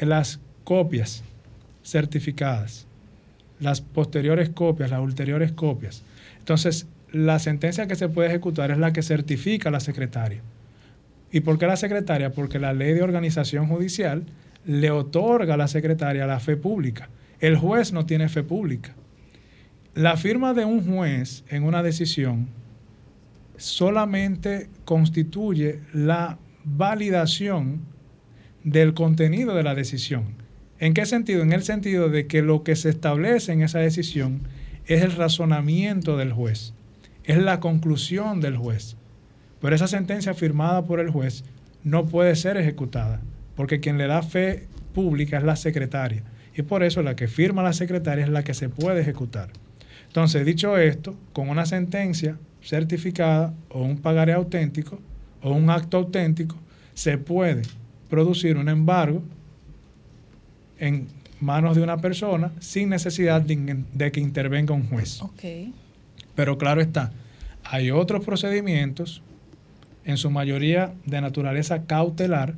las 0.01 0.41
copias 0.65 1.23
certificadas, 1.85 2.87
las 3.61 3.81
posteriores 3.81 4.49
copias, 4.49 4.91
las 4.91 5.01
ulteriores 5.01 5.53
copias. 5.53 6.03
Entonces, 6.43 6.89
la 7.13 7.39
sentencia 7.39 7.87
que 7.87 7.95
se 7.95 8.09
puede 8.09 8.29
ejecutar 8.29 8.73
es 8.73 8.79
la 8.79 8.93
que 8.93 9.03
certifica 9.03 9.71
la 9.71 9.79
secretaria. 9.79 10.43
¿Y 11.31 11.41
por 11.41 11.57
qué 11.57 11.69
la 11.69 11.77
secretaria? 11.77 12.33
Porque 12.33 12.59
la 12.59 12.73
ley 12.73 12.95
de 12.95 13.03
organización 13.03 13.69
judicial 13.69 14.25
le 14.67 14.91
otorga 14.91 15.55
a 15.55 15.57
la 15.57 15.69
secretaria 15.69 16.27
la 16.27 16.41
fe 16.41 16.57
pública. 16.57 17.11
El 17.39 17.57
juez 17.57 17.93
no 17.93 18.07
tiene 18.07 18.29
fe 18.29 18.43
pública. 18.43 18.93
La 19.95 20.17
firma 20.17 20.53
de 20.53 20.65
un 20.65 20.85
juez 20.85 21.45
en 21.49 21.63
una 21.63 21.85
decisión 21.85 22.49
solamente 23.57 24.69
constituye 24.85 25.79
la 25.93 26.39
validación 26.65 27.83
del 28.65 28.95
contenido 28.95 29.55
de 29.55 29.63
la 29.63 29.77
decisión. 29.77 30.25
¿En 30.81 30.93
qué 30.93 31.07
sentido? 31.07 31.43
En 31.43 31.53
el 31.53 31.63
sentido 31.63 32.09
de 32.09 32.27
que 32.27 32.43
lo 32.43 32.65
que 32.65 32.75
se 32.75 32.89
establece 32.89 33.53
en 33.53 33.63
esa 33.63 33.79
decisión 33.79 34.41
es 34.87 35.03
el 35.03 35.13
razonamiento 35.13 36.17
del 36.17 36.33
juez, 36.33 36.75
es 37.25 37.39
la 37.39 37.61
conclusión 37.61 38.41
del 38.41 38.57
juez. 38.57 38.97
Pero 39.61 39.77
esa 39.77 39.87
sentencia 39.87 40.35
firmada 40.35 40.85
por 40.85 40.99
el 40.99 41.11
juez 41.11 41.45
no 41.85 42.07
puede 42.07 42.35
ser 42.37 42.57
ejecutada, 42.57 43.21
porque 43.55 43.81
quien 43.81 43.99
le 43.99 44.07
da 44.07 44.23
fe 44.23 44.67
pública 44.93 45.39
es 45.39 45.45
la 45.45 45.57
secretaria. 45.57 46.25
Y 46.55 46.63
por 46.63 46.83
eso 46.83 47.03
la 47.03 47.17
que 47.17 47.29
firma 47.29 47.63
la 47.63 47.73
secretaria 47.73 48.25
es 48.25 48.31
la 48.31 48.45
que 48.45 48.55
se 48.55 48.69
puede 48.69 49.01
ejecutar. 49.01 49.51
Entonces, 50.09 50.45
dicho 50.45 50.77
esto, 50.77 51.17
con 51.33 51.49
una 51.49 51.65
sentencia 51.65 52.37
certificada 52.63 53.55
o 53.71 53.83
un 53.83 53.99
pagaré 53.99 54.33
auténtico 54.35 55.01
o 55.43 55.53
un 55.53 55.71
acto 55.71 55.97
auténtico, 55.97 56.57
se 56.95 57.17
puede 57.19 57.63
producir 58.11 58.59
un 58.59 58.69
embargo 58.69 59.23
en 60.79 61.07
manos 61.43 61.77
de 61.77 61.83
una 61.83 61.99
persona 61.99 62.53
sin 62.61 62.89
necesidad 62.89 63.43
de, 63.43 63.85
de 63.93 64.13
que 64.13 64.21
intervenga 64.21 64.73
un 64.75 64.89
juez. 64.89 65.21
Ok. 65.21 65.45
Pero 66.35 66.57
claro 66.57 66.81
está, 66.81 67.13
hay 67.65 67.91
otros 67.91 68.25
procedimientos, 68.25 69.23
en 70.05 70.17
su 70.17 70.31
mayoría 70.31 70.95
de 71.05 71.21
naturaleza 71.21 71.85
cautelar, 71.85 72.55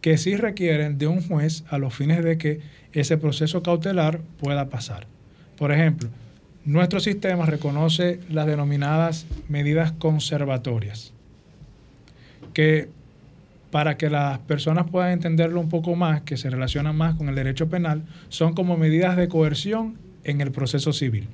que 0.00 0.18
sí 0.18 0.36
requieren 0.36 0.98
de 0.98 1.06
un 1.06 1.26
juez 1.26 1.64
a 1.68 1.78
los 1.78 1.94
fines 1.94 2.24
de 2.24 2.36
que 2.36 2.60
ese 2.92 3.16
proceso 3.16 3.62
cautelar 3.62 4.20
pueda 4.38 4.68
pasar. 4.68 5.06
Por 5.56 5.70
ejemplo, 5.70 6.08
nuestro 6.64 7.00
sistema 7.00 7.46
reconoce 7.46 8.20
las 8.28 8.46
denominadas 8.46 9.26
medidas 9.48 9.92
conservatorias, 9.92 11.12
que 12.52 12.88
para 13.72 13.96
que 13.96 14.10
las 14.10 14.38
personas 14.40 14.88
puedan 14.90 15.12
entenderlo 15.12 15.58
un 15.58 15.70
poco 15.70 15.96
más, 15.96 16.20
que 16.20 16.36
se 16.36 16.50
relacionan 16.50 16.94
más 16.94 17.14
con 17.14 17.30
el 17.30 17.34
derecho 17.34 17.70
penal, 17.70 18.04
son 18.28 18.52
como 18.52 18.76
medidas 18.76 19.16
de 19.16 19.28
coerción 19.28 19.96
en 20.24 20.42
el 20.42 20.52
proceso 20.52 20.92
civil. 20.92 21.26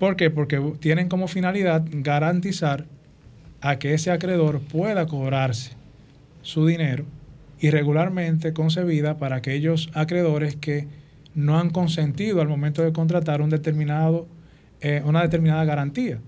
¿Por 0.00 0.16
qué? 0.16 0.30
Porque 0.30 0.60
tienen 0.80 1.08
como 1.08 1.28
finalidad 1.28 1.84
garantizar 1.90 2.86
a 3.60 3.78
que 3.78 3.94
ese 3.94 4.10
acreedor 4.10 4.60
pueda 4.60 5.06
cobrarse 5.06 5.76
su 6.42 6.66
dinero 6.66 7.04
irregularmente 7.60 8.52
concebida 8.52 9.18
para 9.18 9.36
aquellos 9.36 9.90
acreedores 9.94 10.56
que 10.56 10.88
no 11.36 11.60
han 11.60 11.70
consentido 11.70 12.40
al 12.40 12.48
momento 12.48 12.82
de 12.82 12.92
contratar 12.92 13.40
eh, 13.40 15.02
una 15.04 15.22
determinada 15.22 15.64
garantía. 15.64 16.18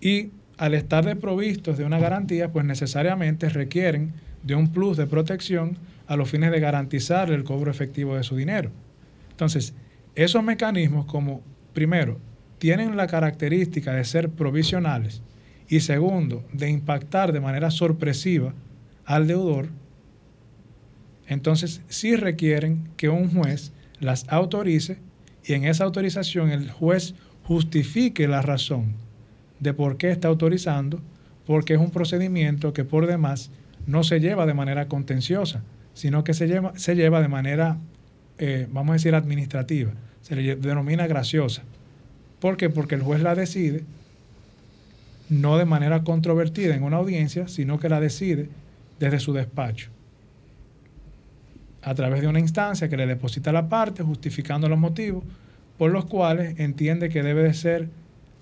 Y 0.00 0.30
al 0.58 0.74
estar 0.74 1.04
desprovistos 1.04 1.78
de 1.78 1.84
una 1.84 1.98
garantía, 1.98 2.52
pues 2.52 2.64
necesariamente 2.64 3.48
requieren 3.48 4.12
de 4.42 4.56
un 4.56 4.72
plus 4.72 4.96
de 4.96 5.06
protección 5.06 5.78
a 6.06 6.16
los 6.16 6.28
fines 6.28 6.50
de 6.50 6.60
garantizar 6.60 7.30
el 7.30 7.44
cobro 7.44 7.70
efectivo 7.70 8.16
de 8.16 8.24
su 8.24 8.36
dinero. 8.36 8.70
Entonces, 9.30 9.74
esos 10.14 10.42
mecanismos 10.42 11.06
como, 11.06 11.42
primero, 11.72 12.18
tienen 12.58 12.96
la 12.96 13.06
característica 13.06 13.92
de 13.92 14.04
ser 14.04 14.30
provisionales 14.30 15.22
y 15.68 15.80
segundo, 15.80 16.44
de 16.52 16.68
impactar 16.68 17.32
de 17.32 17.40
manera 17.40 17.70
sorpresiva 17.70 18.52
al 19.04 19.28
deudor, 19.28 19.68
entonces 21.28 21.82
sí 21.88 22.16
requieren 22.16 22.88
que 22.96 23.10
un 23.10 23.30
juez 23.30 23.72
las 24.00 24.26
autorice 24.28 24.98
y 25.44 25.52
en 25.52 25.64
esa 25.64 25.84
autorización 25.84 26.50
el 26.50 26.70
juez 26.70 27.14
justifique 27.44 28.26
la 28.26 28.42
razón 28.42 28.94
de 29.60 29.74
por 29.74 29.96
qué 29.96 30.10
está 30.10 30.28
autorizando, 30.28 31.00
porque 31.46 31.74
es 31.74 31.80
un 31.80 31.90
procedimiento 31.90 32.72
que 32.72 32.84
por 32.84 33.06
demás 33.06 33.50
no 33.86 34.04
se 34.04 34.20
lleva 34.20 34.46
de 34.46 34.54
manera 34.54 34.88
contenciosa, 34.88 35.62
sino 35.94 36.24
que 36.24 36.34
se 36.34 36.46
lleva, 36.46 36.72
se 36.76 36.94
lleva 36.94 37.20
de 37.20 37.28
manera, 37.28 37.78
eh, 38.38 38.68
vamos 38.70 38.90
a 38.90 38.92
decir, 38.94 39.14
administrativa, 39.14 39.92
se 40.22 40.36
le 40.36 40.56
denomina 40.56 41.06
graciosa. 41.06 41.62
¿Por 42.40 42.56
qué? 42.56 42.70
Porque 42.70 42.94
el 42.94 43.02
juez 43.02 43.22
la 43.22 43.34
decide 43.34 43.84
no 45.28 45.58
de 45.58 45.64
manera 45.64 46.04
controvertida 46.04 46.74
en 46.74 46.82
una 46.82 46.98
audiencia, 46.98 47.48
sino 47.48 47.78
que 47.78 47.88
la 47.88 48.00
decide 48.00 48.48
desde 48.98 49.20
su 49.20 49.32
despacho, 49.32 49.90
a 51.82 51.94
través 51.94 52.20
de 52.20 52.28
una 52.28 52.40
instancia 52.40 52.88
que 52.88 52.96
le 52.96 53.06
deposita 53.06 53.52
la 53.52 53.68
parte, 53.68 54.02
justificando 54.02 54.68
los 54.68 54.78
motivos 54.78 55.24
por 55.78 55.92
los 55.92 56.06
cuales 56.06 56.58
entiende 56.58 57.08
que 57.08 57.22
debe 57.22 57.44
de 57.44 57.54
ser 57.54 57.88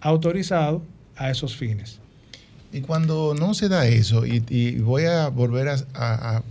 autorizado 0.01 0.83
a 1.17 1.31
esos 1.31 1.57
fines. 1.57 1.99
Y 2.73 2.81
cuando 2.81 3.35
no 3.35 3.55
se 3.55 3.69
da 3.69 3.87
eso, 3.87 4.27
y, 4.27 4.79
voy 4.81 5.05
a 5.05 5.29
volver 5.29 5.69
a, 5.95 6.43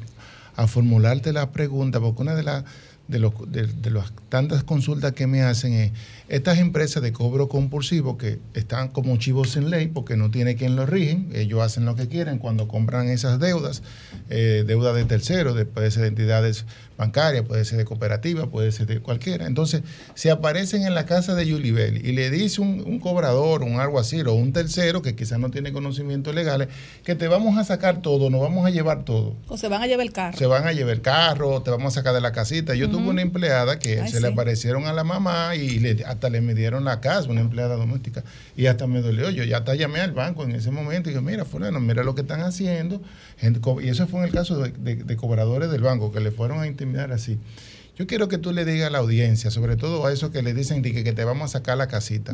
formularte 0.67 1.33
la 1.33 1.51
pregunta, 1.51 1.99
porque 1.99 2.21
una 2.21 2.35
de, 2.35 2.43
las 2.43 2.63
de, 3.07 3.19
los, 3.19 3.33
de 3.51 3.91
las 3.91 4.11
tantas 4.29 4.63
consultas 4.63 5.11
que 5.13 5.27
me 5.27 5.43
hacen 5.43 5.73
es, 5.73 5.91
estas 6.27 6.57
empresas 6.59 7.03
de 7.03 7.11
cobro 7.13 7.47
compulsivo 7.49 8.17
que 8.17 8.39
están 8.53 8.87
como 8.89 9.15
chivos 9.17 9.51
sin 9.51 9.69
ley 9.69 9.87
porque 9.87 10.17
no 10.17 10.31
tiene 10.31 10.55
quien 10.55 10.75
los 10.75 10.89
rigen, 10.89 11.29
ellos 11.33 11.61
hacen 11.61 11.85
lo 11.85 11.95
que 11.95 12.07
quieren 12.07 12.39
cuando 12.39 12.67
compran 12.67 13.09
esas 13.09 13.39
deudas, 13.39 13.83
eh, 14.29 14.63
deuda 14.65 14.93
de 14.93 15.05
terceros, 15.05 15.55
de- 15.55 15.65
puede 15.65 15.91
ser 15.91 16.01
de 16.03 16.07
entidades 16.09 16.65
bancarias, 16.97 17.43
puede 17.45 17.65
ser 17.65 17.77
de 17.77 17.85
cooperativas, 17.85 18.47
puede 18.47 18.71
ser 18.71 18.87
de 18.87 19.01
cualquiera. 19.01 19.45
Entonces, 19.47 19.81
si 20.15 20.29
aparecen 20.29 20.83
en 20.83 20.95
la 20.95 21.05
casa 21.05 21.35
de 21.35 21.45
Yulibel 21.45 22.05
y 22.07 22.13
le 22.13 22.29
dice 22.31 22.61
un, 22.61 22.81
un 22.87 22.99
cobrador, 22.99 23.63
un 23.63 23.79
algo 23.81 23.99
así, 23.99 24.21
o 24.21 24.33
un 24.33 24.53
tercero 24.53 25.01
que 25.01 25.13
quizás 25.13 25.37
no 25.37 25.51
tiene 25.51 25.73
conocimientos 25.73 26.33
legales, 26.33 26.69
que 27.03 27.13
te 27.15 27.27
vamos 27.27 27.57
a 27.57 27.65
sacar 27.65 28.01
todo, 28.01 28.29
nos 28.29 28.39
vamos 28.41 28.65
a 28.65 28.69
llevar 28.69 29.03
todo. 29.03 29.35
O 29.49 29.57
se 29.57 29.67
van 29.67 29.81
a 29.83 29.87
llevar 29.87 30.05
el 30.05 30.13
carro. 30.13 30.37
Se 30.37 30.45
van 30.45 30.65
a 30.67 30.71
llevar 30.71 30.93
el 30.93 31.01
carro, 31.01 31.61
te 31.61 31.69
vamos 31.69 31.93
a 31.93 31.99
sacar 31.99 32.13
de 32.13 32.21
la 32.21 32.31
casita. 32.31 32.73
Yo 32.75 32.89
tuve 32.89 33.09
una 33.09 33.21
empleada 33.21 33.77
que 33.77 33.99
Ay, 33.99 34.09
se 34.09 34.21
le 34.21 34.27
aparecieron 34.29 34.85
a 34.85 34.93
la 34.93 35.03
mamá 35.03 35.55
y 35.55 35.79
le- 35.79 36.05
hasta 36.15 36.29
le 36.29 36.41
midieron 36.41 36.83
la 36.83 36.99
casa, 36.99 37.29
una 37.29 37.41
empleada 37.41 37.75
doméstica. 37.75 38.23
Y 38.57 38.65
hasta 38.65 38.87
me 38.87 39.01
dolió. 39.01 39.29
Yo 39.29 39.43
ya 39.43 39.57
hasta 39.59 39.75
llamé 39.75 39.99
al 40.01 40.11
banco 40.11 40.43
en 40.43 40.51
ese 40.51 40.71
momento 40.71 41.09
y 41.09 41.13
dije, 41.13 41.23
mira, 41.23 41.45
fulano, 41.45 41.79
mira 41.79 42.03
lo 42.03 42.15
que 42.15 42.21
están 42.21 42.41
haciendo. 42.41 43.01
Y 43.81 43.87
eso 43.87 44.07
fue 44.07 44.19
en 44.21 44.25
el 44.25 44.31
caso 44.31 44.57
de, 44.59 44.71
de- 44.71 45.03
de 45.03 45.15
cobradores 45.15 45.69
del 45.71 45.81
banco 45.81 46.11
que 46.11 46.19
le 46.19 46.31
fueron 46.31 46.59
a 46.59 46.67
intimidar 46.67 47.11
así. 47.11 47.37
Yo 47.97 48.07
quiero 48.07 48.27
que 48.27 48.37
tú 48.37 48.51
le 48.51 48.65
digas 48.65 48.87
a 48.87 48.89
la 48.89 48.97
audiencia, 48.97 49.51
sobre 49.51 49.77
todo 49.77 50.05
a 50.05 50.11
esos 50.11 50.31
que 50.31 50.41
le 50.41 50.53
dicen 50.53 50.81
que, 50.81 51.01
que 51.03 51.13
te 51.13 51.23
vamos 51.23 51.45
a 51.45 51.59
sacar 51.59 51.77
la 51.77 51.87
casita, 51.87 52.33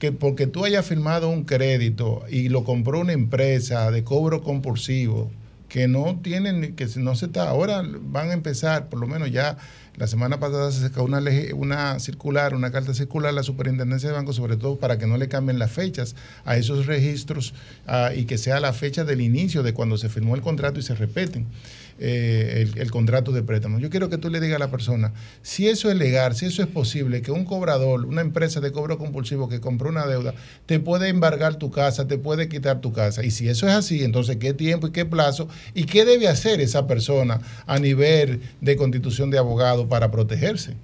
que 0.00 0.10
porque 0.10 0.48
tú 0.48 0.64
hayas 0.64 0.84
firmado 0.86 1.28
un 1.28 1.44
crédito 1.44 2.24
y 2.28 2.48
lo 2.48 2.64
compró 2.64 2.98
una 3.00 3.12
empresa 3.12 3.90
de 3.92 4.02
cobro 4.02 4.42
compulsivo, 4.42 5.30
que 5.68 5.86
no 5.88 6.18
tienen, 6.22 6.74
que 6.74 6.86
no 6.96 7.14
se 7.14 7.26
está, 7.26 7.48
ahora 7.48 7.82
van 7.84 8.30
a 8.30 8.32
empezar, 8.32 8.88
por 8.88 8.98
lo 9.00 9.06
menos 9.06 9.30
ya 9.30 9.58
la 9.96 10.06
semana 10.06 10.38
pasada 10.38 10.70
se 10.70 10.80
sacó 10.80 11.02
una, 11.02 11.20
una 11.54 11.98
circular, 11.98 12.54
una 12.54 12.70
carta 12.70 12.94
circular 12.94 13.30
a 13.30 13.32
la 13.32 13.42
superintendencia 13.42 14.08
de 14.08 14.14
bancos, 14.14 14.36
sobre 14.36 14.56
todo 14.56 14.76
para 14.76 14.96
que 14.96 15.06
no 15.06 15.16
le 15.16 15.28
cambien 15.28 15.58
las 15.58 15.72
fechas 15.72 16.14
a 16.44 16.56
esos 16.56 16.86
registros 16.86 17.52
ah, 17.86 18.12
y 18.14 18.24
que 18.24 18.38
sea 18.38 18.60
la 18.60 18.72
fecha 18.72 19.04
del 19.04 19.20
inicio 19.20 19.62
de 19.62 19.74
cuando 19.74 19.98
se 19.98 20.08
firmó 20.08 20.36
el 20.36 20.40
contrato 20.40 20.78
y 20.78 20.82
se 20.82 20.94
repeten 20.94 21.46
eh, 21.98 22.70
el, 22.76 22.90
contrato 22.90 23.32
de 23.32 23.42
préstamo. 23.42 23.78
Yo 23.78 23.90
quiero 23.90 24.08
que 24.08 24.18
tú 24.18 24.30
le 24.30 24.40
digas 24.40 24.56
a 24.56 24.58
la 24.58 24.70
persona, 24.70 25.12
si 25.42 25.68
eso 25.68 25.90
es 25.90 25.96
legal, 25.96 26.34
si 26.34 26.46
eso 26.46 26.62
es 26.62 26.68
posible, 26.68 27.22
que 27.22 27.32
un 27.32 27.44
cobrador, 27.44 28.06
una 28.06 28.20
empresa 28.20 28.60
de 28.60 28.70
cobro 28.72 28.98
compulsivo 28.98 29.48
que 29.48 29.60
compró 29.60 29.88
una 29.88 30.06
deuda, 30.06 30.34
te 30.66 30.78
puede 30.80 31.08
embargar 31.08 31.56
tu 31.56 31.70
casa, 31.70 32.06
te 32.06 32.18
puede 32.18 32.48
quitar 32.48 32.80
tu 32.80 32.92
casa. 32.92 33.24
Y 33.24 33.30
si 33.30 33.48
eso 33.48 33.66
es 33.66 33.74
así, 33.74 34.04
entonces, 34.04 34.36
¿qué 34.36 34.54
tiempo 34.54 34.86
y 34.86 34.92
qué 34.92 35.04
plazo? 35.04 35.48
¿Y 35.74 35.84
qué 35.84 36.04
debe 36.04 36.28
hacer 36.28 36.60
esa 36.60 36.86
persona 36.86 37.40
a 37.66 37.78
nivel 37.78 38.40
de 38.60 38.76
constitución 38.76 39.30
de 39.30 39.38
abogado 39.38 39.88
para 39.88 40.10
protegerse? 40.10 40.74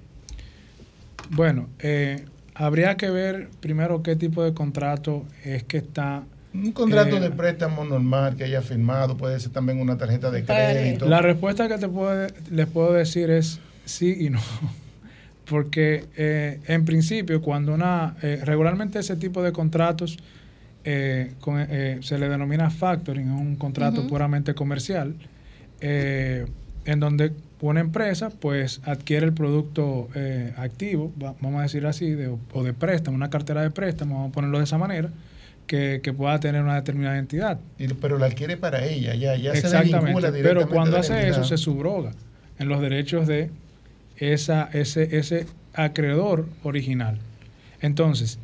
Bueno, 1.29 1.69
eh, 1.79 2.25
habría 2.53 2.97
que 2.97 3.09
ver 3.09 3.49
primero 3.59 4.03
qué 4.03 4.15
tipo 4.15 4.43
de 4.43 4.53
contrato 4.53 5.25
es 5.43 5.63
que 5.63 5.77
está. 5.77 6.23
Un 6.63 6.71
contrato 6.71 7.17
eh, 7.17 7.19
de 7.19 7.31
préstamo 7.31 7.83
normal 7.83 8.35
que 8.35 8.45
haya 8.45 8.61
firmado, 8.61 9.17
puede 9.17 9.39
ser 9.39 9.51
también 9.51 9.79
una 9.79 9.97
tarjeta 9.97 10.31
de 10.31 10.43
crédito. 10.43 11.05
La 11.07 11.21
respuesta 11.21 11.67
que 11.67 11.77
te 11.77 11.87
puedo, 11.87 12.27
les 12.51 12.67
puedo 12.67 12.93
decir 12.93 13.29
es 13.29 13.59
sí 13.85 14.15
y 14.19 14.29
no. 14.29 14.39
Porque 15.45 16.05
eh, 16.17 16.59
en 16.67 16.85
principio, 16.85 17.41
cuando 17.41 17.73
una. 17.73 18.15
eh, 18.21 18.41
regularmente 18.43 18.99
ese 18.99 19.15
tipo 19.15 19.43
de 19.43 19.51
contratos 19.51 20.17
eh, 20.83 21.33
con- 21.39 21.59
eh, 21.69 21.99
se 22.01 22.17
le 22.17 22.29
denomina 22.29 22.69
factoring, 22.69 23.27
es 23.27 23.41
un 23.41 23.55
contrato 23.55 24.01
puramente 24.07 24.53
comercial, 24.55 25.15
eh, 25.81 26.45
en 26.85 26.99
donde 26.99 27.31
una 27.61 27.79
empresa 27.79 28.29
pues 28.29 28.81
adquiere 28.85 29.25
el 29.25 29.33
producto 29.33 30.09
eh, 30.15 30.53
activo, 30.57 31.11
va- 31.21 31.35
vamos 31.41 31.59
a 31.59 31.63
decir 31.63 31.85
así, 31.87 32.11
de- 32.11 32.27
o 32.53 32.63
de 32.63 32.73
préstamo, 32.73 33.15
una 33.15 33.29
cartera 33.29 33.61
de 33.63 33.71
préstamo, 33.71 34.15
vamos 34.15 34.29
a 34.29 34.33
ponerlo 34.33 34.57
de 34.59 34.63
esa 34.65 34.77
manera, 34.77 35.09
que, 35.67 35.99
que 36.03 36.13
pueda 36.13 36.39
tener 36.39 36.61
una 36.61 36.75
determinada 36.75 37.17
entidad. 37.17 37.59
pero 38.01 38.17
la 38.17 38.27
adquiere 38.27 38.57
para 38.57 38.85
ella, 38.85 39.15
ya, 39.15 39.35
ya 39.35 39.51
se 39.53 39.59
Exactamente. 39.59 40.05
vincula 40.05 40.31
Pero 40.31 40.69
cuando 40.69 40.97
hace 40.97 41.13
entidad. 41.13 41.31
eso, 41.39 41.43
se 41.43 41.57
subroga 41.57 42.11
en 42.59 42.69
los 42.69 42.81
derechos 42.81 43.27
de 43.27 43.49
esa, 44.17 44.69
ese, 44.73 45.17
ese 45.17 45.45
acreedor 45.73 46.47
original. 46.63 47.19
Entonces, 47.81 48.39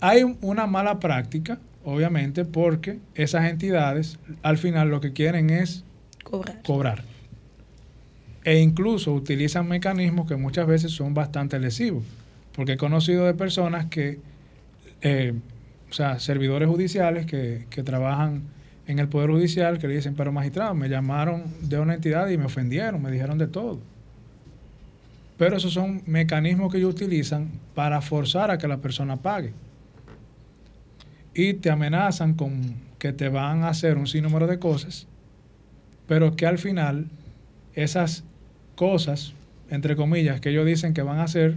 hay 0.00 0.22
un- 0.24 0.38
una 0.40 0.66
mala 0.66 0.98
práctica, 0.98 1.58
obviamente, 1.84 2.44
porque 2.44 2.98
esas 3.14 3.48
entidades 3.50 4.18
al 4.42 4.58
final 4.58 4.88
lo 4.88 5.00
que 5.00 5.12
quieren 5.12 5.50
es 5.50 5.84
Cobrar. 6.24 6.62
cobrar. 6.62 7.04
E 8.44 8.58
incluso 8.60 9.12
utilizan 9.12 9.68
mecanismos 9.68 10.26
que 10.26 10.36
muchas 10.36 10.66
veces 10.66 10.92
son 10.92 11.12
bastante 11.12 11.58
lesivos. 11.58 12.04
Porque 12.56 12.72
he 12.72 12.76
conocido 12.76 13.26
de 13.26 13.34
personas 13.34 13.86
que, 13.86 14.18
eh, 15.02 15.34
o 15.88 15.92
sea, 15.92 16.18
servidores 16.18 16.68
judiciales 16.68 17.26
que, 17.26 17.66
que 17.70 17.82
trabajan 17.82 18.42
en 18.86 18.98
el 18.98 19.08
Poder 19.08 19.30
Judicial 19.30 19.78
que 19.78 19.86
le 19.86 19.94
dicen, 19.94 20.14
pero 20.16 20.32
magistrado, 20.32 20.74
me 20.74 20.88
llamaron 20.88 21.44
de 21.62 21.78
una 21.78 21.94
entidad 21.94 22.28
y 22.28 22.36
me 22.36 22.46
ofendieron, 22.46 23.00
me 23.00 23.10
dijeron 23.10 23.38
de 23.38 23.46
todo. 23.46 23.78
Pero 25.38 25.56
esos 25.56 25.72
son 25.72 26.02
mecanismos 26.06 26.72
que 26.72 26.78
ellos 26.78 26.94
utilizan 26.94 27.50
para 27.74 28.00
forzar 28.00 28.50
a 28.50 28.58
que 28.58 28.68
la 28.68 28.78
persona 28.78 29.16
pague. 29.16 29.52
Y 31.34 31.54
te 31.54 31.70
amenazan 31.70 32.34
con 32.34 32.74
que 32.98 33.12
te 33.12 33.28
van 33.28 33.62
a 33.62 33.68
hacer 33.68 33.96
un 33.96 34.06
sinnúmero 34.06 34.46
de 34.46 34.58
cosas, 34.58 35.06
pero 36.06 36.34
que 36.36 36.46
al 36.46 36.58
final 36.58 37.06
esas 37.74 38.24
cosas, 38.74 39.32
entre 39.70 39.94
comillas, 39.96 40.40
que 40.40 40.50
ellos 40.50 40.66
dicen 40.66 40.94
que 40.94 41.02
van 41.02 41.20
a 41.20 41.24
hacer, 41.24 41.54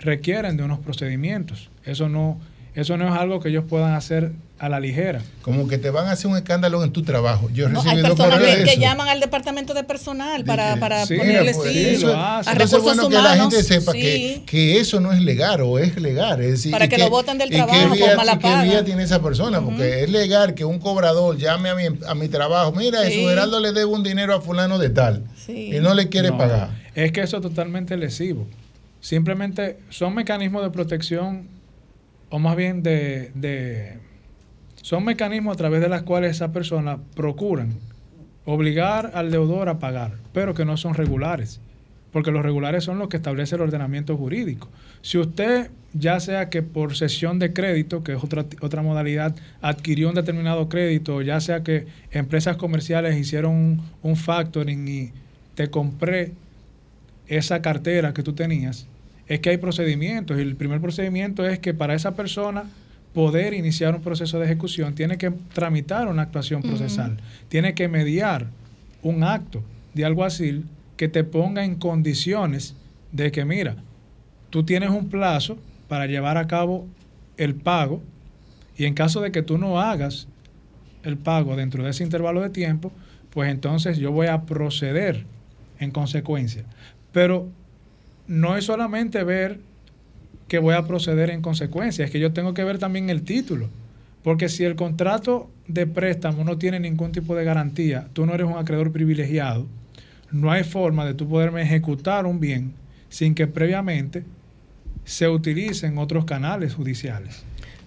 requieren 0.00 0.56
de 0.56 0.62
unos 0.62 0.78
procedimientos. 0.78 1.70
Eso 1.84 2.08
no, 2.08 2.38
eso 2.74 2.96
no 2.96 3.08
es 3.12 3.18
algo 3.20 3.40
que 3.40 3.48
ellos 3.48 3.64
puedan 3.68 3.94
hacer 3.94 4.32
a 4.60 4.68
la 4.68 4.80
ligera. 4.80 5.20
Como 5.42 5.68
que 5.68 5.78
te 5.78 5.90
van 5.90 6.08
a 6.08 6.12
hacer 6.12 6.28
un 6.28 6.36
escándalo 6.36 6.82
en 6.82 6.90
tu 6.90 7.02
trabajo. 7.04 7.48
Yo 7.54 7.68
No, 7.68 7.80
hay 7.80 8.02
personas 8.02 8.34
correos 8.38 8.56
que, 8.56 8.64
de 8.64 8.64
que 8.64 8.76
llaman 8.78 9.06
al 9.06 9.20
departamento 9.20 9.72
de 9.72 9.84
personal 9.84 10.44
para, 10.44 10.74
para 10.76 11.06
Sí, 11.06 11.16
ponerle 11.16 11.54
pues, 11.54 11.72
sí, 11.72 11.78
eso- 11.90 12.08
a 12.16 12.40
entonces 12.40 12.54
recursos 12.54 12.78
es 12.78 12.82
bueno 12.82 13.06
humanos. 13.06 13.22
que 13.22 13.36
la 13.36 13.40
gente 13.42 13.62
sepa 13.62 13.92
sí. 13.92 14.00
que, 14.00 14.42
que 14.46 14.80
eso 14.80 14.98
no 15.00 15.12
es 15.12 15.20
legal 15.20 15.60
o 15.60 15.78
es 15.78 15.96
legal. 16.00 16.40
Es 16.40 16.50
decir, 16.50 16.72
Para 16.72 16.88
que 16.88 16.98
lo 16.98 17.08
boten 17.08 17.38
del 17.38 17.50
trabajo 17.50 17.88
por 17.88 17.96
vía- 17.96 18.16
mala 18.16 18.32
y 18.32 18.36
qué 18.38 18.42
paga. 18.42 18.62
vía 18.64 18.84
tiene 18.84 19.04
esa 19.04 19.22
persona, 19.22 19.60
porque 19.60 20.02
es 20.02 20.10
legal 20.10 20.54
que 20.54 20.64
un 20.64 20.80
cobrador 20.80 21.36
llame 21.38 21.68
a 21.70 21.74
mi, 21.76 21.84
a 22.08 22.14
mi 22.16 22.28
trabajo, 22.28 22.72
mira, 22.72 23.02
Sí. 23.04 23.12
Jesús 23.12 23.28
Geraldo 23.30 23.60
le 23.60 23.68
debe 23.68 23.84
un 23.84 24.02
dinero 24.02 24.34
a 24.34 24.40
fulano 24.40 24.78
de 24.78 24.90
tal 24.90 25.22
y 25.46 25.78
no 25.80 25.94
le 25.94 26.08
quiere 26.08 26.30
No, 26.30 26.38
pagar. 26.38 26.70
Es 26.96 27.12
que 27.12 27.20
eso 27.20 27.36
es 27.36 27.42
totalmente 27.42 27.96
lesivo. 27.96 28.44
Simplemente 29.08 29.78
son 29.88 30.14
mecanismos 30.14 30.62
de 30.62 30.68
protección, 30.68 31.48
o 32.28 32.38
más 32.38 32.54
bien 32.56 32.82
de, 32.82 33.96
son 34.82 35.02
mecanismos 35.02 35.54
a 35.54 35.56
través 35.56 35.80
de 35.80 35.88
los 35.88 36.02
cuales 36.02 36.32
esas 36.32 36.50
personas 36.50 36.98
procuran 37.16 37.72
obligar 38.44 39.12
al 39.14 39.30
deudor 39.30 39.70
a 39.70 39.78
pagar, 39.78 40.18
pero 40.34 40.52
que 40.52 40.66
no 40.66 40.76
son 40.76 40.92
regulares, 40.92 41.58
porque 42.12 42.30
los 42.30 42.42
regulares 42.42 42.84
son 42.84 42.98
los 42.98 43.08
que 43.08 43.16
establece 43.16 43.54
el 43.54 43.62
ordenamiento 43.62 44.14
jurídico. 44.14 44.68
Si 45.00 45.16
usted, 45.16 45.70
ya 45.94 46.20
sea 46.20 46.50
que 46.50 46.62
por 46.62 46.94
sesión 46.94 47.38
de 47.38 47.54
crédito, 47.54 48.04
que 48.04 48.12
es 48.12 48.22
otra, 48.22 48.44
otra 48.60 48.82
modalidad, 48.82 49.34
adquirió 49.62 50.10
un 50.10 50.16
determinado 50.16 50.68
crédito, 50.68 51.22
ya 51.22 51.40
sea 51.40 51.62
que 51.62 51.86
empresas 52.10 52.58
comerciales 52.58 53.16
hicieron 53.16 53.54
un, 53.54 53.82
un 54.02 54.16
factoring 54.16 54.86
y 54.86 55.12
te 55.54 55.70
compré 55.70 56.32
esa 57.26 57.62
cartera 57.62 58.12
que 58.12 58.22
tú 58.22 58.34
tenías, 58.34 58.86
es 59.28 59.40
que 59.40 59.50
hay 59.50 59.58
procedimientos 59.58 60.38
y 60.38 60.40
el 60.40 60.56
primer 60.56 60.80
procedimiento 60.80 61.46
es 61.46 61.58
que 61.58 61.74
para 61.74 61.94
esa 61.94 62.14
persona 62.14 62.64
poder 63.12 63.54
iniciar 63.54 63.94
un 63.94 64.02
proceso 64.02 64.38
de 64.38 64.46
ejecución 64.46 64.94
tiene 64.94 65.18
que 65.18 65.30
tramitar 65.52 66.08
una 66.08 66.22
actuación 66.22 66.62
procesal, 66.62 67.18
tiene 67.48 67.74
que 67.74 67.88
mediar 67.88 68.46
un 69.02 69.22
acto 69.22 69.62
de 69.94 70.04
alguacil 70.04 70.64
que 70.96 71.08
te 71.08 71.24
ponga 71.24 71.64
en 71.64 71.76
condiciones 71.76 72.74
de 73.12 73.30
que, 73.30 73.44
mira, 73.44 73.76
tú 74.50 74.64
tienes 74.64 74.90
un 74.90 75.08
plazo 75.08 75.58
para 75.88 76.06
llevar 76.06 76.36
a 76.36 76.46
cabo 76.46 76.86
el 77.36 77.54
pago 77.54 78.02
y 78.76 78.84
en 78.84 78.94
caso 78.94 79.20
de 79.20 79.32
que 79.32 79.42
tú 79.42 79.58
no 79.58 79.80
hagas 79.80 80.28
el 81.02 81.16
pago 81.16 81.56
dentro 81.56 81.84
de 81.84 81.90
ese 81.90 82.04
intervalo 82.04 82.40
de 82.40 82.50
tiempo, 82.50 82.92
pues 83.30 83.50
entonces 83.50 83.98
yo 83.98 84.12
voy 84.12 84.26
a 84.26 84.42
proceder 84.42 85.24
en 85.78 85.90
consecuencia. 85.90 86.64
Pero 87.12 87.48
no 88.28 88.56
es 88.56 88.64
solamente 88.64 89.24
ver 89.24 89.58
que 90.46 90.58
voy 90.58 90.74
a 90.74 90.86
proceder 90.86 91.30
en 91.30 91.42
consecuencia, 91.42 92.04
es 92.04 92.10
que 92.10 92.20
yo 92.20 92.32
tengo 92.32 92.54
que 92.54 92.64
ver 92.64 92.78
también 92.78 93.10
el 93.10 93.22
título. 93.22 93.68
Porque 94.22 94.48
si 94.48 94.64
el 94.64 94.76
contrato 94.76 95.50
de 95.66 95.86
préstamo 95.86 96.44
no 96.44 96.58
tiene 96.58 96.80
ningún 96.80 97.12
tipo 97.12 97.34
de 97.34 97.44
garantía, 97.44 98.08
tú 98.12 98.26
no 98.26 98.34
eres 98.34 98.46
un 98.46 98.58
acreedor 98.58 98.92
privilegiado, 98.92 99.66
no 100.30 100.50
hay 100.50 100.64
forma 100.64 101.06
de 101.06 101.14
tú 101.14 101.28
poderme 101.28 101.62
ejecutar 101.62 102.26
un 102.26 102.40
bien 102.40 102.72
sin 103.08 103.34
que 103.34 103.46
previamente 103.46 104.24
se 105.04 105.28
utilicen 105.28 105.96
otros 105.96 106.24
canales 106.24 106.74
judiciales. 106.74 107.42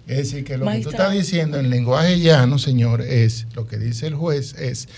Es 0.06 0.16
decir, 0.16 0.44
que 0.44 0.56
lo 0.56 0.66
que 0.66 0.80
tú 0.80 0.90
estás 0.90 1.12
diciendo 1.12 1.60
en 1.60 1.70
lenguaje 1.70 2.18
llano, 2.18 2.58
señor, 2.58 3.02
es 3.02 3.46
lo 3.54 3.68
que 3.68 3.78
dice 3.78 4.08
el 4.08 4.14
juez, 4.14 4.54
es 4.58 4.88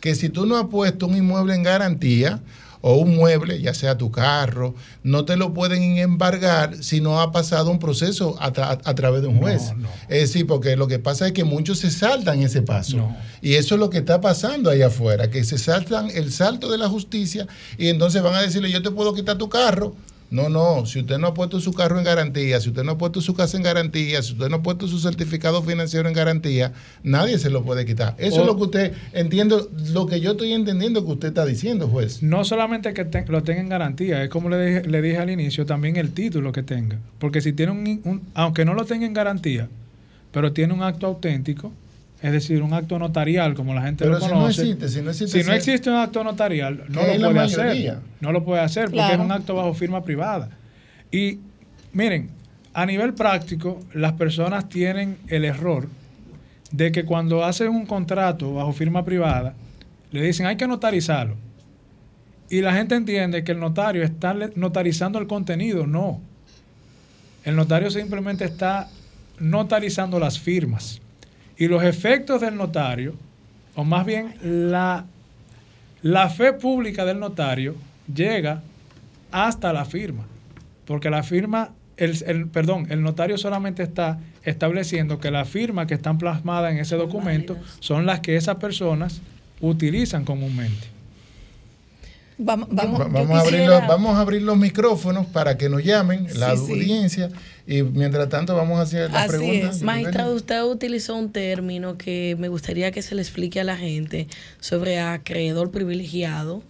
que 0.00 0.14
si 0.14 0.28
tú 0.28 0.46
no 0.46 0.56
has 0.56 0.66
puesto 0.66 1.06
un 1.06 1.16
inmueble 1.16 1.54
en 1.54 1.64
garantía 1.64 2.40
o 2.82 2.96
un 2.96 3.14
mueble, 3.16 3.60
ya 3.62 3.72
sea 3.72 3.96
tu 3.96 4.10
carro, 4.10 4.74
no 5.02 5.24
te 5.24 5.36
lo 5.36 5.54
pueden 5.54 5.98
embargar 5.98 6.82
si 6.82 7.00
no 7.00 7.20
ha 7.20 7.32
pasado 7.32 7.70
un 7.70 7.78
proceso 7.78 8.36
a, 8.40 8.52
tra- 8.52 8.80
a 8.84 8.94
través 8.94 9.22
de 9.22 9.28
un 9.28 9.38
juez. 9.38 9.72
Es 10.08 10.20
decir, 10.20 10.46
porque 10.46 10.76
lo 10.76 10.88
que 10.88 10.98
pasa 10.98 11.26
es 11.28 11.32
que 11.32 11.44
muchos 11.44 11.78
se 11.78 11.90
saltan 11.90 12.42
ese 12.42 12.60
paso. 12.60 13.08
Y 13.40 13.54
eso 13.54 13.76
es 13.76 13.80
lo 13.80 13.88
que 13.88 13.98
está 13.98 14.20
pasando 14.20 14.68
allá 14.68 14.88
afuera, 14.88 15.30
que 15.30 15.42
se 15.44 15.58
saltan 15.58 16.10
el 16.10 16.30
salto 16.32 16.70
de 16.70 16.78
la 16.78 16.88
justicia 16.88 17.46
y 17.78 17.88
entonces 17.88 18.22
van 18.22 18.34
a 18.34 18.42
decirle, 18.42 18.70
yo 18.70 18.82
te 18.82 18.90
puedo 18.90 19.14
quitar 19.14 19.38
tu 19.38 19.48
carro. 19.48 19.94
No, 20.32 20.48
no, 20.48 20.86
si 20.86 21.00
usted 21.00 21.18
no 21.18 21.26
ha 21.28 21.34
puesto 21.34 21.60
su 21.60 21.72
carro 21.74 21.98
en 21.98 22.04
garantía, 22.04 22.58
si 22.58 22.70
usted 22.70 22.82
no 22.84 22.92
ha 22.92 22.98
puesto 22.98 23.20
su 23.20 23.34
casa 23.34 23.56
en 23.58 23.62
garantía, 23.62 24.22
si 24.22 24.32
usted 24.32 24.48
no 24.48 24.56
ha 24.56 24.62
puesto 24.62 24.88
su 24.88 24.98
certificado 24.98 25.62
financiero 25.62 26.08
en 26.08 26.14
garantía, 26.14 26.72
nadie 27.02 27.38
se 27.38 27.50
lo 27.50 27.62
puede 27.62 27.84
quitar. 27.84 28.14
Eso 28.18 28.36
O- 28.36 28.40
es 28.40 28.46
lo 28.46 28.56
que 28.56 28.62
usted 28.62 28.92
entiendo, 29.12 29.68
lo 29.92 30.06
que 30.06 30.20
yo 30.20 30.30
estoy 30.32 30.54
entendiendo 30.54 31.04
que 31.04 31.12
usted 31.12 31.28
está 31.28 31.44
diciendo, 31.44 31.86
juez. 31.86 32.22
No 32.22 32.44
solamente 32.44 32.94
que 32.94 33.04
te- 33.04 33.26
lo 33.28 33.42
tenga 33.42 33.60
en 33.60 33.68
garantía, 33.68 34.24
es 34.24 34.30
como 34.30 34.48
le 34.48 34.64
dije, 34.64 34.88
le 34.88 35.02
dije 35.02 35.18
al 35.18 35.28
inicio, 35.30 35.66
también 35.66 35.96
el 35.96 36.12
título 36.12 36.50
que 36.50 36.62
tenga. 36.62 36.98
Porque 37.18 37.42
si 37.42 37.52
tiene 37.52 37.72
un, 37.72 38.00
un- 38.04 38.22
aunque 38.32 38.64
no 38.64 38.72
lo 38.72 38.86
tenga 38.86 39.04
en 39.04 39.12
garantía, 39.12 39.68
pero 40.32 40.54
tiene 40.54 40.72
un 40.72 40.82
acto 40.82 41.06
auténtico, 41.06 41.72
es 42.22 42.32
decir, 42.32 42.62
un 42.62 42.72
acto 42.72 42.98
notarial, 42.98 43.54
como 43.54 43.74
la 43.74 43.82
gente 43.82 44.04
Pero 44.04 44.14
lo 44.14 44.20
si 44.20 44.26
no 44.28 44.32
conoce. 44.34 44.62
existe, 44.62 44.88
si 44.88 45.02
no 45.02 45.10
existe 45.10 45.42
Si 45.42 45.46
no 45.48 45.52
existe 45.54 45.90
un 45.90 45.96
acto 45.96 46.22
notarial, 46.24 46.84
no 46.88 47.02
lo 47.02 47.18
puede 47.32 47.40
hacer. 47.40 47.98
No 48.20 48.32
lo 48.32 48.44
puede 48.44 48.62
hacer 48.62 48.84
porque 48.84 48.96
Claro. 48.98 49.14
es 49.14 49.20
un 49.20 49.32
acto 49.32 49.54
bajo 49.56 49.74
firma 49.74 50.02
privada. 50.04 50.48
Y 51.10 51.40
miren, 51.92 52.30
a 52.72 52.86
nivel 52.86 53.12
práctico, 53.12 53.80
las 53.92 54.12
personas 54.12 54.68
tienen 54.68 55.18
el 55.28 55.44
error 55.44 55.88
de 56.70 56.90
que 56.92 57.04
cuando 57.04 57.44
hacen 57.44 57.68
un 57.68 57.84
contrato 57.84 58.54
bajo 58.54 58.72
firma 58.72 59.04
privada, 59.04 59.54
le 60.10 60.22
dicen 60.22 60.46
hay 60.46 60.56
que 60.56 60.66
notarizarlo. 60.66 61.36
Y 62.48 62.60
la 62.62 62.72
gente 62.72 62.94
entiende 62.94 63.44
que 63.44 63.52
el 63.52 63.58
notario 63.60 64.02
está 64.04 64.34
notarizando 64.54 65.18
el 65.18 65.26
contenido. 65.26 65.86
No. 65.86 66.20
El 67.44 67.56
notario 67.56 67.90
simplemente 67.90 68.44
está 68.44 68.88
notarizando 69.40 70.18
las 70.18 70.38
firmas. 70.38 71.00
Y 71.62 71.68
los 71.68 71.84
efectos 71.84 72.40
del 72.40 72.56
notario, 72.56 73.14
o 73.76 73.84
más 73.84 74.04
bien 74.04 74.34
la, 74.42 75.04
la 76.02 76.28
fe 76.28 76.54
pública 76.54 77.04
del 77.04 77.20
notario, 77.20 77.76
llega 78.12 78.62
hasta 79.30 79.72
la 79.72 79.84
firma. 79.84 80.24
Porque 80.86 81.08
la 81.08 81.22
firma, 81.22 81.70
el, 81.98 82.20
el- 82.26 82.48
perdón, 82.48 82.88
el 82.90 83.00
notario 83.04 83.38
solamente 83.38 83.84
está 83.84 84.18
estableciendo 84.42 85.20
que 85.20 85.30
las 85.30 85.48
firmas 85.48 85.86
que 85.86 85.94
están 85.94 86.18
plasmadas 86.18 86.72
en 86.72 86.78
ese 86.80 86.96
documento 86.96 87.56
son 87.78 88.06
las 88.06 88.18
que 88.18 88.34
esas 88.34 88.56
personas 88.56 89.20
utilizan 89.60 90.24
comúnmente. 90.24 90.88
Vamos, 92.38 92.70
Va- 92.70 93.04
vamos, 93.08 93.36
a 93.36 93.40
abrir 93.40 93.60
los, 93.68 93.86
vamos 93.86 94.16
a 94.16 94.20
abrir 94.20 94.42
los 94.42 94.56
micrófonos 94.58 95.26
para 95.26 95.56
que 95.56 95.68
nos 95.68 95.84
llamen, 95.84 96.26
la 96.40 96.56
Sí, 96.56 96.66
sí. 96.66 96.72
Y 97.66 97.82
mientras 97.82 98.28
tanto 98.28 98.54
vamos 98.56 98.78
a 98.78 98.82
hacer 98.82 99.10
las 99.10 99.28
preguntas. 99.28 99.82
Magistrado, 99.82 100.34
usted 100.34 100.62
utilizó 100.64 101.16
un 101.16 101.30
término 101.32 101.96
que 101.96 102.36
me 102.38 102.48
gustaría 102.48 102.90
que 102.90 103.02
se 103.02 103.14
le 103.14 103.22
explique 103.22 103.60
a 103.60 103.64
la 103.64 103.76
gente 103.76 104.26
sobre 104.60 104.98
acreedor 104.98 105.70
privilegiado, 105.70 106.62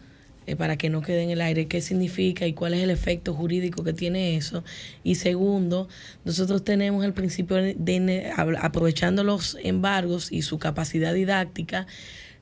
eh, 0.47 0.57
para 0.57 0.77
que 0.77 0.91
no 0.91 1.03
quede 1.03 1.23
en 1.23 1.31
el 1.31 1.41
aire, 1.41 1.67
qué 1.67 1.81
significa 1.81 2.47
y 2.49 2.53
cuál 2.53 2.75
es 2.75 2.83
el 2.83 2.91
efecto 2.91 3.33
jurídico 3.33 3.85
que 3.85 3.93
tiene 3.93 4.37
eso. 4.37 4.65
Y 5.05 5.15
segundo, 5.15 5.89
nosotros 6.25 6.65
tenemos 6.65 7.05
el 7.05 7.13
principio 7.13 7.57
de, 7.59 8.33
aprovechando 8.61 9.23
los 9.23 9.57
embargos 9.63 10.33
y 10.33 10.43
su 10.43 10.59
capacidad 10.59 11.15
didáctica, 11.15 11.87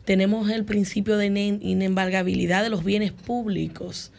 tenemos 0.07 0.51
el 0.51 0.65
principio 0.65 1.19
de 1.19 1.27
ine- 1.27 1.59
inembargabilidad 1.61 2.63
de 2.63 2.71
los 2.71 2.85
bienes 2.85 3.13
públicos. 3.13 4.13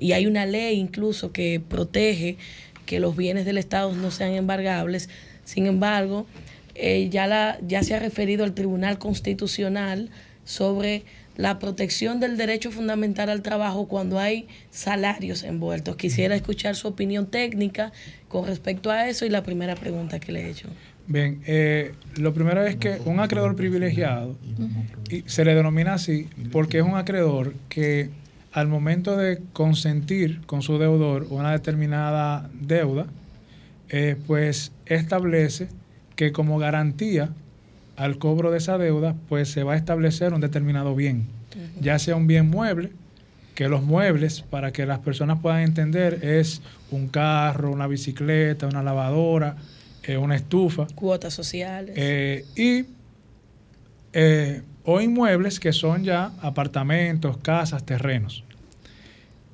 Y 0.00 0.12
hay 0.12 0.26
una 0.26 0.46
ley 0.46 0.78
incluso 0.78 1.32
que 1.32 1.60
protege 1.60 2.38
que 2.88 3.00
los 3.00 3.14
bienes 3.14 3.44
del 3.44 3.58
Estado 3.58 3.94
no 3.94 4.10
sean 4.10 4.32
embargables. 4.32 5.10
Sin 5.44 5.66
embargo, 5.66 6.26
eh, 6.74 7.10
ya, 7.10 7.26
la, 7.26 7.58
ya 7.60 7.82
se 7.82 7.94
ha 7.94 7.98
referido 7.98 8.44
al 8.44 8.54
Tribunal 8.54 8.98
Constitucional 8.98 10.08
sobre 10.44 11.04
la 11.36 11.58
protección 11.58 12.18
del 12.18 12.38
derecho 12.38 12.70
fundamental 12.70 13.28
al 13.28 13.42
trabajo 13.42 13.88
cuando 13.88 14.18
hay 14.18 14.48
salarios 14.70 15.42
envueltos. 15.42 15.96
Quisiera 15.96 16.34
escuchar 16.34 16.76
su 16.76 16.88
opinión 16.88 17.26
técnica 17.26 17.92
con 18.26 18.46
respecto 18.46 18.90
a 18.90 19.06
eso 19.06 19.26
y 19.26 19.28
la 19.28 19.42
primera 19.42 19.74
pregunta 19.74 20.18
que 20.18 20.32
le 20.32 20.46
he 20.46 20.48
hecho. 20.48 20.68
Bien, 21.06 21.42
eh, 21.46 21.92
lo 22.16 22.32
primero 22.32 22.64
es 22.66 22.76
que 22.76 22.98
un 23.04 23.20
acreedor 23.20 23.54
privilegiado 23.54 24.38
y 25.10 25.24
se 25.26 25.44
le 25.44 25.54
denomina 25.54 25.94
así 25.94 26.26
porque 26.50 26.78
es 26.78 26.84
un 26.84 26.96
acreedor 26.96 27.52
que 27.68 28.08
al 28.52 28.68
momento 28.68 29.16
de 29.16 29.40
consentir 29.52 30.40
con 30.46 30.62
su 30.62 30.78
deudor 30.78 31.26
una 31.30 31.52
determinada 31.52 32.50
deuda, 32.54 33.06
eh, 33.90 34.16
pues 34.26 34.72
establece 34.86 35.68
que 36.16 36.32
como 36.32 36.58
garantía 36.58 37.30
al 37.96 38.18
cobro 38.18 38.50
de 38.50 38.58
esa 38.58 38.78
deuda, 38.78 39.14
pues 39.28 39.50
se 39.50 39.62
va 39.62 39.74
a 39.74 39.76
establecer 39.76 40.32
un 40.32 40.40
determinado 40.40 40.94
bien, 40.94 41.26
ya 41.80 41.98
sea 41.98 42.16
un 42.16 42.26
bien 42.26 42.48
mueble, 42.48 42.92
que 43.54 43.68
los 43.68 43.82
muebles, 43.82 44.42
para 44.42 44.72
que 44.72 44.86
las 44.86 45.00
personas 45.00 45.40
puedan 45.40 45.62
entender, 45.62 46.24
es 46.24 46.62
un 46.92 47.08
carro, 47.08 47.72
una 47.72 47.88
bicicleta, 47.88 48.68
una 48.68 48.84
lavadora, 48.84 49.56
eh, 50.04 50.16
una 50.16 50.36
estufa. 50.36 50.86
Cuotas 50.94 51.34
sociales. 51.34 51.92
Eh, 51.98 52.44
y 52.54 52.86
o 54.90 55.02
inmuebles 55.02 55.60
que 55.60 55.74
son 55.74 56.02
ya 56.02 56.32
apartamentos, 56.40 57.36
casas, 57.36 57.84
terrenos. 57.84 58.42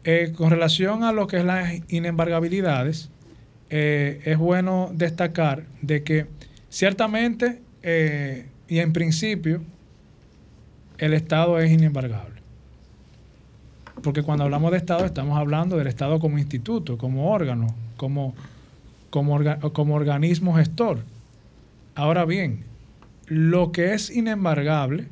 Eh, 0.05 0.33
con 0.37 0.49
relación 0.49 1.03
a 1.03 1.11
lo 1.11 1.27
que 1.27 1.39
es 1.39 1.45
las 1.45 1.73
inembargabilidades, 1.89 3.11
eh, 3.69 4.21
es 4.27 4.39
bueno 4.39 4.93
destacar 4.95 5.65
de 5.83 6.05
que 6.05 6.27
ciertamente 6.69 7.61
eh, 7.83 8.47
y 8.69 8.79
en 8.79 8.93
principio 8.93 9.61
el 10.99 11.15
Estado 11.15 11.59
es 11.59 11.73
inembargable. 11.73 12.41
Porque 14.05 14.23
cuando 14.23 14.45
hablamos 14.45 14.71
de 14.71 14.77
Estado 14.77 15.05
estamos 15.05 15.37
hablando 15.37 15.77
del 15.77 15.89
Estado 15.89 16.21
como 16.21 16.39
instituto, 16.39 16.97
como 16.97 17.33
órgano, 17.33 17.75
como, 17.97 18.37
como, 19.11 19.41
como 19.73 19.97
organismo 19.97 20.55
gestor. 20.55 21.01
Ahora 21.97 22.25
bien, 22.25 22.63
lo 23.27 23.73
que 23.73 23.95
es 23.95 24.11
inembargable 24.11 25.09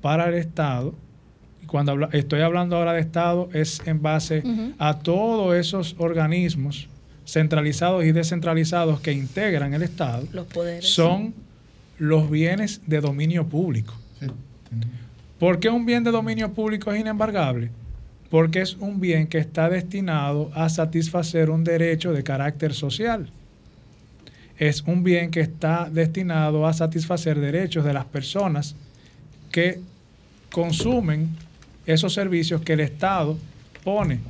para 0.00 0.28
el 0.28 0.34
Estado, 0.34 0.94
y 1.62 1.66
cuando 1.66 2.08
estoy 2.12 2.40
hablando 2.40 2.76
ahora 2.76 2.92
de 2.92 3.00
Estado, 3.00 3.48
es 3.52 3.80
en 3.86 4.00
base 4.02 4.42
a 4.78 4.98
todos 5.00 5.54
esos 5.56 5.96
organismos 5.98 6.88
centralizados 7.26 8.04
y 8.04 8.12
descentralizados 8.12 9.00
que 9.00 9.12
integran 9.12 9.74
el 9.74 9.82
Estado, 9.82 10.26
Los 10.32 10.46
poderes. 10.46 10.88
son 10.88 11.34
los 11.98 12.30
bienes 12.30 12.80
de 12.86 13.00
dominio 13.00 13.46
público. 13.46 13.94
¿Por 15.38 15.60
qué 15.60 15.68
un 15.68 15.86
bien 15.86 16.04
de 16.04 16.10
dominio 16.10 16.52
público 16.52 16.92
es 16.92 17.00
inembargable? 17.00 17.70
Porque 18.30 18.60
es 18.60 18.74
un 18.76 19.00
bien 19.00 19.26
que 19.26 19.38
está 19.38 19.68
destinado 19.68 20.50
a 20.54 20.68
satisfacer 20.68 21.50
un 21.50 21.64
derecho 21.64 22.12
de 22.12 22.22
carácter 22.22 22.74
social. 22.74 23.30
Es 24.58 24.82
un 24.82 25.04
bien 25.04 25.30
que 25.30 25.40
está 25.40 25.88
destinado 25.90 26.66
a 26.66 26.72
satisfacer 26.72 27.38
derechos 27.38 27.84
de 27.84 27.92
las 27.92 28.04
personas 28.04 28.74
que 29.50 29.80
consumen 30.50 31.28
esos 31.86 32.12
servicios 32.14 32.62
que 32.62 32.74
el 32.74 32.80
Estado 32.80 33.38
pone 33.84 34.20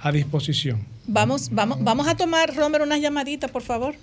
a 0.00 0.10
disposición. 0.10 0.84
Vamos, 1.06 1.50
vamos, 1.50 1.78
vamos 1.82 2.08
a 2.08 2.16
tomar, 2.16 2.54
Romer, 2.54 2.80
unas 2.82 3.00
llamaditas, 3.00 3.50
por 3.50 3.62
favor. 3.62 3.94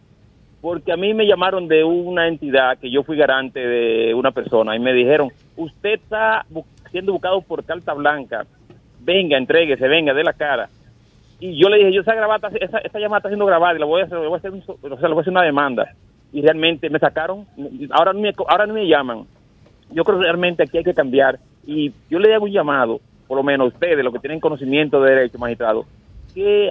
Porque 0.62 0.92
a 0.92 0.98
mí 0.98 1.14
me 1.14 1.26
llamaron 1.26 1.68
de 1.68 1.84
una 1.84 2.28
entidad 2.28 2.78
que 2.78 2.92
yo 2.92 3.04
fui 3.04 3.18
garante 3.18 3.60
de 3.60 4.14
una 4.14 4.32
persona 4.32 4.76
y 4.76 4.80
me 4.80 4.94
dijeron, 4.94 5.30
usted 5.56 5.94
está 5.94 6.46
siendo 6.92 7.14
buscado 7.14 7.42
por 7.42 7.64
carta 7.64 7.94
blanca, 7.94 8.46
venga, 9.00 9.38
entréguese, 9.38 9.88
venga, 9.88 10.14
de 10.14 10.24
la 10.24 10.34
cara. 10.34 10.70
Y 11.46 11.58
yo 11.62 11.68
le 11.68 11.78
dije, 11.78 11.92
yo 11.94 12.02
esa, 12.02 12.14
grabada, 12.16 12.50
esa, 12.62 12.78
esa 12.78 13.00
llamada 13.00 13.18
está 13.20 13.28
siendo 13.30 13.46
grabada 13.46 13.76
y 13.76 13.80
la 13.80 13.86
voy 13.86 14.00
a 14.02 14.06
hacer, 14.06 14.18
le 14.18 14.28
voy 14.28 14.36
a 14.36 14.38
hacer, 14.38 14.52
un 14.52 14.66
so- 14.66 14.78
o 14.82 14.98
sea, 14.98 15.10
le 15.10 15.14
voy 15.14 15.18
a 15.18 15.22
hacer 15.22 15.32
una 15.32 15.42
demanda. 15.44 15.94
Y 16.32 16.42
realmente 16.42 16.90
me 16.90 17.00
sacaron, 17.00 17.46
ahora 17.92 18.14
no 18.14 18.20
me, 18.22 18.32
ahora 18.48 18.66
no 18.66 18.74
me 18.74 18.88
llaman. 18.88 19.26
Yo 19.92 20.06
creo 20.06 20.20
que 20.20 20.24
realmente 20.24 20.64
aquí 20.64 20.78
hay 20.78 20.84
que 20.86 20.94
cambiar. 20.94 21.40
Y 21.68 21.92
yo 22.10 22.18
le 22.20 22.34
hago 22.34 22.46
un 22.46 22.52
llamado, 22.52 23.02
por 23.28 23.36
lo 23.36 23.44
menos 23.44 23.66
a 23.66 23.68
ustedes, 23.76 24.04
los 24.06 24.14
que 24.14 24.20
tienen 24.20 24.40
conocimiento 24.40 25.02
de 25.02 25.16
derecho, 25.16 25.38
magistrado, 25.38 25.86
que 26.34 26.70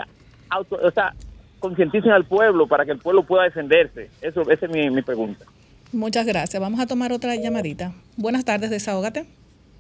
auto, 0.48 0.78
o 0.82 0.90
sea, 0.90 1.12
concienticen 1.60 2.10
al 2.12 2.24
pueblo 2.24 2.66
para 2.66 2.86
que 2.86 2.92
el 2.92 2.98
pueblo 2.98 3.24
pueda 3.24 3.44
defenderse. 3.44 4.08
Eso, 4.22 4.40
esa 4.50 4.66
es 4.66 4.72
mi, 4.72 4.88
mi 4.90 5.02
pregunta. 5.02 5.44
Muchas 5.92 6.24
gracias. 6.26 6.60
Vamos 6.62 6.80
a 6.80 6.86
tomar 6.86 7.12
otra 7.12 7.36
llamadita. 7.36 7.92
Buenas 8.16 8.44
tardes, 8.46 8.70
desahógate. 8.70 9.26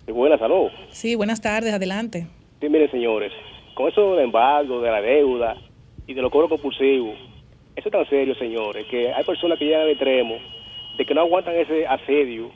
Buenas, 0.06 0.38
salud. 0.38 0.68
Sí, 0.90 1.14
buenas 1.14 1.40
tardes, 1.40 1.72
adelante. 1.72 2.26
Sí, 2.60 2.68
miren, 2.68 2.90
señores, 2.90 3.32
con 3.74 3.88
eso 3.88 4.14
del 4.14 4.24
embargo, 4.24 4.80
de 4.80 4.90
la 4.90 5.00
deuda 5.00 5.56
y 6.06 6.14
de 6.14 6.22
los 6.22 6.30
cobros 6.30 6.50
compulsivos, 6.50 7.16
eso 7.74 7.88
es 7.88 7.92
tan 7.92 8.08
serio, 8.08 8.34
señores, 8.34 8.86
que 8.86 9.12
hay 9.12 9.24
personas 9.24 9.58
que 9.58 9.64
llegan 9.64 9.82
al 9.82 9.90
extremo 9.90 10.36
de 10.98 11.06
que 11.06 11.14
no 11.14 11.22
aguantan 11.22 11.54
ese 11.56 11.86
asedio 11.86 12.50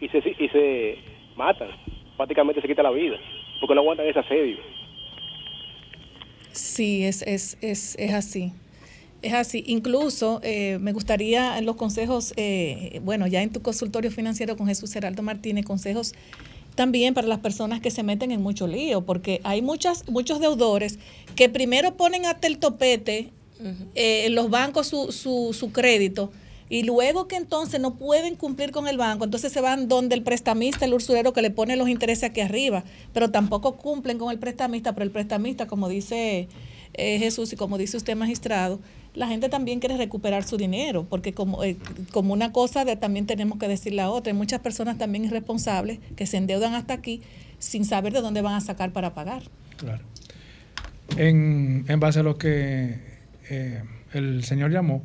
y 0.00 0.08
se, 0.08 0.18
y 0.18 0.48
se 0.48 0.98
matan, 1.36 1.68
prácticamente 2.16 2.60
se 2.60 2.66
quita 2.66 2.82
la 2.82 2.90
vida, 2.90 3.16
porque 3.60 3.74
no 3.74 3.82
aguantan 3.82 4.06
ese 4.06 4.18
asedio. 4.18 4.58
Sí, 6.50 7.04
es, 7.04 7.22
es, 7.22 7.58
es, 7.60 7.96
es 7.98 8.12
así. 8.12 8.52
Es 9.22 9.32
así. 9.34 9.64
Incluso 9.66 10.40
eh, 10.42 10.78
me 10.80 10.92
gustaría 10.92 11.60
los 11.60 11.76
consejos, 11.76 12.32
eh, 12.36 13.00
bueno, 13.02 13.26
ya 13.26 13.42
en 13.42 13.52
tu 13.52 13.62
consultorio 13.62 14.10
financiero 14.10 14.56
con 14.56 14.66
Jesús 14.66 14.92
Geraldo 14.92 15.22
Martínez, 15.22 15.64
consejos 15.64 16.14
también 16.76 17.14
para 17.14 17.26
las 17.26 17.40
personas 17.40 17.80
que 17.80 17.90
se 17.90 18.04
meten 18.04 18.30
en 18.30 18.42
mucho 18.42 18.68
lío, 18.68 19.04
porque 19.04 19.40
hay 19.42 19.62
muchas, 19.62 20.08
muchos 20.08 20.40
deudores 20.40 21.00
que 21.34 21.48
primero 21.48 21.96
ponen 21.96 22.26
hasta 22.26 22.46
el 22.46 22.58
topete 22.58 23.32
eh, 23.94 24.26
en 24.26 24.34
los 24.34 24.50
bancos 24.50 24.86
su, 24.86 25.10
su, 25.10 25.52
su 25.58 25.72
crédito 25.72 26.30
y 26.68 26.82
luego 26.82 27.28
que 27.28 27.36
entonces 27.36 27.80
no 27.80 27.94
pueden 27.94 28.36
cumplir 28.36 28.72
con 28.72 28.88
el 28.88 28.98
banco, 28.98 29.24
entonces 29.24 29.52
se 29.52 29.60
van 29.60 29.88
donde 29.88 30.14
el 30.14 30.22
prestamista, 30.22 30.84
el 30.84 30.94
usurero 30.94 31.32
que 31.32 31.42
le 31.42 31.50
pone 31.50 31.76
los 31.76 31.88
intereses 31.88 32.24
aquí 32.24 32.40
arriba, 32.40 32.84
pero 33.12 33.30
tampoco 33.30 33.76
cumplen 33.76 34.18
con 34.18 34.30
el 34.30 34.38
prestamista, 34.38 34.92
pero 34.92 35.04
el 35.04 35.10
prestamista, 35.10 35.66
como 35.66 35.88
dice 35.88 36.48
eh, 36.94 37.18
Jesús 37.18 37.52
y 37.52 37.56
como 37.56 37.78
dice 37.78 37.96
usted 37.96 38.16
magistrado, 38.16 38.80
la 39.16 39.26
gente 39.26 39.48
también 39.48 39.80
quiere 39.80 39.96
recuperar 39.96 40.44
su 40.44 40.56
dinero, 40.56 41.06
porque 41.08 41.32
como, 41.32 41.64
eh, 41.64 41.76
como 42.12 42.32
una 42.32 42.52
cosa 42.52 42.84
de, 42.84 42.96
también 42.96 43.26
tenemos 43.26 43.58
que 43.58 43.66
decir 43.66 43.94
la 43.94 44.10
otra, 44.10 44.32
hay 44.32 44.38
muchas 44.38 44.60
personas 44.60 44.98
también 44.98 45.24
irresponsables 45.24 45.98
que 46.14 46.26
se 46.26 46.36
endeudan 46.36 46.74
hasta 46.74 46.94
aquí 46.94 47.22
sin 47.58 47.84
saber 47.84 48.12
de 48.12 48.20
dónde 48.20 48.42
van 48.42 48.54
a 48.54 48.60
sacar 48.60 48.92
para 48.92 49.14
pagar. 49.14 49.42
Claro. 49.78 50.04
En, 51.16 51.84
en 51.88 52.00
base 52.00 52.20
a 52.20 52.22
lo 52.22 52.36
que 52.36 53.00
eh, 53.48 53.82
el 54.12 54.44
señor 54.44 54.70
llamó, 54.70 55.02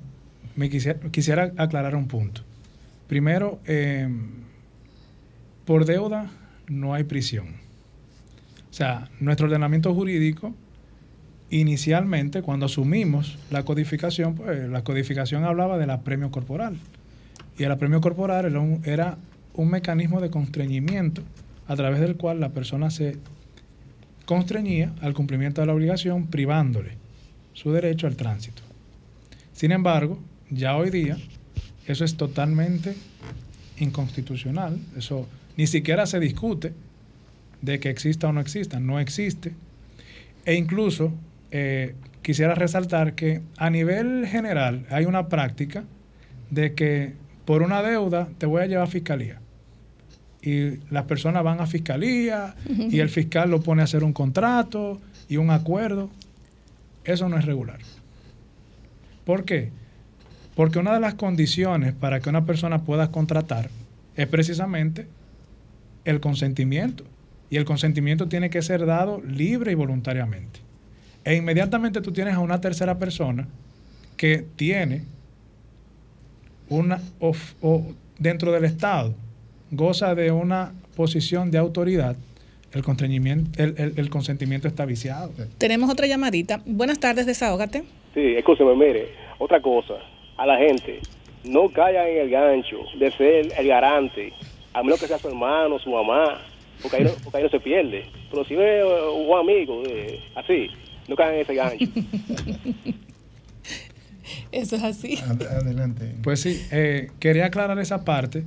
me 0.55 0.69
quisiera, 0.69 0.99
quisiera 1.11 1.53
aclarar 1.57 1.95
un 1.95 2.07
punto. 2.07 2.41
Primero, 3.07 3.59
eh, 3.65 4.09
por 5.65 5.85
deuda 5.85 6.31
no 6.67 6.93
hay 6.93 7.05
prisión. 7.05 7.47
O 8.69 8.73
sea, 8.73 9.09
nuestro 9.19 9.47
ordenamiento 9.47 9.93
jurídico, 9.93 10.53
inicialmente, 11.51 12.41
cuando 12.41 12.65
asumimos 12.65 13.37
la 13.51 13.63
codificación, 13.63 14.35
pues 14.35 14.69
la 14.69 14.83
codificación 14.83 15.43
hablaba 15.43 15.77
del 15.77 15.89
apremio 15.91 16.31
corporal. 16.31 16.77
Y 17.57 17.63
el 17.63 17.71
apremio 17.71 18.01
corporal 18.01 18.45
era 18.45 18.59
un, 18.59 18.81
era 18.85 19.17
un 19.53 19.69
mecanismo 19.69 20.21
de 20.21 20.29
constreñimiento 20.29 21.21
a 21.67 21.75
través 21.75 21.99
del 21.99 22.15
cual 22.15 22.39
la 22.39 22.49
persona 22.49 22.89
se 22.89 23.17
constreñía 24.25 24.93
al 25.01 25.13
cumplimiento 25.13 25.61
de 25.61 25.67
la 25.67 25.73
obligación 25.73 26.27
privándole 26.27 26.91
su 27.53 27.71
derecho 27.71 28.07
al 28.07 28.15
tránsito. 28.15 28.61
Sin 29.51 29.73
embargo, 29.73 30.19
ya 30.49 30.77
hoy 30.77 30.89
día 30.89 31.17
eso 31.85 32.05
es 32.05 32.15
totalmente 32.15 32.95
inconstitucional, 33.77 34.79
eso 34.97 35.27
ni 35.57 35.67
siquiera 35.67 36.05
se 36.05 36.19
discute 36.19 36.73
de 37.61 37.79
que 37.79 37.89
exista 37.89 38.29
o 38.29 38.33
no 38.33 38.39
exista, 38.39 38.79
no 38.79 38.99
existe. 38.99 39.53
E 40.45 40.55
incluso 40.55 41.11
eh, 41.51 41.95
quisiera 42.21 42.55
resaltar 42.55 43.13
que 43.13 43.41
a 43.57 43.69
nivel 43.69 44.25
general 44.25 44.85
hay 44.89 45.05
una 45.05 45.27
práctica 45.27 45.83
de 46.49 46.73
que 46.73 47.13
por 47.45 47.61
una 47.61 47.81
deuda 47.81 48.29
te 48.37 48.45
voy 48.45 48.61
a 48.61 48.67
llevar 48.67 48.87
a 48.87 48.89
fiscalía. 48.89 49.39
Y 50.41 50.77
las 50.89 51.03
personas 51.05 51.43
van 51.43 51.59
a 51.59 51.67
fiscalía 51.67 52.55
y 52.67 52.99
el 52.99 53.09
fiscal 53.09 53.51
lo 53.51 53.61
pone 53.61 53.81
a 53.81 53.85
hacer 53.85 54.03
un 54.03 54.13
contrato 54.13 54.99
y 55.29 55.37
un 55.37 55.51
acuerdo. 55.51 56.09
Eso 57.03 57.29
no 57.29 57.37
es 57.37 57.45
regular. 57.45 57.79
¿Por 59.23 59.45
qué? 59.45 59.71
Porque 60.55 60.79
una 60.79 60.93
de 60.93 60.99
las 60.99 61.13
condiciones 61.13 61.93
para 61.93 62.19
que 62.19 62.29
una 62.29 62.45
persona 62.45 62.83
pueda 62.83 63.11
contratar 63.11 63.69
es 64.15 64.27
precisamente 64.27 65.07
el 66.05 66.19
consentimiento. 66.19 67.03
Y 67.49 67.57
el 67.57 67.65
consentimiento 67.65 68.27
tiene 68.27 68.49
que 68.49 68.61
ser 68.61 68.85
dado 68.85 69.21
libre 69.21 69.73
y 69.73 69.75
voluntariamente. 69.75 70.70
E 71.23 71.35
inmediatamente 71.35 72.01
tú 72.01 72.11
tienes 72.11 72.33
a 72.33 72.39
una 72.39 72.59
tercera 72.61 72.97
persona 72.97 73.47
que 74.17 74.45
tiene 74.55 75.03
una, 76.69 76.99
o, 77.19 77.33
o 77.61 77.83
dentro 78.17 78.51
del 78.51 78.65
Estado, 78.65 79.13
goza 79.71 80.15
de 80.15 80.31
una 80.31 80.73
posición 80.95 81.51
de 81.51 81.57
autoridad, 81.57 82.15
el, 82.73 82.83
constreñimiento- 82.83 83.59
el, 83.59 83.75
el- 83.77 83.93
el 83.97 84.09
consentimiento 84.09 84.67
está 84.67 84.85
viciado. 84.85 85.31
Tenemos 85.57 85.89
otra 85.89 86.07
llamadita. 86.07 86.61
Buenas 86.65 86.99
tardes, 86.99 87.25
desahógate. 87.25 87.83
Sí, 88.13 88.35
escúcheme, 88.37 88.75
mire, 88.75 89.09
otra 89.39 89.61
cosa, 89.61 89.95
a 90.37 90.45
la 90.45 90.57
gente, 90.57 90.99
no 91.43 91.69
caigan 91.69 92.07
en 92.07 92.17
el 92.19 92.29
gancho 92.29 92.77
de 92.99 93.11
ser 93.11 93.51
el 93.57 93.67
garante, 93.67 94.33
a 94.73 94.83
menos 94.83 94.99
que 94.99 95.07
sea 95.07 95.17
su 95.17 95.27
hermano, 95.27 95.79
su 95.79 95.89
mamá, 95.89 96.39
porque 96.81 96.97
ahí 96.97 97.03
no, 97.03 97.11
porque 97.23 97.37
ahí 97.37 97.43
no 97.43 97.49
se 97.49 97.59
pierde. 97.59 98.05
Pero 98.29 98.45
si 98.45 98.55
ve 98.55 98.79
eh, 98.79 99.09
un 99.09 99.37
amigo, 99.37 99.83
eh, 99.85 100.19
así, 100.35 100.67
no 101.11 101.15
caigan 101.17 101.35
en 101.35 101.41
ese 101.41 101.53
gancho. 101.55 101.85
Eso 104.51 104.75
es 104.77 104.83
así. 104.83 105.17
Adelante. 105.17 106.15
Pues 106.23 106.41
sí, 106.41 106.61
eh, 106.71 107.11
quería 107.19 107.45
aclarar 107.47 107.77
esa 107.79 108.03
parte. 108.03 108.43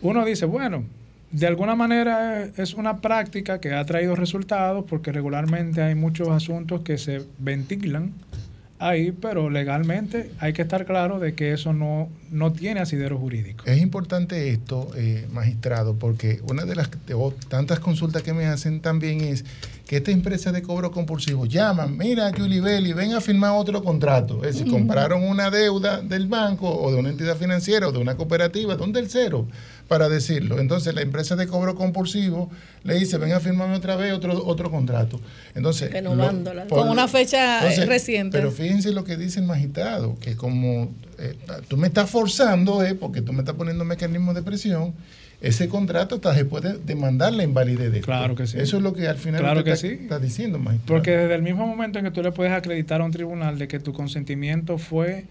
Uno 0.00 0.24
dice, 0.24 0.44
bueno, 0.44 0.84
de 1.30 1.46
alguna 1.46 1.74
manera 1.76 2.42
es- 2.44 2.58
es 2.58 2.74
una 2.74 2.98
práctica 3.00 3.60
que 3.60 3.72
ha 3.74 3.84
traído 3.84 4.14
resultados 4.16 4.84
porque 4.88 5.12
regularmente 5.12 5.82
hay 5.82 5.94
muchos 5.94 6.28
asuntos 6.28 6.82
que 6.82 6.98
se 6.98 7.22
ventilan 7.38 8.12
ahí, 8.78 9.12
pero 9.12 9.50
legalmente 9.50 10.30
hay 10.38 10.52
que 10.52 10.62
estar 10.62 10.86
claro 10.86 11.18
de 11.18 11.34
que 11.34 11.52
eso 11.52 11.72
no, 11.72 12.08
no 12.30 12.52
tiene 12.52 12.80
asidero 12.80 13.18
jurídico. 13.18 13.64
Es 13.66 13.80
importante 13.80 14.50
esto, 14.50 14.90
eh, 14.96 15.26
magistrado, 15.32 15.96
porque 15.96 16.40
una 16.48 16.64
de 16.64 16.76
las 16.76 16.90
tantas 17.48 17.80
consultas 17.80 18.22
que 18.22 18.32
me 18.32 18.46
hacen 18.46 18.80
también 18.80 19.20
es 19.20 19.44
que 19.86 19.96
esta 19.96 20.10
empresa 20.10 20.52
de 20.52 20.62
cobro 20.62 20.90
compulsivo 20.90 21.46
llaman, 21.46 21.96
mira, 21.96 22.30
Julie 22.36 22.60
Belli, 22.60 22.92
ven 22.92 23.14
a 23.14 23.22
firmar 23.22 23.52
otro 23.54 23.82
contrato. 23.82 24.44
Es 24.44 24.56
decir, 24.56 24.70
compraron 24.70 25.22
una 25.22 25.50
deuda 25.50 26.02
del 26.02 26.26
banco 26.26 26.70
o 26.70 26.92
de 26.92 26.98
una 26.98 27.08
entidad 27.08 27.36
financiera 27.36 27.88
o 27.88 27.92
de 27.92 27.98
una 27.98 28.14
cooperativa, 28.14 28.76
de 28.76 28.82
un 28.82 28.92
tercero, 28.92 29.48
para 29.88 30.08
decirlo. 30.08 30.58
Entonces 30.60 30.94
la 30.94 31.00
empresa 31.02 31.34
de 31.34 31.46
cobro 31.46 31.74
compulsivo 31.74 32.50
le 32.84 32.94
dice, 32.94 33.16
ven 33.18 33.32
a 33.32 33.40
firmarme 33.40 33.74
otra 33.74 33.96
vez 33.96 34.12
otro, 34.12 34.44
otro 34.46 34.70
contrato. 34.70 35.20
Entonces, 35.54 35.90
Renovándola. 35.90 36.64
lo- 36.64 36.68
por- 36.68 36.80
Con 36.80 36.90
una 36.90 37.08
fecha, 37.08 37.66
eh, 37.72 37.86
reciente. 37.86 38.36
Pero 38.38 38.50
fíjense 38.52 38.92
lo 38.92 39.04
que 39.04 39.16
dice 39.16 39.40
el 39.40 39.46
magistrado, 39.46 40.16
que 40.20 40.36
como 40.36 40.90
eh, 41.18 41.34
tú 41.66 41.76
me 41.76 41.88
estás 41.88 42.08
forzando, 42.10 42.84
eh, 42.84 42.94
porque 42.94 43.22
tú 43.22 43.32
me 43.32 43.40
estás 43.40 43.54
poniendo 43.56 43.84
mecanismos 43.84 44.34
de 44.34 44.42
presión, 44.42 44.94
ese 45.40 45.68
contrato 45.68 46.16
hasta 46.16 46.32
después 46.32 46.62
de 46.64 46.74
demandar 46.78 47.32
la 47.32 47.44
invalidez 47.44 47.90
de. 47.92 48.00
Claro 48.00 48.34
que 48.34 48.46
sí. 48.46 48.58
Eso 48.58 48.76
es 48.76 48.82
lo 48.82 48.92
que 48.92 49.06
al 49.08 49.16
final 49.18 49.40
Claro 49.40 49.64
que 49.64 49.72
está, 49.72 49.88
sí. 49.88 49.98
está 50.02 50.18
diciendo, 50.18 50.58
magistrado. 50.58 50.86
Porque 50.94 51.12
desde 51.16 51.34
el 51.34 51.42
mismo 51.42 51.66
momento 51.66 51.98
en 51.98 52.04
que 52.06 52.10
tú 52.10 52.22
le 52.22 52.32
puedes 52.32 52.52
acreditar 52.52 53.00
a 53.00 53.04
un 53.04 53.12
tribunal 53.12 53.56
de 53.58 53.68
que 53.68 53.78
tu 53.80 53.92
consentimiento 53.92 54.78
fue 54.78 55.26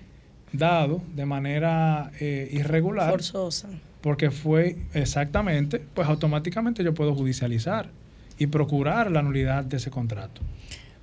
dado 0.54 1.02
de 1.16 1.26
manera 1.26 2.12
eh, 2.22 2.48
irregular, 2.52 3.12
Forzosa. 3.12 3.68
Porque 4.02 4.32
fue 4.32 4.78
exactamente, 4.94 5.82
pues 5.94 6.08
automáticamente 6.08 6.84
yo 6.84 6.94
puedo 6.94 7.16
judicializar 7.16 7.90
y 8.38 8.48
procurar 8.48 9.12
la 9.12 9.22
nulidad 9.22 9.64
de 9.64 9.78
ese 9.78 9.90
contrato. 9.90 10.42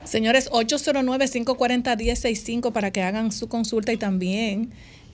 Señores, 0.05 0.51
809-540-1065 0.51 2.73
para 2.73 2.91
que 2.91 3.03
hagan 3.03 3.33
su 3.33 3.49
consulta 3.49 3.93
y 3.93 3.97
también 3.97 4.71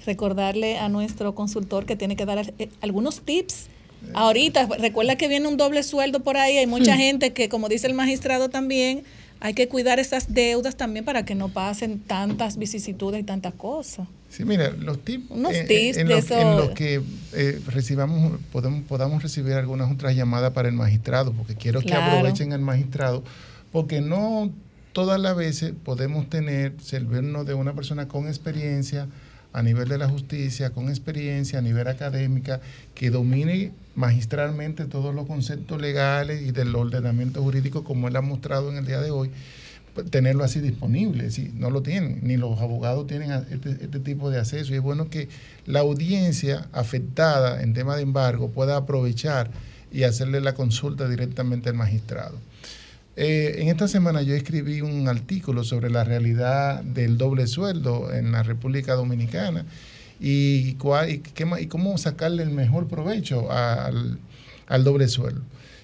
recordarle 0.07 0.79
a 0.79 0.89
nuestro 0.89 1.35
consultor 1.35 1.87
que 1.87 1.97
tiene 1.97 2.17
que 2.17 2.27
dar 2.27 2.53
eh, 2.59 2.69
algunos 2.81 3.21
tips. 3.23 3.69
Ahorita, 4.15 4.67
recuerda 4.79 5.17
que 5.17 5.29
viene 5.29 5.47
un 5.47 5.59
doble 5.59 5.83
sueldo 5.83 6.21
por 6.21 6.39
ahí, 6.39 6.57
hay 6.57 6.67
mucha 6.67 6.95
Hmm. 6.95 6.99
gente 6.99 7.33
que, 7.33 7.49
como 7.51 7.69
dice 7.69 7.87
el 7.87 7.95
magistrado 7.95 8.49
también, 8.49 9.05
hay 9.41 9.55
que 9.55 9.69
cuidar 9.69 10.01
esas 10.01 10.33
deudas 10.33 10.77
también 10.77 11.05
para 11.05 11.25
que 11.25 11.35
no 11.35 11.49
pasen 11.51 12.01
tantas 12.01 12.57
vicisitudes 12.57 13.21
y 13.21 13.25
tantas 13.25 13.55
cosas. 13.55 14.09
Sí, 14.31 14.45
mira, 14.45 14.71
los 14.71 15.05
tips, 15.05 15.31
Unos 15.31 15.53
eh, 15.53 15.65
tips 15.67 15.99
en, 15.99 16.57
los 16.57 16.71
que 16.71 17.03
eh, 17.33 17.61
recibamos, 17.67 18.39
podemos, 18.53 18.85
podamos 18.85 19.23
recibir 19.23 19.55
algunas 19.55 19.91
otras 19.91 20.15
llamadas 20.15 20.53
para 20.53 20.69
el 20.69 20.75
magistrado, 20.75 21.33
porque 21.33 21.57
quiero 21.57 21.81
que 21.81 21.93
aprovechen 21.93 22.53
al 22.53 22.61
magistrado, 22.61 23.25
porque 23.73 24.01
no 24.01 24.53
todas 24.93 25.21
las 25.21 25.37
veces 25.37 25.73
podemos 25.85 26.31
tener, 26.31 26.75
servirnos 26.81 27.45
de 27.45 27.55
una 27.55 27.75
persona 27.75 28.07
con 28.07 28.29
experiencia 28.29 29.09
a 29.53 29.63
nivel 29.63 29.89
de 29.89 29.99
la 29.99 30.09
justicia, 30.09 30.71
con 30.71 30.89
experiencia 30.89 31.59
a 31.59 31.63
nivel 31.63 31.89
académica, 31.89 32.61
que 32.95 33.11
domine 33.11 33.73
magistralmente 33.97 34.85
todos 34.85 35.13
los 35.13 35.27
conceptos 35.27 35.81
legales 35.81 36.43
y 36.43 36.53
del 36.53 36.75
ordenamiento 36.77 37.43
jurídico 37.43 37.83
como 37.83 38.07
él 38.07 38.17
ha 38.17 38.21
mostrado 38.21 38.71
en 38.71 38.77
el 38.77 38.87
día 38.87 39.01
de 39.01 39.11
hoy, 39.11 39.31
tenerlo 40.11 40.45
así 40.45 40.61
disponible, 40.61 41.31
si 41.31 41.51
no 41.55 41.71
lo 41.71 41.83
tienen, 41.83 42.21
ni 42.23 42.37
los 42.37 42.61
abogados 42.61 43.07
tienen 43.07 43.31
este, 43.51 43.71
este 43.71 43.99
tipo 44.01 44.31
de 44.31 44.39
acceso. 44.39 44.73
Y 44.73 44.77
es 44.77 44.83
bueno 44.83 45.09
que 45.11 45.29
la 45.67 45.81
audiencia 45.81 46.69
afectada 46.73 47.63
en 47.63 47.75
tema 47.75 47.97
de 47.97 48.03
embargo 48.03 48.51
pueda 48.51 48.77
aprovechar 48.77 49.51
y 49.93 50.05
hacerle 50.05 50.41
la 50.41 50.55
consulta 50.55 51.09
directamente 51.09 51.69
al 51.69 51.75
magistrado. 51.75 52.39
Eh, 53.17 53.57
en 53.59 53.69
esta 53.69 53.89
semana 53.89 54.23
yo 54.23 54.35
escribí 54.35 54.81
un 54.81 55.09
artículo 55.09 55.65
sobre 55.65 55.91
la 55.91 56.05
realidad 56.05 56.83
del 56.85 57.19
doble 57.19 57.47
sueldo 57.49 58.13
en 58.15 58.33
la 58.33 58.43
República 58.45 58.95
Dominicana 58.95 59.67
y, 60.21 60.77
y, 60.79 61.45
ma- 61.45 61.61
y 61.61 61.67
cómo 61.67 61.99
sacarle 61.99 62.45
el 62.45 62.51
mejor 62.51 62.87
provecho 62.87 63.51
al, 63.51 64.19
al 64.69 64.85
doble 64.85 65.09
sueldo. 65.09 65.43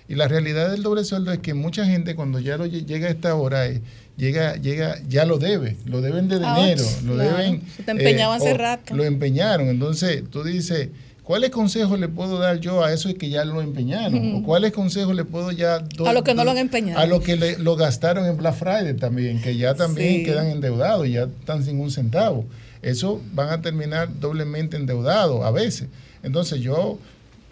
Y 0.09 0.15
la 0.15 0.29
realidad 0.29 0.71
del 0.71 0.83
doble 0.83 1.05
sueldo 1.05 1.33
es 1.33 1.39
que 1.41 1.53
mucha 1.55 1.85
gente 1.85 2.15
cuando 2.15 2.39
ya 2.39 2.57
lo 2.57 2.67
llega 2.67 3.09
a 3.09 3.11
esta 3.11 3.35
hora 3.35 3.67
eh, 3.67 3.83
llega, 4.17 4.55
llega, 4.57 5.01
ya 5.09 5.25
lo 5.25 5.39
debe, 5.39 5.77
lo 5.85 6.01
deben 6.01 6.29
de 6.29 6.41
Ah, 6.45 6.57
dinero, 6.59 6.85
lo 7.05 7.15
claro. 7.15 7.37
deben. 7.39 7.63
Te 7.85 7.91
empeñado 7.91 8.33
hace 8.33 8.53
o 8.53 8.57
rato. 8.57 8.95
Lo 8.95 9.05
empeñaron. 9.05 9.69
Entonces 9.69 10.23
tú 10.31 10.45
dices, 10.45 10.91
¿cuáles 11.25 11.51
consejos 11.51 11.99
le 11.99 12.07
puedo 12.09 12.39
dar 12.39 12.61
yo 12.61 12.85
a 12.85 12.93
eso 12.93 13.13
que 13.19 13.29
ya 13.31 13.45
lo 13.45 13.61
empeñaron? 13.61 14.37
¿O 14.37 14.43
cuáles 14.45 14.71
consejos 14.73 15.13
le 15.17 15.25
puedo 15.25 15.51
ya 15.51 15.81
do- 15.81 16.07
A 16.07 16.13
los 16.13 16.23
que 16.23 16.35
no 16.35 16.43
do- 16.43 16.45
lo 16.45 16.51
han 16.53 16.59
empeñado. 16.59 17.01
A 17.01 17.07
los 17.07 17.21
que 17.23 17.35
le- 17.37 17.59
lo 17.59 17.75
gastaron 17.75 18.27
en 18.27 18.37
Black 18.37 18.55
Friday 18.55 18.95
también, 18.95 19.43
que 19.43 19.57
ya 19.57 19.75
también 19.75 20.19
Sí. 20.21 20.25
quedan 20.25 20.47
endeudados, 20.47 21.09
ya 21.09 21.23
están 21.25 21.65
sin 21.65 21.81
un 21.81 21.91
centavo. 21.91 22.45
Eso 22.81 23.21
van 23.35 23.49
a 23.49 23.61
terminar 23.61 24.09
doblemente 24.21 24.77
endeudados 24.77 25.45
a 25.45 25.51
veces. 25.51 25.89
Entonces 26.23 26.61
yo 26.61 26.99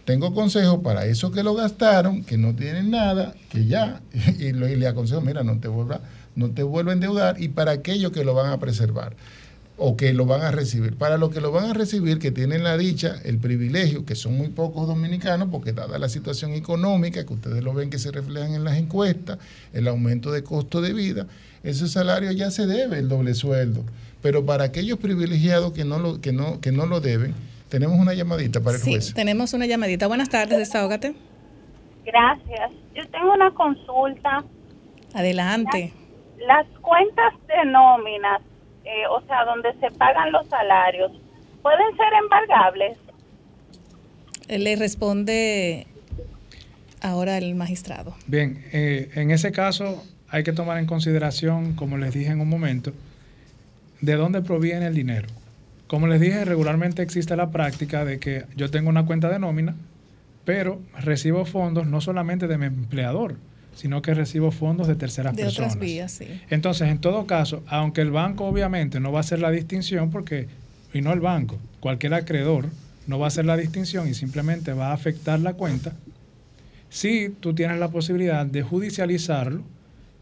tengo 0.04 0.34
consejos 0.34 0.80
para 0.82 1.06
esos 1.06 1.32
que 1.32 1.42
lo 1.42 1.54
gastaron, 1.54 2.24
que 2.24 2.36
no 2.36 2.54
tienen 2.54 2.90
nada, 2.90 3.34
que 3.50 3.66
ya, 3.66 4.00
y, 4.38 4.52
lo- 4.52 4.66
le 4.68 4.86
aconsejo, 4.86 5.20
mira, 5.20 5.42
no 5.42 5.58
te 5.58 5.68
vuelva, 5.68 6.00
no 6.36 6.50
te 6.50 6.62
vuelva 6.62 6.92
a 6.92 6.94
endeudar, 6.94 7.40
y 7.40 7.48
para 7.48 7.72
aquellos 7.72 8.12
que 8.12 8.24
lo 8.24 8.34
van 8.34 8.50
a 8.52 8.58
preservar 8.58 9.14
o 9.76 9.96
que 9.96 10.12
lo 10.12 10.24
van 10.24 10.42
a 10.42 10.52
recibir. 10.52 10.94
Para 10.94 11.18
los 11.18 11.30
que 11.32 11.40
lo 11.40 11.50
van 11.50 11.64
a 11.68 11.72
recibir, 11.72 12.20
que 12.20 12.30
tienen 12.30 12.62
la 12.62 12.76
dicha, 12.76 13.16
el 13.24 13.38
privilegio, 13.38 14.04
que 14.04 14.14
son 14.14 14.36
muy 14.36 14.48
pocos 14.48 14.86
dominicanos, 14.86 15.48
porque 15.50 15.72
dada 15.72 15.98
la 15.98 16.08
situación 16.08 16.52
económica, 16.52 17.24
que 17.26 17.32
ustedes 17.34 17.64
lo 17.64 17.74
ven 17.74 17.90
que 17.90 17.98
se 17.98 18.12
reflejan 18.12 18.54
en 18.54 18.62
las 18.62 18.76
encuestas, 18.76 19.38
el 19.72 19.88
aumento 19.88 20.30
de 20.30 20.44
costo 20.44 20.80
de 20.80 20.92
vida, 20.92 21.26
ese 21.64 21.88
salario 21.88 22.30
ya 22.30 22.52
se 22.52 22.66
debe, 22.66 22.98
el 23.00 23.08
doble 23.08 23.34
sueldo. 23.34 23.82
Pero 24.22 24.46
para 24.46 24.64
aquellos 24.64 24.98
privilegiados 25.00 25.72
que 25.72 25.84
no 25.84 25.98
lo, 25.98 26.20
que 26.20 26.32
no, 26.32 26.60
que 26.60 26.70
no 26.70 26.86
lo 26.86 27.00
deben, 27.00 27.34
tenemos 27.74 27.98
una 27.98 28.14
llamadita 28.14 28.60
para 28.60 28.76
el 28.76 28.82
Sí, 28.82 28.92
juez. 28.92 29.14
tenemos 29.14 29.52
una 29.52 29.66
llamadita. 29.66 30.06
Buenas 30.06 30.28
tardes, 30.28 30.58
desahógate. 30.58 31.12
Gracias. 32.06 32.70
Yo 32.94 33.02
tengo 33.08 33.32
una 33.34 33.50
consulta. 33.52 34.44
Adelante. 35.12 35.92
Las 36.46 36.68
cuentas 36.80 37.32
de 37.48 37.68
nóminas, 37.68 38.42
eh, 38.84 39.08
o 39.10 39.20
sea, 39.26 39.44
donde 39.44 39.72
se 39.80 39.90
pagan 39.98 40.30
los 40.30 40.46
salarios, 40.48 41.10
¿pueden 41.62 41.96
ser 41.96 42.06
embargables? 42.22 42.96
Él 44.46 44.62
le 44.62 44.76
responde 44.76 45.88
ahora 47.00 47.38
el 47.38 47.56
magistrado. 47.56 48.14
Bien, 48.28 48.62
eh, 48.72 49.10
en 49.16 49.32
ese 49.32 49.50
caso 49.50 50.04
hay 50.28 50.44
que 50.44 50.52
tomar 50.52 50.78
en 50.78 50.86
consideración, 50.86 51.74
como 51.74 51.96
les 51.98 52.14
dije 52.14 52.30
en 52.30 52.40
un 52.40 52.48
momento, 52.48 52.92
de 54.00 54.14
dónde 54.14 54.42
proviene 54.42 54.86
el 54.86 54.94
dinero. 54.94 55.26
Como 55.94 56.08
les 56.08 56.20
dije, 56.20 56.44
regularmente 56.44 57.02
existe 57.02 57.36
la 57.36 57.52
práctica 57.52 58.04
de 58.04 58.18
que 58.18 58.46
yo 58.56 58.68
tengo 58.68 58.88
una 58.88 59.06
cuenta 59.06 59.28
de 59.28 59.38
nómina, 59.38 59.76
pero 60.44 60.82
recibo 60.98 61.44
fondos 61.44 61.86
no 61.86 62.00
solamente 62.00 62.48
de 62.48 62.58
mi 62.58 62.66
empleador, 62.66 63.36
sino 63.76 64.02
que 64.02 64.12
recibo 64.12 64.50
fondos 64.50 64.88
de 64.88 64.96
terceras 64.96 65.36
De 65.36 65.44
personas. 65.44 65.76
otras 65.76 65.80
vías, 65.80 66.10
sí. 66.10 66.26
Entonces, 66.50 66.88
en 66.88 66.98
todo 66.98 67.28
caso, 67.28 67.62
aunque 67.68 68.00
el 68.00 68.10
banco 68.10 68.44
obviamente 68.44 68.98
no 68.98 69.12
va 69.12 69.18
a 69.18 69.20
hacer 69.20 69.38
la 69.38 69.52
distinción, 69.52 70.10
porque, 70.10 70.48
y 70.92 71.00
no 71.00 71.12
el 71.12 71.20
banco, 71.20 71.60
cualquier 71.78 72.14
acreedor 72.14 72.70
no 73.06 73.20
va 73.20 73.26
a 73.26 73.28
hacer 73.28 73.44
la 73.44 73.56
distinción 73.56 74.08
y 74.08 74.14
simplemente 74.14 74.72
va 74.72 74.88
a 74.88 74.94
afectar 74.94 75.38
la 75.38 75.52
cuenta, 75.54 75.92
sí 76.88 77.32
tú 77.38 77.54
tienes 77.54 77.78
la 77.78 77.92
posibilidad 77.92 78.44
de 78.44 78.62
judicializarlo 78.64 79.62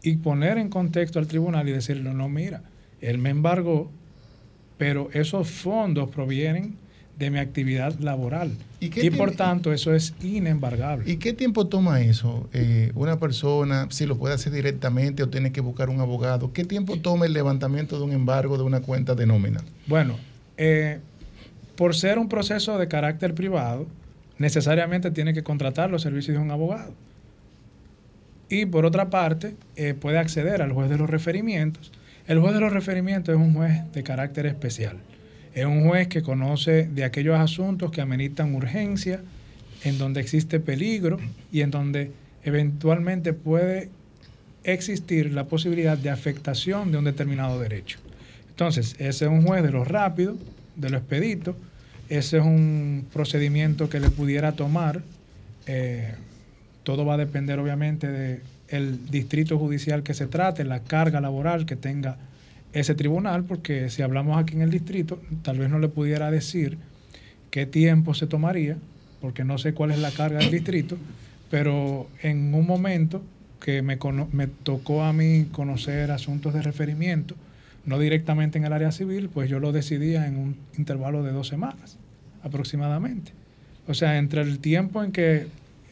y 0.03 0.17
poner 0.17 0.59
en 0.59 0.69
contexto 0.69 1.17
al 1.17 1.25
tribunal 1.25 1.67
y 1.67 1.71
decirle, 1.71 2.13
no, 2.13 2.29
mira, 2.29 2.61
él 3.01 3.17
me 3.17 3.31
embargó, 3.31 3.89
pero 4.77 5.09
esos 5.13 5.49
fondos 5.49 6.09
provienen 6.09 6.75
de 7.17 7.29
mi 7.29 7.39
actividad 7.39 7.97
laboral. 7.99 8.51
¿Y 8.79 9.09
por 9.11 9.31
tanto, 9.31 9.71
eso 9.71 9.93
es 9.93 10.13
inembargable. 10.21 11.09
¿Y 11.09 11.17
qué 11.17 11.33
tiempo 11.33 11.67
toma 11.67 12.01
eso? 12.01 12.49
Eh, 12.53 12.91
una 12.95 13.19
persona, 13.19 13.87
si 13.91 14.05
lo 14.05 14.17
puede 14.17 14.35
hacer 14.35 14.51
directamente 14.51 15.23
o 15.23 15.29
tiene 15.29 15.51
que 15.51 15.61
buscar 15.61 15.89
un 15.89 16.01
abogado, 16.01 16.51
¿qué 16.53 16.65
tiempo 16.65 16.97
toma 16.97 17.25
el 17.25 17.33
levantamiento 17.33 17.97
de 17.97 18.03
un 18.03 18.11
embargo 18.11 18.57
de 18.57 18.63
una 18.63 18.81
cuenta 18.81 19.15
de 19.15 19.25
nómina? 19.25 19.61
Bueno, 19.85 20.17
eh, 20.57 20.99
por 21.75 21.95
ser 21.95 22.19
un 22.19 22.29
proceso 22.29 22.77
de 22.77 22.87
carácter 22.87 23.33
privado, 23.35 23.87
necesariamente 24.37 25.11
tiene 25.11 25.33
que 25.33 25.43
contratar 25.43 25.89
los 25.89 26.01
servicios 26.01 26.35
de 26.37 26.43
un 26.43 26.51
abogado. 26.51 26.93
Y 28.49 28.65
por 28.65 28.85
otra 28.85 29.09
parte, 29.09 29.55
eh, 29.75 29.93
puede 29.93 30.17
acceder 30.17 30.61
al 30.61 30.73
juez 30.73 30.89
de 30.89 30.97
los 30.97 31.09
referimientos. 31.09 31.91
El 32.25 32.39
juez 32.39 32.53
de 32.53 32.61
los 32.61 32.71
referimientos 32.71 33.35
es 33.35 33.41
un 33.41 33.53
juez 33.53 33.81
de 33.91 34.03
carácter 34.03 34.45
especial. 34.45 34.97
Es 35.53 35.65
un 35.65 35.87
juez 35.87 36.07
que 36.07 36.21
conoce 36.21 36.87
de 36.87 37.03
aquellos 37.03 37.37
asuntos 37.37 37.91
que 37.91 37.99
ameritan 37.99 38.55
urgencia, 38.55 39.19
en 39.83 39.97
donde 39.97 40.21
existe 40.21 40.61
peligro 40.61 41.19
y 41.51 41.61
en 41.61 41.71
donde 41.71 42.11
eventualmente 42.43 43.33
puede 43.33 43.89
existir 44.63 45.33
la 45.33 45.45
posibilidad 45.45 45.97
de 45.97 46.09
afectación 46.09 46.91
de 46.91 46.97
un 46.97 47.03
determinado 47.03 47.59
derecho. 47.59 47.99
Entonces, 48.49 48.95
ese 48.99 49.25
es 49.25 49.31
un 49.31 49.43
juez 49.45 49.61
de 49.61 49.71
lo 49.71 49.83
rápido, 49.83 50.37
de 50.77 50.89
lo 50.89 50.97
expedito, 50.97 51.57
ese 52.07 52.37
es 52.37 52.43
un 52.43 53.05
procedimiento 53.11 53.89
que 53.89 53.99
le 53.99 54.09
pudiera 54.09 54.53
tomar, 54.53 55.01
eh, 55.67 56.13
todo 56.83 57.05
va 57.05 57.15
a 57.15 57.17
depender 57.17 57.59
obviamente 57.59 58.41
del 58.73 59.11
distrito 59.11 59.59
judicial 59.59 60.01
que 60.01 60.15
se 60.15 60.25
trate, 60.25 60.63
la 60.63 60.79
carga 60.79 61.21
laboral 61.21 61.67
que 61.67 61.75
tenga 61.75 62.17
ese 62.73 62.95
tribunal, 62.95 63.43
porque 63.43 63.91
si 63.91 64.01
hablamos 64.01 64.35
aquí 64.37 64.55
en 64.55 64.63
el 64.63 64.71
distrito, 64.71 65.21
tal 65.43 65.59
vez 65.59 65.69
no 65.69 65.77
le 65.77 65.89
pudiera 65.89 66.31
decir 66.31 66.79
qué 67.51 67.67
tiempo 67.67 68.15
se 68.15 68.25
tomaría, 68.25 68.77
porque 69.21 69.43
no 69.43 69.59
sé 69.59 69.75
cuál 69.75 69.91
es 69.91 69.99
la 69.99 70.09
carga 70.09 70.39
del 70.39 70.49
distrito, 70.49 70.97
pero 71.51 72.07
en 72.23 72.51
un 72.55 72.65
momento 72.65 73.21
que 73.61 73.83
me, 73.83 73.99
me 74.31 74.47
tocó 74.47 75.03
a 75.03 75.13
mí 75.13 75.49
conocer 75.51 76.09
asuntos 76.09 76.55
de 76.55 76.63
referimiento, 76.63 77.35
no 77.85 77.99
directamente 77.99 78.57
en 78.57 78.65
el 78.65 78.73
área 78.73 78.91
civil, 78.91 79.29
pues 79.31 79.51
yo 79.51 79.59
lo 79.59 79.71
decidía 79.71 80.25
en 80.25 80.37
un 80.37 80.55
intervalo 80.79 81.21
de 81.21 81.31
dos 81.31 81.47
semanas 81.47 81.97
aproximadamente. 82.41 83.33
O 83.87 83.93
sea, 83.93 84.17
entre 84.17 84.41
el 84.41 84.57
tiempo 84.57 85.03
en 85.03 85.11
que 85.11 85.45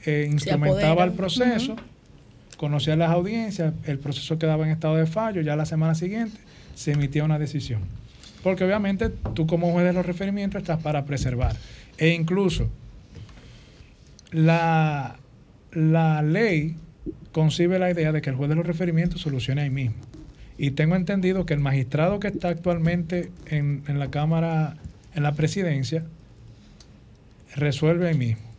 eh, 0.05 0.27
instrumentaba 0.31 1.03
el 1.03 1.11
proceso, 1.11 1.75
conocía 2.61 2.95
las 2.95 3.09
audiencias, 3.09 3.73
el 3.85 3.97
proceso 3.97 4.37
quedaba 4.37 4.63
en 4.67 4.71
estado 4.71 4.95
de 4.95 5.07
fallo, 5.07 5.41
ya 5.41 5.55
la 5.55 5.65
semana 5.65 5.95
siguiente 5.95 6.37
se 6.75 6.91
emitía 6.91 7.23
una 7.23 7.39
decisión. 7.39 7.81
Porque 8.43 8.63
obviamente 8.63 9.09
tú 9.09 9.47
como 9.47 9.71
juez 9.71 9.83
de 9.83 9.93
los 9.93 10.05
referimientos 10.05 10.61
estás 10.61 10.79
para 10.79 11.03
preservar. 11.05 11.55
E 11.97 12.09
incluso 12.09 12.69
la, 14.31 15.15
la 15.71 16.21
ley 16.21 16.75
concibe 17.31 17.79
la 17.79 17.89
idea 17.89 18.11
de 18.11 18.21
que 18.21 18.29
el 18.29 18.35
juez 18.35 18.47
de 18.47 18.55
los 18.55 18.67
referimientos 18.67 19.21
solucione 19.21 19.63
ahí 19.63 19.71
mismo. 19.71 19.95
Y 20.59 20.69
tengo 20.69 20.95
entendido 20.95 21.47
que 21.47 21.55
el 21.55 21.61
magistrado 21.61 22.19
que 22.19 22.27
está 22.27 22.49
actualmente 22.49 23.31
en, 23.47 23.81
en 23.87 23.97
la 23.97 24.11
Cámara, 24.11 24.77
en 25.15 25.23
la 25.23 25.31
presidencia, 25.31 26.03
resuelve 27.55 28.09
ahí 28.09 28.17
mismo. 28.19 28.50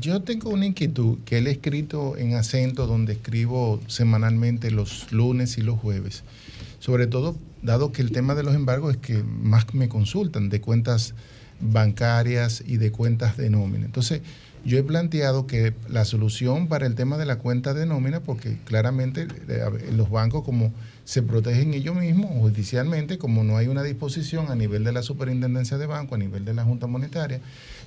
Yo 0.00 0.22
tengo 0.22 0.50
una 0.50 0.66
inquietud 0.66 1.18
que 1.24 1.38
él 1.38 1.48
he 1.48 1.50
escrito 1.50 2.16
en 2.16 2.34
acento 2.34 2.86
donde 2.86 3.14
escribo 3.14 3.80
semanalmente 3.88 4.70
los 4.70 5.10
lunes 5.10 5.58
y 5.58 5.62
los 5.62 5.78
jueves. 5.78 6.22
Sobre 6.78 7.08
todo, 7.08 7.36
dado 7.62 7.90
que 7.90 8.02
el 8.02 8.12
tema 8.12 8.36
de 8.36 8.44
los 8.44 8.54
embargos 8.54 8.92
es 8.92 8.96
que 8.98 9.24
más 9.24 9.74
me 9.74 9.88
consultan 9.88 10.50
de 10.50 10.60
cuentas 10.60 11.14
bancarias 11.60 12.62
y 12.64 12.76
de 12.76 12.92
cuentas 12.92 13.36
de 13.36 13.50
nómina. 13.50 13.86
Entonces, 13.86 14.20
yo 14.64 14.78
he 14.78 14.82
planteado 14.82 15.46
que 15.46 15.72
la 15.88 16.04
solución 16.04 16.68
para 16.68 16.86
el 16.86 16.94
tema 16.94 17.16
de 17.16 17.26
la 17.26 17.38
cuenta 17.38 17.74
de 17.74 17.86
nómina, 17.86 18.20
porque 18.20 18.58
claramente 18.64 19.26
eh, 19.48 19.92
los 19.92 20.10
bancos 20.10 20.44
como 20.44 20.72
se 21.04 21.22
protegen 21.22 21.74
ellos 21.74 21.96
mismos 21.96 22.30
judicialmente, 22.32 23.18
como 23.18 23.44
no 23.44 23.56
hay 23.56 23.68
una 23.68 23.82
disposición 23.82 24.50
a 24.50 24.54
nivel 24.54 24.84
de 24.84 24.92
la 24.92 25.02
superintendencia 25.02 25.78
de 25.78 25.86
banco, 25.86 26.14
a 26.14 26.18
nivel 26.18 26.44
de 26.44 26.54
la 26.54 26.64
Junta 26.64 26.86
Monetaria, 26.86 27.40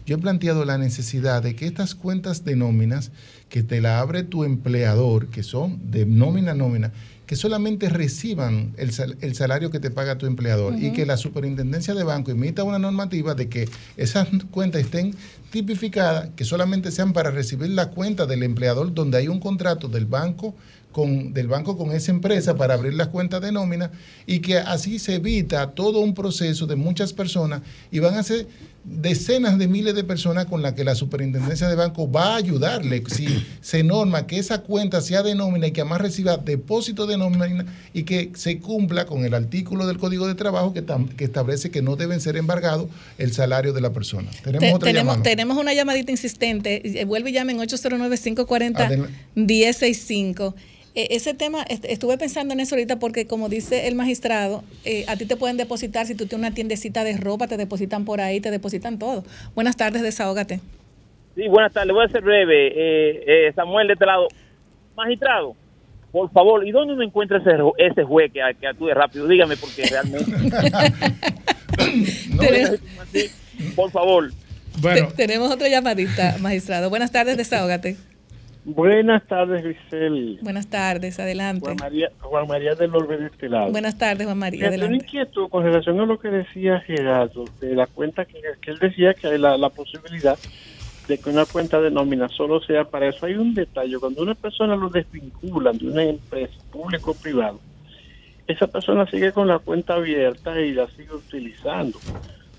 yo 0.05 0.15
he 0.15 0.19
planteado 0.19 0.65
la 0.65 0.77
necesidad 0.77 1.43
de 1.43 1.55
que 1.55 1.65
estas 1.67 1.95
cuentas 1.95 2.43
de 2.43 2.55
nóminas 2.55 3.11
que 3.49 3.63
te 3.63 3.81
la 3.81 3.99
abre 3.99 4.23
tu 4.23 4.43
empleador, 4.43 5.27
que 5.27 5.43
son 5.43 5.91
de 5.91 6.05
nómina 6.05 6.51
a 6.51 6.55
nómina, 6.55 6.91
que 7.25 7.35
solamente 7.37 7.87
reciban 7.87 8.73
el, 8.77 8.91
sal- 8.91 9.17
el 9.21 9.35
salario 9.35 9.71
que 9.71 9.79
te 9.79 9.89
paga 9.89 10.17
tu 10.17 10.25
empleador 10.25 10.75
y 10.77 10.91
que 10.91 11.05
la 11.05 11.15
superintendencia 11.15 11.93
de 11.93 12.03
banco 12.03 12.31
emita 12.31 12.63
una 12.65 12.77
normativa 12.79 13.35
de 13.35 13.47
que 13.47 13.69
esas 13.95 14.27
cuentas 14.51 14.81
estén 14.81 15.13
tipificadas, 15.49 16.29
que 16.35 16.43
solamente 16.45 16.91
sean 16.91 17.13
para 17.13 17.31
recibir 17.31 17.69
la 17.69 17.89
cuenta 17.89 18.25
del 18.25 18.43
empleador 18.43 18.93
donde 18.93 19.17
hay 19.17 19.27
un 19.27 19.39
contrato 19.39 19.87
del 19.87 20.05
banco 20.05 20.55
con, 20.91 21.33
del 21.33 21.47
banco 21.47 21.77
con 21.77 21.91
esa 21.93 22.11
empresa 22.11 22.55
para 22.57 22.73
abrir 22.73 22.93
las 22.95 23.07
cuentas 23.07 23.41
de 23.41 23.51
nómina 23.53 23.91
y 24.25 24.39
que 24.39 24.57
así 24.57 24.99
se 24.99 25.15
evita 25.15 25.71
todo 25.71 25.99
un 26.01 26.13
proceso 26.13 26.67
de 26.67 26.75
muchas 26.75 27.13
personas 27.13 27.61
y 27.91 27.99
van 27.99 28.15
a 28.15 28.23
ser 28.23 28.47
decenas 28.83 29.59
de 29.59 29.67
miles 29.67 29.93
de 29.93 30.03
personas 30.03 30.47
con 30.47 30.63
las 30.63 30.73
que 30.73 30.83
la 30.83 30.95
superintendencia 30.95 31.69
de 31.69 31.75
banco 31.75 32.11
va 32.11 32.33
a 32.33 32.37
ayudarle 32.37 33.03
si 33.07 33.27
se 33.61 33.83
norma 33.83 34.25
que 34.25 34.39
esa 34.39 34.61
cuenta 34.61 35.01
sea 35.01 35.21
de 35.21 35.35
nómina 35.35 35.67
y 35.67 35.71
que 35.71 35.81
además 35.81 36.01
reciba 36.01 36.37
depósito 36.37 37.05
de 37.05 37.17
nómina 37.17 37.65
y 37.93 38.03
que 38.03 38.31
se 38.35 38.59
cumpla 38.59 39.05
con 39.05 39.23
el 39.23 39.33
artículo 39.35 39.85
del 39.85 39.97
Código 39.99 40.27
de 40.27 40.33
Trabajo 40.35 40.73
que, 40.73 40.83
establece 41.23 41.69
que 41.69 41.81
no 41.81 41.95
deben 41.95 42.19
ser 42.21 42.37
embargados 42.37 42.87
el 43.17 43.33
salario 43.33 43.71
de 43.73 43.81
la 43.81 43.91
persona. 43.93 44.29
Tenemos 44.43 44.59
Te- 44.59 44.73
otra 44.73 44.87
tenemos, 44.87 45.13
llamada. 45.13 45.23
tenemos 45.29 45.57
una 45.57 45.73
llamadita 45.73 46.11
insistente. 46.11 46.81
Eh, 47.01 47.05
Vuelve 47.05 47.29
y 47.29 47.33
llame 47.33 47.51
en 47.53 47.59
809-540-1065. 47.59 50.53
Eh, 50.93 51.07
ese 51.11 51.33
tema, 51.33 51.63
est- 51.69 51.85
estuve 51.85 52.17
pensando 52.17 52.53
en 52.53 52.59
eso 52.59 52.75
ahorita 52.75 52.99
porque 52.99 53.25
como 53.25 53.47
dice 53.49 53.87
el 53.87 53.95
magistrado, 53.95 54.63
eh, 54.83 55.05
a 55.07 55.15
ti 55.15 55.25
te 55.25 55.37
pueden 55.37 55.57
depositar, 55.57 56.05
si 56.05 56.15
tú 56.15 56.25
tienes 56.25 56.47
una 56.47 56.53
tiendecita 56.55 57.03
de 57.03 57.15
ropa, 57.17 57.47
te 57.47 57.57
depositan 57.57 58.03
por 58.05 58.19
ahí, 58.19 58.41
te 58.41 58.51
depositan 58.51 58.99
todo. 58.99 59.23
Buenas 59.55 59.77
tardes, 59.77 60.01
desahógate. 60.01 60.59
Sí, 61.35 61.47
buenas 61.47 61.71
tardes. 61.71 61.93
Voy 61.93 62.05
a 62.05 62.09
ser 62.09 62.21
breve. 62.21 62.67
Eh, 62.67 63.23
eh, 63.47 63.53
Samuel, 63.55 63.87
de 63.87 63.93
este 63.93 64.05
lado. 64.05 64.27
Magistrado, 64.97 65.55
por 66.11 66.29
favor, 66.31 66.67
¿y 66.67 66.71
dónde 66.71 66.93
uno 66.93 67.03
encuentra 67.03 67.37
ese, 67.37 67.51
ese 67.77 68.03
juez 68.03 68.31
que, 68.33 68.41
que 68.59 68.67
actúe 68.67 68.89
rápido? 68.89 69.27
Dígame, 69.27 69.55
porque 69.55 69.85
realmente. 69.85 70.29
no 72.35 72.43
así, 73.01 73.29
por 73.75 73.89
favor. 73.91 74.31
Bueno, 74.81 75.09
tenemos 75.15 75.51
otra 75.51 75.69
llamadita, 75.69 76.37
magistrado. 76.39 76.89
Buenas 76.89 77.11
tardes, 77.11 77.37
desahógate. 77.37 77.95
Buenas 78.63 79.25
tardes, 79.27 79.63
Grisel. 79.63 80.37
Buenas 80.41 80.67
tardes, 80.67 81.19
adelante. 81.19 81.61
Juan 81.65 81.77
María, 81.79 82.11
Juan 82.19 82.47
María 82.47 82.75
del 82.75 82.93
Orbe 82.95 83.17
de 83.17 83.25
este 83.27 83.49
lado. 83.49 83.71
Buenas 83.71 83.97
tardes, 83.97 84.27
Juan 84.27 84.37
María, 84.37 84.67
adelante. 84.67 84.95
inquietud 84.97 85.49
con 85.49 85.63
relación 85.63 85.99
a 85.99 86.05
lo 86.05 86.19
que 86.19 86.29
decía 86.29 86.79
Gerardo, 86.81 87.45
de 87.59 87.75
la 87.75 87.87
cuenta 87.87 88.25
que, 88.25 88.39
que 88.61 88.71
él 88.71 88.79
decía 88.79 89.15
que 89.15 89.27
hay 89.27 89.39
la, 89.39 89.57
la 89.57 89.69
posibilidad 89.69 90.37
de 91.07 91.17
que 91.17 91.29
una 91.29 91.45
cuenta 91.45 91.81
de 91.81 91.89
nómina 91.89 92.29
solo 92.29 92.61
sea 92.61 92.83
para 92.83 93.09
eso. 93.09 93.25
Hay 93.25 93.33
un 93.33 93.55
detalle, 93.55 93.97
cuando 93.97 94.21
una 94.21 94.35
persona 94.35 94.75
lo 94.75 94.89
desvinculan 94.89 95.77
de 95.79 95.87
una 95.87 96.03
empresa, 96.03 96.53
público 96.71 97.11
o 97.11 97.15
privado, 97.15 97.59
esa 98.47 98.67
persona 98.67 99.07
sigue 99.07 99.31
con 99.31 99.47
la 99.47 99.57
cuenta 99.57 99.95
abierta 99.95 100.59
y 100.61 100.73
la 100.73 100.87
sigue 100.87 101.13
utilizando. 101.13 101.99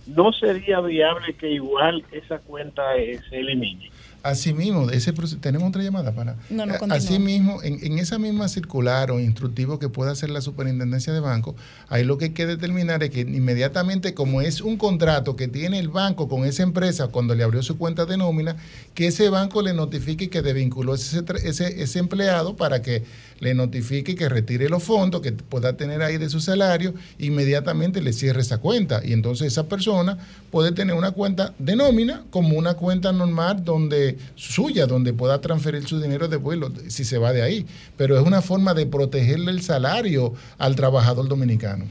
No 0.06 0.32
sería 0.32 0.80
viable 0.80 1.34
que 1.34 1.48
igual 1.48 2.04
esa 2.10 2.40
cuenta 2.40 2.96
eh, 2.96 3.20
se 3.30 3.38
elimine. 3.38 3.88
Asimismo, 4.22 4.86
de 4.86 4.96
ese 4.96 5.12
tenemos 5.40 5.68
otra 5.68 5.82
llamada 5.82 6.12
para. 6.12 6.36
No, 6.50 6.66
no, 6.66 6.74
Eh. 6.74 6.78
Asimismo, 6.90 7.62
en, 7.62 7.84
en 7.84 7.98
esa 7.98 8.18
misma 8.18 8.48
circular 8.48 9.10
o 9.10 9.20
instructivo 9.20 9.78
que 9.78 9.88
pueda 9.88 10.12
hacer 10.12 10.30
la 10.30 10.40
superintendencia 10.40 11.12
de 11.12 11.20
banco, 11.20 11.54
ahí 11.88 12.04
lo 12.04 12.18
que 12.18 12.26
hay 12.26 12.30
que 12.30 12.46
determinar 12.46 13.02
es 13.02 13.10
que 13.10 13.20
inmediatamente, 13.20 14.14
como 14.14 14.40
es 14.40 14.60
un 14.60 14.76
contrato 14.76 15.36
que 15.36 15.48
tiene 15.48 15.78
el 15.78 15.88
banco 15.88 16.28
con 16.28 16.44
esa 16.44 16.62
empresa 16.62 17.08
cuando 17.08 17.34
le 17.34 17.44
abrió 17.44 17.62
su 17.62 17.78
cuenta 17.78 18.06
de 18.06 18.16
nómina, 18.16 18.56
que 18.94 19.08
ese 19.08 19.28
banco 19.28 19.62
le 19.62 19.74
notifique 19.74 20.30
que 20.30 20.42
desvinculó 20.42 20.94
ese, 20.94 21.24
ese, 21.44 21.82
ese 21.82 21.98
empleado 21.98 22.56
para 22.56 22.82
que 22.82 23.02
le 23.40 23.54
notifique 23.54 24.14
que 24.14 24.28
retire 24.28 24.68
los 24.68 24.84
fondos 24.84 25.20
que 25.20 25.32
pueda 25.32 25.76
tener 25.76 26.00
ahí 26.02 26.16
de 26.16 26.28
su 26.28 26.40
salario, 26.40 26.94
inmediatamente 27.18 28.00
le 28.00 28.12
cierre 28.12 28.40
esa 28.40 28.58
cuenta. 28.58 29.00
Y 29.04 29.12
entonces 29.12 29.48
esa 29.48 29.68
persona 29.68 30.16
puede 30.52 30.70
tener 30.70 30.94
una 30.94 31.10
cuenta 31.10 31.52
de 31.58 31.74
nómina 31.74 32.22
como 32.30 32.56
una 32.56 32.74
cuenta 32.74 33.10
normal 33.10 33.64
donde 33.64 34.11
suya, 34.34 34.86
donde 34.86 35.12
pueda 35.12 35.40
transferir 35.40 35.86
su 35.86 36.00
dinero 36.00 36.28
después 36.28 36.58
lo- 36.58 36.70
si 36.88 37.04
se 37.04 37.18
va 37.18 37.32
de 37.32 37.42
ahí. 37.42 37.66
Pero 37.96 38.18
es 38.18 38.26
una 38.26 38.42
forma 38.42 38.74
de 38.74 38.86
protegerle 38.86 39.50
el 39.50 39.62
salario 39.62 40.34
al 40.58 40.76
trabajador 40.76 41.28
dominicano. 41.28 41.84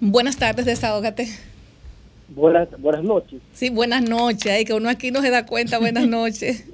Buenas 0.00 0.36
tardes, 0.36 0.66
desahógate. 0.66 1.28
Buenas, 2.34 2.68
buenas 2.78 3.04
noches. 3.04 3.40
Sí, 3.52 3.68
buenas 3.68 4.08
noches. 4.08 4.50
Ay, 4.50 4.64
que 4.64 4.72
uno 4.72 4.88
aquí 4.88 5.10
no 5.10 5.20
se 5.20 5.28
da 5.30 5.44
cuenta. 5.44 5.78
Buenas 5.78 6.06
noches. 6.08 6.64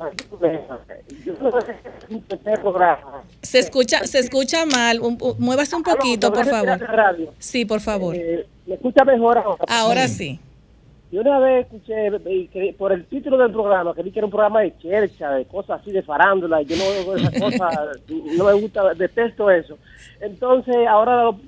Se 3.42 3.59
escucha, 3.59 4.06
se 4.06 4.18
escucha 4.18 4.66
mal. 4.66 5.00
Un- 5.00 5.18
un- 5.20 5.34
muévase 5.38 5.74
un 5.76 5.82
poquito, 5.82 6.28
por 6.32 6.44
¿podrás 6.44 6.78
favor. 6.78 7.34
Sí, 7.38 7.64
por 7.64 7.80
favor. 7.80 8.14
Eh, 8.16 8.46
¿Me 8.66 8.74
escucha 8.74 9.05
mejor 9.05 9.38
ahora? 9.38 9.64
Ahora 9.68 10.09
sí. 10.09 10.38
Yo 11.10 11.22
una 11.22 11.39
vez 11.39 11.66
escuché, 11.66 12.10
por 12.76 12.93
el 12.93 13.06
título 13.06 13.39
del 13.39 13.51
programa, 13.51 13.94
que 13.94 14.02
vi 14.02 14.10
que 14.10 14.18
era 14.18 14.26
un 14.26 14.30
programa 14.30 14.60
de 14.60 14.76
chercha, 14.78 15.30
de 15.32 15.47
cosas 15.47 15.80
así, 15.80 15.90
de 15.90 16.02
farándula, 16.02 16.60
y 16.60 16.66
yo 16.66 16.76
no 16.76 16.90
veo 16.90 17.16
esas 17.16 17.35
cosas, 17.40 18.01
no 18.36 18.44
me 18.44 18.52
gusta, 18.52 18.93
detesto 18.94 19.51
eso. 19.51 19.78
Entonces, 20.20 20.76
ahora 20.86 21.22
lo, 21.24 21.39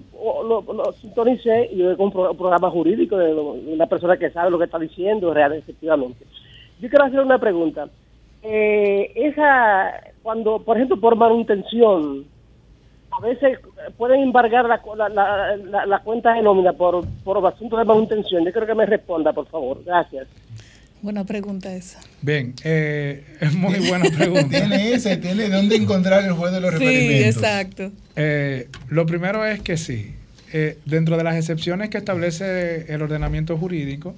lo, 0.44 0.72
lo 0.72 0.92
sintonicé 0.92 1.68
y 1.72 1.76
yo 1.78 1.94
un, 1.98 2.10
pro- 2.10 2.30
un 2.30 2.36
programa 2.38 2.70
jurídico 2.70 3.18
de, 3.18 3.34
lo- 3.34 3.54
de 3.54 3.74
una 3.74 3.86
persona 3.86 4.16
que 4.16 4.30
sabe 4.30 4.50
lo 4.50 4.58
que 4.58 4.64
está 4.64 4.78
diciendo 4.78 5.34
real, 5.34 5.52
efectivamente. 5.52 6.24
Yo 6.80 6.88
quiero 6.88 7.04
hacer 7.04 7.20
una 7.20 7.38
pregunta. 7.38 7.88
Eh, 8.42 9.12
esa, 9.14 9.92
cuando, 10.22 10.60
por 10.60 10.76
ejemplo, 10.78 10.98
por 10.98 11.16
manutención, 11.16 12.24
a 13.22 13.26
veces 13.26 13.58
pueden 13.96 14.20
embargar 14.20 14.64
la, 14.66 14.80
la, 14.96 15.08
la, 15.08 15.56
la- 15.56 15.86
la 15.86 15.98
cuenta 16.00 16.32
de 16.34 16.42
nómina 16.42 16.72
por, 16.72 17.06
por 17.24 17.44
asuntos 17.46 17.78
de 17.78 17.84
manutención. 17.84 18.44
Yo 18.44 18.52
creo 18.52 18.66
que 18.66 18.74
me 18.74 18.86
responda, 18.86 19.32
por 19.32 19.46
favor. 19.48 19.82
Gracias. 19.84 20.26
Buena 21.02 21.24
pregunta 21.24 21.72
esa. 21.74 21.98
Bien, 22.20 22.54
eh, 22.62 23.24
es 23.40 23.54
muy 23.54 23.78
buena 23.88 24.04
pregunta. 24.10 24.48
Tiene 24.50 24.92
ese, 24.92 25.16
tiene 25.16 25.48
dónde 25.48 25.76
encontrar 25.76 26.24
el 26.24 26.32
juez 26.32 26.52
de 26.52 26.60
los 26.60 26.70
Sí, 26.74 26.78
requerimientos. 26.78 27.42
exacto. 27.42 27.90
Eh, 28.16 28.68
lo 28.88 29.06
primero 29.06 29.44
es 29.46 29.60
que 29.62 29.76
sí, 29.78 30.14
eh, 30.52 30.76
dentro 30.84 31.16
de 31.16 31.24
las 31.24 31.36
excepciones 31.36 31.88
que 31.88 31.96
establece 31.98 32.92
el 32.92 33.00
ordenamiento 33.02 33.56
jurídico, 33.56 34.14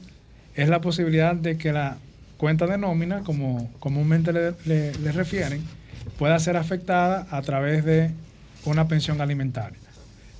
es 0.56 0.68
la 0.68 0.80
posibilidad 0.80 1.34
de 1.36 1.56
que 1.56 1.72
la 1.72 1.98
cuenta 2.36 2.66
de 2.66 2.78
nómina, 2.78 3.20
como 3.20 3.70
comúnmente 3.78 4.32
le, 4.32 4.52
le- 4.64 4.92
le 4.94 5.12
refieren, 5.12 5.62
pueda 6.18 6.36
ser 6.40 6.56
afectada 6.56 7.26
a 7.30 7.42
través 7.42 7.84
de 7.84 8.10
una 8.64 8.88
pensión 8.88 9.20
alimentaria. 9.20 9.78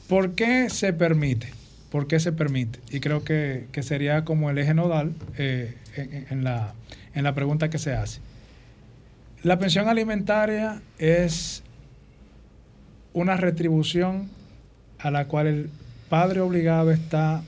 ¿Por 0.09 0.35
qué 0.35 0.71
se 0.71 0.93
permite? 0.93 1.53
¿Por 1.91 2.07
qué 2.07 2.21
se 2.21 2.33
permite? 2.33 2.79
Y 2.91 3.01
creo 3.01 3.25
que, 3.25 3.67
que 3.73 3.83
sería 3.83 4.25
como 4.25 4.51
el 4.51 4.59
eje 4.59 4.75
nodal 4.75 5.13
eh, 5.39 5.77
en, 5.97 6.27
en 6.31 6.45
la, 6.45 6.75
en 7.15 7.25
la 7.25 7.35
pregunta 7.35 7.71
que 7.71 7.79
se 7.79 7.93
hace. 7.93 8.21
La 9.43 9.59
pensión 9.59 9.89
alimentaria 9.89 10.81
es 10.99 11.63
una 13.13 13.37
retribución 13.37 14.31
a 14.99 15.11
la 15.11 15.27
cual 15.27 15.47
el 15.47 15.71
padre 16.09 16.41
obligado 16.41 16.93
está, 16.93 17.43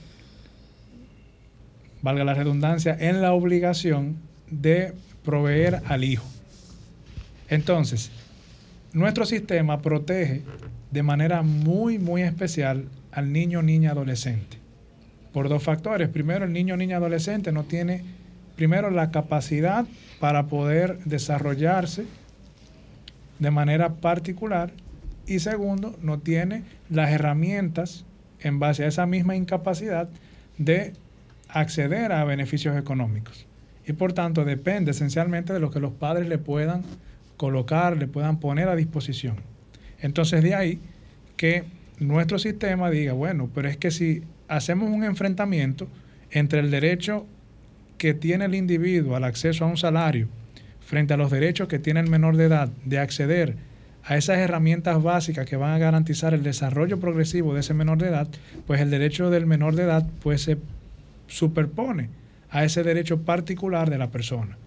valga 2.02 2.24
la 2.24 2.34
redundancia, 2.34 2.96
en 2.98 3.22
la 3.22 3.32
obligación 3.32 4.16
de 4.50 4.92
proveer 5.24 5.82
al 5.86 6.04
hijo. 6.04 6.26
Entonces, 7.48 8.10
nuestro 8.94 9.26
sistema 9.26 9.82
protege 9.82 10.42
de 10.90 11.02
manera 11.02 11.42
muy, 11.42 11.98
muy 11.98 12.22
especial 12.22 12.86
al 13.12 13.32
niño, 13.32 13.60
niña, 13.60 13.90
adolescente. 13.90 14.58
Por 15.32 15.48
dos 15.48 15.62
factores. 15.62 16.08
Primero, 16.08 16.44
el 16.44 16.52
niño, 16.52 16.76
niña, 16.76 16.96
adolescente 16.96 17.52
no 17.52 17.64
tiene, 17.64 18.02
primero, 18.56 18.90
la 18.90 19.10
capacidad 19.10 19.84
para 20.20 20.46
poder 20.46 20.98
desarrollarse 21.04 22.06
de 23.40 23.50
manera 23.50 23.94
particular 23.94 24.72
y 25.26 25.40
segundo, 25.40 25.96
no 26.00 26.18
tiene 26.20 26.62
las 26.90 27.10
herramientas 27.10 28.04
en 28.40 28.58
base 28.58 28.84
a 28.84 28.88
esa 28.88 29.06
misma 29.06 29.36
incapacidad 29.36 30.08
de 30.58 30.92
acceder 31.48 32.12
a 32.12 32.24
beneficios 32.24 32.76
económicos. 32.76 33.46
Y 33.86 33.94
por 33.94 34.12
tanto 34.12 34.44
depende 34.44 34.92
esencialmente 34.92 35.52
de 35.52 35.60
lo 35.60 35.70
que 35.70 35.80
los 35.80 35.92
padres 35.92 36.28
le 36.28 36.38
puedan 36.38 36.82
colocar, 37.36 37.96
le 37.96 38.06
puedan 38.06 38.40
poner 38.40 38.68
a 38.68 38.76
disposición. 38.76 39.36
Entonces 40.00 40.42
de 40.42 40.54
ahí 40.54 40.80
que 41.36 41.64
nuestro 41.98 42.38
sistema 42.38 42.90
diga, 42.90 43.12
bueno, 43.12 43.48
pero 43.54 43.68
es 43.68 43.76
que 43.76 43.90
si 43.90 44.22
hacemos 44.48 44.90
un 44.90 45.04
enfrentamiento 45.04 45.88
entre 46.30 46.60
el 46.60 46.70
derecho 46.70 47.26
que 47.98 48.14
tiene 48.14 48.46
el 48.46 48.54
individuo 48.54 49.16
al 49.16 49.24
acceso 49.24 49.64
a 49.64 49.68
un 49.68 49.76
salario 49.76 50.28
frente 50.80 51.14
a 51.14 51.16
los 51.16 51.30
derechos 51.30 51.68
que 51.68 51.78
tiene 51.78 52.00
el 52.00 52.10
menor 52.10 52.36
de 52.36 52.44
edad 52.44 52.68
de 52.84 52.98
acceder 52.98 53.56
a 54.04 54.16
esas 54.16 54.38
herramientas 54.38 55.02
básicas 55.02 55.46
que 55.46 55.56
van 55.56 55.72
a 55.72 55.78
garantizar 55.78 56.34
el 56.34 56.42
desarrollo 56.42 57.00
progresivo 57.00 57.54
de 57.54 57.60
ese 57.60 57.72
menor 57.72 57.98
de 57.98 58.08
edad, 58.08 58.28
pues 58.66 58.80
el 58.80 58.90
derecho 58.90 59.30
del 59.30 59.46
menor 59.46 59.74
de 59.74 59.84
edad 59.84 60.06
pues 60.22 60.42
se 60.42 60.58
superpone 61.26 62.10
a 62.50 62.64
ese 62.64 62.82
derecho 62.82 63.22
particular 63.22 63.88
de 63.88 63.98
la 63.98 64.10
persona. 64.10 64.58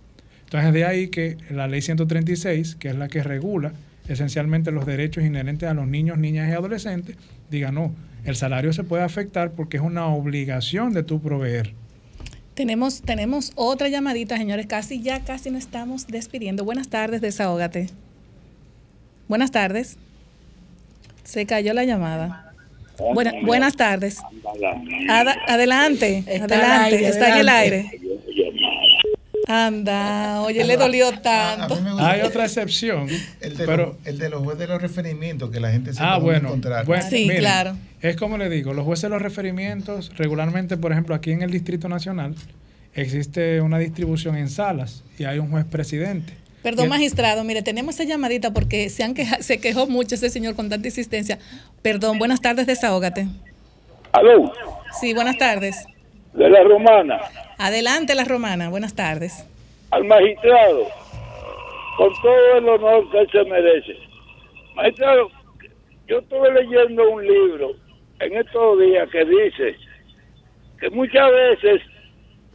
Entonces 0.48 0.74
de 0.74 0.86
ahí 0.86 1.10
que 1.10 1.38
la 1.50 1.68
ley 1.68 1.82
136, 1.82 2.76
que 2.76 2.88
es 2.90 2.96
la 2.96 3.10
que 3.10 3.22
regula 3.22 3.74
esencialmente 4.08 4.72
los 4.72 4.86
derechos 4.86 5.24
inherentes 5.26 5.68
a 5.70 5.74
los 5.74 5.88
niños, 5.88 6.18
niñas 6.18 6.48
y 6.50 6.54
adolescentes, 6.54 7.18
diga 7.52 7.72
no, 7.74 7.94
el 8.24 8.36
salario 8.38 8.72
se 8.72 8.84
puede 8.86 9.04
afectar 9.04 9.52
porque 9.52 9.76
es 9.78 9.84
una 9.84 10.08
obligación 10.08 10.94
de 10.94 11.04
tu 11.04 11.22
proveer. 11.22 11.74
Tenemos, 12.54 13.02
tenemos 13.02 13.52
otra 13.56 13.88
llamadita, 13.90 14.38
señores. 14.38 14.66
Casi 14.68 15.02
ya, 15.02 15.20
casi 15.20 15.52
nos 15.52 15.64
estamos 15.64 16.08
despidiendo. 16.08 16.64
Buenas 16.64 16.88
tardes, 16.88 17.22
desahógate. 17.22 17.88
Buenas 19.28 19.52
tardes. 19.52 19.98
Se 21.24 21.46
cayó 21.46 21.74
la 21.74 21.84
llamada. 21.84 22.54
Buena- 23.14 23.34
buenas 23.46 23.76
tardes. 23.76 24.18
Adelante, 25.48 26.24
adelante, 26.42 27.08
está 27.08 27.30
en 27.34 27.38
el 27.42 27.50
aire. 27.50 27.92
Anda, 29.48 30.42
oye, 30.42 30.64
le 30.66 30.76
dolió 30.76 31.12
tanto. 31.22 31.80
Hay 32.00 32.22
otra 32.22 32.44
excepción, 32.46 33.08
El 33.40 33.56
de, 33.58 33.66
pero 33.66 33.86
los, 33.98 34.08
el 34.08 34.20
de 34.20 34.30
los 34.30 34.44
jueces 34.44 34.60
de 34.60 34.68
los 34.68 34.82
referimientos 34.82 35.50
que 35.52 35.60
la 35.62 35.72
gente 35.72 35.94
se 35.94 36.00
Ah, 36.04 36.16
puede 36.20 36.40
bueno. 36.40 36.50
encontrar. 36.50 36.86
bueno, 36.86 37.06
miren, 37.12 37.80
Es 38.02 38.18
como 38.18 38.38
le 38.38 38.50
digo, 38.50 38.74
los 38.74 38.84
jueces 38.86 39.04
de 39.04 39.10
los 39.10 39.22
referimientos, 39.22 40.12
regularmente, 40.18 40.76
por 40.78 40.92
ejemplo, 40.92 41.16
aquí 41.16 41.32
en 41.32 41.42
el 41.44 41.52
Distrito 41.52 41.88
Nacional, 41.88 42.36
existe 42.94 43.62
una 43.62 43.80
distribución 43.80 44.36
en 44.36 44.50
salas 44.50 45.04
y 45.18 45.24
hay 45.24 45.40
un 45.40 45.50
juez 45.50 45.66
presidente. 45.66 46.34
Perdón, 46.64 46.90
magistrado, 46.90 47.44
mire, 47.46 47.62
tenemos 47.62 47.96
esa 47.96 48.04
llamadita 48.04 48.52
porque 48.52 48.90
se, 48.90 49.04
han 49.04 49.14
queja- 49.14 49.42
se 49.42 49.60
quejó 49.60 49.88
mucho 49.88 50.16
ese 50.16 50.30
señor 50.30 50.56
con 50.56 50.68
tanta 50.70 50.88
insistencia. 50.88 51.40
Perdón, 51.82 52.18
buenas 52.20 52.42
tardes, 52.42 52.68
desahógate. 52.68 53.28
Aló, 54.12 54.52
Sí, 55.00 55.14
buenas 55.14 55.38
tardes. 55.38 55.78
De 56.34 56.50
la 56.50 56.64
romana, 56.64 57.20
Adelante, 57.58 58.14
la 58.16 58.24
romana, 58.24 58.70
buenas 58.70 58.94
tardes. 58.96 59.46
al 59.92 60.04
magistrado, 60.06 60.88
con 61.98 62.14
todo 62.22 62.58
el 62.58 62.70
honor 62.70 63.10
que 63.12 63.20
él 63.20 63.30
se 63.32 63.44
merece. 63.46 63.96
Magistrado, 64.76 65.30
yo 66.08 66.20
estuve 66.20 66.54
leyendo 66.54 67.10
un 67.10 67.26
libro 67.26 67.72
en 68.20 68.38
estos 68.38 68.80
días 68.80 69.10
que 69.12 69.26
dice 69.26 69.76
que 70.80 70.90
muchas 70.92 71.32
veces 71.32 71.82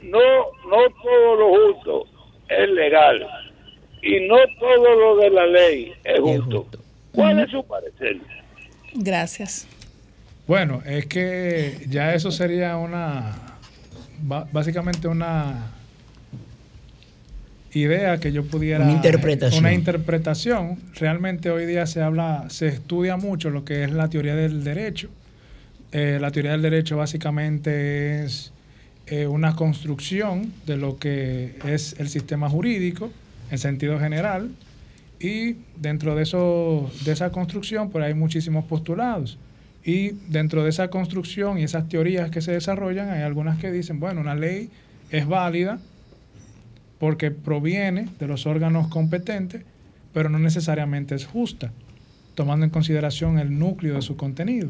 no, 0.03 0.19
no 0.69 0.77
todo 1.03 1.37
lo 1.37 1.49
justo 1.75 2.07
es 2.49 2.69
legal 2.71 3.27
y 4.03 4.21
no 4.29 4.37
todo 4.61 4.95
lo 4.95 5.17
de 5.17 5.31
la 5.31 5.47
ley 5.47 5.93
es 6.05 6.21
justo. 6.21 6.67
¿Cuál 7.13 7.41
es 7.41 7.51
su 7.51 7.65
parecer? 7.67 8.17
Gracias. 8.95 9.67
Bueno, 10.47 10.83
es 10.87 11.07
que 11.07 11.77
ya 11.89 12.15
eso 12.15 12.31
sería 12.31 12.77
una, 12.77 13.42
básicamente 14.23 15.09
una 15.09 15.73
idea 17.75 18.19
que 18.19 18.33
yo 18.33 18.45
pudiera... 18.45 18.85
Una 18.85 18.93
interpretación. 18.93 19.61
Una 19.61 19.73
interpretación. 19.73 20.79
Realmente 20.95 21.51
hoy 21.51 21.67
día 21.67 21.87
se 21.87 22.03
habla, 22.03 22.47
se 22.49 22.69
estudia 22.69 23.17
mucho 23.17 23.51
lo 23.51 23.65
que 23.65 23.85
es 23.85 23.93
la 23.93 24.09
teoría 24.09 24.35
del 24.35 24.65
derecho. 24.65 25.09
Eh, 25.93 26.19
la 26.21 26.31
teoría 26.31 26.53
del 26.53 26.63
derecho 26.63 26.97
básicamente 26.97 28.25
es 28.25 28.53
eh, 29.07 29.27
una 29.27 29.57
construcción 29.57 30.53
de 30.67 30.77
lo 30.77 30.99
que 30.99 31.59
es 31.67 31.97
el 31.99 32.09
sistema 32.09 32.49
jurídico 32.49 33.11
en 33.51 33.59
sentido 33.59 33.99
general 33.99 34.51
y 35.21 35.57
dentro 35.77 36.15
de, 36.15 36.23
eso, 36.23 36.91
de 37.05 37.13
esa 37.13 37.31
construcción 37.31 37.91
pues 37.91 38.05
hay 38.05 38.15
muchísimos 38.15 38.65
postulados. 38.65 39.39
Y 39.85 40.11
dentro 40.29 40.63
de 40.63 40.71
esa 40.71 40.89
construcción 40.89 41.59
y 41.59 41.65
esas 41.65 41.89
teorías 41.89 42.31
que 42.31 42.41
se 42.41 42.53
desarrollan, 42.53 43.11
hay 43.11 43.23
algunas 43.23 43.59
que 43.59 43.73
dicen, 43.73 43.99
bueno, 44.01 44.21
una 44.21 44.35
ley 44.35 44.71
es 45.11 45.27
válida 45.27 45.79
porque 46.99 47.31
proviene 47.33 48.09
de 48.21 48.27
los 48.29 48.47
órganos 48.47 48.87
competentes, 48.89 49.63
pero 50.15 50.29
no 50.29 50.39
necesariamente 50.39 51.15
es 51.17 51.27
justa, 51.27 51.73
tomando 52.37 52.65
en 52.65 52.71
consideración 52.71 53.39
el 53.39 53.59
núcleo 53.59 53.95
de 53.95 54.03
su 54.03 54.17
contenido. 54.17 54.69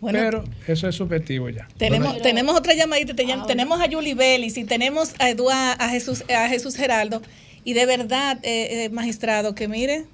Bueno. 0.00 0.18
pero 0.18 0.44
eso 0.66 0.86
es 0.88 0.94
subjetivo 0.96 1.48
ya. 1.48 1.66
Tenemos, 1.78 2.20
tenemos 2.20 2.54
otra 2.56 2.74
llamadita, 2.74 3.14
te 3.14 3.26
llam- 3.26 3.46
tenemos 3.46 3.80
a 3.80 3.90
Julie 3.90 4.14
Vélez 4.14 4.56
y 4.58 4.64
tenemos 4.64 5.14
a 5.18 5.30
Eduard, 5.30 5.76
a 5.80 5.88
Jesús, 5.88 6.24
a 6.34 6.48
Jesús 6.48 6.76
Geraldo. 6.76 7.22
Y 7.64 7.72
de 7.72 7.86
verdad, 7.86 8.38
eh, 8.42 8.84
eh, 8.84 8.88
magistrado, 8.90 9.54
que 9.54 9.66
mire, 9.66 10.04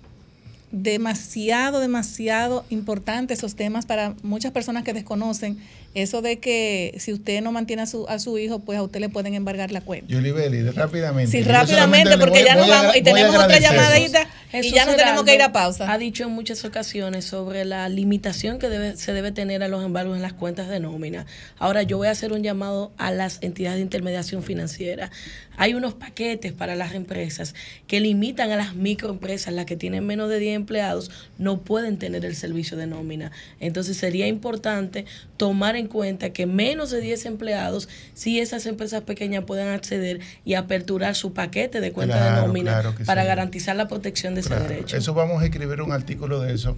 demasiado, 0.72 1.80
demasiado 1.80 2.64
importante 2.70 3.34
esos 3.34 3.54
temas 3.54 3.86
para 3.86 4.14
muchas 4.22 4.52
personas 4.52 4.84
que 4.84 4.92
desconocen 4.92 5.58
eso 5.94 6.22
de 6.22 6.38
que 6.38 6.94
si 6.98 7.12
usted 7.12 7.42
no 7.42 7.50
mantiene 7.52 7.82
a 7.82 7.86
su, 7.86 8.06
a 8.08 8.18
su 8.20 8.38
hijo, 8.38 8.60
pues 8.60 8.78
a 8.78 8.82
usted 8.82 9.00
le 9.00 9.08
pueden 9.08 9.34
embargar 9.34 9.72
la 9.72 9.80
cuenta. 9.80 10.06
Yuli 10.06 10.30
Belli, 10.30 10.62
rápidamente. 10.70 11.30
Sí, 11.32 11.42
rápidamente, 11.42 12.16
porque 12.16 12.38
voy- 12.40 12.44
ya 12.44 12.54
nos 12.54 12.70
a 12.70 12.82
vamos 12.82 12.96
y 12.96 13.02
tenemos 13.02 13.34
otra 13.34 13.58
llamadita 13.58 14.26
y 14.52 14.70
ya 14.70 14.86
no 14.86 14.94
tenemos 14.94 15.24
que 15.24 15.34
ir 15.34 15.42
a 15.42 15.52
pausa. 15.52 15.90
Ha 15.92 15.98
dicho 15.98 16.24
en 16.24 16.30
muchas 16.30 16.64
ocasiones 16.64 17.24
sobre 17.24 17.64
la 17.64 17.88
limitación 17.88 18.58
que 18.58 18.68
debe, 18.68 18.96
se 18.96 19.12
debe 19.12 19.32
tener 19.32 19.62
a 19.64 19.68
los 19.68 19.84
embargos 19.84 20.14
en 20.16 20.22
las 20.22 20.32
cuentas 20.32 20.68
de 20.68 20.78
nómina. 20.80 21.26
Ahora 21.58 21.82
yo 21.82 21.96
voy 21.96 22.06
a 22.08 22.12
hacer 22.12 22.32
un 22.32 22.42
llamado 22.42 22.92
a 22.96 23.10
las 23.10 23.38
entidades 23.42 23.78
de 23.78 23.82
intermediación 23.82 24.42
financiera. 24.44 25.10
Hay 25.56 25.74
unos 25.74 25.92
paquetes 25.94 26.52
para 26.52 26.74
las 26.74 26.94
empresas 26.94 27.54
que 27.86 28.00
limitan 28.00 28.50
a 28.50 28.56
las 28.56 28.74
microempresas, 28.76 29.52
las 29.52 29.66
que 29.66 29.76
tienen 29.76 30.06
menos 30.06 30.30
de 30.30 30.38
10 30.38 30.56
empleados, 30.56 31.10
no 31.36 31.60
pueden 31.60 31.98
tener 31.98 32.24
el 32.24 32.34
servicio 32.34 32.76
de 32.78 32.86
nómina. 32.86 33.30
Entonces 33.58 33.96
sería 33.98 34.26
importante 34.26 35.04
tomar 35.36 35.76
en 35.76 35.79
cuenta 35.86 36.30
que 36.30 36.46
menos 36.46 36.90
de 36.90 37.00
10 37.00 37.26
empleados, 37.26 37.88
si 38.14 38.40
esas 38.40 38.66
empresas 38.66 39.02
pequeñas 39.02 39.44
puedan 39.44 39.68
acceder 39.68 40.20
y 40.44 40.54
aperturar 40.54 41.14
su 41.14 41.32
paquete 41.32 41.80
de 41.80 41.92
cuenta 41.92 42.34
de 42.34 42.40
nómina 42.46 42.80
claro 42.80 42.94
para 43.06 43.22
sí. 43.22 43.28
garantizar 43.28 43.76
la 43.76 43.88
protección 43.88 44.34
de 44.34 44.40
ese 44.40 44.50
Claro, 44.50 44.64
derecho. 44.68 44.96
Eso 44.96 45.14
vamos 45.14 45.42
a 45.42 45.44
escribir 45.46 45.80
un 45.82 45.92
artículo 45.92 46.40
de 46.40 46.54
eso. 46.54 46.76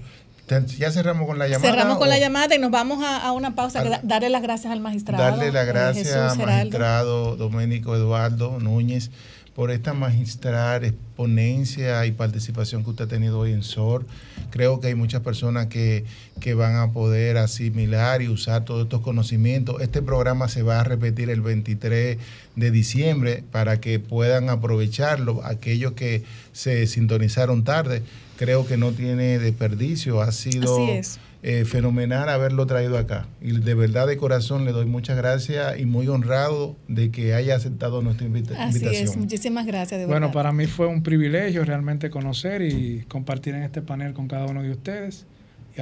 Ya 0.78 0.90
cerramos 0.90 1.26
con 1.26 1.38
la 1.38 1.48
llamada. 1.48 1.70
Cerramos 1.70 1.96
con 1.96 2.08
o 2.08 2.10
la 2.10 2.18
llamada 2.18 2.54
y 2.54 2.58
nos 2.58 2.70
vamos 2.70 3.02
a, 3.02 3.26
a 3.26 3.32
una 3.32 3.54
pausa. 3.54 3.82
da- 3.84 4.00
darle 4.02 4.28
las 4.28 4.42
gracias 4.42 4.70
al 4.70 4.80
magistrado. 4.80 5.22
Darle 5.24 5.50
las 5.50 5.64
eh, 5.64 5.68
gracias 5.68 6.12
al 6.14 6.36
magistrado 6.38 7.36
Doménico 7.36 7.96
Eduardo 7.96 8.58
Núñez 8.60 9.10
por 9.54 9.70
esta 9.70 9.94
magistral 9.94 10.84
exponencia 10.84 12.04
y 12.06 12.12
participación 12.12 12.84
que 12.84 12.90
usted 12.90 13.04
ha 13.04 13.08
tenido 13.08 13.38
hoy 13.38 13.52
en 13.52 13.62
SOR. 13.62 14.04
Creo 14.52 14.80
que 14.80 14.88
hay 14.88 14.94
muchas 14.94 15.22
personas 15.22 15.68
que, 15.68 16.04
que 16.38 16.52
van 16.52 16.76
a 16.76 16.92
poder 16.92 17.38
asimilar 17.38 18.20
y 18.20 18.28
usar 18.28 18.66
todos 18.66 18.84
estos 18.84 19.00
conocimientos. 19.00 19.80
Este 19.80 20.02
programa 20.02 20.46
se 20.46 20.62
va 20.62 20.80
a 20.80 20.84
repetir 20.84 21.30
el 21.30 21.40
23 21.40 22.18
de 22.54 22.70
diciembre 22.70 23.42
para 23.50 23.80
que 23.80 23.98
puedan 23.98 24.50
aprovecharlo. 24.50 25.42
Aquellos 25.42 25.92
que 25.92 26.22
se 26.52 26.86
sintonizaron 26.86 27.64
tarde, 27.64 28.02
creo 28.36 28.66
que 28.66 28.76
no 28.76 28.92
tiene 28.92 29.38
desperdicio. 29.38 30.20
Ha 30.20 30.32
sido 30.32 30.74
Así 30.74 30.90
es. 30.90 31.18
Eh, 31.44 31.64
fenomenal 31.64 32.28
haberlo 32.28 32.66
traído 32.66 32.96
acá. 32.98 33.26
Y 33.40 33.58
de 33.58 33.74
verdad 33.74 34.06
de 34.06 34.16
corazón 34.16 34.64
le 34.64 34.70
doy 34.72 34.86
muchas 34.86 35.16
gracias 35.16 35.78
y 35.78 35.86
muy 35.86 36.06
honrado 36.08 36.76
de 36.88 37.10
que 37.10 37.34
haya 37.34 37.56
aceptado 37.56 38.00
nuestra 38.00 38.26
invita- 38.26 38.54
Así 38.62 38.76
invitación. 38.78 39.04
es, 39.08 39.16
muchísimas 39.16 39.66
gracias. 39.66 40.00
De 40.00 40.06
Bueno, 40.06 40.30
para 40.30 40.52
mí 40.52 40.66
fue 40.66 40.86
un 40.86 41.02
privilegio 41.02 41.64
realmente 41.64 42.10
conocer 42.10 42.62
y 42.62 43.04
compartir 43.08 43.54
en 43.54 43.64
este 43.64 43.82
panel 43.82 44.12
con 44.14 44.28
cada 44.28 44.46
uno 44.46 44.62
de 44.62 44.70
ustedes. 44.70 45.26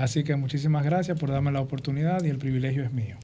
Así 0.00 0.22
que 0.24 0.36
muchísimas 0.36 0.84
gracias 0.84 1.18
por 1.18 1.30
darme 1.30 1.50
la 1.52 1.60
oportunidad 1.60 2.22
y 2.24 2.28
el 2.28 2.38
privilegio 2.38 2.82
es 2.84 2.92
mío. 2.92 3.16